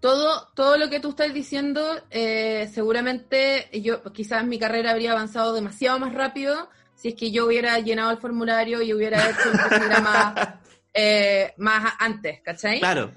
Todo, 0.00 0.48
todo 0.54 0.76
lo 0.76 0.88
que 0.90 1.00
tú 1.00 1.10
estás 1.10 1.32
diciendo, 1.32 1.82
eh, 2.10 2.70
seguramente 2.72 3.68
yo 3.80 4.02
quizás 4.12 4.44
mi 4.44 4.58
carrera 4.58 4.92
habría 4.92 5.12
avanzado 5.12 5.54
demasiado 5.54 5.98
más 5.98 6.12
rápido 6.14 6.68
si 6.94 7.08
es 7.08 7.14
que 7.14 7.30
yo 7.30 7.46
hubiera 7.46 7.78
llenado 7.78 8.10
el 8.10 8.18
formulario 8.18 8.82
y 8.82 8.92
hubiera 8.92 9.28
hecho 9.28 9.50
un 9.52 9.58
programa 9.68 10.60
eh, 10.94 11.52
más 11.58 11.94
antes, 11.98 12.40
¿cachai? 12.42 12.80
Claro. 12.80 13.12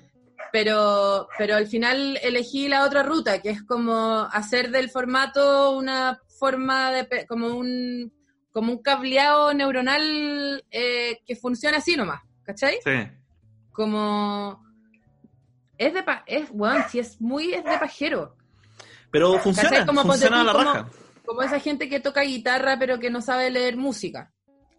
Pero, 0.52 1.28
pero 1.38 1.56
al 1.56 1.68
final 1.68 2.20
elegí 2.22 2.68
la 2.68 2.84
otra 2.84 3.04
ruta, 3.04 3.42
que 3.42 3.52
es 3.52 3.64
como 3.64 4.28
hacer 4.32 4.72
del 4.72 4.90
formato 4.90 5.72
una 5.72 6.20
forma 6.40 6.92
de, 6.92 7.26
como 7.28 7.56
un, 7.56 8.12
como 8.52 8.74
un 8.74 8.82
cableado 8.82 9.54
neuronal 9.54 10.64
eh, 10.72 11.20
que 11.26 11.36
funciona 11.36 11.78
así 11.78 11.96
nomás, 11.96 12.22
¿cachai? 12.44 12.80
Sí. 12.84 13.12
como 13.72 14.69
es 15.80 15.94
de 15.96 16.04
pa 16.04 16.24
es 16.28 16.50
bueno 16.52 16.86
si 16.90 17.00
es 17.00 17.20
muy 17.20 17.54
es 17.56 17.64
de 17.64 17.78
pajero 17.80 18.36
Pero 19.10 19.40
funciona. 19.40 19.86
Como 19.88 20.04
funciona 20.04 20.44
la 20.44 20.54
raja. 20.54 20.90
como 21.26 21.42
esa 21.42 21.60
gente 21.60 21.90
que 21.90 22.00
toca 22.00 22.22
guitarra 22.22 22.78
pero 22.78 23.00
que 23.00 23.10
no 23.10 23.22
sabe 23.22 23.50
leer 23.50 23.76
música 23.78 24.32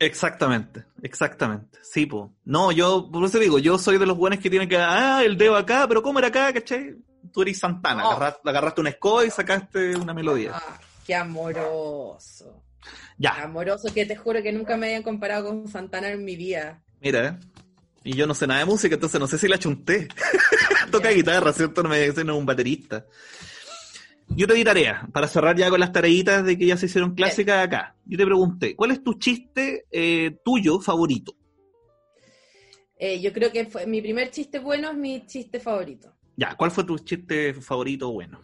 Exactamente, 0.03 0.87
exactamente. 1.03 1.79
Sí, 1.83 2.07
po. 2.07 2.33
No, 2.45 2.73
yo, 2.73 3.11
por 3.13 3.23
eso 3.23 3.39
digo, 3.39 3.59
yo 3.59 3.77
soy 3.77 3.99
de 3.99 4.07
los 4.07 4.17
buenos 4.17 4.39
que 4.39 4.49
tienen 4.49 4.67
que, 4.67 4.79
ah, 4.79 5.23
el 5.23 5.37
dedo 5.37 5.57
acá, 5.57 5.85
pero 5.87 6.03
¿cómo 6.03 6.19
era 6.19 6.29
acá, 6.29 6.51
cachai? 6.55 6.95
tú 7.31 7.43
eres 7.43 7.59
Santana, 7.59 8.03
No. 8.05 8.11
agarraste, 8.13 8.49
agarraste 8.49 8.81
una 8.81 8.89
escoba 8.91 9.27
y 9.27 9.31
sacaste 9.31 9.95
una 9.97 10.15
melodía. 10.15 10.53
Ah, 10.55 10.81
qué 11.07 11.15
amoroso. 11.15 12.63
Ya, 13.19 13.43
Amoroso 13.43 13.93
que 13.93 14.07
te 14.07 14.17
juro 14.17 14.43
que 14.43 14.53
nunca 14.53 14.79
me 14.79 14.87
habían 14.87 15.03
comparado 15.03 15.49
con 15.49 15.69
Santana 15.69 16.09
en 16.09 16.25
mi 16.25 16.35
vida. 16.35 16.83
mira, 17.03 17.27
¿eh? 17.27 17.37
Y 18.03 18.15
yo 18.15 18.27
no 18.27 18.33
sé 18.35 18.47
nada 18.47 18.61
de 18.61 18.65
música, 18.67 18.95
entonces 18.95 19.21
no 19.21 19.27
sé 19.27 19.37
si 19.37 19.47
la 19.49 19.59
chunté. 19.59 20.09
Toca 20.91 21.11
guitarra, 21.11 21.53
¿cierto? 21.53 21.83
No 21.83 21.89
me 21.89 22.01
dicen 22.01 22.27
no 22.27 22.35
es 22.35 22.39
un 22.39 22.47
baterista. 22.47 23.07
Yo 24.29 24.47
te 24.47 24.55
di 24.55 24.63
tarea, 24.63 25.09
para 25.13 25.27
cerrar 25.27 25.57
ya 25.57 25.71
con 25.71 25.81
las 25.81 25.93
tareitas 25.93 26.45
de 26.45 26.57
que 26.57 26.67
ya 26.67 26.77
se 26.77 26.87
hicieron 26.87 27.15
clásicas 27.15 27.65
acá. 27.65 27.97
Yo 28.05 28.17
te 28.17 28.25
pregunté, 28.25 28.77
¿cuál 28.77 28.93
es 28.93 29.03
tu 29.03 29.15
chiste 29.15 29.87
eh, 29.91 30.39
tuyo 30.45 30.79
favorito? 30.81 31.35
Eh, 32.97 33.21
yo 33.21 33.33
creo 33.33 33.51
que 33.51 33.65
fue 33.65 33.87
mi 33.87 34.03
primer 34.03 34.31
chiste 34.31 34.59
bueno 34.59 34.91
es 34.91 34.97
mi 34.97 35.27
chiste 35.27 35.59
favorito. 35.59 36.15
Ya, 36.37 36.55
¿cuál 36.55 36.71
fue 36.71 36.85
tu 36.85 36.99
chiste 36.99 37.55
favorito 37.55 38.13
bueno? 38.13 38.41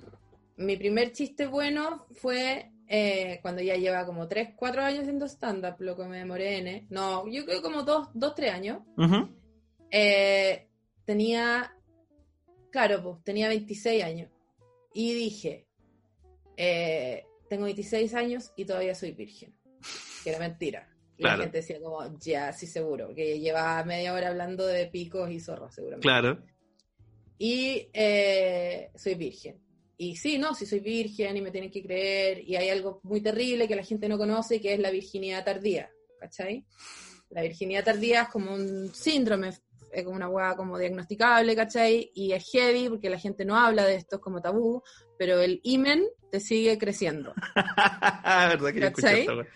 Mi 0.56 0.76
primer 0.76 1.12
chiste 1.12 1.46
bueno 1.46 2.06
fue 2.10 2.72
eh, 2.88 3.38
cuando 3.42 3.62
ya 3.62 3.76
lleva 3.76 4.06
como 4.06 4.26
3, 4.26 4.54
4 4.56 4.82
años 4.82 5.00
haciendo 5.00 5.26
stand-up, 5.26 5.76
lo 5.80 5.96
que 5.96 6.04
me 6.04 6.18
demoré 6.18 6.58
en. 6.58 6.86
No, 6.88 7.30
yo 7.30 7.44
creo 7.44 7.60
como 7.60 7.82
2, 7.82 8.08
3 8.34 8.52
años. 8.52 8.78
Eh, 9.90 10.68
tenía, 11.04 11.75
claro, 12.76 13.02
pues 13.02 13.24
tenía 13.24 13.48
26 13.48 14.04
años. 14.04 14.30
Y 14.92 15.14
dije, 15.14 15.66
eh, 16.58 17.24
tengo 17.48 17.64
26 17.64 18.12
años 18.12 18.52
y 18.54 18.66
todavía 18.66 18.94
soy 18.94 19.12
virgen. 19.12 19.54
Que 20.22 20.28
era 20.28 20.38
mentira. 20.38 20.86
Y 21.16 21.22
Claro. 21.22 21.38
la 21.38 21.44
gente 21.44 21.58
decía 21.58 21.80
como, 21.80 22.18
ya, 22.18 22.52
sí 22.52 22.66
seguro, 22.66 23.14
que 23.14 23.40
llevaba 23.40 23.82
media 23.84 24.12
hora 24.12 24.28
hablando 24.28 24.66
de 24.66 24.88
picos 24.88 25.30
y 25.30 25.40
zorros, 25.40 25.74
seguramente. 25.74 26.06
Claro. 26.06 26.44
Y 27.38 27.88
eh, 27.94 28.90
soy 28.94 29.14
virgen. 29.14 29.58
Y 29.96 30.16
sí, 30.16 30.36
no, 30.36 30.54
sí 30.54 30.66
soy 30.66 30.80
virgen 30.80 31.34
y 31.34 31.40
me 31.40 31.50
tienen 31.50 31.70
que 31.70 31.82
creer. 31.82 32.46
Y 32.46 32.56
hay 32.56 32.68
algo 32.68 33.00
muy 33.04 33.22
terrible 33.22 33.66
que 33.66 33.76
la 33.76 33.84
gente 33.84 34.06
no 34.06 34.18
conoce, 34.18 34.60
que 34.60 34.74
es 34.74 34.78
la 34.80 34.90
virginidad 34.90 35.46
tardía. 35.46 35.90
¿Cachai? 36.20 36.66
La 37.30 37.40
virginidad 37.40 37.84
tardía 37.84 38.22
es 38.24 38.28
como 38.28 38.52
un 38.52 38.94
síndrome, 38.94 39.50
es 39.98 40.04
como 40.04 40.16
una 40.16 40.28
hueá 40.28 40.56
como 40.56 40.78
diagnosticable, 40.78 41.56
¿cachai? 41.56 42.10
Y 42.14 42.32
es 42.32 42.44
heavy 42.52 42.88
porque 42.88 43.08
la 43.10 43.18
gente 43.18 43.44
no 43.44 43.56
habla 43.56 43.84
de 43.84 43.94
esto, 43.96 44.16
es 44.16 44.22
como 44.22 44.42
tabú, 44.42 44.82
pero 45.18 45.40
el 45.40 45.60
imen 45.64 46.04
te 46.30 46.38
sigue 46.40 46.76
creciendo. 46.76 47.32
¿Verdad 48.24 48.72
que 48.72 48.80
yo 48.80 48.86
escuché 48.86 49.24
¿Cachai? 49.26 49.46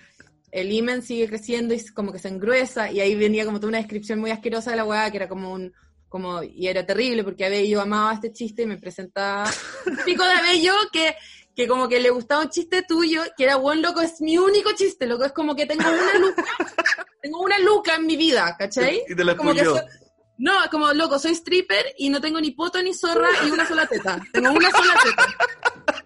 el 0.53 0.73
imen 0.73 1.03
sigue 1.03 1.29
creciendo 1.29 1.75
y 1.75 1.85
como 1.95 2.13
que 2.13 2.19
se 2.19 2.29
engruesa 2.29 2.91
y 2.91 3.01
ahí 3.01 3.15
venía 3.15 3.45
como 3.45 3.59
toda 3.61 3.69
una 3.69 3.79
descripción 3.79 4.19
muy 4.19 4.31
asquerosa 4.33 4.71
de 4.73 4.77
la 4.79 4.85
weá 4.85 5.11
que 5.11 5.19
era 5.19 5.29
como 5.29 5.53
un 5.53 5.73
como 6.09 6.43
y 6.43 6.67
era 6.67 6.85
terrible 6.85 7.23
porque 7.23 7.45
Abello 7.45 7.81
amaba 7.81 8.15
este 8.15 8.33
chiste 8.33 8.63
y 8.63 8.67
me 8.67 8.77
presentaba 8.77 9.45
pico 10.05 10.25
de 10.25 10.33
Abello 10.33 10.73
que 10.93 11.15
que 11.55 11.69
como 11.69 11.89
que 11.89 12.01
le 12.01 12.11
gustaba 12.11 12.43
un 12.43 12.51
chiste 12.51 12.83
tuyo 12.83 13.23
que 13.37 13.45
era 13.45 13.57
buen 13.57 13.81
loco 13.81 14.01
es 14.01 14.21
mi 14.21 14.39
único 14.39 14.71
chiste 14.75 15.07
loco 15.07 15.25
es 15.25 15.33
como 15.33 15.55
que 15.55 15.67
tengo 15.67 15.85
una 15.89 16.19
luca 16.19 16.45
tengo 17.23 17.41
una 17.43 17.59
luca 17.61 17.95
en 17.95 18.07
mi 18.07 18.17
vida 18.17 18.57
¿cachai? 18.59 19.03
Y 19.09 19.15
te 19.15 19.23
la 19.25 19.37
como 19.37 19.53
que 19.55 19.61
spoileó. 19.61 19.77
so- 19.81 20.10
no, 20.41 20.53
como 20.71 20.93
loco, 20.93 21.19
soy 21.19 21.33
stripper 21.33 21.95
y 21.99 22.09
no 22.09 22.21
tengo 22.21 22.41
ni 22.41 22.51
poto 22.53 22.83
ni 22.83 22.95
zorra 22.95 23.29
y 23.47 23.51
una 23.51 23.67
sola 23.69 23.87
teta. 23.87 24.21
Tengo 24.33 24.51
una 24.53 24.71
sola 24.71 24.95
teta. 25.05 26.05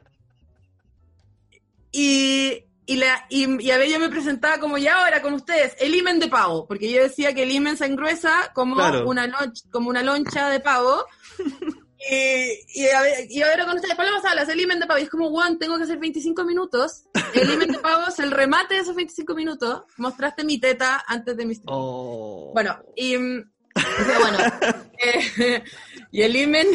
Y, 1.93 2.65
y, 2.87 2.97
la, 2.97 3.27
y, 3.31 3.63
y 3.65 3.71
a 3.71 3.79
ver, 3.79 3.89
yo 3.89 4.01
me 4.01 4.09
presentaba 4.09 4.59
como 4.59 4.79
ya 4.79 4.99
ahora 5.05 5.23
con 5.23 5.35
ustedes, 5.35 5.75
el 5.79 5.95
imen 5.95 6.19
de 6.19 6.29
pavo, 6.29 6.67
porque 6.67 6.91
yo 6.91 7.03
decía 7.03 7.33
que 7.35 7.45
el 7.45 7.53
imen 7.53 7.77
se 7.77 7.87
engruesa 7.87 8.51
como, 8.55 8.75
Claro. 8.75 9.09
una, 9.09 9.27
lonch- 9.29 9.71
como 9.71 9.91
una 9.91 10.03
loncha 10.03 10.49
de 10.49 10.61
pavo. 10.61 11.05
Y, 12.11 12.83
y, 12.83 12.87
a 12.89 13.01
ver, 13.01 13.31
y 13.31 13.41
ahora 13.43 13.65
con 13.65 13.77
ustedes, 13.77 13.95
Paloma 13.95 14.21
Salas, 14.21 14.49
el 14.49 14.61
imen 14.61 14.79
de 14.81 14.87
pavo. 14.87 14.99
Y 14.99 15.05
es 15.05 15.09
como, 15.11 15.31
Juan, 15.31 15.59
tengo 15.59 15.79
que 15.79 15.85
hacer 15.85 15.99
25 15.99 16.45
minutos. 16.45 17.05
El 17.33 17.51
imen 17.51 17.73
de 17.73 17.79
pavo 17.79 18.09
es 18.09 18.19
el 18.19 18.31
remate 18.31 18.75
de 18.75 18.81
esos 18.81 18.95
25 18.97 19.35
minutos. 19.35 19.85
Mostraste 19.97 20.45
mi 20.45 20.59
teta 20.59 21.03
antes 21.07 21.37
de 21.37 21.47
mis 21.47 21.63
Oh. 21.67 22.51
bueno, 22.53 22.79
y 22.97 23.17
pero 23.75 24.21
bueno, 24.21 24.39
eh, 24.99 25.63
y 26.11 26.23
el 26.23 26.37
imen, 26.37 26.67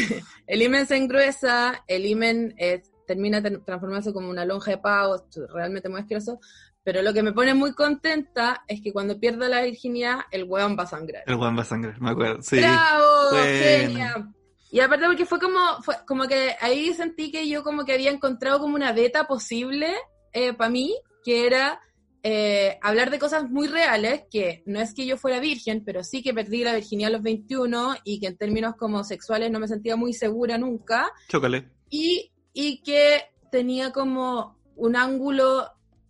el 0.48 0.62
imen 0.62 0.86
se 0.88 0.98
engruesa, 0.98 1.84
el 1.88 2.06
imen 2.06 2.54
eh, 2.58 2.82
termina 3.08 3.42
ter- 3.42 3.64
transformándose 3.64 4.14
como 4.14 4.30
una 4.30 4.46
lonja 4.46 4.72
de 4.72 4.78
pavo, 4.78 5.24
realmente 5.54 5.90
muy 5.90 6.02
asqueroso, 6.02 6.40
pero 6.84 7.02
lo 7.02 7.14
que 7.14 7.24
me 7.24 7.34
pone 7.34 7.54
muy 7.54 7.74
contenta 7.74 8.64
es 8.68 8.82
que 8.82 8.92
cuando 8.94 9.20
pierda 9.20 9.48
la 9.50 9.62
virginidad, 9.62 10.20
el 10.32 10.44
hueón 10.46 10.78
va 10.78 10.84
a 10.84 10.88
sangrar. 10.88 11.24
El 11.26 11.36
Juan 11.36 11.58
va 11.58 11.62
a 11.62 11.66
sangrar, 11.66 12.00
me 12.02 12.12
acuerdo. 12.12 12.42
Sí. 12.42 12.58
¡Bravo! 12.58 13.06
bueno. 13.32 13.46
¡Genia! 13.46 14.30
Y 14.72 14.80
aparte 14.82 15.06
porque 15.08 15.26
fue 15.26 15.40
como, 15.40 15.82
fue 15.82 15.96
como 16.08 16.28
que 16.28 16.56
ahí 16.62 16.94
sentí 16.94 17.32
que 17.32 17.48
yo 17.50 17.64
como 17.64 17.86
que 17.86 17.94
había 17.94 18.12
encontrado 18.12 18.60
como 18.60 18.76
una 18.76 18.92
beta 18.94 19.26
posible 19.28 19.94
para 20.58 20.70
mí, 20.70 20.96
que 21.24 21.48
era 21.48 21.82
eh, 22.24 22.78
hablar 22.82 23.10
de 23.12 23.20
cosas 23.20 23.50
muy 23.50 23.68
reales, 23.68 24.24
que 24.30 24.64
no 24.66 24.80
es 24.82 24.94
que 24.94 25.06
yo 25.06 25.18
fuera 25.18 25.40
virgen, 25.40 25.84
pero 25.86 26.04
sí 26.04 26.22
que 26.22 26.34
perdí 26.34 26.64
la 26.64 26.76
virginidad 26.76 27.10
a 27.10 27.14
los 27.14 27.22
21 27.24 27.96
y 28.04 28.20
que 28.20 28.28
en 28.28 28.38
términos 28.38 28.76
como 28.76 29.04
sexuales 29.04 29.50
no 29.52 29.60
me 29.60 29.68
sentía 29.68 29.96
muy 29.96 30.14
segura 30.14 30.58
nunca, 30.58 31.10
Chócale. 31.30 31.70
y, 31.90 32.32
y 32.54 32.82
que 32.82 33.22
tenía 33.52 33.91
como 33.91 34.58
un 34.76 34.96
ángulo 34.96 35.66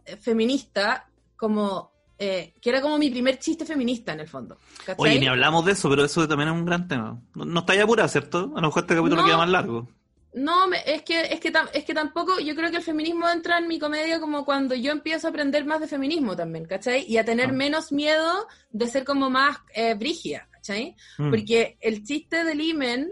eh, 0.05 0.17
feminista, 0.17 1.09
como 1.35 1.91
eh, 2.17 2.53
que 2.61 2.69
era 2.69 2.81
como 2.81 2.97
mi 2.97 3.09
primer 3.09 3.39
chiste 3.39 3.65
feminista 3.65 4.11
en 4.13 4.19
el 4.21 4.27
fondo. 4.27 4.57
¿cachai? 4.85 4.95
Oye, 4.97 5.19
ni 5.19 5.27
hablamos 5.27 5.63
de 5.65 5.71
eso, 5.71 5.89
pero 5.89 6.03
eso 6.03 6.27
también 6.27 6.49
es 6.49 6.55
un 6.55 6.65
gran 6.65 6.87
tema. 6.87 7.21
No, 7.35 7.45
no 7.45 7.59
estáis 7.61 7.81
apurada, 7.81 8.09
¿cierto? 8.09 8.51
A 8.55 8.61
lo 8.61 8.67
mejor 8.67 8.83
este 8.83 8.95
capítulo 8.95 9.21
No. 9.21 9.25
queda 9.25 9.37
más 9.37 9.49
largo. 9.49 9.87
No, 10.33 10.67
me- 10.67 10.83
es 10.85 11.01
que, 11.01 11.21
es, 11.21 11.39
que 11.39 11.51
tam- 11.51 11.69
es 11.73 11.83
que 11.85 11.93
tampoco, 11.93 12.39
yo 12.39 12.55
creo 12.55 12.69
que 12.69 12.77
el 12.77 12.83
feminismo 12.83 13.27
entra 13.29 13.57
en 13.57 13.67
mi 13.67 13.79
comedia 13.79 14.19
como 14.19 14.45
cuando 14.45 14.75
yo 14.75 14.91
empiezo 14.91 15.27
a 15.27 15.29
aprender 15.31 15.65
más 15.65 15.79
de 15.79 15.87
feminismo 15.87 16.35
también, 16.35 16.65
¿cachai? 16.65 17.03
Y 17.07 17.17
a 17.17 17.25
tener 17.25 17.49
Ah. 17.49 17.53
menos 17.53 17.91
miedo 17.91 18.47
de 18.69 18.87
ser 18.87 19.03
como 19.05 19.29
más 19.31 19.57
eh, 19.73 19.95
brígida, 19.95 20.47
¿cachai? 20.51 20.95
Mm. 21.17 21.29
Porque 21.31 21.77
el 21.81 22.03
chiste 22.03 22.43
del 22.43 22.61
imen 22.61 23.11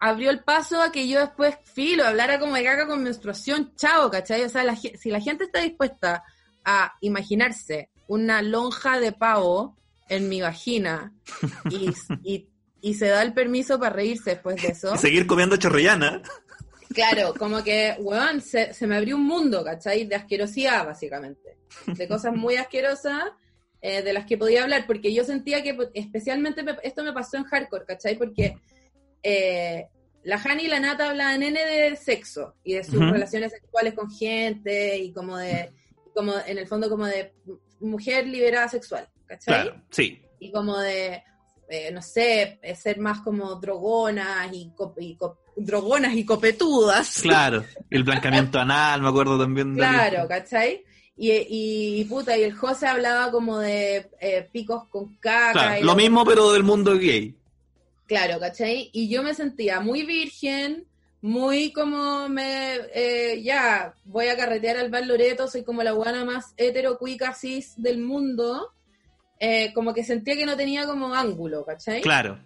abrió 0.00 0.30
el 0.30 0.40
paso 0.42 0.82
a 0.82 0.90
que 0.90 1.06
yo 1.06 1.20
después, 1.20 1.54
filo, 1.62 2.04
hablara 2.04 2.40
como 2.40 2.54
de 2.56 2.64
caca 2.64 2.88
con 2.88 3.04
menstruación, 3.04 3.72
chao, 3.76 4.10
¿cachai? 4.10 4.42
O 4.42 4.48
sea, 4.48 4.64
la 4.64 4.74
si 4.74 5.10
la 5.10 5.20
gente 5.20 5.44
está 5.44 5.60
dispuesta 5.60 6.24
a 6.64 6.94
imaginarse 7.02 7.90
una 8.08 8.42
lonja 8.42 8.98
de 8.98 9.12
pavo 9.12 9.76
en 10.08 10.28
mi 10.28 10.40
vagina 10.40 11.12
y, 11.70 11.88
y, 12.24 12.48
y 12.82 12.94
se 12.94 13.06
da 13.08 13.22
el 13.22 13.32
permiso 13.32 13.78
para 13.78 13.94
reírse 13.94 14.30
después 14.30 14.60
de 14.60 14.68
eso. 14.68 14.92
Y 14.94 14.98
seguir 14.98 15.26
comiendo 15.26 15.56
chorrillana. 15.56 16.20
Claro, 16.92 17.32
como 17.38 17.64
que, 17.64 17.96
weón, 18.00 18.42
se, 18.42 18.74
se 18.74 18.86
me 18.86 18.96
abrió 18.96 19.16
un 19.16 19.24
mundo, 19.24 19.64
¿cachai? 19.64 20.04
De 20.04 20.14
asquerosidad, 20.14 20.84
básicamente. 20.84 21.56
De 21.86 22.06
cosas 22.06 22.34
muy 22.34 22.56
asquerosas 22.56 23.22
eh, 23.80 24.02
de 24.02 24.12
las 24.12 24.26
que 24.26 24.36
podía 24.36 24.62
hablar, 24.64 24.84
porque 24.86 25.14
yo 25.14 25.24
sentía 25.24 25.62
que 25.62 25.74
especialmente 25.94 26.62
me- 26.62 26.76
esto 26.82 27.02
me 27.02 27.14
pasó 27.14 27.38
en 27.38 27.44
hardcore, 27.44 27.86
¿cachai? 27.86 28.16
Porque 28.18 28.58
eh, 29.22 29.86
la 30.24 30.36
Hani 30.36 30.64
y 30.64 30.68
la 30.68 30.80
Nata 30.80 31.08
hablaban 31.10 31.42
N 31.42 31.58
de 31.58 31.96
sexo 31.96 32.56
y 32.62 32.74
de 32.74 32.84
sus 32.84 33.00
relaciones 33.00 33.52
sexuales 33.52 33.94
con 33.94 34.10
gente 34.10 34.98
y 34.98 35.12
como 35.12 35.38
de, 35.38 35.72
como 36.14 36.34
en 36.46 36.58
el 36.58 36.66
fondo 36.66 36.90
como 36.90 37.06
de 37.06 37.32
mujer 37.80 38.26
liberada 38.26 38.68
sexual, 38.68 39.08
¿cachai? 39.26 39.62
Claro, 39.64 39.82
sí. 39.90 40.20
y 40.38 40.52
como 40.52 40.78
de, 40.78 41.22
eh, 41.72 41.90
no 41.92 42.02
sé, 42.02 42.58
eh, 42.62 42.74
ser 42.76 42.98
más 42.98 43.20
como 43.20 43.54
drogonas 43.56 44.52
y, 44.52 44.70
y 45.00 45.18
drogonas 45.56 46.14
y 46.14 46.24
copetudas. 46.24 47.20
Claro. 47.22 47.64
El 47.90 48.04
blancamiento 48.04 48.58
anal, 48.58 49.02
me 49.02 49.08
acuerdo 49.08 49.38
también. 49.38 49.74
de- 49.74 49.80
Claro, 49.80 50.28
¿cachai? 50.28 50.84
Y, 51.16 51.30
y, 51.30 52.00
y 52.00 52.04
puta, 52.06 52.36
y 52.36 52.42
el 52.42 52.54
José 52.54 52.86
hablaba 52.86 53.30
como 53.30 53.58
de 53.58 54.10
eh, 54.20 54.48
picos 54.52 54.84
con 54.88 55.14
caca. 55.16 55.52
Claro, 55.52 55.80
y 55.80 55.84
lo 55.84 55.94
mismo, 55.94 56.24
pero 56.24 56.52
del 56.52 56.62
mundo 56.64 56.96
gay. 56.96 57.34
Claro, 58.06 58.40
¿cachai? 58.40 58.90
Y 58.92 59.08
yo 59.08 59.22
me 59.22 59.34
sentía 59.34 59.80
muy 59.80 60.04
virgen, 60.04 60.86
muy 61.20 61.72
como 61.72 62.28
me, 62.28 62.74
eh, 62.94 63.40
ya, 63.42 63.94
voy 64.04 64.26
a 64.28 64.36
carretear 64.36 64.76
al 64.78 64.90
Bar 64.90 65.06
Loreto, 65.06 65.48
soy 65.48 65.62
como 65.62 65.82
la 65.82 65.92
guana 65.92 66.24
más 66.24 66.52
hetero, 66.56 66.98
cuica, 66.98 67.32
cis 67.34 67.74
del 67.76 67.98
mundo. 67.98 68.72
Eh, 69.44 69.72
como 69.74 69.92
que 69.92 70.04
sentía 70.04 70.36
que 70.36 70.46
no 70.46 70.56
tenía 70.56 70.86
como 70.86 71.12
ángulo, 71.12 71.64
¿cachai? 71.64 72.00
Claro. 72.00 72.38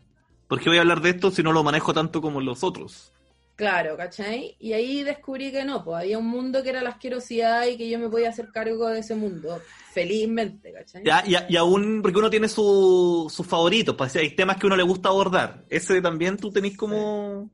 ¿Por 0.49 0.59
qué 0.61 0.71
voy 0.71 0.79
a 0.79 0.81
hablar 0.81 1.03
de 1.03 1.11
esto 1.11 1.31
si 1.31 1.43
no 1.43 1.53
lo 1.53 1.63
manejo 1.63 1.93
tanto 1.93 2.23
como 2.23 2.41
los 2.41 2.65
otros? 2.65 3.13
Claro, 3.55 3.99
¿cachai? 3.99 4.57
Y 4.59 4.73
ahí 4.73 5.03
descubrí 5.03 5.53
que 5.53 5.63
no, 5.65 5.85
pues 5.85 5.99
había 6.05 6.17
un 6.19 6.27
mundo 6.27 6.63
que 6.63 6.71
era 6.71 6.81
la 6.83 6.91
asquerosidad 6.91 7.67
y 7.67 7.77
que 7.77 7.91
yo 7.91 7.99
me 7.99 8.09
podía 8.09 8.31
hacer 8.31 8.49
cargo 8.51 8.89
de 8.89 9.01
ese 9.01 9.15
mundo, 9.15 9.61
felizmente, 9.93 10.73
¿cachai? 10.73 11.05
Ya, 11.05 11.23
y, 11.27 11.35
y 11.53 11.57
aún, 11.59 12.01
porque 12.01 12.19
uno 12.19 12.31
tiene 12.31 12.49
su- 12.49 13.31
sus 13.31 13.47
favoritos, 13.47 13.95
pues 13.95 14.17
hay 14.17 14.31
temas 14.35 14.57
que 14.57 14.67
uno 14.67 14.77
le 14.77 14.83
gusta 14.83 15.11
abordar. 15.11 15.67
Ese 15.69 16.01
también 16.01 16.39
tú 16.39 16.51
tenés 16.51 16.79
como... 16.79 17.51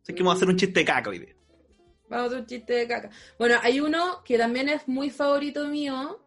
Sé 0.00 0.14
que 0.14 0.22
vamos 0.22 0.34
a 0.34 0.36
hacer 0.36 0.48
un 0.48 0.56
chiste 0.56 0.80
de 0.80 0.86
caca 0.86 1.10
hoy 1.10 1.18
día. 1.18 1.34
Vamos 2.08 2.24
a 2.24 2.26
hacer 2.28 2.38
un 2.40 2.46
chiste 2.46 2.72
de 2.72 2.88
caca. 2.88 3.10
Bueno, 3.38 3.56
hay 3.62 3.80
uno 3.80 4.22
que 4.24 4.38
también 4.38 4.70
es 4.70 4.88
muy 4.88 5.10
favorito 5.10 5.66
mío, 5.68 6.20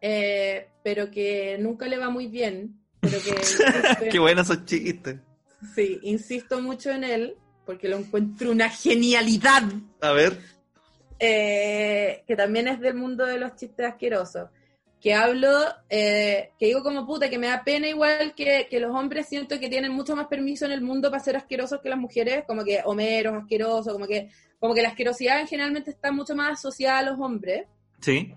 eh, 0.00 0.68
pero 0.88 1.10
que 1.10 1.58
nunca 1.60 1.86
le 1.86 1.98
va 1.98 2.08
muy 2.08 2.28
bien, 2.28 2.80
pero 3.00 3.18
que 3.20 4.08
Qué 4.10 4.18
buenos 4.18 4.48
esos 4.48 4.64
chistes. 4.64 5.16
sí, 5.74 5.98
insisto 6.02 6.62
mucho 6.62 6.90
en 6.90 7.04
él, 7.04 7.36
porque 7.66 7.88
lo 7.90 7.98
encuentro 7.98 8.50
una 8.50 8.70
genialidad. 8.70 9.64
A 10.00 10.12
ver. 10.12 10.38
eh, 11.18 12.24
que 12.26 12.36
también 12.36 12.68
es 12.68 12.80
del 12.80 12.94
mundo 12.94 13.26
de 13.26 13.38
los 13.38 13.54
chistes 13.54 13.84
asquerosos. 13.84 14.48
Que 14.98 15.12
hablo, 15.12 15.50
eh, 15.90 16.52
que 16.58 16.66
digo 16.68 16.82
como 16.82 17.06
puta, 17.06 17.28
que 17.28 17.38
me 17.38 17.48
da 17.48 17.62
pena 17.62 17.86
igual 17.86 18.34
que, 18.34 18.66
que 18.70 18.80
los 18.80 18.96
hombres 18.96 19.28
siento 19.28 19.60
que 19.60 19.68
tienen 19.68 19.92
mucho 19.92 20.16
más 20.16 20.26
permiso 20.28 20.64
en 20.64 20.72
el 20.72 20.80
mundo 20.80 21.10
para 21.10 21.22
ser 21.22 21.36
asquerosos 21.36 21.80
que 21.82 21.90
las 21.90 21.98
mujeres, 21.98 22.44
como 22.46 22.64
que 22.64 22.80
homeros 22.82 23.34
asquerosos, 23.34 23.92
como 23.92 24.06
que, 24.06 24.30
como 24.58 24.72
que 24.72 24.80
la 24.80 24.88
asquerosidad 24.88 25.46
generalmente 25.46 25.90
está 25.90 26.12
mucho 26.12 26.34
más 26.34 26.54
asociada 26.54 27.00
a 27.00 27.02
los 27.02 27.20
hombres 27.20 27.66
Sí. 28.00 28.32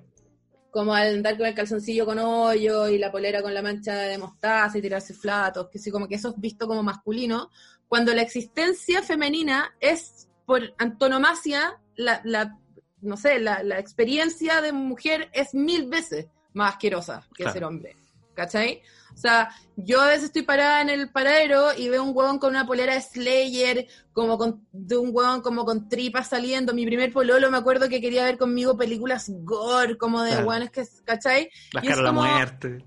Como 0.72 0.93
al 0.93 1.15
andar 1.15 1.38
con 1.38 1.45
el 1.45 1.53
calzoncillo 1.53 2.06
con 2.06 2.18
hoyo 2.18 2.88
y 2.88 2.98
la 2.98 3.11
polera 3.11 3.41
con 3.41 3.53
la 3.53 3.61
mancha 3.61 3.93
de 3.93 4.18
mostaza 4.18 4.77
y 4.77 4.81
tirarse 4.81 5.14
flatos, 5.14 5.68
que 5.69 5.77
sí, 5.77 5.91
como 5.91 6.07
que 6.07 6.15
eso 6.15 6.30
es 6.30 6.35
visto 6.38 6.65
como 6.68 6.81
masculino, 6.81 7.52
cuando 7.88 8.14
la 8.14 8.22
existencia 8.22 9.03
femenina 9.03 9.76
es 9.81 10.30
por 10.45 10.73
antonomasia, 10.77 11.77
la, 11.98 12.22
la 12.23 12.57
no 13.02 13.18
sé, 13.18 13.39
la, 13.39 13.64
la 13.64 13.80
experiencia 13.80 14.61
de 14.61 14.72
mujer 14.72 15.30
es 15.34 15.53
mil 15.53 15.88
veces 15.88 16.27
más 16.53 16.73
asquerosa 16.73 17.27
que 17.35 17.43
Claro. 17.43 17.53
ser 17.53 17.64
hombre, 17.65 17.98
¿cachai? 18.34 18.81
O 19.22 19.27
sea, 19.30 19.52
yo 19.76 20.02
a 20.02 20.07
veces 20.07 20.23
estoy 20.23 20.41
parada 20.41 20.81
en 20.81 20.89
el 20.89 21.11
paradero 21.11 21.77
y 21.77 21.89
veo 21.89 22.03
un 22.03 22.10
huevón 22.18 22.39
con 22.39 22.49
una 22.49 22.65
polera 22.65 22.95
de 22.95 23.02
Slayer, 23.02 23.85
como 24.14 24.35
con, 24.35 24.65
de 24.72 24.98
un 24.98 25.11
huevón 25.14 25.41
como 25.41 25.64
con 25.64 25.88
tripas 25.88 26.30
saliendo. 26.30 26.73
Mi 26.73 26.88
primer 26.88 27.14
pololo 27.14 27.52
me 27.52 27.57
acuerdo 27.60 27.88
que 27.88 28.02
quería 28.02 28.26
ver 28.26 28.39
conmigo 28.39 28.76
películas 28.76 29.31
gore, 29.43 29.95
como 29.95 30.23
de 30.23 30.31
Claro. 30.31 30.48
hueones 30.48 30.72
que, 30.72 30.88
¿cachai? 31.06 31.52
Las 31.72 31.84
Y 31.84 31.88
es 31.88 31.93
caras 31.93 31.98
de 31.98 32.03
la 32.03 32.11
muerte. 32.11 32.85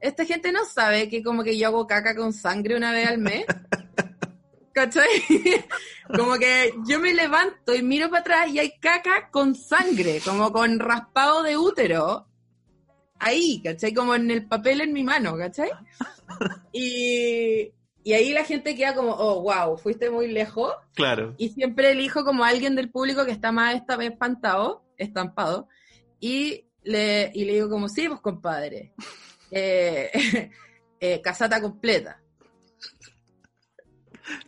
Esta 0.00 0.24
gente 0.24 0.52
no 0.52 0.64
sabe 0.64 1.10
que 1.10 1.22
como 1.22 1.44
que 1.44 1.58
yo 1.58 1.66
hago 1.66 1.86
caca 1.86 2.16
con 2.16 2.32
sangre 2.32 2.78
una 2.78 2.90
vez 2.90 3.06
al 3.06 3.18
mes. 3.18 3.44
¿Cachai? 4.72 5.06
como 6.16 6.38
que 6.38 6.72
yo 6.88 6.98
me 6.98 7.12
levanto 7.12 7.74
y 7.74 7.82
miro 7.82 8.08
para 8.08 8.20
atrás 8.20 8.48
y 8.48 8.58
hay 8.58 8.72
caca 8.80 9.28
con 9.30 9.54
sangre, 9.54 10.22
como 10.24 10.50
con 10.50 10.78
raspado 10.78 11.42
de 11.42 11.58
útero. 11.58 12.26
Ahí, 13.18 13.60
¿cachai? 13.62 13.94
Como 13.94 14.14
en 14.14 14.30
el 14.30 14.46
papel 14.46 14.80
en 14.80 14.92
mi 14.92 15.04
mano, 15.04 15.36
¿cachai? 15.36 15.70
Y, 16.72 17.72
y 18.02 18.12
ahí 18.12 18.32
la 18.32 18.44
gente 18.44 18.74
queda 18.74 18.94
como, 18.94 19.12
oh, 19.12 19.42
wow, 19.42 19.78
fuiste 19.78 20.10
muy 20.10 20.30
lejos. 20.30 20.74
Claro. 20.94 21.34
Y 21.38 21.48
siempre 21.50 21.92
elijo 21.92 22.24
como 22.24 22.44
a 22.44 22.48
alguien 22.48 22.76
del 22.76 22.90
público 22.90 23.24
que 23.24 23.32
está 23.32 23.52
más 23.52 23.74
esta 23.74 23.96
vez 23.96 24.10
espantado, 24.12 24.84
estampado, 24.98 25.68
y 26.20 26.66
le, 26.82 27.30
y 27.34 27.44
le 27.44 27.54
digo 27.54 27.70
como, 27.70 27.88
sí, 27.88 28.08
pues 28.08 28.20
compadre, 28.20 28.92
eh, 29.50 30.50
eh, 31.00 31.20
casata 31.22 31.60
completa. 31.60 32.20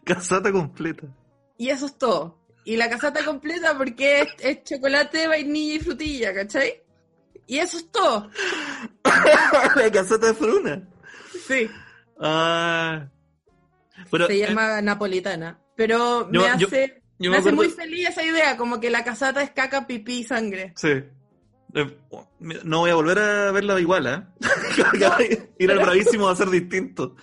Casata 0.05 0.53
completa. 0.53 1.07
Y 1.57 1.69
eso 1.71 1.87
es 1.87 1.97
todo. 1.97 2.45
Y 2.65 2.77
la 2.77 2.91
casata 2.91 3.25
completa 3.25 3.77
porque 3.79 4.21
es, 4.21 4.29
es 4.41 4.65
chocolate, 4.65 5.29
vainilla 5.29 5.75
y 5.75 5.81
frutilla, 5.81 6.35
¿cachai? 6.35 6.83
Y 7.47 7.59
eso 7.59 7.77
es 7.77 7.91
todo. 7.91 8.31
la 9.77 9.91
casata 9.93 10.27
de 10.29 10.35
fruna. 10.35 10.89
Sí. 11.47 11.69
Ah. 12.21 13.09
Pero, 14.11 14.27
Se 14.27 14.35
eh, 14.35 14.39
llama 14.49 14.81
napolitana. 14.83 15.59
Pero 15.77 16.31
Yo- 16.33 16.41
me 16.43 16.49
hace, 16.49 17.03
yo 17.19 17.31
me 17.31 17.31
me 17.31 17.37
hace 17.37 17.49
acuerdo- 17.51 17.57
muy 17.57 17.69
feliz 17.69 18.09
esa 18.09 18.25
idea, 18.25 18.57
como 18.57 18.81
que 18.81 18.91
la 18.91 19.05
casata 19.05 19.43
es 19.43 19.51
caca, 19.51 19.87
pipí 19.87 20.19
y 20.21 20.25
sangre. 20.25 20.73
Sí. 20.77 20.89
Eh, 21.75 21.97
No 22.65 22.81
voy 22.81 22.91
a 22.91 22.95
volver 22.95 23.19
a 23.19 23.53
verla 23.53 23.79
igual, 23.81 24.07
¿eh? 24.07 24.23
Ir 25.59 25.71
al 25.71 25.79
pero- 25.79 25.83
bravísimo 25.83 26.27
va 26.27 26.33
a 26.33 26.37
ser 26.37 26.49
distinto. 26.51 27.17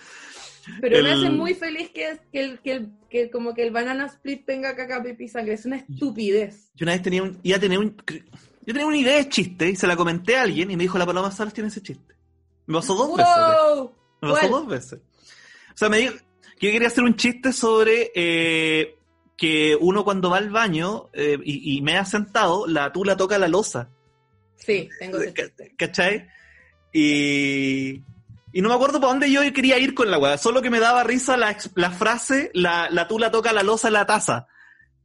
Pero 0.80 1.02
me 1.02 1.12
hace 1.12 1.28
muy 1.28 1.54
feliz 1.54 1.90
que, 1.90 2.18
que, 2.32 2.40
el, 2.72 2.90
que, 3.10 3.30
como 3.30 3.52
que 3.52 3.62
el 3.66 3.70
banana 3.70 4.06
split 4.06 4.46
tenga 4.46 4.74
caca, 4.74 5.02
pipí 5.02 5.24
y 5.24 5.28
sangre. 5.28 5.54
Es 5.54 5.66
una 5.66 5.76
estupidez. 5.76 6.70
Yo 6.74 6.84
una 6.84 6.92
vez 6.92 7.02
tenía 7.02 7.22
un, 7.22 7.38
iba 7.42 7.56
a 7.58 7.60
tener 7.60 7.78
un, 7.78 7.94
yo 8.66 8.72
tenía 8.72 8.86
una 8.86 8.96
idea 8.96 9.16
de 9.16 9.28
chiste 9.28 9.70
y 9.70 9.76
se 9.76 9.86
la 9.86 9.96
comenté 9.96 10.36
a 10.36 10.42
alguien 10.42 10.70
y 10.70 10.76
me 10.76 10.84
dijo, 10.84 10.98
la 10.98 11.06
Paloma 11.06 11.30
Salas 11.30 11.54
tiene 11.54 11.68
ese 11.68 11.82
chiste. 11.82 12.14
Me 12.66 12.76
pasó 12.78 12.94
dos 12.94 13.16
veces. 13.16 13.32
¡Wow! 13.36 13.92
Me 14.22 14.28
pasó 14.30 14.40
¿Cuál? 14.40 14.50
dos 14.50 14.66
veces. 14.66 15.00
O 15.74 15.76
sea, 15.76 15.88
me 15.88 15.98
dijo 15.98 16.14
que 16.58 16.66
yo 16.66 16.72
quería 16.72 16.88
hacer 16.88 17.04
un 17.04 17.16
chiste 17.16 17.52
sobre 17.52 18.10
eh, 18.14 18.96
que 19.36 19.76
uno 19.78 20.04
cuando 20.04 20.30
va 20.30 20.38
al 20.38 20.50
baño 20.50 21.10
eh, 21.12 21.38
y, 21.44 21.76
y 21.76 21.82
me 21.82 21.98
ha 21.98 22.04
sentado, 22.04 22.66
la 22.66 22.92
tula 22.92 23.16
toca 23.16 23.38
la 23.38 23.48
losa. 23.48 23.90
Sí, 24.56 24.88
tengo 24.98 25.18
ese 25.18 25.34
chiste. 25.34 25.74
¿Cachai? 25.76 26.26
Y, 26.92 28.02
y 28.52 28.62
no 28.62 28.68
me 28.68 28.74
acuerdo 28.76 29.00
para 29.00 29.12
dónde 29.12 29.30
yo 29.30 29.40
quería 29.52 29.78
ir 29.78 29.94
con 29.94 30.10
la 30.10 30.18
weá. 30.18 30.38
Solo 30.38 30.62
que 30.62 30.70
me 30.70 30.80
daba 30.80 31.02
risa 31.04 31.36
la, 31.36 31.56
la 31.74 31.90
frase, 31.90 32.50
la, 32.54 32.88
la 32.88 33.08
tula 33.08 33.30
toca 33.30 33.52
la 33.52 33.62
losa 33.62 33.88
en 33.88 33.94
la 33.94 34.06
taza. 34.06 34.46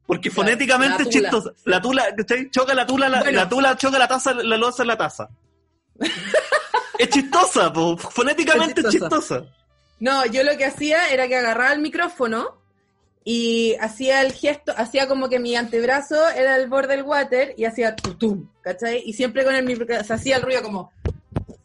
Porque 0.09 0.31
Claro, 0.31 0.47
fonéticamente 0.49 1.03
es 1.03 1.09
chistosa. 1.09 1.51
La 1.65 1.79
tula, 1.79 2.03
¿cachai? 2.17 2.49
Choca 2.49 2.73
la 2.73 2.83
tula, 2.87 3.07
la, 3.09 3.19
Bueno. 3.19 3.37
la 3.37 3.47
tula 3.47 3.77
choca 3.77 3.99
la 3.99 4.07
taza, 4.07 4.33
la 4.33 4.57
losa 4.57 4.81
en 4.81 4.87
la 4.87 4.97
taza. 4.97 5.29
es 6.97 7.09
chistosa, 7.09 7.71
po. 7.71 7.95
fonéticamente 7.95 8.81
es 8.81 8.87
Es 8.87 8.91
chistosa. 8.93 9.43
No, 9.99 10.25
yo 10.25 10.43
lo 10.43 10.57
que 10.57 10.65
hacía 10.65 11.09
era 11.09 11.27
que 11.27 11.35
agarraba 11.35 11.73
el 11.73 11.79
micrófono 11.81 12.57
y 13.23 13.75
hacía 13.79 14.21
el 14.21 14.31
gesto, 14.31 14.73
hacía 14.75 15.07
como 15.07 15.29
que 15.29 15.39
mi 15.39 15.55
antebrazo 15.55 16.15
era 16.29 16.55
el 16.55 16.67
borde 16.69 16.95
del 16.95 17.03
water 17.05 17.53
y 17.55 17.65
hacía 17.65 17.95
tutum, 17.95 18.49
¿cachai? 18.61 19.03
Y 19.05 19.13
siempre 19.13 19.43
con 19.43 19.53
el 19.53 19.63
micrófono, 19.65 20.03
se 20.03 20.13
hacía 20.13 20.37
el 20.37 20.41
ruido 20.41 20.63
como, 20.63 20.91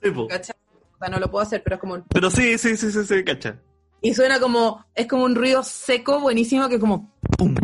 Sí, 0.03 0.11
po. 0.11 0.29
¿cachai? 0.29 0.55
O 0.95 0.99
sea, 0.99 1.09
no 1.09 1.19
lo 1.19 1.31
puedo 1.31 1.43
hacer, 1.43 1.63
pero 1.63 1.77
es 1.77 1.81
como... 1.81 1.95
un- 1.95 2.05
Pero 2.11 2.31
sí, 2.31 2.59
sí, 2.59 2.77
sí, 2.77 2.93
sí, 2.93 3.05
sí, 3.07 3.25
cacha. 3.25 3.57
Y 4.03 4.13
suena 4.15 4.39
como, 4.39 4.85
es 4.95 5.07
como 5.07 5.25
un 5.25 5.35
ruido 5.35 5.63
seco, 5.63 6.21
buenísimo, 6.21 6.69
que 6.69 6.79
como... 6.79 7.11
Pum. 7.39 7.55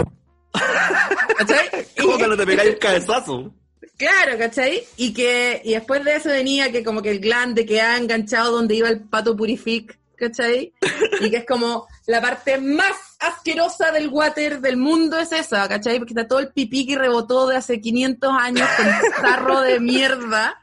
¿Cachai? 1.39 1.69
Como 2.01 2.15
Y- 2.15 2.19
cuando 2.19 2.37
te 2.37 2.47
pegáis 2.47 2.71
un 2.71 2.77
cabezazo. 2.77 3.55
Claro, 3.97 4.39
¿cachai? 4.39 4.85
Y 4.97 5.13
que 5.13 5.61
y 5.65 5.73
después 5.75 6.03
de 6.05 6.17
eso 6.17 6.31
venía 6.31 6.73
que 6.73 6.83
como 6.83 7.03
que 7.03 7.11
el 7.11 7.21
glande 7.21 7.67
quedaba 7.67 7.99
enganchado 7.99 8.53
donde 8.53 8.75
iba 8.75 8.89
el 8.89 9.01
pato 9.01 9.37
purific, 9.37 9.99
¿cachai? 10.17 10.73
Y 11.21 11.31
que 11.31 11.37
es 11.39 11.47
como 11.47 11.87
la 12.07 12.21
parte 12.23 12.57
más 12.59 12.93
asquerosa 13.19 13.93
del 13.93 14.09
water 14.09 14.61
del 14.61 14.79
mundo 14.79 15.19
es 15.19 15.33
esa, 15.33 15.69
¿cachai? 15.69 15.99
Porque 15.99 16.13
está 16.15 16.27
todo 16.27 16.39
el 16.39 16.49
pipí 16.49 16.87
que 16.87 16.97
rebotó 16.97 17.47
de 17.47 17.57
hace 17.57 17.79
500 17.81 18.33
años 18.41 18.69
con 18.77 18.87
tarro 19.23 19.61
de 19.61 19.81
mierda. 19.81 20.59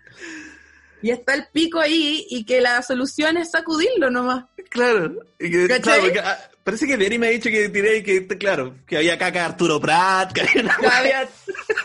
Y 1.04 1.12
está 1.12 1.36
el 1.36 1.46
pico 1.54 1.80
ahí 1.80 2.26
y 2.32 2.44
que 2.44 2.60
la 2.60 2.82
solución 2.82 3.38
es 3.38 3.52
sacudirlo 3.52 4.10
nomás. 4.10 4.46
Claro. 4.70 5.14
Y 5.40 5.52
que, 5.52 5.80
claro 5.80 6.02
porque, 6.02 6.20
ah, 6.20 6.50
parece 6.68 6.86
que 6.86 6.98
Dani 6.98 7.18
me 7.18 7.28
ha 7.28 7.30
dicho 7.30 7.50
que 7.50 7.70
tiré 7.70 8.04
que, 8.04 8.28
claro, 8.28 8.76
que 8.86 8.98
había 8.98 9.18
caca 9.18 9.40
de 9.40 9.46
Arturo 9.46 9.80
Prat, 9.80 10.34
que 10.34 10.42
había 10.42 11.26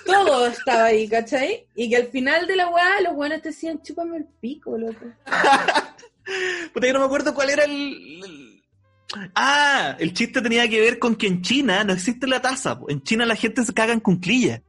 todo 0.04 0.48
estaba 0.48 0.86
ahí, 0.86 1.08
¿cachai? 1.08 1.68
Y 1.76 1.88
que 1.88 1.96
al 1.98 2.08
final 2.08 2.48
de 2.48 2.56
la 2.56 2.68
weá 2.68 3.00
los 3.00 3.14
buenos 3.14 3.40
te 3.42 3.50
decían, 3.50 3.80
chúpame 3.80 4.16
el 4.16 4.24
pico, 4.40 4.76
loco. 4.76 5.06
Puta, 6.74 6.86
yo 6.88 6.92
no 6.94 6.98
me 6.98 7.04
acuerdo 7.06 7.32
cuál 7.32 7.50
era 7.50 7.64
el, 7.64 7.72
el- 8.24 8.62
Ah, 9.36 9.94
el 10.00 10.14
chiste 10.14 10.40
tenía 10.42 10.66
que 10.68 10.80
ver 10.80 10.98
con 10.98 11.14
que 11.14 11.28
en 11.28 11.42
China 11.42 11.84
no 11.84 11.92
existe 11.92 12.26
la 12.26 12.40
taza. 12.42 12.80
En 12.88 13.02
China 13.04 13.24
la 13.24 13.36
gente 13.36 13.64
se 13.64 13.72
caga 13.74 13.92
en 13.92 14.00
cunclillas. 14.00 14.62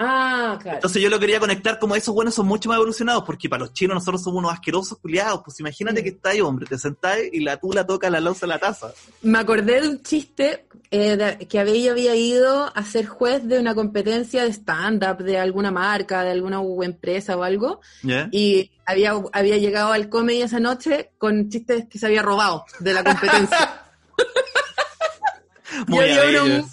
Ah, 0.00 0.56
claro. 0.62 0.76
Entonces 0.76 1.02
yo 1.02 1.10
lo 1.10 1.18
quería 1.18 1.40
conectar 1.40 1.78
como 1.80 1.96
esos 1.96 2.14
buenos 2.14 2.32
son 2.34 2.46
mucho 2.46 2.68
más 2.68 2.76
evolucionados, 2.76 3.24
porque 3.24 3.48
para 3.48 3.60
los 3.64 3.72
chinos 3.72 3.96
nosotros 3.96 4.22
somos 4.22 4.38
unos 4.38 4.52
asquerosos 4.52 4.96
culiados. 4.98 5.40
Pues 5.44 5.58
imagínate 5.58 6.00
Mm. 6.00 6.04
que 6.04 6.10
está 6.10 6.30
ahí, 6.30 6.40
hombre, 6.40 6.66
te 6.66 6.78
sentás 6.78 7.18
y 7.32 7.40
la 7.40 7.56
tula 7.56 7.84
toca 7.84 8.08
la 8.08 8.20
losa 8.20 8.46
la 8.46 8.60
taza. 8.60 8.92
Me 9.22 9.38
acordé 9.38 9.80
de 9.80 9.88
un 9.88 10.02
chiste 10.02 10.66
eh, 10.90 11.16
de- 11.16 11.46
que 11.48 11.58
había, 11.58 11.74
yo 11.84 11.90
había 11.92 12.14
ido 12.14 12.72
a 12.74 12.82
ser 12.84 13.04
juez 13.06 13.46
de 13.46 13.58
una 13.58 13.74
competencia 13.74 14.44
de 14.44 14.50
stand-up 14.52 15.18
de 15.22 15.38
alguna 15.38 15.70
marca, 15.70 16.22
de 16.22 16.30
alguna 16.30 16.62
empresa 16.82 17.36
o 17.36 17.42
algo, 17.42 17.80
y 18.30 18.70
había, 18.86 19.12
había 19.32 19.58
llegado 19.58 19.92
al 19.92 20.08
comedy 20.08 20.40
esa 20.42 20.60
noche 20.60 21.10
con 21.18 21.50
chistes 21.50 21.86
que 21.90 21.98
se 21.98 22.06
había 22.06 22.22
robado 22.22 22.64
de 22.78 22.94
la 22.94 23.04
competencia. 23.04 23.82
Muy 25.88 26.04
había 26.10 26.42
uno. 26.44 26.68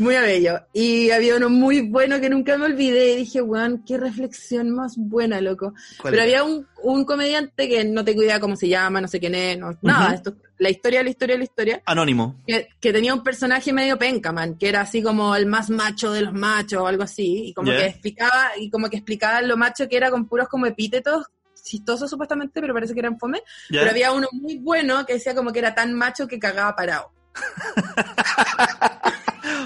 Muy 0.00 0.14
bello. 0.16 0.60
Y 0.72 1.10
había 1.10 1.36
uno 1.36 1.48
muy 1.48 1.82
bueno 1.82 2.20
que 2.20 2.28
nunca 2.30 2.56
me 2.58 2.64
olvidé 2.66 3.12
y 3.12 3.16
dije, 3.16 3.40
weón, 3.42 3.84
qué 3.86 3.96
reflexión 3.98 4.70
más 4.70 4.94
buena, 4.96 5.40
loco. 5.40 5.74
¿Cuál 6.00 6.12
Pero 6.12 6.14
era? 6.14 6.22
había 6.22 6.44
un, 6.44 6.66
un 6.82 7.04
comediante 7.04 7.68
que 7.68 7.84
no 7.84 8.04
tengo 8.04 8.22
idea 8.22 8.40
cómo 8.40 8.56
se 8.56 8.68
llama, 8.68 9.00
no 9.00 9.08
sé 9.08 9.20
quién 9.20 9.34
es, 9.34 9.58
no- 9.58 9.76
nada, 9.82 10.06
Ujú. 10.06 10.14
esto, 10.14 10.34
la 10.58 10.70
historia, 10.70 11.02
la 11.02 11.10
historia, 11.10 11.38
la 11.38 11.44
historia. 11.44 11.82
Anónimo. 11.86 12.40
que, 12.46 12.68
que 12.80 12.92
tenía 12.92 13.14
un 13.14 13.22
personaje 13.22 13.72
medio 13.72 13.96
pencaman, 13.98 14.56
que 14.58 14.68
era 14.68 14.80
así 14.82 15.02
como 15.02 15.34
el 15.36 15.46
más 15.46 15.70
macho 15.70 16.12
de 16.12 16.22
los 16.22 16.32
machos 16.32 16.80
o 16.82 16.86
algo 16.86 17.02
así, 17.02 17.48
y 17.48 17.54
como 17.54 17.70
Ya. 17.72 17.78
que 17.78 17.86
explicaba, 17.86 18.50
y 18.58 18.70
como 18.70 18.88
que 18.90 18.96
explicaba 18.96 19.40
lo 19.42 19.56
macho 19.56 19.88
que 19.88 19.96
era 19.96 20.10
con 20.10 20.26
puros 20.26 20.48
como 20.48 20.66
epítetos 20.66 21.24
chistosos 21.62 22.08
supuestamente, 22.08 22.58
pero 22.60 22.72
parece 22.72 22.94
que 22.94 23.00
eran 23.00 23.18
fome. 23.18 23.42
¿Ya? 23.70 23.80
Pero 23.80 23.90
había 23.90 24.12
uno 24.12 24.28
muy 24.32 24.56
bueno 24.58 25.04
que 25.04 25.12
decía 25.14 25.34
como 25.34 25.52
que 25.52 25.58
era 25.58 25.74
tan 25.74 25.92
macho 25.92 26.26
que 26.26 26.38
cagaba 26.38 26.74
parado. 26.74 27.12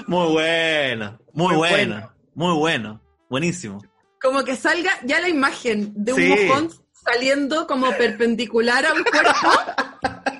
Muy 0.07 0.31
bueno, 0.31 1.19
muy, 1.33 1.47
Muy 1.47 1.55
bueno, 1.57 1.95
bueno. 1.95 2.11
muy 2.35 2.53
bueno, 2.57 3.01
buenísimo. 3.29 3.81
Como 4.21 4.43
que 4.43 4.55
salga 4.55 4.91
ya 5.03 5.19
la 5.19 5.29
imagen 5.29 5.91
de 5.95 6.13
un 6.13 6.19
Sí. 6.19 6.27
mojón 6.47 6.69
saliendo 6.93 7.67
como 7.67 7.91
perpendicular 7.91 8.85
a 8.85 8.93
un 8.93 9.03
cuerpo 9.03 9.31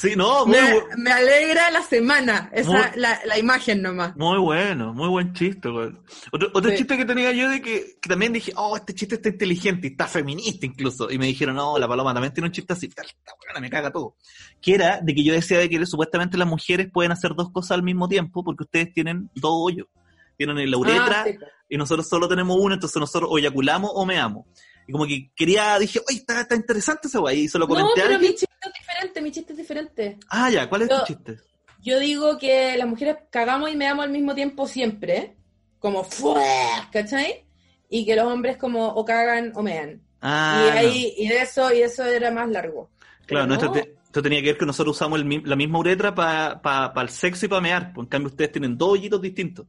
Sí, 0.00 0.14
no, 0.16 0.46
muy, 0.46 0.56
Me, 0.56 0.74
bu- 0.74 0.96
me 0.96 1.10
alegra 1.10 1.72
la 1.72 1.82
semana, 1.82 2.50
esa, 2.52 2.70
Muy- 2.70 2.80
la, 3.00 3.18
la 3.24 3.36
imagen 3.36 3.82
nomás. 3.82 4.14
muy 4.16 4.38
bueno, 4.38 4.94
muy 4.94 5.08
buen 5.08 5.32
chiste. 5.32 5.68
Otro, 5.68 6.50
otro 6.54 6.70
Sí. 6.70 6.76
chiste 6.76 6.96
que 6.96 7.04
tenía 7.04 7.32
yo 7.32 7.48
de 7.48 7.60
que, 7.60 7.96
que 8.00 8.08
también 8.08 8.32
dije, 8.32 8.52
oh, 8.54 8.76
este 8.76 8.94
chiste 8.94 9.16
está 9.16 9.28
inteligente 9.30 9.88
y 9.88 9.90
está 9.90 10.06
feminista 10.06 10.66
incluso. 10.66 11.10
Y 11.10 11.18
me 11.18 11.26
dijeron, 11.26 11.56
no, 11.56 11.76
la 11.78 11.88
paloma 11.88 12.14
también 12.14 12.32
tiene 12.32 12.46
un 12.46 12.52
chiste 12.52 12.72
así. 12.74 12.86
Esta 12.86 13.02
weona 13.44 13.60
me 13.60 13.68
caga 13.70 13.90
todo. 13.90 14.14
Que 14.62 14.74
era 14.76 15.00
de 15.02 15.12
que 15.14 15.24
yo 15.24 15.32
decía 15.32 15.58
de 15.58 15.68
que 15.68 15.84
supuestamente 15.84 16.38
las 16.38 16.46
mujeres 16.46 16.88
pueden 16.92 17.10
hacer 17.10 17.32
dos 17.36 17.50
cosas 17.50 17.72
al 17.72 17.82
mismo 17.82 18.06
tiempo 18.08 18.44
porque 18.44 18.62
ustedes 18.62 18.92
tienen 18.92 19.28
dos 19.34 19.50
hoyos. 19.52 19.88
Tienen 20.36 20.70
la 20.70 20.78
uretra 20.78 21.22
Ah, 21.22 21.24
sí, 21.26 21.36
y 21.70 21.76
nosotros 21.76 22.08
solo 22.08 22.28
tenemos 22.28 22.56
uno, 22.60 22.72
entonces 22.74 23.00
nosotros 23.00 23.28
o 23.32 23.38
eyaculamos 23.38 23.90
o 23.92 24.06
meamos. 24.06 24.46
Y 24.88 24.92
como 24.92 25.06
que 25.06 25.30
quería, 25.36 25.78
dije, 25.78 26.00
oye, 26.08 26.18
está, 26.18 26.40
está 26.40 26.56
interesante 26.56 27.06
ese 27.08 27.18
wey. 27.18 27.40
Y 27.42 27.48
se 27.48 27.58
lo 27.58 27.66
No, 27.68 27.74
comenté 27.74 28.00
a 28.02 28.06
pero 28.06 28.18
mi 28.18 28.28
chiste 28.28 28.46
es 28.64 28.72
diferente, 28.72 29.20
mi 29.20 29.30
chiste 29.30 29.52
es 29.52 29.58
diferente. 29.58 30.18
Ah, 30.30 30.50
ya, 30.50 30.68
¿cuál 30.68 30.82
es 30.82 30.88
Yo- 30.88 30.98
tu 31.00 31.04
chiste? 31.04 31.36
Yo 31.80 32.00
digo 32.00 32.38
que 32.38 32.76
las 32.76 32.88
mujeres 32.88 33.16
cagamos 33.30 33.70
y 33.70 33.76
meamos 33.76 34.04
al 34.04 34.10
mismo 34.10 34.34
tiempo 34.34 34.66
siempre, 34.66 35.36
como 35.78 36.02
¡fua! 36.02 36.42
¿cachai? 36.90 37.44
Y 37.88 38.04
que 38.04 38.16
los 38.16 38.24
hombres 38.26 38.56
como 38.56 38.88
o 38.88 39.04
cagan 39.04 39.52
o 39.54 39.62
mean. 39.62 40.02
Ah, 40.20 40.64
y 40.66 40.70
no. 40.72 40.78
ahí, 40.78 41.14
y 41.18 41.28
de 41.28 41.42
eso, 41.42 41.72
y 41.72 41.82
eso 41.82 42.04
era 42.04 42.30
más 42.32 42.48
largo. 42.48 42.90
Claro, 43.26 43.46
no, 43.46 43.54
esto, 43.54 43.66
no. 43.66 43.72
te- 43.72 43.94
esto 44.04 44.22
tenía 44.22 44.40
que 44.40 44.46
ver 44.48 44.58
que 44.58 44.66
nosotros 44.66 44.96
usamos 44.96 45.20
el 45.20 45.42
la 45.44 45.54
misma 45.54 45.78
uretra 45.78 46.14
para 46.14 46.92
el 47.02 47.08
sexo 47.10 47.44
y 47.46 47.48
para 47.48 47.60
mear. 47.60 47.92
Pues 47.92 48.06
en 48.06 48.08
cambio 48.08 48.28
ustedes 48.30 48.50
tienen 48.52 48.76
dos 48.76 48.92
hoyitos 48.94 49.20
distintos. 49.22 49.66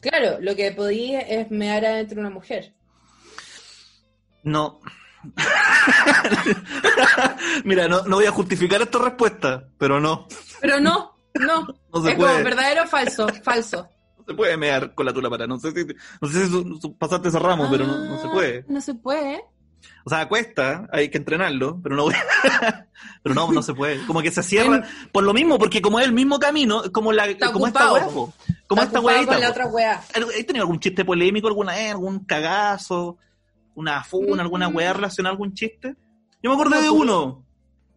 Claro, 0.00 0.38
lo 0.40 0.54
que 0.54 0.70
podía 0.72 1.20
es 1.20 1.50
mear 1.50 1.84
adentro 1.84 2.14
de 2.16 2.20
una 2.20 2.30
mujer. 2.30 2.72
No. 4.42 4.80
Mira, 7.64 7.88
no, 7.88 8.02
no 8.04 8.16
voy 8.16 8.26
a 8.26 8.30
justificar 8.30 8.80
esta 8.82 8.98
respuesta, 8.98 9.64
pero 9.78 10.00
no. 10.00 10.26
Pero 10.60 10.80
no, 10.80 11.16
no. 11.34 11.66
No 11.92 12.02
se 12.02 12.10
es 12.10 12.16
puede. 12.16 12.32
como 12.32 12.44
verdadero 12.44 12.82
o 12.82 12.86
falso, 12.86 13.26
falso. 13.42 13.88
No 14.18 14.24
se 14.26 14.34
puede 14.34 14.56
mear 14.58 14.94
con 14.94 15.06
la 15.06 15.12
tula 15.12 15.30
para. 15.30 15.46
No 15.46 15.58
sé 15.58 15.72
si, 15.72 15.86
no 16.20 16.28
sé 16.28 16.46
si 16.46 16.88
pasaste 16.98 17.28
ese 17.28 17.38
ramo, 17.38 17.66
pero 17.70 17.86
no, 17.86 17.96
no 17.98 18.18
se 18.20 18.28
Ah, 18.28 18.30
puede. 18.30 18.64
No 18.68 18.80
se 18.80 18.94
puede. 18.94 19.42
O 20.04 20.10
sea, 20.10 20.28
cuesta, 20.28 20.86
hay 20.92 21.08
que 21.08 21.16
entrenarlo, 21.18 21.80
pero 21.82 21.96
no 21.96 22.06
Pero 23.22 23.34
no, 23.34 23.50
no 23.52 23.62
se 23.62 23.72
puede. 23.74 24.04
Como 24.06 24.20
que 24.20 24.30
se 24.30 24.42
cierra 24.42 24.82
por 25.12 25.24
lo 25.24 25.32
mismo, 25.32 25.58
porque 25.58 25.80
como 25.80 25.98
es 25.98 26.06
el 26.06 26.12
mismo 26.12 26.38
camino, 26.38 26.82
como 26.92 27.10
la 27.12 27.26
Está 27.26 27.52
como 27.52 27.66
esta 27.66 27.90
ocupado, 27.90 28.06
weá, 28.06 28.14
po. 28.14 28.32
como 28.66 28.82
Está 28.82 28.98
esta 28.98 29.38
la 29.38 29.50
otra. 29.50 29.64
¿Has 29.94 30.46
tenido 30.46 30.64
algún 30.64 30.80
chiste 30.80 31.04
polémico 31.06 31.48
alguna 31.48 31.72
vez? 31.74 31.92
¿Algún 31.92 32.24
cagazo? 32.24 33.16
¿Una 33.78 34.02
funa? 34.02 34.42
¿Alguna 34.42 34.66
weá 34.68 34.92
relacionada 34.92 35.30
a 35.30 35.34
algún 35.34 35.54
chiste? 35.54 35.94
Yo 36.42 36.50
me 36.50 36.54
acordé 36.56 36.80
de 36.82 36.88
tú- 36.88 36.96
uno. 37.02 37.44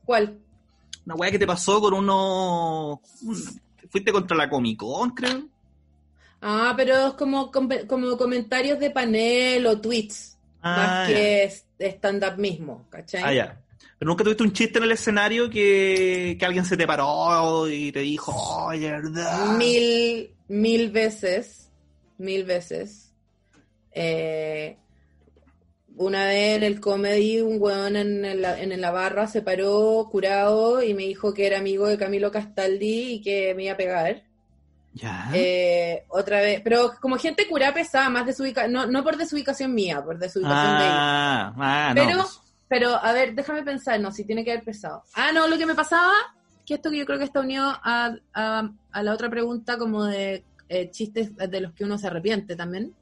¿Cuál? 0.06 0.38
Una 1.08 1.16
weá 1.16 1.32
que 1.32 1.40
te 1.40 1.48
pasó 1.48 1.82
con 1.82 1.94
uno... 1.96 3.02
un- 3.24 3.62
Fuiste 3.90 4.12
contra 4.12 4.38
la 4.38 4.48
Comic 4.50 4.78
Con, 4.78 5.10
creo. 5.10 5.48
Ah, 6.40 6.74
pero 6.78 7.08
es 7.08 7.14
como, 7.14 7.52
com- 7.52 7.68
como 7.88 8.16
comentarios 8.18 8.80
de 8.80 8.92
panel 8.92 9.66
o 9.68 9.82
tweets, 9.82 10.38
Ah, 10.62 10.76
más 10.78 11.10
ya. 11.10 11.16
que 11.16 11.52
stand-up 11.90 12.38
mismo, 12.38 12.86
¿cachai? 12.90 13.24
Ah, 13.24 13.34
ya. 13.34 13.62
Pero 13.98 14.10
nunca 14.10 14.24
tuviste 14.24 14.44
un 14.44 14.54
chiste 14.54 14.78
en 14.78 14.84
el 14.86 14.92
escenario 14.94 15.50
que, 15.50 16.36
que 16.40 16.46
alguien 16.46 16.64
se 16.66 16.78
te 16.78 16.86
paró 16.88 17.68
y 17.68 17.92
te 17.92 18.00
dijo, 18.02 18.32
oye, 18.68 18.92
¿verdad? 18.92 19.58
Mil, 19.58 20.32
mil 20.48 20.90
veces, 20.92 21.70
mil 22.20 22.44
veces. 22.46 23.12
Eh, 23.94 24.78
una 26.02 26.26
vez 26.26 26.58
en 26.58 26.64
el 26.64 26.80
comedy, 26.80 27.42
un 27.42 27.58
weón 27.60 27.96
en 27.96 28.42
la, 28.42 28.60
en 28.60 28.80
la 28.80 28.92
barra 28.92 29.28
se 29.28 29.42
paró 29.42 30.08
curado 30.12 30.82
y 30.82 30.94
me 30.94 31.04
dijo 31.04 31.34
que 31.34 31.48
era 31.48 31.60
amigo 31.60 31.88
de 31.88 31.98
Camilo 31.98 32.32
Castaldi 32.32 33.14
y 33.14 33.22
que 33.22 33.54
me 33.56 33.64
iba 33.66 33.74
a 33.74 33.78
pegar. 33.78 34.24
Ya. 34.94 35.30
Eh, 35.34 36.04
otra 36.10 36.42
vez, 36.42 36.62
pero 36.64 36.92
como 37.00 37.18
gente 37.18 37.48
curada 37.48 37.74
pesada, 37.74 38.10
más 38.10 38.26
no, 38.70 38.88
no 38.88 39.04
por 39.04 39.16
desubicación 39.16 39.74
mía, 39.74 40.04
por 40.04 40.18
desubicación 40.18 40.80
de 40.80 40.86
ah, 40.86 41.54
ah, 41.58 41.94
no. 41.96 42.02
Pero, 42.04 42.28
pero, 42.68 42.90
a 42.96 43.14
ver, 43.14 43.34
déjame 43.34 43.64
pensar, 43.64 44.00
no, 44.00 44.12
si 44.12 44.26
tiene 44.26 44.44
que 44.44 44.52
haber 44.52 44.66
pesado. 44.66 45.04
Ah, 45.16 45.32
no, 45.34 45.48
lo 45.48 45.58
que 45.58 45.66
me 45.66 45.76
pasaba, 45.76 46.14
que 46.66 46.74
esto 46.74 46.90
que 46.90 46.98
yo 46.98 47.06
creo 47.06 47.20
que 47.20 47.26
está 47.26 47.40
unido 47.40 47.66
a, 47.66 48.16
a, 48.34 48.70
a 48.92 49.04
la 49.04 49.14
otra 49.14 49.30
pregunta 49.30 49.78
como 49.78 50.04
de 50.06 50.44
eh, 50.68 50.90
chistes 50.90 51.36
de 51.36 51.62
los 51.62 51.74
que 51.74 51.84
uno 51.84 51.98
se 51.98 52.08
arrepiente 52.08 52.56
también. 52.56 52.94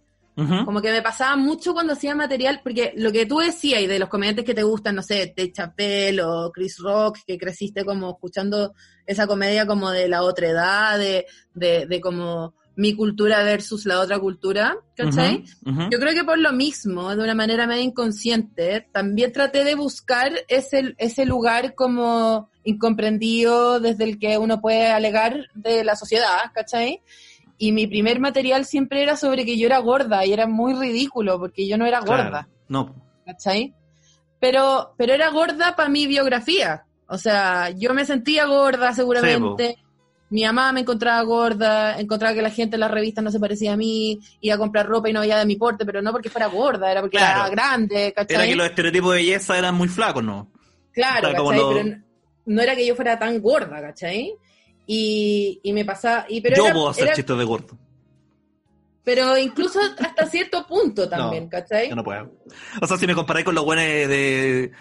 Como 0.65 0.81
que 0.81 0.91
me 0.91 1.01
pasaba 1.01 1.35
mucho 1.35 1.73
cuando 1.73 1.93
hacía 1.93 2.15
material, 2.15 2.61
porque 2.63 2.93
lo 2.95 3.11
que 3.11 3.25
tú 3.25 3.39
decías 3.39 3.81
y 3.81 3.87
de 3.87 3.99
los 3.99 4.09
comediantes 4.09 4.45
que 4.45 4.53
te 4.53 4.63
gustan, 4.63 4.95
no 4.95 5.03
sé, 5.03 5.33
Ted 5.35 5.51
Chappelle 5.51 6.21
o 6.23 6.51
Chris 6.51 6.77
Rock, 6.79 7.19
que 7.25 7.37
creciste 7.37 7.83
como 7.83 8.11
escuchando 8.11 8.73
esa 9.05 9.27
comedia 9.27 9.65
como 9.65 9.91
de 9.91 10.07
la 10.07 10.23
otra 10.23 10.47
edad, 10.47 10.97
de, 10.97 11.25
de, 11.53 11.85
de 11.87 12.01
como 12.01 12.53
mi 12.79 12.95
cultura 12.95 13.43
versus 13.43 13.85
la 13.85 13.99
otra 13.99 14.19
cultura, 14.19 14.77
¿cachai? 14.95 15.43
Yo 15.65 15.99
creo 15.99 16.13
que 16.13 16.23
por 16.23 16.39
lo 16.39 16.53
mismo, 16.53 17.13
de 17.13 17.21
una 17.21 17.35
manera 17.35 17.67
medio 17.67 17.83
inconsciente, 17.83 18.87
también 18.93 19.33
traté 19.33 19.65
de 19.65 19.75
buscar 19.75 20.31
ese, 20.47 20.95
ese 20.97 21.25
lugar 21.25 21.75
como 21.75 22.49
incomprendido 22.63 23.81
desde 23.81 24.05
el 24.05 24.17
que 24.17 24.37
uno 24.37 24.61
puede 24.61 24.87
alegar 24.87 25.47
de 25.55 25.83
la 25.83 25.97
sociedad, 25.97 26.37
¿cachai? 26.53 27.01
Y 27.59 27.71
mi 27.73 27.85
primer 27.85 28.19
material 28.19 28.65
siempre 28.65 29.03
era 29.03 29.15
sobre 29.15 29.45
que 29.45 29.57
yo 29.59 29.67
era 29.67 29.77
gorda 29.79 30.25
y 30.25 30.33
era 30.33 30.47
muy 30.47 30.73
ridículo 30.73 31.37
porque 31.37 31.67
yo 31.67 31.77
no 31.77 31.85
era 31.85 31.99
Claro. 31.99 32.23
gorda, 32.23 32.47
No. 32.69 32.95
¿cachai? 33.25 33.73
Pero, 34.39 34.93
pero 34.97 35.13
era 35.13 35.29
gorda 35.29 35.75
para 35.75 35.89
mi 35.89 36.07
biografía. 36.07 36.85
O 37.07 37.17
sea, 37.17 37.69
yo 37.71 37.93
me 37.93 38.05
sentía 38.05 38.45
gorda 38.45 38.93
seguramente. 38.93 39.77
mi 40.31 40.43
mamá 40.45 40.71
me 40.71 40.81
encontraba 40.81 41.21
gorda, 41.23 41.99
encontraba 41.99 42.35
que 42.35 42.41
la 42.43 42.51
gente 42.51 42.75
en 42.75 42.81
las 42.81 42.91
revistas 42.91 43.23
no 43.23 43.31
se 43.31 43.39
parecía 43.39 43.73
a 43.73 43.77
mí, 43.77 44.19
iba 44.41 44.53
a 44.53 44.57
comprar 44.59 44.85
ropa 44.85 45.09
y 45.09 45.13
no 45.13 45.21
veía 45.21 45.39
de 45.39 45.45
mi 45.47 45.55
porte, 45.55 45.85
pero 45.87 46.03
no 46.03 46.11
porque 46.11 46.29
fuera 46.29 46.45
gorda, 46.45 46.91
era 46.91 47.01
porque 47.01 47.17
Claro. 47.17 47.39
era 47.41 47.49
grande, 47.49 48.13
¿cachai? 48.15 48.35
Era 48.35 48.45
que 48.45 48.55
los 48.55 48.67
estereotipos 48.67 49.09
de 49.11 49.17
belleza 49.17 49.57
eran 49.57 49.73
muy 49.73 49.87
flacos, 49.87 50.23
¿no? 50.23 50.51
Claro, 50.93 51.29
¿cachai? 51.31 51.59
Pero 51.59 51.83
no, 51.83 52.03
no 52.45 52.61
era 52.61 52.75
que 52.75 52.85
yo 52.85 52.95
fuera 52.95 53.17
tan 53.17 53.41
gorda, 53.41 53.81
¿cachai? 53.81 54.35
Y, 54.91 55.59
y 55.61 55.71
me 55.71 55.85
pasaba... 55.85 56.25
Y, 56.27 56.41
pero 56.41 56.55
Yo 56.57 56.65
era- 56.65 56.73
puedo 56.73 56.89
hacer 56.89 57.03
era- 57.03 57.13
chistes 57.15 57.37
de 57.37 57.43
gordo. 57.43 57.77
Pero 59.03 59.37
incluso 59.37 59.79
hasta 59.99 60.25
cierto 60.25 60.65
punto 60.65 61.07
también, 61.07 61.43
No, 61.43 61.49
¿cachai? 61.51 61.89
Yo 61.89 61.95
no 61.95 62.03
puedo. 62.03 62.31
O 62.81 62.87
sea, 62.87 62.97
si 62.97 63.05
me 63.05 63.13
comparáis 63.13 63.45
con 63.45 63.53
los 63.53 63.63
buenos 63.65 63.85
de, 63.85 64.71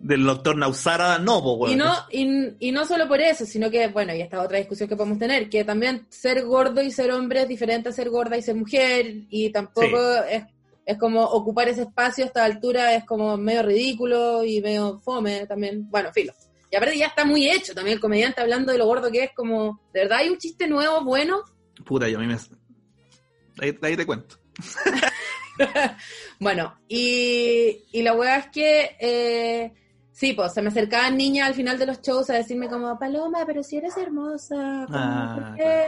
del 0.00 0.24
doctor 0.24 0.56
Nausara, 0.56 1.18
no, 1.20 1.40
pues, 1.42 1.72
Y 1.72 1.76
weón. 1.76 1.78
no, 1.78 1.94
y, 2.10 2.68
y 2.68 2.72
no 2.72 2.84
solo 2.84 3.06
por 3.06 3.20
eso, 3.20 3.46
sino 3.46 3.70
que, 3.70 3.86
bueno, 3.88 4.12
y 4.14 4.20
esta 4.20 4.38
es 4.38 4.44
otra 4.44 4.58
discusión 4.58 4.88
que 4.88 4.96
podemos 4.96 5.18
tener, 5.18 5.48
que 5.48 5.64
también 5.64 6.06
ser 6.10 6.44
gordo 6.44 6.82
y 6.82 6.90
ser 6.90 7.12
hombre 7.12 7.42
es 7.42 7.48
diferente 7.48 7.88
a 7.88 7.92
ser 7.92 8.10
gorda 8.10 8.36
y 8.36 8.42
ser 8.42 8.56
mujer, 8.56 9.06
y 9.30 9.50
tampoco 9.50 9.96
es, 10.28 10.42
es 10.84 10.98
como 10.98 11.22
ocupar 11.22 11.68
ese 11.68 11.82
espacio 11.82 12.24
a 12.24 12.26
esta 12.26 12.44
altura 12.44 12.94
es 12.94 13.04
como 13.04 13.36
medio 13.36 13.62
ridículo 13.62 14.44
y 14.44 14.60
medio 14.60 14.98
fome 14.98 15.46
también. 15.46 15.88
Bueno, 15.88 16.10
filo. 16.12 16.32
Y 16.72 16.76
aparte 16.76 16.96
ya 16.96 17.08
está 17.08 17.26
muy 17.26 17.50
hecho 17.50 17.74
también 17.74 17.96
el 17.96 18.00
comediante 18.00 18.40
hablando 18.40 18.72
de 18.72 18.78
lo 18.78 18.86
gordo 18.86 19.10
que 19.12 19.24
es, 19.24 19.30
como, 19.36 19.78
¿de 19.92 20.00
verdad 20.00 20.20
hay 20.20 20.30
un 20.30 20.38
chiste 20.38 20.66
nuevo, 20.66 21.04
bueno? 21.04 21.42
Puta, 21.84 22.08
yo 22.08 22.16
a 22.18 22.22
mí 22.22 22.26
me... 22.26 22.34
Ahí, 23.60 23.78
ahí 23.82 23.94
te 23.96 24.06
cuento. 24.06 24.36
Bueno, 26.40 26.76
y, 26.88 27.84
y 27.92 28.02
la 28.02 28.14
weá 28.14 28.38
es 28.38 28.46
que, 28.48 28.96
eh, 28.98 29.72
sí, 30.10 30.32
pues 30.32 30.52
se 30.54 30.62
me 30.62 30.68
acercaban 30.68 31.16
niñas 31.16 31.46
al 31.48 31.54
final 31.54 31.78
de 31.78 31.86
los 31.86 32.00
shows 32.00 32.30
a 32.30 32.34
decirme 32.34 32.68
como, 32.68 32.98
Paloma, 32.98 33.44
pero 33.46 33.62
si 33.62 33.76
eres 33.76 33.96
hermosa, 33.96 34.86
como, 34.86 34.98
Ah, 34.98 35.34
¿por 35.34 35.54
qué? 35.56 35.86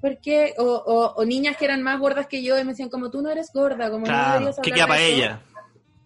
¿Por 0.00 0.20
qué? 0.20 0.54
O, 0.58 0.64
o- 0.64 1.14
o 1.16 1.24
niñas 1.24 1.56
que 1.58 1.66
eran 1.66 1.82
más 1.82 1.98
gordas 2.00 2.26
que 2.28 2.42
yo 2.42 2.58
y 2.58 2.62
me 2.64 2.70
decían 2.70 2.88
como, 2.88 3.10
tú 3.10 3.20
no 3.20 3.30
eres 3.30 3.50
gorda, 3.52 3.90
como 3.90 4.06
no 4.06 4.12
Claro, 4.12 4.32
deberías 4.34 4.56
¿qué 4.56 4.60
hablar 4.70 4.74
queda 4.74 4.84
de 4.84 4.88
para 4.88 5.02
eso". 5.02 5.12
ella? 5.16 5.42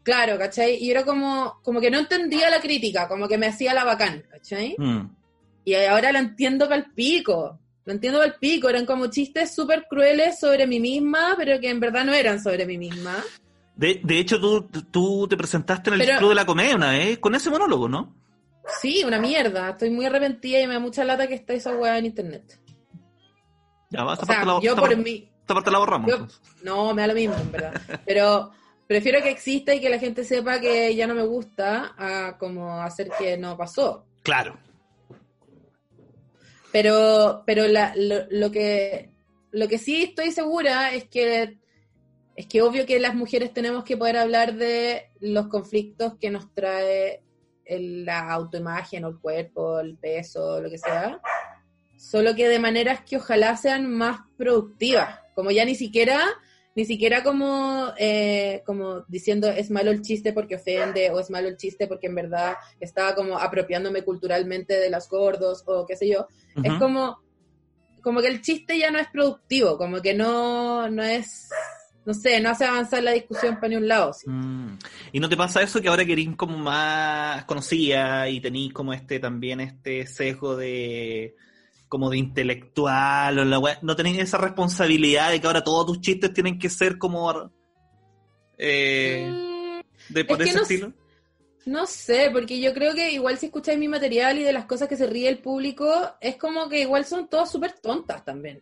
Claro, 0.04 0.38
¿cachai? 0.38 0.76
Y 0.76 0.90
era 0.90 1.04
como, 1.04 1.58
como 1.62 1.80
que 1.80 1.90
no 1.90 1.98
entendía 1.98 2.48
la 2.50 2.60
crítica, 2.60 3.08
como 3.08 3.26
que 3.26 3.38
me 3.38 3.46
hacía 3.46 3.74
la 3.74 3.84
bacán, 3.84 4.22
¿cachai? 4.30 4.76
Mm. 4.78 5.08
Y 5.64 5.74
ahora 5.74 6.12
la 6.12 6.18
entiendo 6.20 6.68
pal 6.68 6.92
pico. 6.94 7.58
Lo 7.86 7.92
entiendo 7.92 8.18
pal 8.20 8.36
pico. 8.38 8.68
Eran 8.68 8.84
como 8.86 9.06
chistes 9.08 9.54
súper 9.54 9.86
crueles 9.88 10.38
sobre 10.38 10.66
mí 10.66 10.78
misma, 10.78 11.34
pero 11.38 11.58
que 11.58 11.70
en 11.70 11.80
verdad 11.80 12.04
no 12.04 12.12
eran 12.12 12.38
sobre 12.42 12.66
mí 12.66 12.76
misma. 12.78 13.16
De, 13.74 14.00
de 14.04 14.18
hecho, 14.18 14.38
tú, 14.40 14.68
tú 14.90 15.26
te 15.26 15.36
presentaste 15.36 15.88
en 15.90 15.94
el 15.94 16.00
Pero- 16.06 16.18
Club 16.18 16.28
de 16.28 16.34
la 16.36 16.46
Comedia 16.46 16.76
una 16.76 16.90
vez 16.92 17.18
con 17.18 17.34
ese 17.34 17.48
monólogo, 17.50 17.88
¿no? 17.88 18.14
Sí, 18.80 19.02
una 19.04 19.18
mierda. 19.18 19.70
Estoy 19.70 19.90
muy 19.90 20.04
arrepentida 20.06 20.60
y 20.60 20.66
me 20.66 20.74
da 20.74 20.80
mucha 20.80 21.02
lata 21.04 21.26
que 21.26 21.34
esté 21.34 21.54
esa 21.56 21.74
weá 21.76 21.98
en 21.98 22.06
internet. 22.06 22.60
Ya, 23.90 24.04
O 24.04 24.16
sea, 24.16 24.44
la, 24.44 24.52
yo 24.60 24.70
esta 24.70 24.74
por 24.80 24.90
parte- 24.90 24.96
mí... 24.96 25.30
esta 25.40 25.54
parte 25.54 25.70
la 25.70 25.78
borramos. 25.78 26.10
yo-. 26.10 26.26
No, 26.62 26.92
me 26.94 27.02
da 27.02 27.08
lo 27.08 27.14
mismo, 27.14 27.34
en 27.36 27.52
verdad. 27.52 27.80
Pero 28.06 28.50
prefiero 28.86 29.22
que 29.22 29.30
exista 29.30 29.74
y 29.74 29.80
que 29.80 29.88
la 29.90 29.98
gente 29.98 30.24
sepa 30.24 30.60
que 30.60 30.94
ya 30.94 31.06
no 31.06 31.14
me 31.14 31.24
gusta 31.24 31.94
a 31.96 32.36
como 32.38 32.80
hacer 32.82 33.10
que 33.18 33.36
no 33.36 33.56
pasó. 33.56 34.06
Claro. 34.22 34.58
Pero, 36.72 37.42
pero 37.46 37.68
la- 37.68 37.94
lo, 37.96 38.26
lo 38.30 38.50
que 38.50 39.10
lo 39.52 39.68
que 39.68 39.78
sí 39.78 40.02
estoy 40.02 40.32
segura 40.32 40.92
es 40.92 41.04
que 41.04 41.58
es 42.34 42.46
que 42.46 42.62
obvio 42.62 42.84
que 42.84 42.98
las 42.98 43.14
mujeres 43.14 43.52
tenemos 43.52 43.84
que 43.84 43.96
poder 43.96 44.16
hablar 44.16 44.54
de 44.54 45.10
los 45.20 45.46
conflictos 45.46 46.14
que 46.20 46.30
nos 46.30 46.52
trae 46.52 47.22
el- 47.64 48.04
la 48.04 48.28
autoimagen 48.32 49.04
o 49.04 49.08
el 49.10 49.18
cuerpo, 49.20 49.78
el 49.78 49.96
peso, 49.96 50.60
lo 50.60 50.68
que 50.68 50.78
sea, 50.78 51.20
solo 51.96 52.34
que 52.34 52.48
de 52.48 52.58
maneras 52.58 53.02
que 53.08 53.18
ojalá 53.18 53.56
sean 53.56 53.88
más 53.88 54.18
productivas, 54.36 55.20
como 55.36 55.52
ya 55.52 55.64
ni 55.64 55.76
siquiera, 55.76 56.20
ni 56.74 56.84
siquiera 56.84 57.22
como, 57.22 57.92
eh, 57.98 58.62
como 58.66 59.04
diciendo 59.06 59.48
es 59.48 59.70
malo 59.70 59.90
el 59.90 60.02
chiste 60.02 60.32
porque 60.32 60.56
ofende 60.56 61.10
o 61.10 61.20
es 61.20 61.30
malo 61.30 61.48
el 61.48 61.56
chiste 61.56 61.86
porque 61.86 62.08
en 62.08 62.16
verdad 62.16 62.56
estaba 62.80 63.14
como 63.14 63.38
apropiándome 63.38 64.02
culturalmente 64.02 64.74
de 64.74 64.90
los 64.90 65.08
gordos 65.08 65.62
o 65.66 65.86
qué 65.86 65.96
sé 65.96 66.08
yo, 66.08 66.26
es 66.62 66.72
como, 66.74 67.20
como 68.02 68.20
que 68.20 68.28
el 68.28 68.42
chiste 68.42 68.78
ya 68.78 68.90
no 68.90 68.98
es 68.98 69.08
productivo, 69.08 69.78
como 69.78 70.00
que 70.02 70.14
no, 70.14 70.88
no 70.90 71.02
es, 71.02 71.48
no 72.04 72.12
sé, 72.12 72.40
no 72.40 72.50
hace 72.50 72.64
avanzar 72.64 73.02
la 73.02 73.12
discusión 73.12 73.56
para 73.56 73.68
ni 73.68 73.76
un 73.76 73.88
lado. 73.88 74.12
sí. 74.12 74.28
Mm. 74.28 74.78
¿Y 75.12 75.20
no 75.20 75.28
te 75.28 75.36
pasa 75.36 75.62
eso 75.62 75.80
que 75.80 75.88
ahora 75.88 76.04
querís 76.04 76.34
como 76.36 76.58
más 76.58 77.44
conocida 77.44 78.28
y 78.28 78.40
tenéis 78.40 78.72
como 78.72 78.92
este 78.92 79.20
también 79.20 79.60
este 79.60 80.06
sesgo 80.06 80.56
de 80.56 81.36
como 81.94 82.10
de 82.10 82.18
intelectual 82.18 83.38
o 83.38 83.44
la 83.44 83.60
wea- 83.60 83.78
no 83.82 83.94
tenéis 83.94 84.18
esa 84.18 84.36
responsabilidad 84.36 85.30
de 85.30 85.40
que 85.40 85.46
ahora 85.46 85.62
todos 85.62 85.86
tus 85.86 86.00
chistes 86.00 86.32
tienen 86.32 86.58
que 86.58 86.68
ser 86.68 86.98
como 86.98 87.52
eh, 88.58 89.30
Mm, 89.30 90.12
de 90.12 90.24
por 90.24 90.42
es 90.42 90.48
ese 90.48 90.56
no 90.56 90.62
estilo? 90.62 90.92
No 91.66 91.86
sé, 91.86 92.30
porque 92.32 92.60
yo 92.60 92.74
creo 92.74 92.94
que 92.96 93.12
igual 93.12 93.38
si 93.38 93.46
escucháis 93.46 93.78
mi 93.78 93.86
material 93.86 94.40
y 94.40 94.42
de 94.42 94.52
las 94.52 94.64
cosas 94.66 94.88
que 94.88 94.96
se 94.96 95.06
ríe 95.06 95.28
el 95.28 95.38
público, 95.38 95.88
es 96.20 96.34
como 96.34 96.68
que 96.68 96.80
igual 96.80 97.04
son 97.04 97.28
todas 97.28 97.48
súper 97.48 97.74
tontas 97.74 98.24
también. 98.24 98.60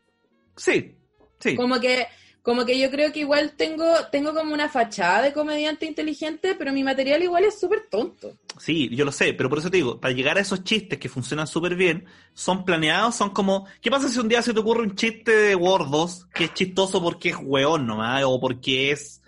Sí, 0.55 0.95
sí. 1.41 1.57
Como 1.57 1.81
que, 1.81 2.07
como 2.43 2.65
que 2.65 2.79
yo 2.79 2.91
creo 2.91 3.13
que 3.13 3.21
igual 3.21 3.53
tengo, 3.57 3.87
tengo 4.11 4.35
como 4.35 4.53
una 4.53 4.69
fachada 4.69 5.23
de 5.23 5.33
comediante 5.33 5.87
inteligente, 5.87 6.57
pero 6.57 6.73
mi 6.73 6.83
material 6.83 7.23
igual 7.23 7.45
es 7.45 7.59
súper 7.59 7.87
tonto. 7.89 8.37
Sí, 8.59 8.89
yo 8.95 9.05
lo 9.05 9.13
sé, 9.13 9.33
pero 9.33 9.49
por 9.49 9.59
eso 9.59 9.71
te 9.71 9.77
digo, 9.77 10.01
para 10.01 10.13
llegar 10.13 10.37
a 10.37 10.41
esos 10.41 10.65
chistes 10.65 10.99
que 10.99 11.09
funcionan 11.09 11.47
súper 11.47 11.77
bien, 11.77 12.05
son 12.35 12.65
planeados, 12.65 13.15
son 13.15 13.31
como, 13.31 13.67
¿qué 13.81 13.91
pasa 13.91 14.09
si 14.09 14.19
un 14.19 14.29
día 14.29 14.43
se 14.43 14.53
te 14.53 14.59
ocurre 14.59 14.83
un 14.83 14.97
chiste 14.97 15.31
de 15.31 15.55
gordos 15.55 16.27
que 16.35 16.45
es 16.45 16.55
chistoso 16.55 17.01
porque 17.01 17.31
es 17.31 17.37
hueón 17.41 17.87
nomás, 17.87 18.25
o 18.25 18.41
porque 18.41 18.91
es 18.91 19.23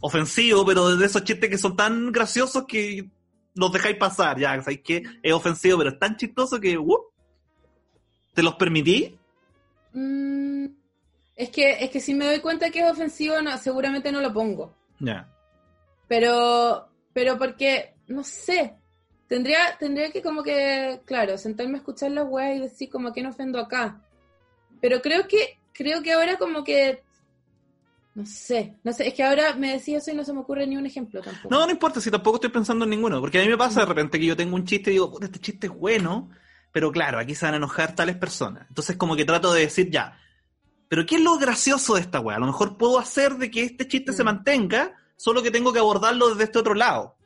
ofensivo, 0.00 0.66
pero 0.66 0.94
de 0.94 1.06
esos 1.06 1.24
chistes 1.24 1.48
que 1.48 1.58
son 1.58 1.74
tan 1.74 2.12
graciosos 2.12 2.64
que 2.66 3.08
los 3.54 3.72
dejáis 3.72 3.96
pasar, 3.96 4.38
ya, 4.38 4.60
¿sabéis 4.60 4.82
qué? 4.84 5.02
Es 5.22 5.32
ofensivo, 5.32 5.78
pero 5.78 5.90
es 5.90 5.98
tan 5.98 6.16
chistoso 6.16 6.60
que, 6.60 6.76
¡uh! 6.76 6.98
¿te 8.34 8.42
los 8.42 8.54
permití? 8.54 9.16
Mm, 9.94 10.47
es 11.38 11.50
que, 11.50 11.84
es 11.84 11.90
que 11.90 12.00
si 12.00 12.14
me 12.14 12.24
doy 12.24 12.40
cuenta 12.40 12.68
que 12.70 12.80
es 12.80 12.90
ofensivo, 12.90 13.40
no, 13.40 13.56
seguramente 13.58 14.10
no 14.10 14.20
lo 14.20 14.32
pongo. 14.32 14.74
Ya. 14.98 15.32
Pero, 16.08 16.88
pero 17.12 17.38
porque, 17.38 17.94
no 18.08 18.24
sé, 18.24 18.74
tendría, 19.28 19.76
tendría 19.78 20.10
que 20.10 20.20
como 20.20 20.42
que, 20.42 21.00
claro, 21.04 21.38
sentarme 21.38 21.74
a 21.74 21.78
escuchar 21.78 22.10
las 22.10 22.26
weas 22.28 22.56
y 22.56 22.60
decir 22.62 22.90
como 22.90 23.12
que 23.12 23.22
no 23.22 23.28
ofendo 23.28 23.60
acá. 23.60 24.00
Pero 24.80 25.00
creo 25.00 25.28
que, 25.28 25.60
creo 25.72 26.02
que 26.02 26.12
ahora 26.12 26.38
como 26.38 26.64
que, 26.64 27.04
no 28.16 28.26
sé, 28.26 28.74
no 28.82 28.92
sé, 28.92 29.06
es 29.06 29.14
que 29.14 29.22
ahora 29.22 29.54
me 29.54 29.74
decía 29.74 29.98
eso 29.98 30.10
y 30.10 30.14
no 30.14 30.24
se 30.24 30.32
me 30.32 30.40
ocurre 30.40 30.66
ni 30.66 30.76
un 30.76 30.86
ejemplo 30.86 31.22
tampoco. 31.22 31.54
No, 31.54 31.66
no 31.66 31.70
importa, 31.70 32.00
si 32.00 32.10
tampoco 32.10 32.38
estoy 32.38 32.50
pensando 32.50 32.82
en 32.84 32.90
ninguno, 32.90 33.20
porque 33.20 33.38
a 33.38 33.44
mí 33.44 33.48
me 33.48 33.56
pasa 33.56 33.78
de 33.80 33.86
repente 33.86 34.18
que 34.18 34.26
yo 34.26 34.36
tengo 34.36 34.56
un 34.56 34.64
chiste 34.64 34.90
y 34.90 34.94
digo, 34.94 35.08
puta, 35.08 35.26
este 35.26 35.38
chiste 35.38 35.68
es 35.68 35.72
bueno, 35.72 36.30
pero 36.72 36.90
claro, 36.90 37.20
aquí 37.20 37.36
se 37.36 37.44
van 37.44 37.54
a 37.54 37.58
enojar 37.58 37.94
tales 37.94 38.16
personas. 38.16 38.66
Entonces 38.68 38.96
como 38.96 39.14
que 39.14 39.24
trato 39.24 39.52
de 39.52 39.60
decir, 39.60 39.88
ya, 39.88 40.18
pero 40.88 41.04
¿qué 41.06 41.16
es 41.16 41.20
lo 41.22 41.36
gracioso 41.38 41.94
de 41.94 42.00
esta 42.02 42.20
weá? 42.20 42.36
A 42.36 42.40
lo 42.40 42.46
mejor 42.46 42.76
puedo 42.76 42.98
hacer 42.98 43.34
de 43.36 43.50
que 43.50 43.62
este 43.64 43.86
chiste 43.88 44.12
se 44.12 44.22
Mm. 44.22 44.26
mantenga, 44.26 44.94
solo 45.16 45.42
que 45.42 45.50
tengo 45.50 45.72
que 45.72 45.78
abordarlo 45.78 46.28
desde 46.30 46.44
este 46.44 46.58
otro 46.58 46.74
lado. 46.74 47.16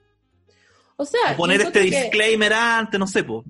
O 0.97 1.05
sea, 1.05 1.32
O 1.32 1.36
poner 1.36 1.60
este 1.62 1.80
que- 1.80 1.90
disclaimer 2.02 2.52
antes, 2.52 2.98
no 3.01 3.06
sé, 3.06 3.24
pues. 3.24 3.44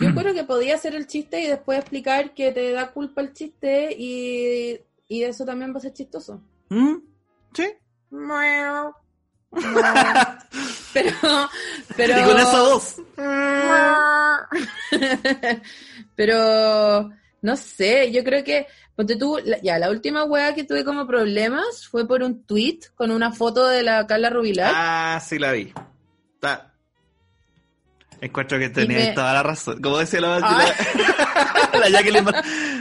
Yo 0.00 0.14
creo 0.14 0.34
que 0.34 0.44
podía 0.44 0.74
hacer 0.74 0.94
el 0.94 1.06
chiste 1.06 1.40
y 1.40 1.46
después 1.46 1.78
explicar 1.78 2.34
que 2.34 2.52
te 2.52 2.72
da 2.72 2.90
culpa 2.92 3.22
el 3.22 3.32
chiste 3.32 3.94
y, 3.98 4.78
y 5.08 5.22
eso 5.22 5.44
también 5.46 5.72
va 5.72 5.78
a 5.78 5.80
ser 5.80 5.94
chistoso. 5.94 6.42
¿Mm? 6.68 6.96
¿Sí? 7.54 7.68
Pero, 10.92 11.10
pero. 11.96 12.18
Y 12.20 12.22
con 12.24 12.38
esa 12.38 12.62
voz. 12.68 12.96
Pero 16.14 17.10
no 17.42 17.56
sé, 17.56 18.10
yo 18.12 18.24
creo 18.24 18.42
que, 18.44 18.66
ponte 18.96 19.16
tú, 19.16 19.38
la- 19.44 19.60
ya, 19.62 19.78
la 19.78 19.90
última 19.90 20.24
wea 20.24 20.54
que 20.54 20.64
tuve 20.64 20.84
como 20.84 21.06
problemas 21.06 21.86
fue 21.88 22.06
por 22.06 22.22
un 22.22 22.42
tweet 22.44 22.80
con 22.94 23.10
una 23.10 23.32
foto 23.32 23.66
de 23.66 23.82
la 23.82 24.06
Carla 24.06 24.30
Rubilar. 24.30 24.72
Ah, 24.74 25.20
sí 25.24 25.38
la 25.38 25.52
vi. 25.52 25.72
Está. 26.34 26.72
Encuentro 28.20 28.58
que 28.58 28.68
tenías 28.70 29.08
me- 29.08 29.12
toda 29.14 29.32
la 29.34 29.42
razón. 29.44 29.80
Como 29.80 29.98
decía 29.98 30.20
la, 30.20 30.36
Ah. 30.42 30.64
la, 31.72 31.78
la 31.78 31.88
Jacqueline. 31.90 32.26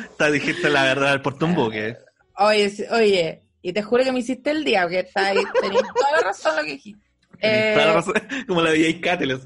Está, 0.10 0.32
dijiste 0.32 0.70
la 0.70 0.84
verdad 0.84 1.12
al 1.12 1.22
portumbuque. 1.22 1.96
Oye, 2.38 2.70
sí, 2.72 2.84
oye, 2.92 3.44
y 3.62 3.72
te 3.74 3.84
juro 3.84 4.04
que 4.04 4.12
me 4.12 4.20
hiciste 4.20 4.50
el 4.52 4.64
día, 4.64 4.82
porque 4.84 5.00
está 5.00 5.28
ahí, 5.28 5.38
tenías 5.62 5.84
toda 5.94 6.12
la 6.14 6.22
razón 6.24 6.56
lo 6.56 6.62
que 6.64 6.72
dijiste. 6.72 7.06
Tenés 7.40 7.74
toda 7.76 7.86
la 7.86 7.92
Eh, 7.92 7.96
razón. 7.96 8.14
Como 8.48 8.62
la 8.64 8.72
Cáteles. 9.02 9.40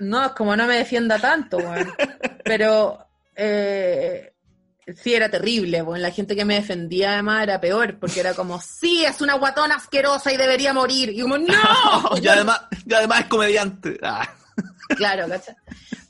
No, 0.00 0.24
es 0.26 0.32
como 0.32 0.56
no 0.56 0.66
me 0.66 0.76
defienda 0.76 1.18
tanto, 1.18 1.56
weón. 1.58 1.94
Pero 2.44 2.98
eh, 3.36 4.33
sí 5.02 5.14
era 5.14 5.28
terrible, 5.30 5.82
weón. 5.82 6.02
La 6.02 6.10
gente 6.10 6.34
que 6.36 6.44
me 6.44 6.54
defendía 6.56 7.12
además 7.14 7.42
era 7.44 7.60
peor, 7.60 7.98
porque 7.98 8.20
era 8.20 8.34
como, 8.34 8.60
sí, 8.60 9.04
es 9.04 9.20
una 9.20 9.34
guatona 9.34 9.76
asquerosa 9.76 10.32
y 10.32 10.36
debería 10.36 10.72
morir. 10.72 11.10
Y 11.10 11.22
como, 11.22 11.38
no. 11.38 11.46
y, 12.22 12.28
además, 12.28 12.60
y 12.86 12.92
además 12.94 13.20
es 13.20 13.26
comediante. 13.26 13.98
Ah. 14.02 14.28
Claro, 14.96 15.26
¿cachai? 15.28 15.56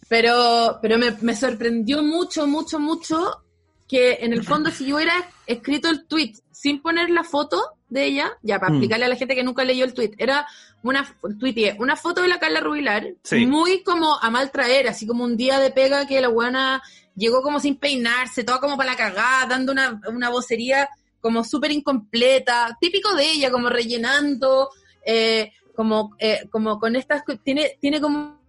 Pero, 0.09 0.79
pero 0.83 0.99
me, 0.99 1.13
me 1.23 1.35
sorprendió 1.35 2.03
mucho, 2.03 2.47
mucho, 2.47 2.79
mucho 2.79 3.43
que 3.89 4.19
en 4.21 4.33
el 4.33 4.45
fondo 4.45 4.71
si 4.71 4.87
yo 4.87 4.97
hubiera 4.97 5.15
escrito 5.47 5.89
el 5.89 6.07
tweet 6.07 6.35
sin 6.53 6.81
poner 6.83 7.11
la 7.11 7.25
foto 7.25 7.63
de 7.89 8.05
ella, 8.07 8.33
ya 8.43 8.59
para 8.59 8.71
Mm. 8.73 8.75
explicarle 8.77 9.05
a 9.05 9.09
la 9.09 9.17
gente 9.17 9.35
que 9.35 9.45
nunca 9.45 9.65
leyó 9.65 9.85
el 9.85 9.95
tweet, 9.95 10.13
era 10.19 10.47
una 10.83 11.07
tuiteé 11.39 11.77
una 11.79 11.95
foto 11.97 12.23
de 12.23 12.29
la 12.29 12.39
Carla 12.39 12.61
Rubilar, 12.61 13.07
Sí. 13.23 13.47
muy 13.47 13.83
como 13.83 14.19
a 14.21 14.31
mal 14.31 14.51
traer, 14.51 14.89
así 14.89 15.07
como 15.07 15.25
un 15.25 15.37
día 15.37 15.59
de 15.61 15.71
pega 15.71 16.07
que 16.07 16.21
la 16.21 16.29
buena 16.29 16.83
llegó 17.17 17.43
como 17.43 17.61
sin 17.61 17.77
peinarse, 17.77 18.45
toda 18.45 18.61
como 18.61 18.77
para 18.77 18.91
la 18.93 18.97
cagada, 18.97 19.47
dando 19.47 19.73
una, 19.73 20.01
una 20.09 20.31
vocería 20.31 20.89
como 21.21 21.43
súper 21.45 21.73
incompleta, 21.73 22.77
típico 22.81 23.15
de 23.15 23.25
ella, 23.31 23.51
como 23.51 23.69
rellenando, 23.71 24.69
eh, 25.07 25.53
como, 25.75 26.15
eh, 26.19 26.47
como 26.51 26.79
con 26.79 26.97
estas, 26.97 27.23
tiene, 27.43 27.79
tiene 27.81 28.01
como 28.01 28.41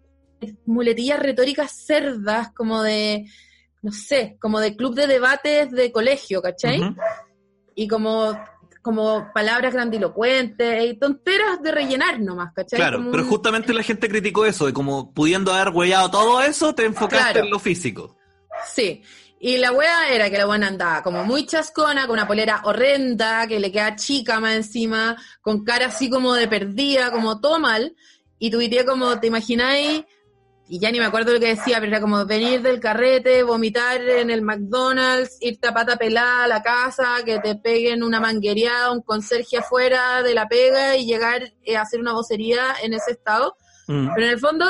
muletillas 0.66 1.20
retóricas 1.20 1.72
cerdas, 1.72 2.52
como 2.54 2.82
de, 2.84 3.26
no 3.82 3.92
sé, 3.92 4.38
como 4.42 4.60
de 4.60 4.76
club 4.76 4.94
de 4.96 5.08
debates 5.08 5.72
de 5.72 5.92
colegio, 5.92 6.42
¿cachai? 6.42 6.82
Y 7.76 7.88
como, 7.88 8.38
como 8.82 9.32
palabras 9.34 9.74
grandilocuentes 9.74 10.84
y 10.86 10.98
tonteras 11.00 11.62
de 11.62 11.72
rellenar 11.72 12.20
nomás, 12.20 12.54
¿cachai? 12.54 12.78
Claro, 12.80 12.98
Como 12.98 13.12
pero 13.12 13.24
un- 13.24 13.30
justamente 13.30 13.74
la 13.74 13.84
gente 13.84 14.10
criticó 14.10 14.46
eso, 14.46 14.66
de 14.66 14.74
como 14.74 15.14
pudiendo 15.14 15.54
haber 15.54 15.74
huellado 15.74 16.12
todo 16.12 16.42
eso, 16.42 16.76
te 16.76 16.86
enfocaste 16.86 17.32
Claro. 17.34 17.46
en 17.46 17.50
lo 17.52 17.60
físico. 17.60 18.18
Sí. 18.74 19.04
Y 19.40 19.58
la 19.58 19.72
wea 19.72 20.10
era 20.10 20.30
que 20.30 20.38
la 20.38 20.46
buena 20.46 20.68
andaba 20.68 21.04
como 21.04 21.24
muy 21.24 21.46
chascona, 21.46 22.08
con 22.08 22.14
una 22.14 22.28
polera 22.28 22.62
horrenda, 22.64 23.46
que 23.48 23.60
le 23.60 23.72
queda 23.72 23.96
chica 23.96 24.40
más 24.40 24.56
encima, 24.56 25.18
con 25.42 25.64
cara 25.64 25.88
así 25.88 26.10
como 26.10 26.34
de 26.34 26.48
perdida, 26.48 27.12
como 27.12 27.40
todo 27.40 27.60
mal. 27.60 27.96
Y 28.40 28.50
tuiteé 28.50 28.86
como, 28.86 29.20
¿te 29.20 29.28
imagináis? 29.28 30.04
Y 30.68 30.80
ya 30.80 30.92
ni 30.92 31.00
me 31.00 31.06
acuerdo 31.06 31.34
lo 31.34 31.40
que 31.40 31.50
decía, 31.56 31.80
pero 31.80 31.92
era 31.92 32.02
como 32.02 32.26
venir 32.26 32.62
del 32.64 32.80
carrete, 32.80 33.44
vomitar 33.44 34.02
en 34.02 34.32
el 34.32 34.42
McDonald's, 34.42 35.38
irte 35.42 35.68
a 35.68 35.74
pata 35.74 35.96
pelada 35.96 36.46
a 36.46 36.48
la 36.48 36.64
casa, 36.64 37.18
que 37.24 37.40
te 37.40 37.56
peguen 37.56 38.02
una 38.02 38.20
manguereada, 38.20 38.92
un 38.92 39.04
conserje 39.04 39.58
afuera 39.58 40.24
de 40.24 40.34
la 40.34 40.48
pega 40.48 40.98
y 40.98 41.06
llegar 41.06 41.54
eh, 41.64 41.78
a 41.78 41.82
hacer 41.82 42.00
una 42.00 42.14
vocería 42.14 42.76
en 42.82 42.94
ese 42.94 43.12
estado. 43.12 43.56
Mm. 43.88 44.10
Pero 44.16 44.26
en 44.26 44.34
el 44.34 44.40
fondo, 44.40 44.66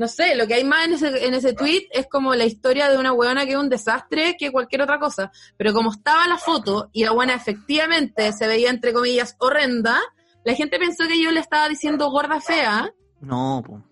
no 0.00 0.08
sé, 0.08 0.34
lo 0.34 0.46
que 0.46 0.54
hay 0.54 0.64
más 0.64 0.86
en 0.86 0.94
ese, 0.94 1.26
en 1.26 1.34
ese 1.34 1.52
tweet 1.52 1.86
es 1.92 2.06
como 2.08 2.34
la 2.34 2.46
historia 2.46 2.88
de 2.90 2.96
una 2.96 3.12
weona 3.12 3.44
que 3.44 3.52
es 3.52 3.58
un 3.58 3.68
desastre 3.68 4.34
que 4.38 4.50
cualquier 4.50 4.80
otra 4.80 4.98
cosa. 4.98 5.30
Pero 5.58 5.74
como 5.74 5.90
estaba 5.92 6.26
la 6.26 6.38
foto 6.38 6.88
y 6.92 7.04
la 7.04 7.12
buena 7.12 7.34
efectivamente 7.34 8.32
se 8.32 8.46
veía 8.48 8.70
entre 8.70 8.94
comillas 8.94 9.36
horrenda, 9.38 10.00
la 10.44 10.54
gente 10.54 10.78
pensó 10.78 11.06
que 11.06 11.22
yo 11.22 11.30
le 11.30 11.40
estaba 11.40 11.68
diciendo 11.68 12.10
gorda 12.10 12.40
fea 12.40 12.90
No, 13.20 13.62
po. 13.64 13.82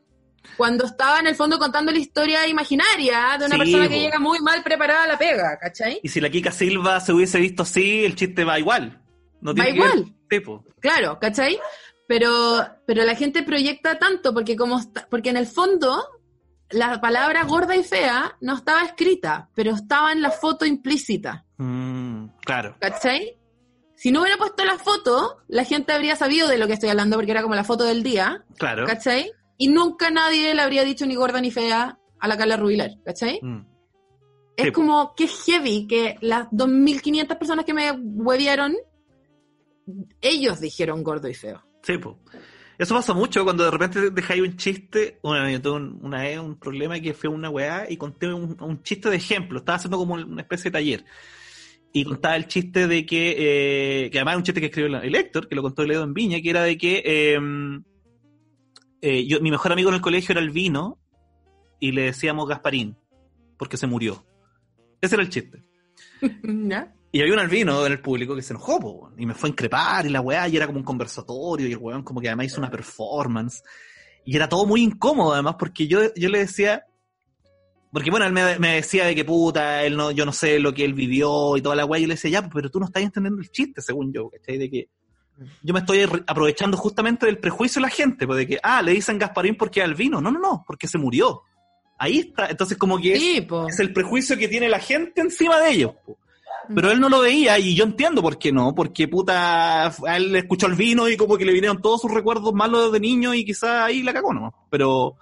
cuando 0.56 0.86
estaba 0.86 1.18
en 1.20 1.26
el 1.26 1.36
fondo 1.36 1.58
contando 1.58 1.92
la 1.92 1.98
historia 1.98 2.46
imaginaria 2.48 3.36
de 3.38 3.44
una 3.44 3.54
Sí, 3.56 3.58
persona 3.60 3.84
po. 3.84 3.90
que 3.90 4.00
llega 4.00 4.18
muy 4.18 4.38
mal 4.40 4.62
preparada 4.62 5.04
a 5.04 5.08
la 5.08 5.18
pega, 5.18 5.58
¿cachai? 5.60 6.00
Y 6.02 6.08
si 6.08 6.20
la 6.22 6.30
Kika 6.30 6.50
Silva 6.52 7.00
se 7.00 7.12
hubiese 7.12 7.38
visto 7.38 7.64
así, 7.64 8.04
el 8.06 8.14
chiste 8.16 8.44
va 8.44 8.58
igual. 8.58 9.02
No 9.42 9.50
Va 9.50 9.54
tiene 9.62 9.70
ver- 9.72 9.76
igual. 9.94 10.14
Sí, 10.30 10.40
po. 10.40 10.64
Claro, 10.80 11.18
¿cachai? 11.20 11.58
Pero, 12.08 12.64
pero 12.86 13.04
la 13.04 13.14
gente 13.14 13.42
proyecta 13.44 13.98
tanto 13.98 14.34
porque 14.34 14.56
como 14.56 14.78
está- 14.80 15.06
porque 15.08 15.30
en 15.30 15.36
el 15.36 15.46
fondo 15.46 16.02
la 16.70 17.00
palabra 17.00 17.44
gorda 17.44 17.76
y 17.76 17.84
fea 17.84 18.36
no 18.40 18.56
estaba 18.56 18.82
escrita, 18.82 19.50
pero 19.54 19.72
estaba 19.72 20.10
en 20.12 20.20
la 20.22 20.30
foto 20.32 20.64
implícita, 20.66 21.44
Mm, 21.58 22.26
claro. 22.44 22.76
¿cachai? 22.80 23.38
Si 23.94 24.10
no 24.10 24.20
hubiera 24.22 24.36
puesto 24.38 24.64
la 24.64 24.78
foto, 24.78 25.38
la 25.48 25.64
gente 25.64 25.92
habría 25.92 26.14
sabido 26.16 26.48
de 26.48 26.56
lo 26.58 26.66
que 26.66 26.72
estoy 26.74 26.88
hablando 26.88 27.16
porque 27.16 27.30
era 27.32 27.42
como 27.42 27.54
la 27.54 27.64
foto 27.64 27.84
del 27.84 28.02
día, 28.02 28.44
Claro. 28.58 28.86
¿cachai? 28.86 29.30
y 29.60 29.68
nunca 29.68 30.10
nadie 30.10 30.54
le 30.54 30.62
habría 30.62 30.84
dicho 30.84 31.04
ni 31.04 31.14
gorda 31.16 31.40
ni 31.40 31.50
fea 31.50 31.98
a 32.20 32.28
la 32.28 32.36
Carla 32.36 32.56
Rubilar, 32.56 32.90
¿cachai? 33.04 33.40
Mm. 33.42 33.66
Es 34.56 34.66
Sí. 34.66 34.72
como 34.72 35.14
que 35.14 35.26
heavy 35.28 35.86
que 35.88 36.16
las 36.20 36.46
2.500 36.52 37.36
personas 37.38 37.64
que 37.64 37.74
me 37.74 37.90
huevieron, 37.92 38.76
ellos 40.20 40.60
dijeron 40.60 41.02
gordo 41.02 41.28
y 41.28 41.34
feo. 41.34 41.62
Eso 42.78 42.94
pasa 42.94 43.12
mucho 43.12 43.42
cuando 43.44 43.64
de 43.64 43.70
repente 43.70 44.10
dejáis 44.10 44.42
un 44.42 44.56
chiste. 44.56 45.18
Bueno, 45.22 45.50
yo 45.50 45.74
un- 45.74 45.98
una 46.02 46.22
vez 46.22 46.38
un 46.38 46.56
problema 46.56 47.00
que 47.00 47.12
fue 47.12 47.28
una 47.28 47.50
weá 47.50 47.90
y 47.90 47.96
conté 47.96 48.32
un, 48.32 48.82
chiste 48.82 49.10
de 49.10 49.16
ejemplo. 49.16 49.58
Estaba 49.58 49.76
haciendo 49.76 49.98
como 49.98 50.14
una 50.14 50.42
especie 50.42 50.70
de 50.70 50.78
taller. 50.78 51.04
Y 51.92 52.04
contaba 52.04 52.36
el 52.36 52.46
chiste 52.46 52.86
de 52.86 53.04
que, 53.04 53.34
eh, 54.04 54.10
que 54.10 54.18
además 54.18 54.34
es 54.34 54.38
un 54.38 54.42
chiste 54.44 54.60
que 54.60 54.66
escribió 54.66 55.00
el 55.00 55.14
Héctor, 55.14 55.48
que 55.48 55.54
lo 55.56 55.62
contó 55.62 55.84
Ledo 55.84 56.04
en 56.04 56.14
Viña, 56.14 56.40
que 56.40 56.50
era 56.50 56.62
de 56.62 56.76
que 56.76 57.02
eh, 57.04 57.38
eh, 59.00 59.26
yo, 59.26 59.40
mi 59.40 59.50
mejor 59.50 59.72
amigo 59.72 59.88
en 59.88 59.96
el 59.96 60.00
colegio 60.00 60.32
era 60.32 60.40
el 60.40 60.50
vino 60.50 60.98
y 61.80 61.92
le 61.92 62.02
decíamos 62.02 62.48
Gasparín, 62.48 62.96
porque 63.56 63.76
se 63.76 63.86
murió. 63.86 64.24
Ese 65.00 65.14
era 65.14 65.22
el 65.22 65.30
chiste. 65.30 65.62
¿Ya? 66.42 66.94
Y 67.10 67.20
había 67.20 67.32
un 67.32 67.38
albino 67.40 67.86
en 67.86 67.92
el 67.92 68.00
público 68.00 68.34
que 68.36 68.42
se 68.42 68.52
enojó, 68.52 68.78
po, 68.78 69.12
y 69.16 69.24
me 69.24 69.34
fue 69.34 69.48
a 69.48 69.52
increpar, 69.52 70.06
y 70.06 70.10
la 70.10 70.20
weá, 70.20 70.46
y 70.48 70.56
era 70.56 70.66
como 70.66 70.78
un 70.78 70.84
conversatorio, 70.84 71.66
y 71.66 71.72
el 71.72 71.78
weón 71.78 72.02
como 72.02 72.20
que 72.20 72.28
además 72.28 72.46
hizo 72.46 72.60
una 72.60 72.70
performance. 72.70 73.62
Y 74.24 74.36
era 74.36 74.48
todo 74.48 74.66
muy 74.66 74.82
incómodo, 74.82 75.32
además, 75.32 75.56
porque 75.58 75.86
yo, 75.86 76.12
yo 76.14 76.28
le 76.28 76.40
decía, 76.40 76.84
porque 77.90 78.10
bueno, 78.10 78.26
él 78.26 78.32
me, 78.32 78.58
me 78.58 78.74
decía 78.74 79.06
de 79.06 79.14
que 79.14 79.24
puta, 79.24 79.84
él 79.84 79.96
no, 79.96 80.10
yo 80.10 80.26
no 80.26 80.32
sé 80.32 80.58
lo 80.58 80.74
que 80.74 80.84
él 80.84 80.92
vivió 80.92 81.56
y 81.56 81.62
toda 81.62 81.76
la 81.76 81.86
weá, 81.86 81.98
y 81.98 82.02
yo 82.02 82.08
le 82.08 82.14
decía, 82.14 82.30
ya, 82.30 82.48
pero 82.48 82.70
tú 82.70 82.78
no 82.78 82.86
estás 82.86 83.02
entendiendo 83.02 83.40
el 83.40 83.50
chiste, 83.50 83.80
según 83.80 84.12
yo, 84.12 84.28
¿cachai? 84.28 84.58
De 84.58 84.68
que 84.68 84.88
yo 85.62 85.72
me 85.72 85.80
estoy 85.80 86.02
aprovechando 86.26 86.76
justamente 86.76 87.26
del 87.26 87.38
prejuicio 87.38 87.80
de 87.80 87.88
la 87.88 87.94
gente, 87.94 88.26
pues 88.26 88.38
de 88.38 88.46
que, 88.46 88.58
ah, 88.62 88.82
le 88.82 88.92
dicen 88.92 89.18
Gasparín 89.18 89.56
porque 89.56 89.80
es 89.80 89.86
albino. 89.86 90.20
No, 90.20 90.30
no, 90.30 90.40
no, 90.40 90.64
porque 90.66 90.88
se 90.88 90.98
murió. 90.98 91.42
Ahí 91.98 92.18
está. 92.18 92.48
Entonces, 92.48 92.76
como 92.76 92.98
que 92.98 93.16
Sí, 93.18 93.46
es 93.68 93.80
el 93.80 93.92
prejuicio 93.92 94.36
que 94.36 94.48
tiene 94.48 94.68
la 94.68 94.78
gente 94.78 95.20
encima 95.20 95.60
de 95.60 95.70
ellos. 95.70 95.92
po. 96.04 96.18
Pero 96.74 96.90
él 96.90 97.00
no 97.00 97.08
lo 97.08 97.20
veía 97.20 97.58
y 97.58 97.74
yo 97.74 97.84
entiendo 97.84 98.20
por 98.22 98.38
qué 98.38 98.52
no, 98.52 98.74
porque 98.74 99.08
puta, 99.08 99.86
a 99.86 100.16
él 100.16 100.34
escuchó 100.36 100.66
el 100.66 100.74
vino 100.74 101.08
y 101.08 101.16
como 101.16 101.36
que 101.38 101.44
le 101.44 101.52
vinieron 101.52 101.80
todos 101.80 102.00
sus 102.02 102.10
recuerdos 102.12 102.52
malos 102.52 102.92
de 102.92 103.00
niño 103.00 103.32
y 103.34 103.44
quizá 103.44 103.84
ahí 103.86 104.02
la 104.02 104.12
cagó 104.12 104.32
nomás. 104.34 104.52
Pero, 104.70 105.16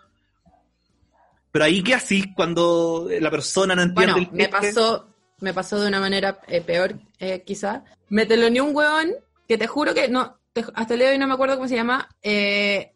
pero 1.53 1.65
ahí 1.65 1.83
qué 1.83 1.95
así 1.95 2.33
cuando 2.35 3.09
la 3.21 3.31
persona 3.31 3.75
no 3.75 3.83
entiende 3.83 4.13
Bueno, 4.13 4.29
el 4.31 4.37
me 4.37 4.49
pasó, 4.49 5.07
me 5.41 5.55
pasó 5.55 5.81
de 5.81 5.89
una 5.89 6.01
manera 6.01 6.41
eh, 6.49 6.61
peor, 6.61 6.99
eh, 7.19 7.43
quizá. 7.47 7.85
Me 8.09 8.27
teloneó 8.27 8.65
un 8.65 8.75
hueón 8.77 9.13
que 9.49 9.57
te 9.59 9.67
juro 9.67 9.95
que 9.95 10.09
no, 10.09 10.37
te- 10.53 10.65
hasta 10.75 10.95
el 10.95 11.01
día 11.01 11.09
de 11.09 11.15
hoy 11.15 11.19
no 11.19 11.27
me 11.29 11.35
acuerdo 11.35 11.57
cómo 11.57 11.69
se 11.69 11.77
llama, 11.77 12.09
eh, 12.23 12.93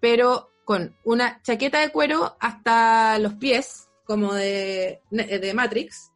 pero 0.00 0.50
con 0.64 0.94
una 1.04 1.40
chaqueta 1.42 1.80
de 1.80 1.90
cuero 1.90 2.36
hasta 2.40 3.18
los 3.18 3.34
pies, 3.34 3.88
como 4.04 4.32
de, 4.34 5.00
de 5.10 5.52
Matrix. 5.54 6.10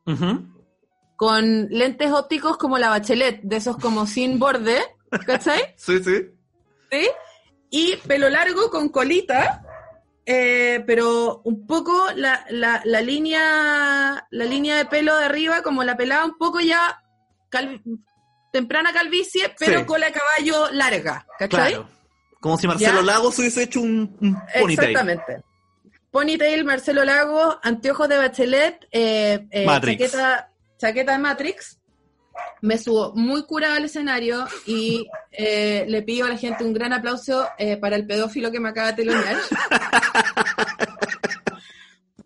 Con 1.18 1.66
lentes 1.68 2.12
ópticos 2.12 2.56
como 2.58 2.78
la 2.78 2.90
bachelet, 2.90 3.40
de 3.42 3.56
esos 3.56 3.76
como 3.76 4.06
sin 4.06 4.38
borde, 4.38 4.78
¿cachai? 5.26 5.60
Sí, 5.76 5.98
sí. 6.04 6.30
¿Sí? 6.92 7.08
Y 7.70 7.96
pelo 8.06 8.30
largo 8.30 8.70
con 8.70 8.88
colita, 8.88 9.62
eh, 10.24 10.84
pero 10.86 11.42
un 11.44 11.66
poco 11.66 12.06
la, 12.14 12.46
la, 12.50 12.82
la 12.84 13.00
línea 13.00 14.28
la 14.30 14.44
línea 14.44 14.76
de 14.76 14.84
pelo 14.86 15.16
de 15.16 15.24
arriba, 15.24 15.62
como 15.62 15.82
la 15.82 15.96
pelada 15.96 16.24
un 16.24 16.38
poco 16.38 16.60
ya 16.60 17.02
calvi- 17.50 17.82
temprana 18.52 18.92
calvicie, 18.92 19.52
pero 19.58 19.80
Sí. 19.80 19.86
cola 19.86 20.06
de 20.06 20.12
caballo 20.12 20.70
larga, 20.72 21.26
¿cachai? 21.36 21.72
Claro. 21.72 21.88
Como 22.40 22.56
si 22.58 22.68
Marcelo 22.68 23.00
¿Ya? 23.00 23.06
Lagos 23.06 23.36
hubiese 23.40 23.64
hecho 23.64 23.80
un, 23.80 24.16
un 24.20 24.40
ponytail. 24.60 24.90
Exactamente. 24.92 25.42
Ponytail, 26.12 26.64
Marcelo 26.64 27.04
Lago, 27.04 27.58
anteojos 27.64 28.08
de 28.08 28.16
bachelet, 28.18 28.86
eh, 28.92 29.48
eh, 29.50 29.66
Matrix. 29.66 30.12
Chaqueta, 30.12 30.52
chaqueta 30.78 31.12
de 31.12 31.18
Matrix. 31.18 31.78
Me 32.62 32.78
subo 32.78 33.12
muy 33.16 33.44
curado 33.44 33.74
al 33.74 33.84
escenario 33.86 34.46
y 34.64 35.08
eh, 35.32 35.84
le 35.88 36.02
pido 36.02 36.26
a 36.26 36.28
la 36.30 36.38
gente 36.38 36.62
un 36.64 36.72
gran 36.72 36.92
aplauso 36.92 37.48
eh, 37.58 37.76
para 37.76 37.96
el 37.96 38.06
pedófilo 38.06 38.52
que 38.52 38.60
me 38.60 38.68
acaba 38.68 38.92
de 38.92 39.04
telonear. 39.04 39.36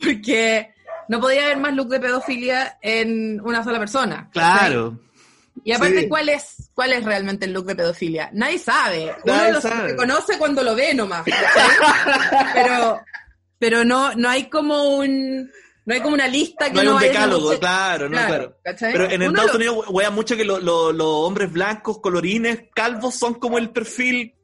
Porque 0.00 0.74
no 1.08 1.20
podía 1.20 1.44
haber 1.44 1.58
más 1.58 1.74
look 1.74 1.88
de 1.88 2.00
pedofilia 2.00 2.78
en 2.82 3.40
una 3.40 3.62
sola 3.64 3.78
persona. 3.78 4.28
Claro. 4.32 4.98
Y 5.64 5.72
aparte, 5.72 6.00
Sí. 6.02 6.08
¿cuál 6.08 6.28
es 6.28 6.70
cuál 6.74 6.92
es 6.92 7.04
realmente 7.04 7.46
el 7.46 7.52
look 7.52 7.66
de 7.66 7.76
pedofilia? 7.76 8.30
Nadie 8.32 8.58
sabe. 8.58 9.14
Nadie 9.24 9.42
Uno 9.50 9.52
lo 9.54 9.60
sabe. 9.60 9.88
reconoce 9.90 10.38
cuando 10.38 10.62
lo 10.62 10.74
ve 10.74 10.92
nomás. 10.94 11.24
pero 12.54 13.00
pero 13.58 13.84
no, 13.84 14.12
no 14.14 14.28
hay 14.28 14.48
como 14.50 14.96
un 14.96 15.50
no 15.84 15.94
hay 15.94 16.00
como 16.00 16.14
una 16.14 16.28
lista 16.28 16.66
que 16.66 16.74
No 16.74 16.80
hay 16.80 16.86
no 16.86 16.94
un 16.96 17.00
decálogo, 17.00 17.58
claro, 17.58 18.08
no, 18.08 18.16
claro. 18.16 18.56
Pero 18.78 19.10
en 19.10 19.22
Estados 19.22 19.50
lo- 19.52 19.56
Unidos 19.56 19.84
wean 19.90 20.14
mucho 20.14 20.36
que 20.36 20.44
lo- 20.44 20.60
lo- 20.60 20.92
los 20.92 21.06
hombres 21.06 21.52
blancos, 21.52 21.98
colorines, 22.00 22.64
calvos 22.74 23.14
son 23.14 23.34
como 23.34 23.58
el 23.58 23.70
perfil. 23.70 24.34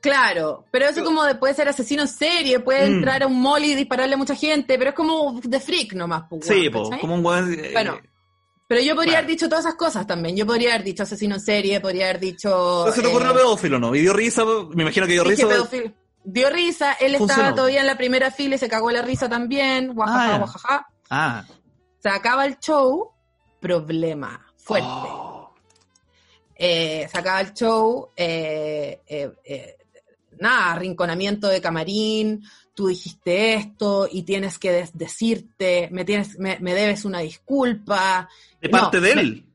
Claro, 0.00 0.66
pero 0.70 0.86
eso 0.86 1.02
como 1.02 1.24
de, 1.24 1.34
puede 1.36 1.54
ser 1.54 1.68
asesino 1.68 2.02
en 2.02 2.08
serie, 2.08 2.60
puede 2.60 2.88
Mm. 2.90 2.94
entrar 2.96 3.22
a 3.22 3.26
un 3.26 3.40
mall 3.40 3.64
y 3.64 3.74
dispararle 3.74 4.14
a 4.14 4.18
mucha 4.18 4.34
gente, 4.34 4.76
pero 4.76 4.90
es 4.90 4.96
como 4.96 5.40
de 5.42 5.60
freak 5.60 5.94
nomás. 5.94 6.24
pues, 6.28 6.46
Sí, 6.46 6.68
po, 6.68 6.90
como 7.00 7.14
un 7.14 7.24
weón. 7.24 7.54
eh, 7.54 7.70
Bueno, 7.72 7.98
Pero 8.66 8.80
yo 8.80 8.94
podría 8.96 9.18
haber 9.18 9.28
dicho 9.30 9.46
todas 9.46 9.66
esas 9.66 9.76
cosas 9.76 10.06
también. 10.06 10.34
Yo 10.36 10.46
podría 10.46 10.70
haber 10.74 10.84
dicho 10.84 11.02
asesino 11.02 11.34
en 11.34 11.40
serie, 11.42 11.80
podría 11.80 12.06
haber 12.06 12.18
dicho... 12.20 12.90
se 12.92 13.02
te 13.02 13.08
ocurrió 13.08 13.30
eh, 13.32 13.34
pedófilo, 13.34 13.78
¿no? 13.78 13.94
Y 13.94 14.00
dio 14.00 14.14
risa, 14.14 14.42
me 14.74 14.82
imagino 14.84 15.06
que 15.06 15.12
dio 15.12 15.22
risa. 15.24 15.46
pedófilo. 15.46 15.92
Dio 16.24 16.48
risa, 16.50 16.94
él 16.94 17.16
Funcionó. 17.16 17.42
estaba 17.42 17.54
todavía 17.56 17.80
en 17.80 17.86
la 17.86 17.96
primera 17.98 18.30
fila 18.30 18.54
y 18.54 18.58
se 18.58 18.68
cagó 18.68 18.90
la 18.90 19.02
risa 19.02 19.28
también. 19.28 19.94
Guajaja, 19.94 20.34
Ah, 20.34 20.38
guajaja. 20.38 20.86
Ah. 21.10 21.44
Se 22.02 22.08
acaba 22.08 22.46
el 22.46 22.58
show, 22.58 23.10
problema 23.60 24.44
fuerte. 24.56 24.88
Oh. 24.88 25.52
Eh, 26.56 27.08
se 27.10 27.18
acaba 27.18 27.40
el 27.40 27.52
show, 27.52 28.10
eh, 28.16 29.00
eh, 29.06 29.32
eh, 29.44 29.76
nada, 30.38 30.72
arrinconamiento 30.72 31.48
de 31.48 31.60
camarín, 31.60 32.42
tú 32.74 32.86
dijiste 32.88 33.54
esto 33.54 34.08
y 34.10 34.22
tienes 34.22 34.58
que 34.58 34.70
des- 34.70 34.96
decirte, 34.96 35.88
me, 35.90 36.04
tienes, 36.04 36.38
me, 36.38 36.58
me 36.60 36.72
debes 36.74 37.04
una 37.04 37.18
disculpa. 37.20 38.28
De 38.60 38.68
No, 38.68 38.78
parte 38.78 39.00
de 39.00 39.14
me- 39.14 39.20
él, 39.20 39.46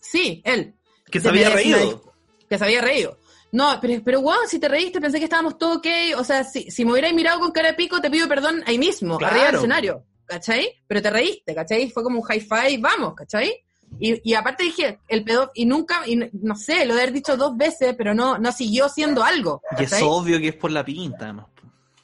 Sí, 0.00 0.40
él. 0.44 0.74
que 1.10 1.20
se 1.20 1.28
había 1.28 1.50
reído. 1.50 2.02
que 2.48 2.56
se 2.58 2.64
había 2.64 2.80
reído. 2.80 3.17
No, 3.52 3.78
pero, 3.80 4.02
pero 4.04 4.20
wow, 4.20 4.34
si 4.46 4.58
te 4.58 4.68
reíste, 4.68 5.00
pensé 5.00 5.18
que 5.18 5.24
estábamos 5.24 5.56
todo 5.58 5.76
ok. 5.78 5.86
O 6.18 6.24
sea, 6.24 6.44
si, 6.44 6.70
si 6.70 6.84
me 6.84 6.92
hubierais 6.92 7.14
mirado 7.14 7.40
con 7.40 7.50
cara 7.50 7.68
de 7.68 7.74
pico, 7.74 8.00
te 8.00 8.10
pido 8.10 8.28
perdón 8.28 8.62
ahí 8.66 8.78
mismo, 8.78 9.16
Claro. 9.18 9.32
arriba 9.32 9.46
del 9.46 9.56
escenario. 9.56 10.04
¿Cachai? 10.26 10.68
Pero 10.86 11.00
te 11.00 11.08
reíste, 11.10 11.54
¿cachai? 11.54 11.90
Fue 11.90 12.02
como 12.02 12.20
un 12.20 12.26
hi-fi, 12.30 12.76
vamos, 12.78 13.14
¿cachai? 13.14 13.64
Y, 13.98 14.20
y 14.30 14.34
aparte 14.34 14.64
dije, 14.64 14.98
el 15.08 15.24
pedo, 15.24 15.50
y 15.54 15.64
nunca, 15.64 16.02
y 16.06 16.16
no- 16.16 16.54
sé, 16.54 16.84
lo 16.84 16.94
de 16.94 17.00
haber 17.00 17.14
dicho 17.14 17.38
dos 17.38 17.56
veces, 17.56 17.94
pero 17.96 18.14
no, 18.14 18.36
no 18.36 18.52
siguió 18.52 18.90
siendo 18.90 19.24
algo. 19.24 19.62
Y 19.78 19.84
es 19.84 19.94
obvio 20.02 20.38
que 20.38 20.48
es 20.48 20.54
por 20.56 20.70
la 20.70 20.84
pinta, 20.84 21.24
además. 21.24 21.46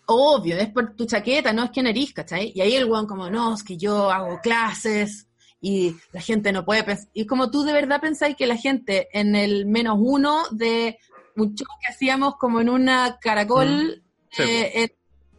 Obvio, 0.07 0.57
es 0.57 0.69
por 0.71 0.95
tu 0.97 1.05
chaqueta, 1.07 1.53
no 1.53 1.65
es 1.65 1.71
que 1.71 1.81
eres, 1.81 2.13
¿cachai? 2.15 2.53
Y 2.55 2.63
ahí 2.63 2.75
el 2.77 2.87
weón 2.87 3.07
como, 3.07 3.29
no, 3.29 3.55
es 3.55 3.63
que 3.63 3.77
yo 3.77 4.11
hago 4.11 4.41
clases 4.43 5.27
y 5.61 5.95
la 6.13 6.21
gente 6.23 6.53
no 6.53 6.65
puede 6.65 6.85
pensar. 6.85 7.09
Y 7.15 7.27
como 7.27 7.51
tú 7.51 7.63
de 7.65 7.73
verdad 7.75 8.01
pensáis 8.01 8.37
que 8.37 8.47
la 8.47 8.57
gente 8.57 9.09
en 9.13 9.35
el 9.35 9.67
menos 9.67 9.97
uno 10.01 10.43
de 10.51 10.99
un 11.37 11.55
show 11.55 11.67
que 11.81 11.93
hacíamos 11.93 12.37
como 12.37 12.61
en 12.61 12.69
una 12.69 13.19
caracol, 13.21 14.03
Sí, 14.31 14.43
eh, 14.43 14.91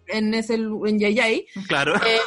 en, 0.08 0.28
en 0.28 0.34
ese 0.36 0.54
en 0.54 1.00
Yayay, 1.00 1.48
Claro. 1.68 1.96
eh, 1.96 2.20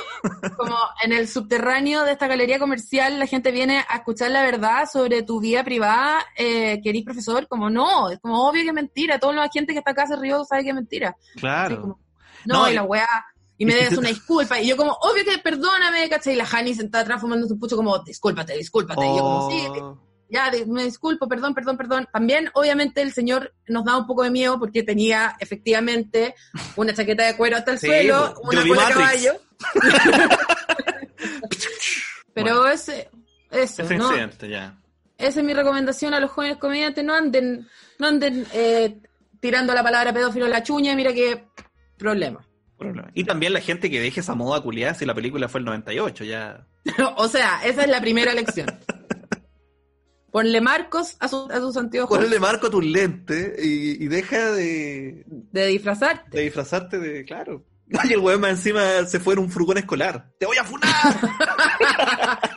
como 0.56 0.76
en 1.02 1.12
el 1.12 1.26
subterráneo 1.28 2.04
de 2.04 2.12
esta 2.12 2.26
galería 2.26 2.58
comercial, 2.58 3.18
la 3.18 3.26
gente 3.26 3.50
viene 3.52 3.84
a 3.88 3.96
escuchar 3.98 4.30
la 4.32 4.42
verdad 4.42 4.86
sobre 4.92 5.22
tu 5.22 5.40
vida 5.40 5.64
privada, 5.64 6.18
eh, 6.36 6.80
que 6.82 6.90
eres 6.90 7.04
profesor, 7.04 7.46
como 7.48 7.70
no, 7.70 8.10
es 8.10 8.18
como 8.18 8.46
obvio 8.48 8.62
que 8.62 8.68
es 8.68 8.74
mentira, 8.74 9.18
toda 9.18 9.32
la 9.32 9.48
gente 9.48 9.72
que 9.72 9.78
está 9.78 9.92
acá 9.92 10.06
se 10.06 10.16
rió 10.16 10.44
sabe 10.44 10.62
que 10.64 10.68
es 10.70 10.74
mentira. 10.74 11.16
claro. 11.36 11.74
Así 11.74 11.80
como, 11.80 12.00
no, 12.44 12.62
No, 12.64 12.70
y 12.70 12.74
la 12.74 12.82
weá, 12.82 13.08
y 13.56 13.64
me 13.64 13.74
debes 13.76 13.96
una 13.96 14.08
disculpa, 14.08 14.60
y 14.60 14.66
yo 14.68 14.76
como, 14.76 14.92
obvio 14.92 15.24
que 15.24 15.38
perdóname, 15.38 16.06
¿cachai? 16.10 16.34
Y 16.34 16.36
la 16.36 16.44
Hani 16.52 16.74
sentada 16.74 17.02
atrás 17.04 17.20
fumando 17.20 17.46
su 17.48 17.58
pucho 17.58 17.76
como, 17.76 17.98
discúlpate, 18.00 18.54
discúlpate, 18.58 19.06
y 19.06 19.16
yo 19.16 19.22
como, 19.22 19.50
sí, 19.50 19.66
Oh. 19.70 19.98
Ya, 20.28 20.50
me 20.66 20.84
disculpo, 20.84 21.26
perdón, 21.28 21.54
perdón, 21.54 21.76
perdón. 21.76 22.08
También, 22.12 22.50
obviamente, 22.54 23.00
el 23.02 23.12
señor 23.12 23.54
nos 23.66 23.84
da 23.84 23.96
un 23.96 24.06
poco 24.06 24.22
de 24.24 24.30
miedo 24.30 24.58
porque 24.58 24.82
tenía 24.82 25.36
efectivamente 25.40 26.34
una 26.76 26.92
chaqueta 26.94 27.24
de 27.26 27.36
cuero 27.36 27.56
hasta 27.56 27.72
el 27.72 27.78
Sí, 27.78 27.86
suelo, 27.86 28.34
una 28.42 28.66
cola 28.66 28.86
de 28.88 28.92
caballo. 28.94 29.32
Pero 32.34 32.58
Bueno. 32.60 32.68
ese, 32.68 33.08
eso, 33.50 33.82
Ese 33.82 33.96
¿no? 33.96 34.08
incidente, 34.10 34.48
ya. 34.48 34.78
Esa 35.16 35.40
es 35.40 35.46
mi 35.46 35.52
recomendación 35.54 36.14
a 36.14 36.20
los 36.20 36.30
jóvenes 36.30 36.58
comediantes, 36.58 37.04
no 37.04 37.14
anden, 37.14 37.66
no 37.98 38.06
anden 38.06 38.46
eh, 38.52 38.98
tirando 39.40 39.74
la 39.74 39.82
palabra 39.82 40.12
pedófilo 40.12 40.46
a 40.46 40.48
la 40.48 40.62
chuña, 40.62 40.94
mira 40.94 41.12
qué 41.12 41.44
problema. 41.96 42.44
Problema. 42.78 43.10
Y 43.14 43.24
también 43.24 43.52
la 43.52 43.60
gente 43.60 43.90
que 43.90 44.00
deje 44.00 44.20
esa 44.20 44.36
moda 44.36 44.60
culiada 44.60 44.94
si 44.94 45.04
la 45.04 45.14
película 45.14 45.48
fue 45.48 45.58
el 45.58 45.64
98, 45.66 46.22
ya. 46.24 46.64
o 47.16 47.26
sea, 47.26 47.60
esa 47.64 47.82
es 47.82 47.88
la 47.88 48.00
primera 48.00 48.32
lección. 48.34 48.68
Ponle 50.30 50.60
marcos 50.60 51.16
a, 51.20 51.28
su- 51.28 51.48
a 51.50 51.58
sus 51.58 51.76
anteojos 51.76 52.18
Ponle 52.18 52.38
marco 52.38 52.66
a 52.66 52.70
tus 52.70 52.84
lentes 52.84 53.54
y, 53.64 54.04
y 54.04 54.08
deja 54.08 54.52
de, 54.52 55.24
de 55.26 55.66
disfrazarte. 55.66 56.36
de 56.36 56.42
disfrazarte 56.44 56.98
de, 56.98 57.24
claro. 57.24 57.64
Y 58.04 58.12
el 58.12 58.18
weón 58.20 58.42
más 58.42 58.50
encima 58.50 59.06
se 59.06 59.18
fue 59.18 59.32
en 59.32 59.40
un 59.40 59.50
furgón 59.50 59.78
escolar. 59.78 60.30
¡Te 60.38 60.44
voy 60.44 60.58
a 60.58 60.64
funar! 60.64 60.90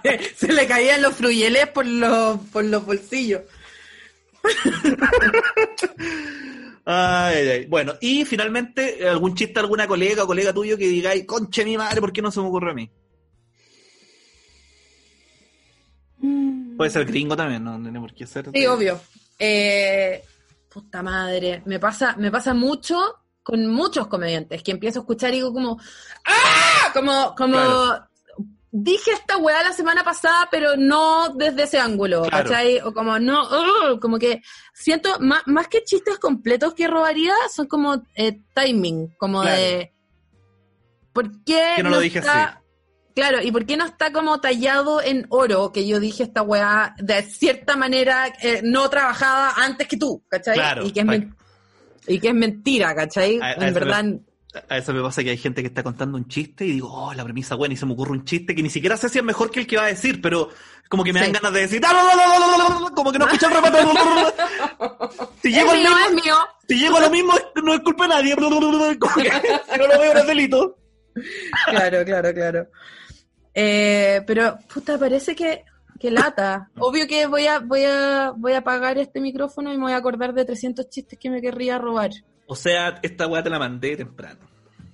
Se 0.36 0.52
le 0.52 0.68
caían 0.68 1.02
los 1.02 1.16
fruyeles 1.16 1.68
por 1.68 1.86
los, 1.86 2.38
por 2.52 2.66
los 2.66 2.86
bolsillos. 2.86 3.42
Ay, 6.86 7.48
ay. 7.48 7.66
Bueno, 7.68 7.94
y 8.02 8.26
finalmente, 8.26 9.08
algún 9.08 9.36
chiste, 9.36 9.60
alguna 9.60 9.88
colega 9.88 10.24
o 10.24 10.28
colega 10.28 10.52
tuyo 10.52 10.78
que 10.78 10.88
digáis, 10.88 11.26
conche 11.26 11.64
mi 11.64 11.78
madre, 11.78 12.02
¿por 12.02 12.12
qué 12.12 12.22
no 12.22 12.32
se 12.32 12.42
me 12.42 12.48
ocurre 12.48 12.72
a 12.72 12.74
mí? 12.74 12.90
Puede 16.78 16.90
ser 16.92 17.06
gringo 17.06 17.36
también, 17.36 17.64
no 17.64 17.82
tiene 17.82 18.00
por 18.00 18.14
qué 18.14 18.26
ser. 18.28 18.50
Sí, 18.54 18.66
obvio. 18.66 19.00
Eh, 19.40 20.24
puta 20.70 21.02
madre. 21.04 21.62
Me 21.66 21.80
pasa, 21.80 22.16
me 22.18 22.32
pasa 22.32 22.54
mucho 22.54 22.98
con 23.44 23.66
muchos 23.68 24.08
comediantes 24.08 24.62
que 24.64 24.72
empiezo 24.72 25.00
a 25.00 25.02
escuchar 25.02 25.32
y 25.32 25.38
digo 25.38 25.52
como 25.54 25.80
¡Ah! 26.26 26.92
Como, 26.94 27.34
como 27.36 27.54
Claro. 27.56 28.08
dije 28.72 29.12
esta 29.12 29.38
weá 29.38 29.64
la 29.64 29.74
semana 29.74 30.04
pasada, 30.04 30.48
pero 30.52 30.76
no 30.78 31.30
desde 31.36 31.64
ese 31.64 31.80
ángulo, 31.80 32.22
Claro. 32.24 32.50
¿cachai? 32.50 32.80
O 32.82 32.94
como 32.94 33.18
no, 33.20 33.48
como 34.00 34.20
que 34.20 34.42
siento, 34.74 35.20
más, 35.20 35.42
más 35.48 35.68
que 35.68 35.84
chistes 35.84 36.20
completos 36.20 36.74
que 36.76 36.88
robaría, 36.88 37.34
son 37.54 37.66
como 37.68 38.04
eh, 38.16 38.40
timing, 38.54 39.16
como 39.18 39.42
Claro. 39.42 39.58
de 39.60 39.94
¿por 41.14 41.32
qué 41.44 41.74
Que 41.78 41.84
no 41.84 41.90
lo 41.90 42.00
dije 42.00 42.20
está- 42.20 42.44
así. 42.44 42.58
Claro, 43.16 43.42
¿y 43.42 43.52
por 43.52 43.66
qué 43.66 43.76
no 43.78 43.86
está 43.86 44.12
como 44.14 44.40
tallado 44.40 45.02
en 45.02 45.26
oro 45.30 45.72
que 45.72 45.86
yo 45.88 46.00
dije 46.00 46.24
esta 46.24 46.42
weá 46.44 46.96
de 46.98 47.22
cierta 47.24 47.76
manera 47.76 48.32
eh, 48.42 48.62
no 48.64 48.90
trabajada 48.90 49.52
antes 49.58 49.88
que 49.88 49.98
tú, 49.98 50.24
¿cachai? 50.30 50.54
Claro, 50.56 50.86
y, 50.86 50.92
que 50.92 51.02
es 51.02 51.06
pa- 51.06 51.12
men- 51.12 51.36
y 52.08 52.20
que 52.20 52.30
es 52.30 52.34
mentira, 52.34 52.96
¿cachai? 52.96 53.40
A- 53.42 53.54
en 53.54 53.74
verdad, 53.74 54.06
A 54.70 54.78
eso 54.78 54.94
me 54.94 55.02
pasa 55.02 55.24
que 55.24 55.30
hay 55.32 55.38
gente 55.38 55.62
que 55.62 55.68
está 55.68 55.82
contando 55.84 56.18
un 56.18 56.28
chiste 56.28 56.66
y 56.66 56.72
digo, 56.74 56.90
oh, 56.92 57.14
la 57.14 57.24
premisa 57.24 57.56
buena, 57.56 57.74
y 57.74 57.78
se 57.78 57.86
me 57.86 57.94
ocurre 57.94 58.12
un 58.12 58.26
chiste 58.26 58.54
que 58.56 58.64
ni 58.64 58.70
siquiera 58.70 58.96
sé 58.98 59.08
si 59.10 59.18
es 59.18 59.24
mejor 59.24 59.50
que 59.52 59.62
el 59.62 59.68
que 59.68 59.78
va 59.78 59.84
a 59.84 59.88
decir, 59.88 60.22
pero 60.22 60.50
como 60.90 61.04
que 61.06 61.14
me 61.14 61.20
dan 61.22 61.30
Sí. 61.30 61.34
ganas 61.36 61.54
de 61.54 61.60
decir, 61.62 61.82
"Ah, 61.86 62.90
como 62.94 63.12
que 63.14 63.20
no 63.20 63.26
escuché 63.26 63.46
el 63.46 63.54
remate. 63.54 63.78
si, 65.42 65.52
llego 65.54 65.72
al 65.72 65.78
mío, 65.80 65.90
mismo, 66.16 66.36
si 66.68 66.76
llego 66.80 66.98
a 66.98 67.02
lo 67.02 67.10
mismo, 67.10 67.34
no 67.64 67.74
es 67.74 67.80
culpa 67.82 68.04
de 68.04 68.10
nadie. 68.10 68.36
Como 69.00 69.16
que 69.16 69.32
si 69.32 69.78
no 69.80 69.88
lo 69.88 70.00
veo, 70.00 70.14
no 70.14 70.20
es 70.20 70.28
delito. 70.28 70.78
Claro, 71.68 72.04
claro, 72.06 72.34
claro. 72.34 72.68
Eh, 73.54 74.22
pero, 74.26 74.58
puta, 74.74 74.98
parece 74.98 75.36
que, 75.36 75.66
que 76.00 76.12
lata. 76.12 76.70
Obvio 76.80 77.08
que 77.08 77.26
voy 77.28 77.48
a, 77.48 77.60
voy 77.60 77.84
a, 77.84 78.34
voy 78.36 78.54
a 78.54 78.60
apagar 78.60 78.98
este 78.98 79.22
micrófono 79.22 79.74
y 79.74 79.78
me 79.78 79.84
voy 79.84 79.94
a 79.94 79.98
acordar 79.98 80.34
de 80.34 80.46
300 80.46 80.90
chistes 80.90 81.20
que 81.20 81.30
me 81.30 81.42
querría 81.42 81.78
robar. 81.78 82.12
O 82.48 82.56
sea, 82.56 83.00
esta 83.02 83.28
weá 83.28 83.44
te 83.44 83.50
la 83.50 83.60
mandé 83.60 83.96
temprano. 83.96 84.40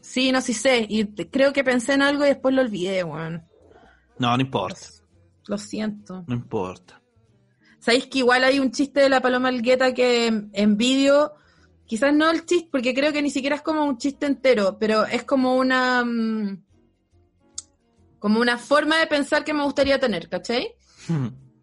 Sí, 0.01 0.31
no, 0.31 0.41
sí 0.41 0.53
sé. 0.53 0.85
Y 0.87 1.05
creo 1.05 1.51
que 1.53 1.63
pensé 1.63 1.93
en 1.93 2.01
algo 2.01 2.23
y 2.23 2.29
después 2.29 2.53
lo 2.53 2.61
olvidé, 2.61 3.03
weón. 3.03 3.43
No, 4.19 4.35
no 4.35 4.41
importa. 4.41 4.79
Lo 5.47 5.57
siento. 5.57 6.23
No 6.27 6.35
importa. 6.35 7.01
¿Sabéis 7.79 8.07
que 8.07 8.19
igual 8.19 8.43
hay 8.43 8.59
un 8.59 8.71
chiste 8.71 8.99
de 8.99 9.09
la 9.09 9.21
Paloma 9.21 9.49
Algueta 9.49 9.93
que 9.93 10.27
en, 10.27 10.49
en 10.53 10.77
vídeo, 10.77 11.33
quizás 11.85 12.13
no 12.13 12.29
el 12.29 12.45
chiste, 12.45 12.69
porque 12.71 12.93
creo 12.93 13.13
que 13.13 13.21
ni 13.21 13.29
siquiera 13.29 13.55
es 13.55 13.61
como 13.61 13.85
un 13.85 13.97
chiste 13.97 14.25
entero, 14.25 14.77
pero 14.79 15.05
es 15.05 15.23
como 15.23 15.55
una 15.55 16.03
mm, 16.03 16.63
como 18.19 18.39
una 18.39 18.57
forma 18.57 18.97
de 18.99 19.07
pensar 19.07 19.43
que 19.43 19.53
me 19.53 19.63
gustaría 19.63 19.99
tener, 19.99 20.27
¿cachai? 20.29 20.73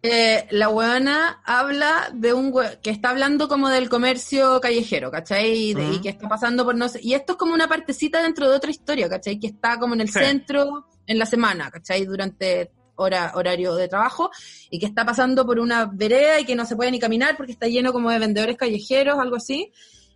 Eh, 0.07 0.45
la 0.51 0.69
weona 0.69 1.41
habla 1.45 2.11
de 2.13 2.31
un 2.33 2.53
que 2.83 2.91
está 2.91 3.09
hablando 3.09 3.47
como 3.47 3.69
del 3.69 3.89
comercio 3.89 4.61
callejero, 4.61 5.09
¿cachai? 5.09 5.51
Y, 5.69 5.73
de- 5.73 5.83
y 5.83 5.91
Ujú. 5.93 6.01
que 6.03 6.09
está 6.09 6.27
pasando 6.29 6.63
por 6.63 6.75
no 6.75 6.87
sé. 6.89 6.99
Y 7.01 7.15
esto 7.15 7.33
es 7.33 7.37
como 7.39 7.55
una 7.55 7.67
partecita 7.67 8.21
dentro 8.21 8.47
de 8.47 8.55
otra 8.55 8.69
historia, 8.69 9.09
¿cachai? 9.09 9.39
Que 9.39 9.47
está 9.47 9.79
como 9.79 9.95
en 9.95 10.01
el 10.01 10.09
Sí. 10.09 10.19
centro 10.19 10.85
en 11.07 11.17
la 11.17 11.25
semana, 11.25 11.71
¿cachai? 11.71 12.05
Durante 12.05 12.71
hora, 12.97 13.31
horario 13.35 13.73
de 13.75 13.87
trabajo 13.87 14.29
y 14.69 14.77
que 14.79 14.85
está 14.85 15.03
pasando 15.05 15.43
por 15.45 15.59
una 15.59 15.85
vereda 15.91 16.39
y 16.39 16.45
que 16.45 16.55
no 16.55 16.65
se 16.65 16.75
puede 16.75 16.91
ni 16.91 16.99
caminar 16.99 17.35
porque 17.35 17.51
está 17.51 17.67
lleno 17.67 17.91
como 17.91 18.11
de 18.11 18.19
vendedores 18.19 18.57
callejeros, 18.57 19.17
algo 19.19 19.37
así. 19.37 19.71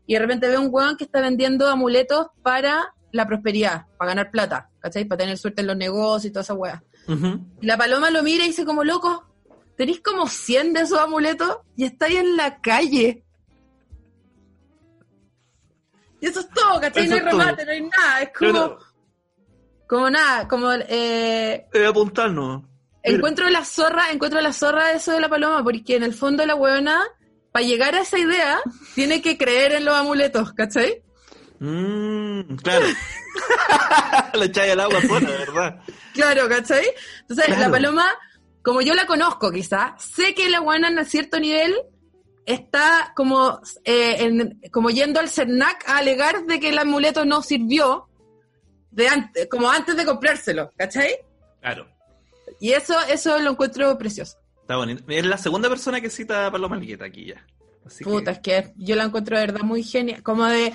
Y 0.05 0.13
de 0.13 0.19
repente 0.19 0.47
ve 0.47 0.57
un 0.59 0.69
weón 0.71 0.97
que 0.97 1.03
está 1.03 1.19
vendiendo 1.19 1.67
amuletos 1.67 2.27
para 2.43 2.93
la 3.11 3.25
prosperidad, 3.25 3.85
para 3.97 4.09
ganar 4.09 4.31
plata, 4.31 4.69
¿cachai? 4.79 5.05
Para 5.05 5.19
tener 5.19 5.37
suerte 5.37 5.61
en 5.61 5.67
los 5.67 5.77
negocios 5.77 6.25
y 6.25 6.31
toda 6.31 6.43
esa 6.43 6.53
weá. 6.53 6.83
La 7.61 7.75
paloma 7.77 8.11
lo 8.11 8.21
mira 8.21 8.43
y 8.43 8.47
dice 8.47 8.65
como, 8.65 8.83
loco, 8.83 9.25
tenéis 9.75 10.01
como 10.01 10.27
100 10.27 10.73
de 10.73 10.81
esos 10.81 10.99
amuletos 10.99 11.57
y 11.75 11.85
estáis 11.85 12.19
en 12.19 12.35
la 12.35 12.59
calle. 12.61 13.23
Y 16.21 16.27
eso 16.27 16.41
es 16.41 16.49
todo, 16.49 16.79
¿cachai? 16.79 17.05
Eso 17.05 17.15
no 17.15 17.15
hay 17.15 17.31
todo. 17.31 17.39
remate, 17.39 17.65
no 17.65 17.71
hay 17.71 17.81
nada. 17.81 18.21
Es 18.21 18.29
como, 18.37 18.51
Pero, 18.51 18.79
como 19.87 20.09
nada, 20.09 20.47
como 20.47 20.71
eh, 20.71 21.67
eh, 21.73 21.85
apuntarnos. 21.85 22.63
encuentro 23.01 23.49
la 23.49 23.65
zorra, 23.65 24.11
encuentro 24.11 24.39
la 24.41 24.53
zorra 24.53 24.89
de 24.89 24.97
eso 24.97 25.13
de 25.13 25.19
la 25.19 25.29
paloma, 25.29 25.63
porque 25.63 25.95
en 25.95 26.03
el 26.03 26.13
fondo 26.13 26.45
la 26.45 26.55
huevona, 26.55 27.01
para 27.51 27.65
llegar 27.65 27.95
a 27.95 28.01
esa 28.01 28.19
idea, 28.19 28.59
tiene 28.93 29.21
que 29.21 29.37
creer 29.37 29.71
en 29.71 29.85
los 29.85 29.95
amuletos, 29.95 30.53
¿cachai? 30.53 31.01
Mmm, 31.59 32.55
claro. 32.57 32.85
la 34.33 34.45
echáis 34.45 34.71
al 34.73 34.79
agua 34.79 35.01
sola, 35.01 35.29
¿verdad? 35.29 35.81
Claro, 36.13 36.47
¿cachai? 36.49 36.85
Entonces, 37.21 37.45
Claro. 37.45 37.61
la 37.61 37.69
paloma, 37.71 38.07
como 38.63 38.81
yo 38.81 38.93
la 38.93 39.05
conozco 39.05 39.51
quizá, 39.51 39.95
sé 39.97 40.33
que 40.33 40.49
la 40.49 40.59
guana 40.59 40.89
en 40.89 41.05
cierto 41.05 41.39
nivel 41.39 41.75
está 42.45 43.13
como, 43.15 43.59
eh, 43.83 44.15
en- 44.19 44.59
como 44.71 44.89
yendo 44.89 45.19
al 45.19 45.29
CERNAC 45.29 45.87
a 45.87 45.97
alegar 45.97 46.45
de 46.45 46.59
que 46.59 46.69
el 46.69 46.79
amuleto 46.79 47.25
no 47.25 47.41
sirvió 47.41 48.07
de 48.91 49.07
antes, 49.07 49.47
como 49.49 49.69
antes 49.69 49.95
de 49.95 50.05
comprárselo, 50.05 50.71
¿cachai? 50.77 51.15
Claro. 51.61 51.87
Y 52.59 52.71
eso, 52.71 52.95
eso 53.09 53.37
lo 53.39 53.51
encuentro 53.51 53.97
precioso. 53.97 54.37
Está 54.61 54.77
bonito. 54.77 55.03
Es 55.07 55.25
la 55.25 55.37
segunda 55.37 55.69
persona 55.69 56.01
que 56.01 56.09
cita 56.09 56.47
a 56.47 56.51
Paloma 56.51 56.75
Algueta 56.75 57.05
aquí 57.05 57.25
ya. 57.25 57.45
Así 57.85 58.03
que- 58.03 58.09
Puta, 58.09 58.31
es 58.31 58.39
que 58.39 58.73
yo 58.77 58.95
la 58.95 59.03
encuentro 59.05 59.37
de 59.37 59.45
verdad 59.45 59.61
muy 59.61 59.83
genial, 59.83 60.21
como 60.23 60.45
de, 60.45 60.73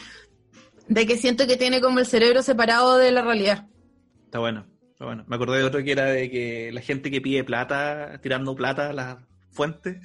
de 0.89 1.06
que 1.06 1.16
siento 1.16 1.47
que 1.47 1.56
tiene 1.56 1.81
como 1.81 1.98
el 1.98 2.06
cerebro 2.06 2.43
separado 2.43 2.98
de 2.98 3.11
la 3.12 3.23
realidad. 3.23 3.66
Está 4.24 4.39
bueno, 4.39 4.66
está 4.93 5.05
bueno. 5.06 5.24
Me 5.27 5.36
acordé 5.36 5.59
de 5.59 5.65
otro 5.65 5.82
que 5.82 5.93
era 5.93 6.05
de 6.06 6.31
que 6.31 6.70
la 6.73 6.81
gente 6.81 7.11
que 7.11 7.20
pide 7.20 7.44
plata, 7.44 8.19
tirando 8.23 8.55
plata 8.55 8.90
a 8.90 8.93
las 8.93 9.16
fuentes, 9.51 9.98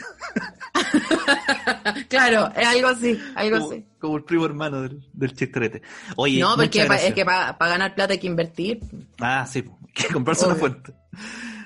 claro, 2.07 2.51
es 2.55 2.67
algo 2.67 2.87
así, 2.89 3.19
algo 3.35 3.57
como, 3.59 3.71
así. 3.71 3.85
como 3.99 4.17
el 4.17 4.23
primo 4.23 4.45
hermano 4.45 4.81
del, 4.81 5.03
del 5.13 5.33
chistrete. 5.33 5.81
Oye, 6.15 6.39
No, 6.39 6.55
porque 6.55 6.85
pa- 6.85 6.97
es 6.97 7.13
que 7.13 7.25
para 7.25 7.55
ganar 7.59 7.95
plata 7.95 8.13
hay 8.13 8.19
que 8.19 8.27
invertir. 8.27 8.79
Ah, 9.19 9.45
sí, 9.49 9.61
po, 9.63 9.77
que 9.93 10.07
comprarse 10.13 10.45
una 10.45 10.55
fuente. 10.55 10.93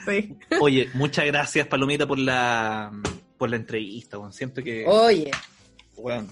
Sí. 0.05 0.37
Oye, 0.59 0.89
muchas 0.93 1.25
gracias, 1.25 1.67
Palomita, 1.67 2.05
por 2.07 2.19
la 2.19 2.91
por 3.37 3.49
la 3.49 3.55
entrevista. 3.57 4.17
Siento 4.31 4.63
que, 4.63 4.85
Oye, 4.87 5.31
weón, 5.95 6.29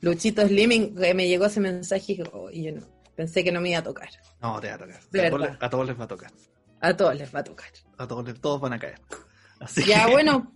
Luchito 0.00 0.46
Slimming, 0.46 0.94
que 0.94 1.14
me 1.14 1.26
llegó 1.28 1.46
ese 1.46 1.60
mensaje 1.60 2.12
y 2.12 2.22
oh, 2.32 2.50
y 2.50 2.64
yo 2.64 2.72
no, 2.72 2.82
pensé 3.14 3.42
que 3.42 3.50
no 3.52 3.60
me 3.60 3.70
iba 3.70 3.78
a 3.78 3.82
tocar. 3.82 4.08
no, 4.40 4.60
te 4.60 4.68
va 4.68 4.74
a 4.74 4.78
tocar. 4.78 4.96
A, 5.00 5.30
todos 5.30 5.40
les, 5.40 5.56
a 5.62 5.70
todos 5.70 5.86
les 5.86 5.98
va 6.00 6.04
a 6.04 6.08
tocar. 6.08 6.30
A 6.80 6.96
todos 6.96 7.16
les 7.16 7.34
va 7.34 7.38
a 7.40 7.44
tocar. 7.44 7.68
A 7.98 8.06
todos, 8.06 8.24
les- 8.26 8.40
todos 8.40 8.60
van 8.60 8.72
a 8.74 8.78
caer. 8.78 9.00
Así 9.60 9.84
Ya, 9.86 10.04
que- 10.06 10.12
bueno, 10.12 10.52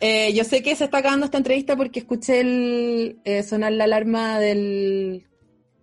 eh, 0.00 0.32
yo 0.34 0.44
sé 0.44 0.62
que 0.62 0.76
se 0.76 0.84
está 0.84 0.98
acabando 0.98 1.24
esta 1.26 1.38
entrevista 1.38 1.76
porque 1.76 1.98
escuché 2.00 2.40
el, 2.40 3.18
eh, 3.24 3.42
sonar 3.42 3.72
la 3.72 3.84
alarma 3.84 4.38
del 4.38 5.26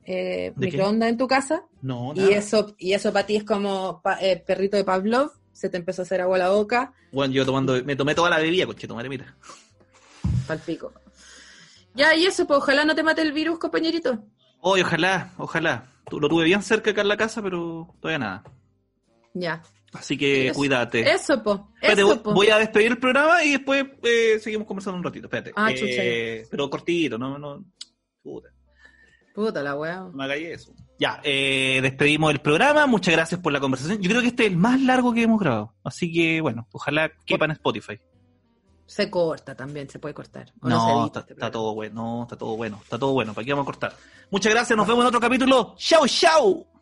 eh, 0.05 0.53
microondas 0.55 1.09
en 1.09 1.17
tu 1.17 1.27
casa 1.27 1.65
No, 1.81 2.13
y 2.15 2.19
nada. 2.19 2.31
eso 2.35 2.75
y 2.77 2.93
eso 2.93 3.11
para 3.13 3.25
ti 3.25 3.35
es 3.37 3.43
como 3.43 4.01
pa- 4.01 4.19
eh, 4.21 4.37
perrito 4.37 4.75
de 4.77 4.83
Pavlov, 4.83 5.31
se 5.53 5.69
te 5.69 5.77
empezó 5.77 6.01
a 6.01 6.05
hacer 6.05 6.19
agua 6.21 6.35
a 6.37 6.39
la 6.39 6.49
boca, 6.51 6.93
Bueno, 7.11 7.33
yo 7.33 7.45
tomando, 7.45 7.81
me 7.85 7.95
tomé 7.95 8.13
toda 8.15 8.29
la 8.29 8.37
bebida, 8.39 8.65
conchito, 8.65 8.95
madre, 8.95 9.09
mira. 9.09 9.35
palpico. 10.47 10.93
Ya, 11.95 12.15
y 12.15 12.25
eso, 12.25 12.45
pues 12.47 12.57
ojalá 12.59 12.85
no 12.85 12.95
te 12.95 13.03
mate 13.03 13.21
el 13.21 13.33
virus, 13.33 13.59
compañerito. 13.59 14.23
Oye, 14.61 14.83
ojalá, 14.83 15.31
ojalá. 15.37 15.89
Tu- 16.09 16.19
Lo 16.19 16.27
tuve 16.29 16.45
bien 16.45 16.61
cerca 16.61 16.91
acá 16.91 17.01
en 17.01 17.07
la 17.07 17.17
casa, 17.17 17.41
pero 17.41 17.93
todavía 18.01 18.19
nada. 18.19 18.43
Ya. 19.33 19.61
Así 19.93 20.17
que 20.17 20.47
Eso- 20.47 20.55
cuídate. 20.55 21.01
Eso, 21.11 21.41
po. 21.43 21.69
Espérate, 21.75 22.01
Eso, 22.01 22.07
voy, 22.07 22.17
po. 22.19 22.33
voy 22.33 22.47
a 22.49 22.57
despedir 22.57 22.87
el 22.91 22.97
programa 22.97 23.43
y 23.43 23.51
después 23.51 23.85
eh, 24.03 24.39
seguimos 24.39 24.65
conversando 24.67 24.97
un 24.97 25.03
ratito. 25.03 25.27
Espérate. 25.27 25.51
Ah, 25.55 25.71
Eh, 25.71 25.75
chucha, 26.41 26.47
pero 26.49 26.69
cortito, 26.69 27.17
no, 27.17 27.37
no. 27.37 27.63
Puta, 28.23 28.49
Puta 29.35 29.61
la 29.61 29.75
weá. 29.75 29.99
no 29.99 30.11
me 30.11 30.51
eso. 30.51 30.73
Ya, 30.99 31.19
eh, 31.23 31.79
despedimos 31.81 32.31
el 32.31 32.39
programa. 32.39 32.85
Muchas 32.87 33.13
gracias 33.13 33.39
por 33.41 33.51
la 33.51 33.59
conversación. 33.59 33.99
Yo 34.01 34.09
creo 34.09 34.21
que 34.21 34.27
este 34.27 34.45
es 34.45 34.51
el 34.51 34.57
más 34.57 34.79
largo 34.81 35.13
que 35.13 35.23
hemos 35.23 35.39
grabado. 35.39 35.75
Así 35.83 36.11
que, 36.11 36.39
bueno, 36.41 36.67
ojalá 36.71 37.11
quepa 37.25 37.45
en 37.45 37.51
Spotify. 37.51 37.99
Se 38.85 39.09
corta 39.09 39.55
también, 39.55 39.89
se 39.89 39.99
puede 39.99 40.13
cortar. 40.13 40.51
O 40.61 40.67
No, 40.69 41.05
está, 41.05 41.21
este 41.21 41.35
todo 41.35 41.73
bueno. 41.73 41.95
No, 41.95 42.23
está 42.23 42.37
todo 42.37 42.57
bueno. 42.57 42.79
Está 42.83 42.99
todo 42.99 43.13
bueno. 43.13 43.33
¿Para 43.33 43.45
qué 43.45 43.51
vamos 43.53 43.63
a 43.63 43.71
cortar? 43.71 43.95
Muchas 44.29 44.51
gracias. 44.53 44.75
Nos 44.77 44.87
vemos 44.87 45.03
en 45.03 45.07
otro 45.07 45.19
capítulo. 45.19 45.75
¡Chao, 45.77 46.07
chao! 46.07 46.72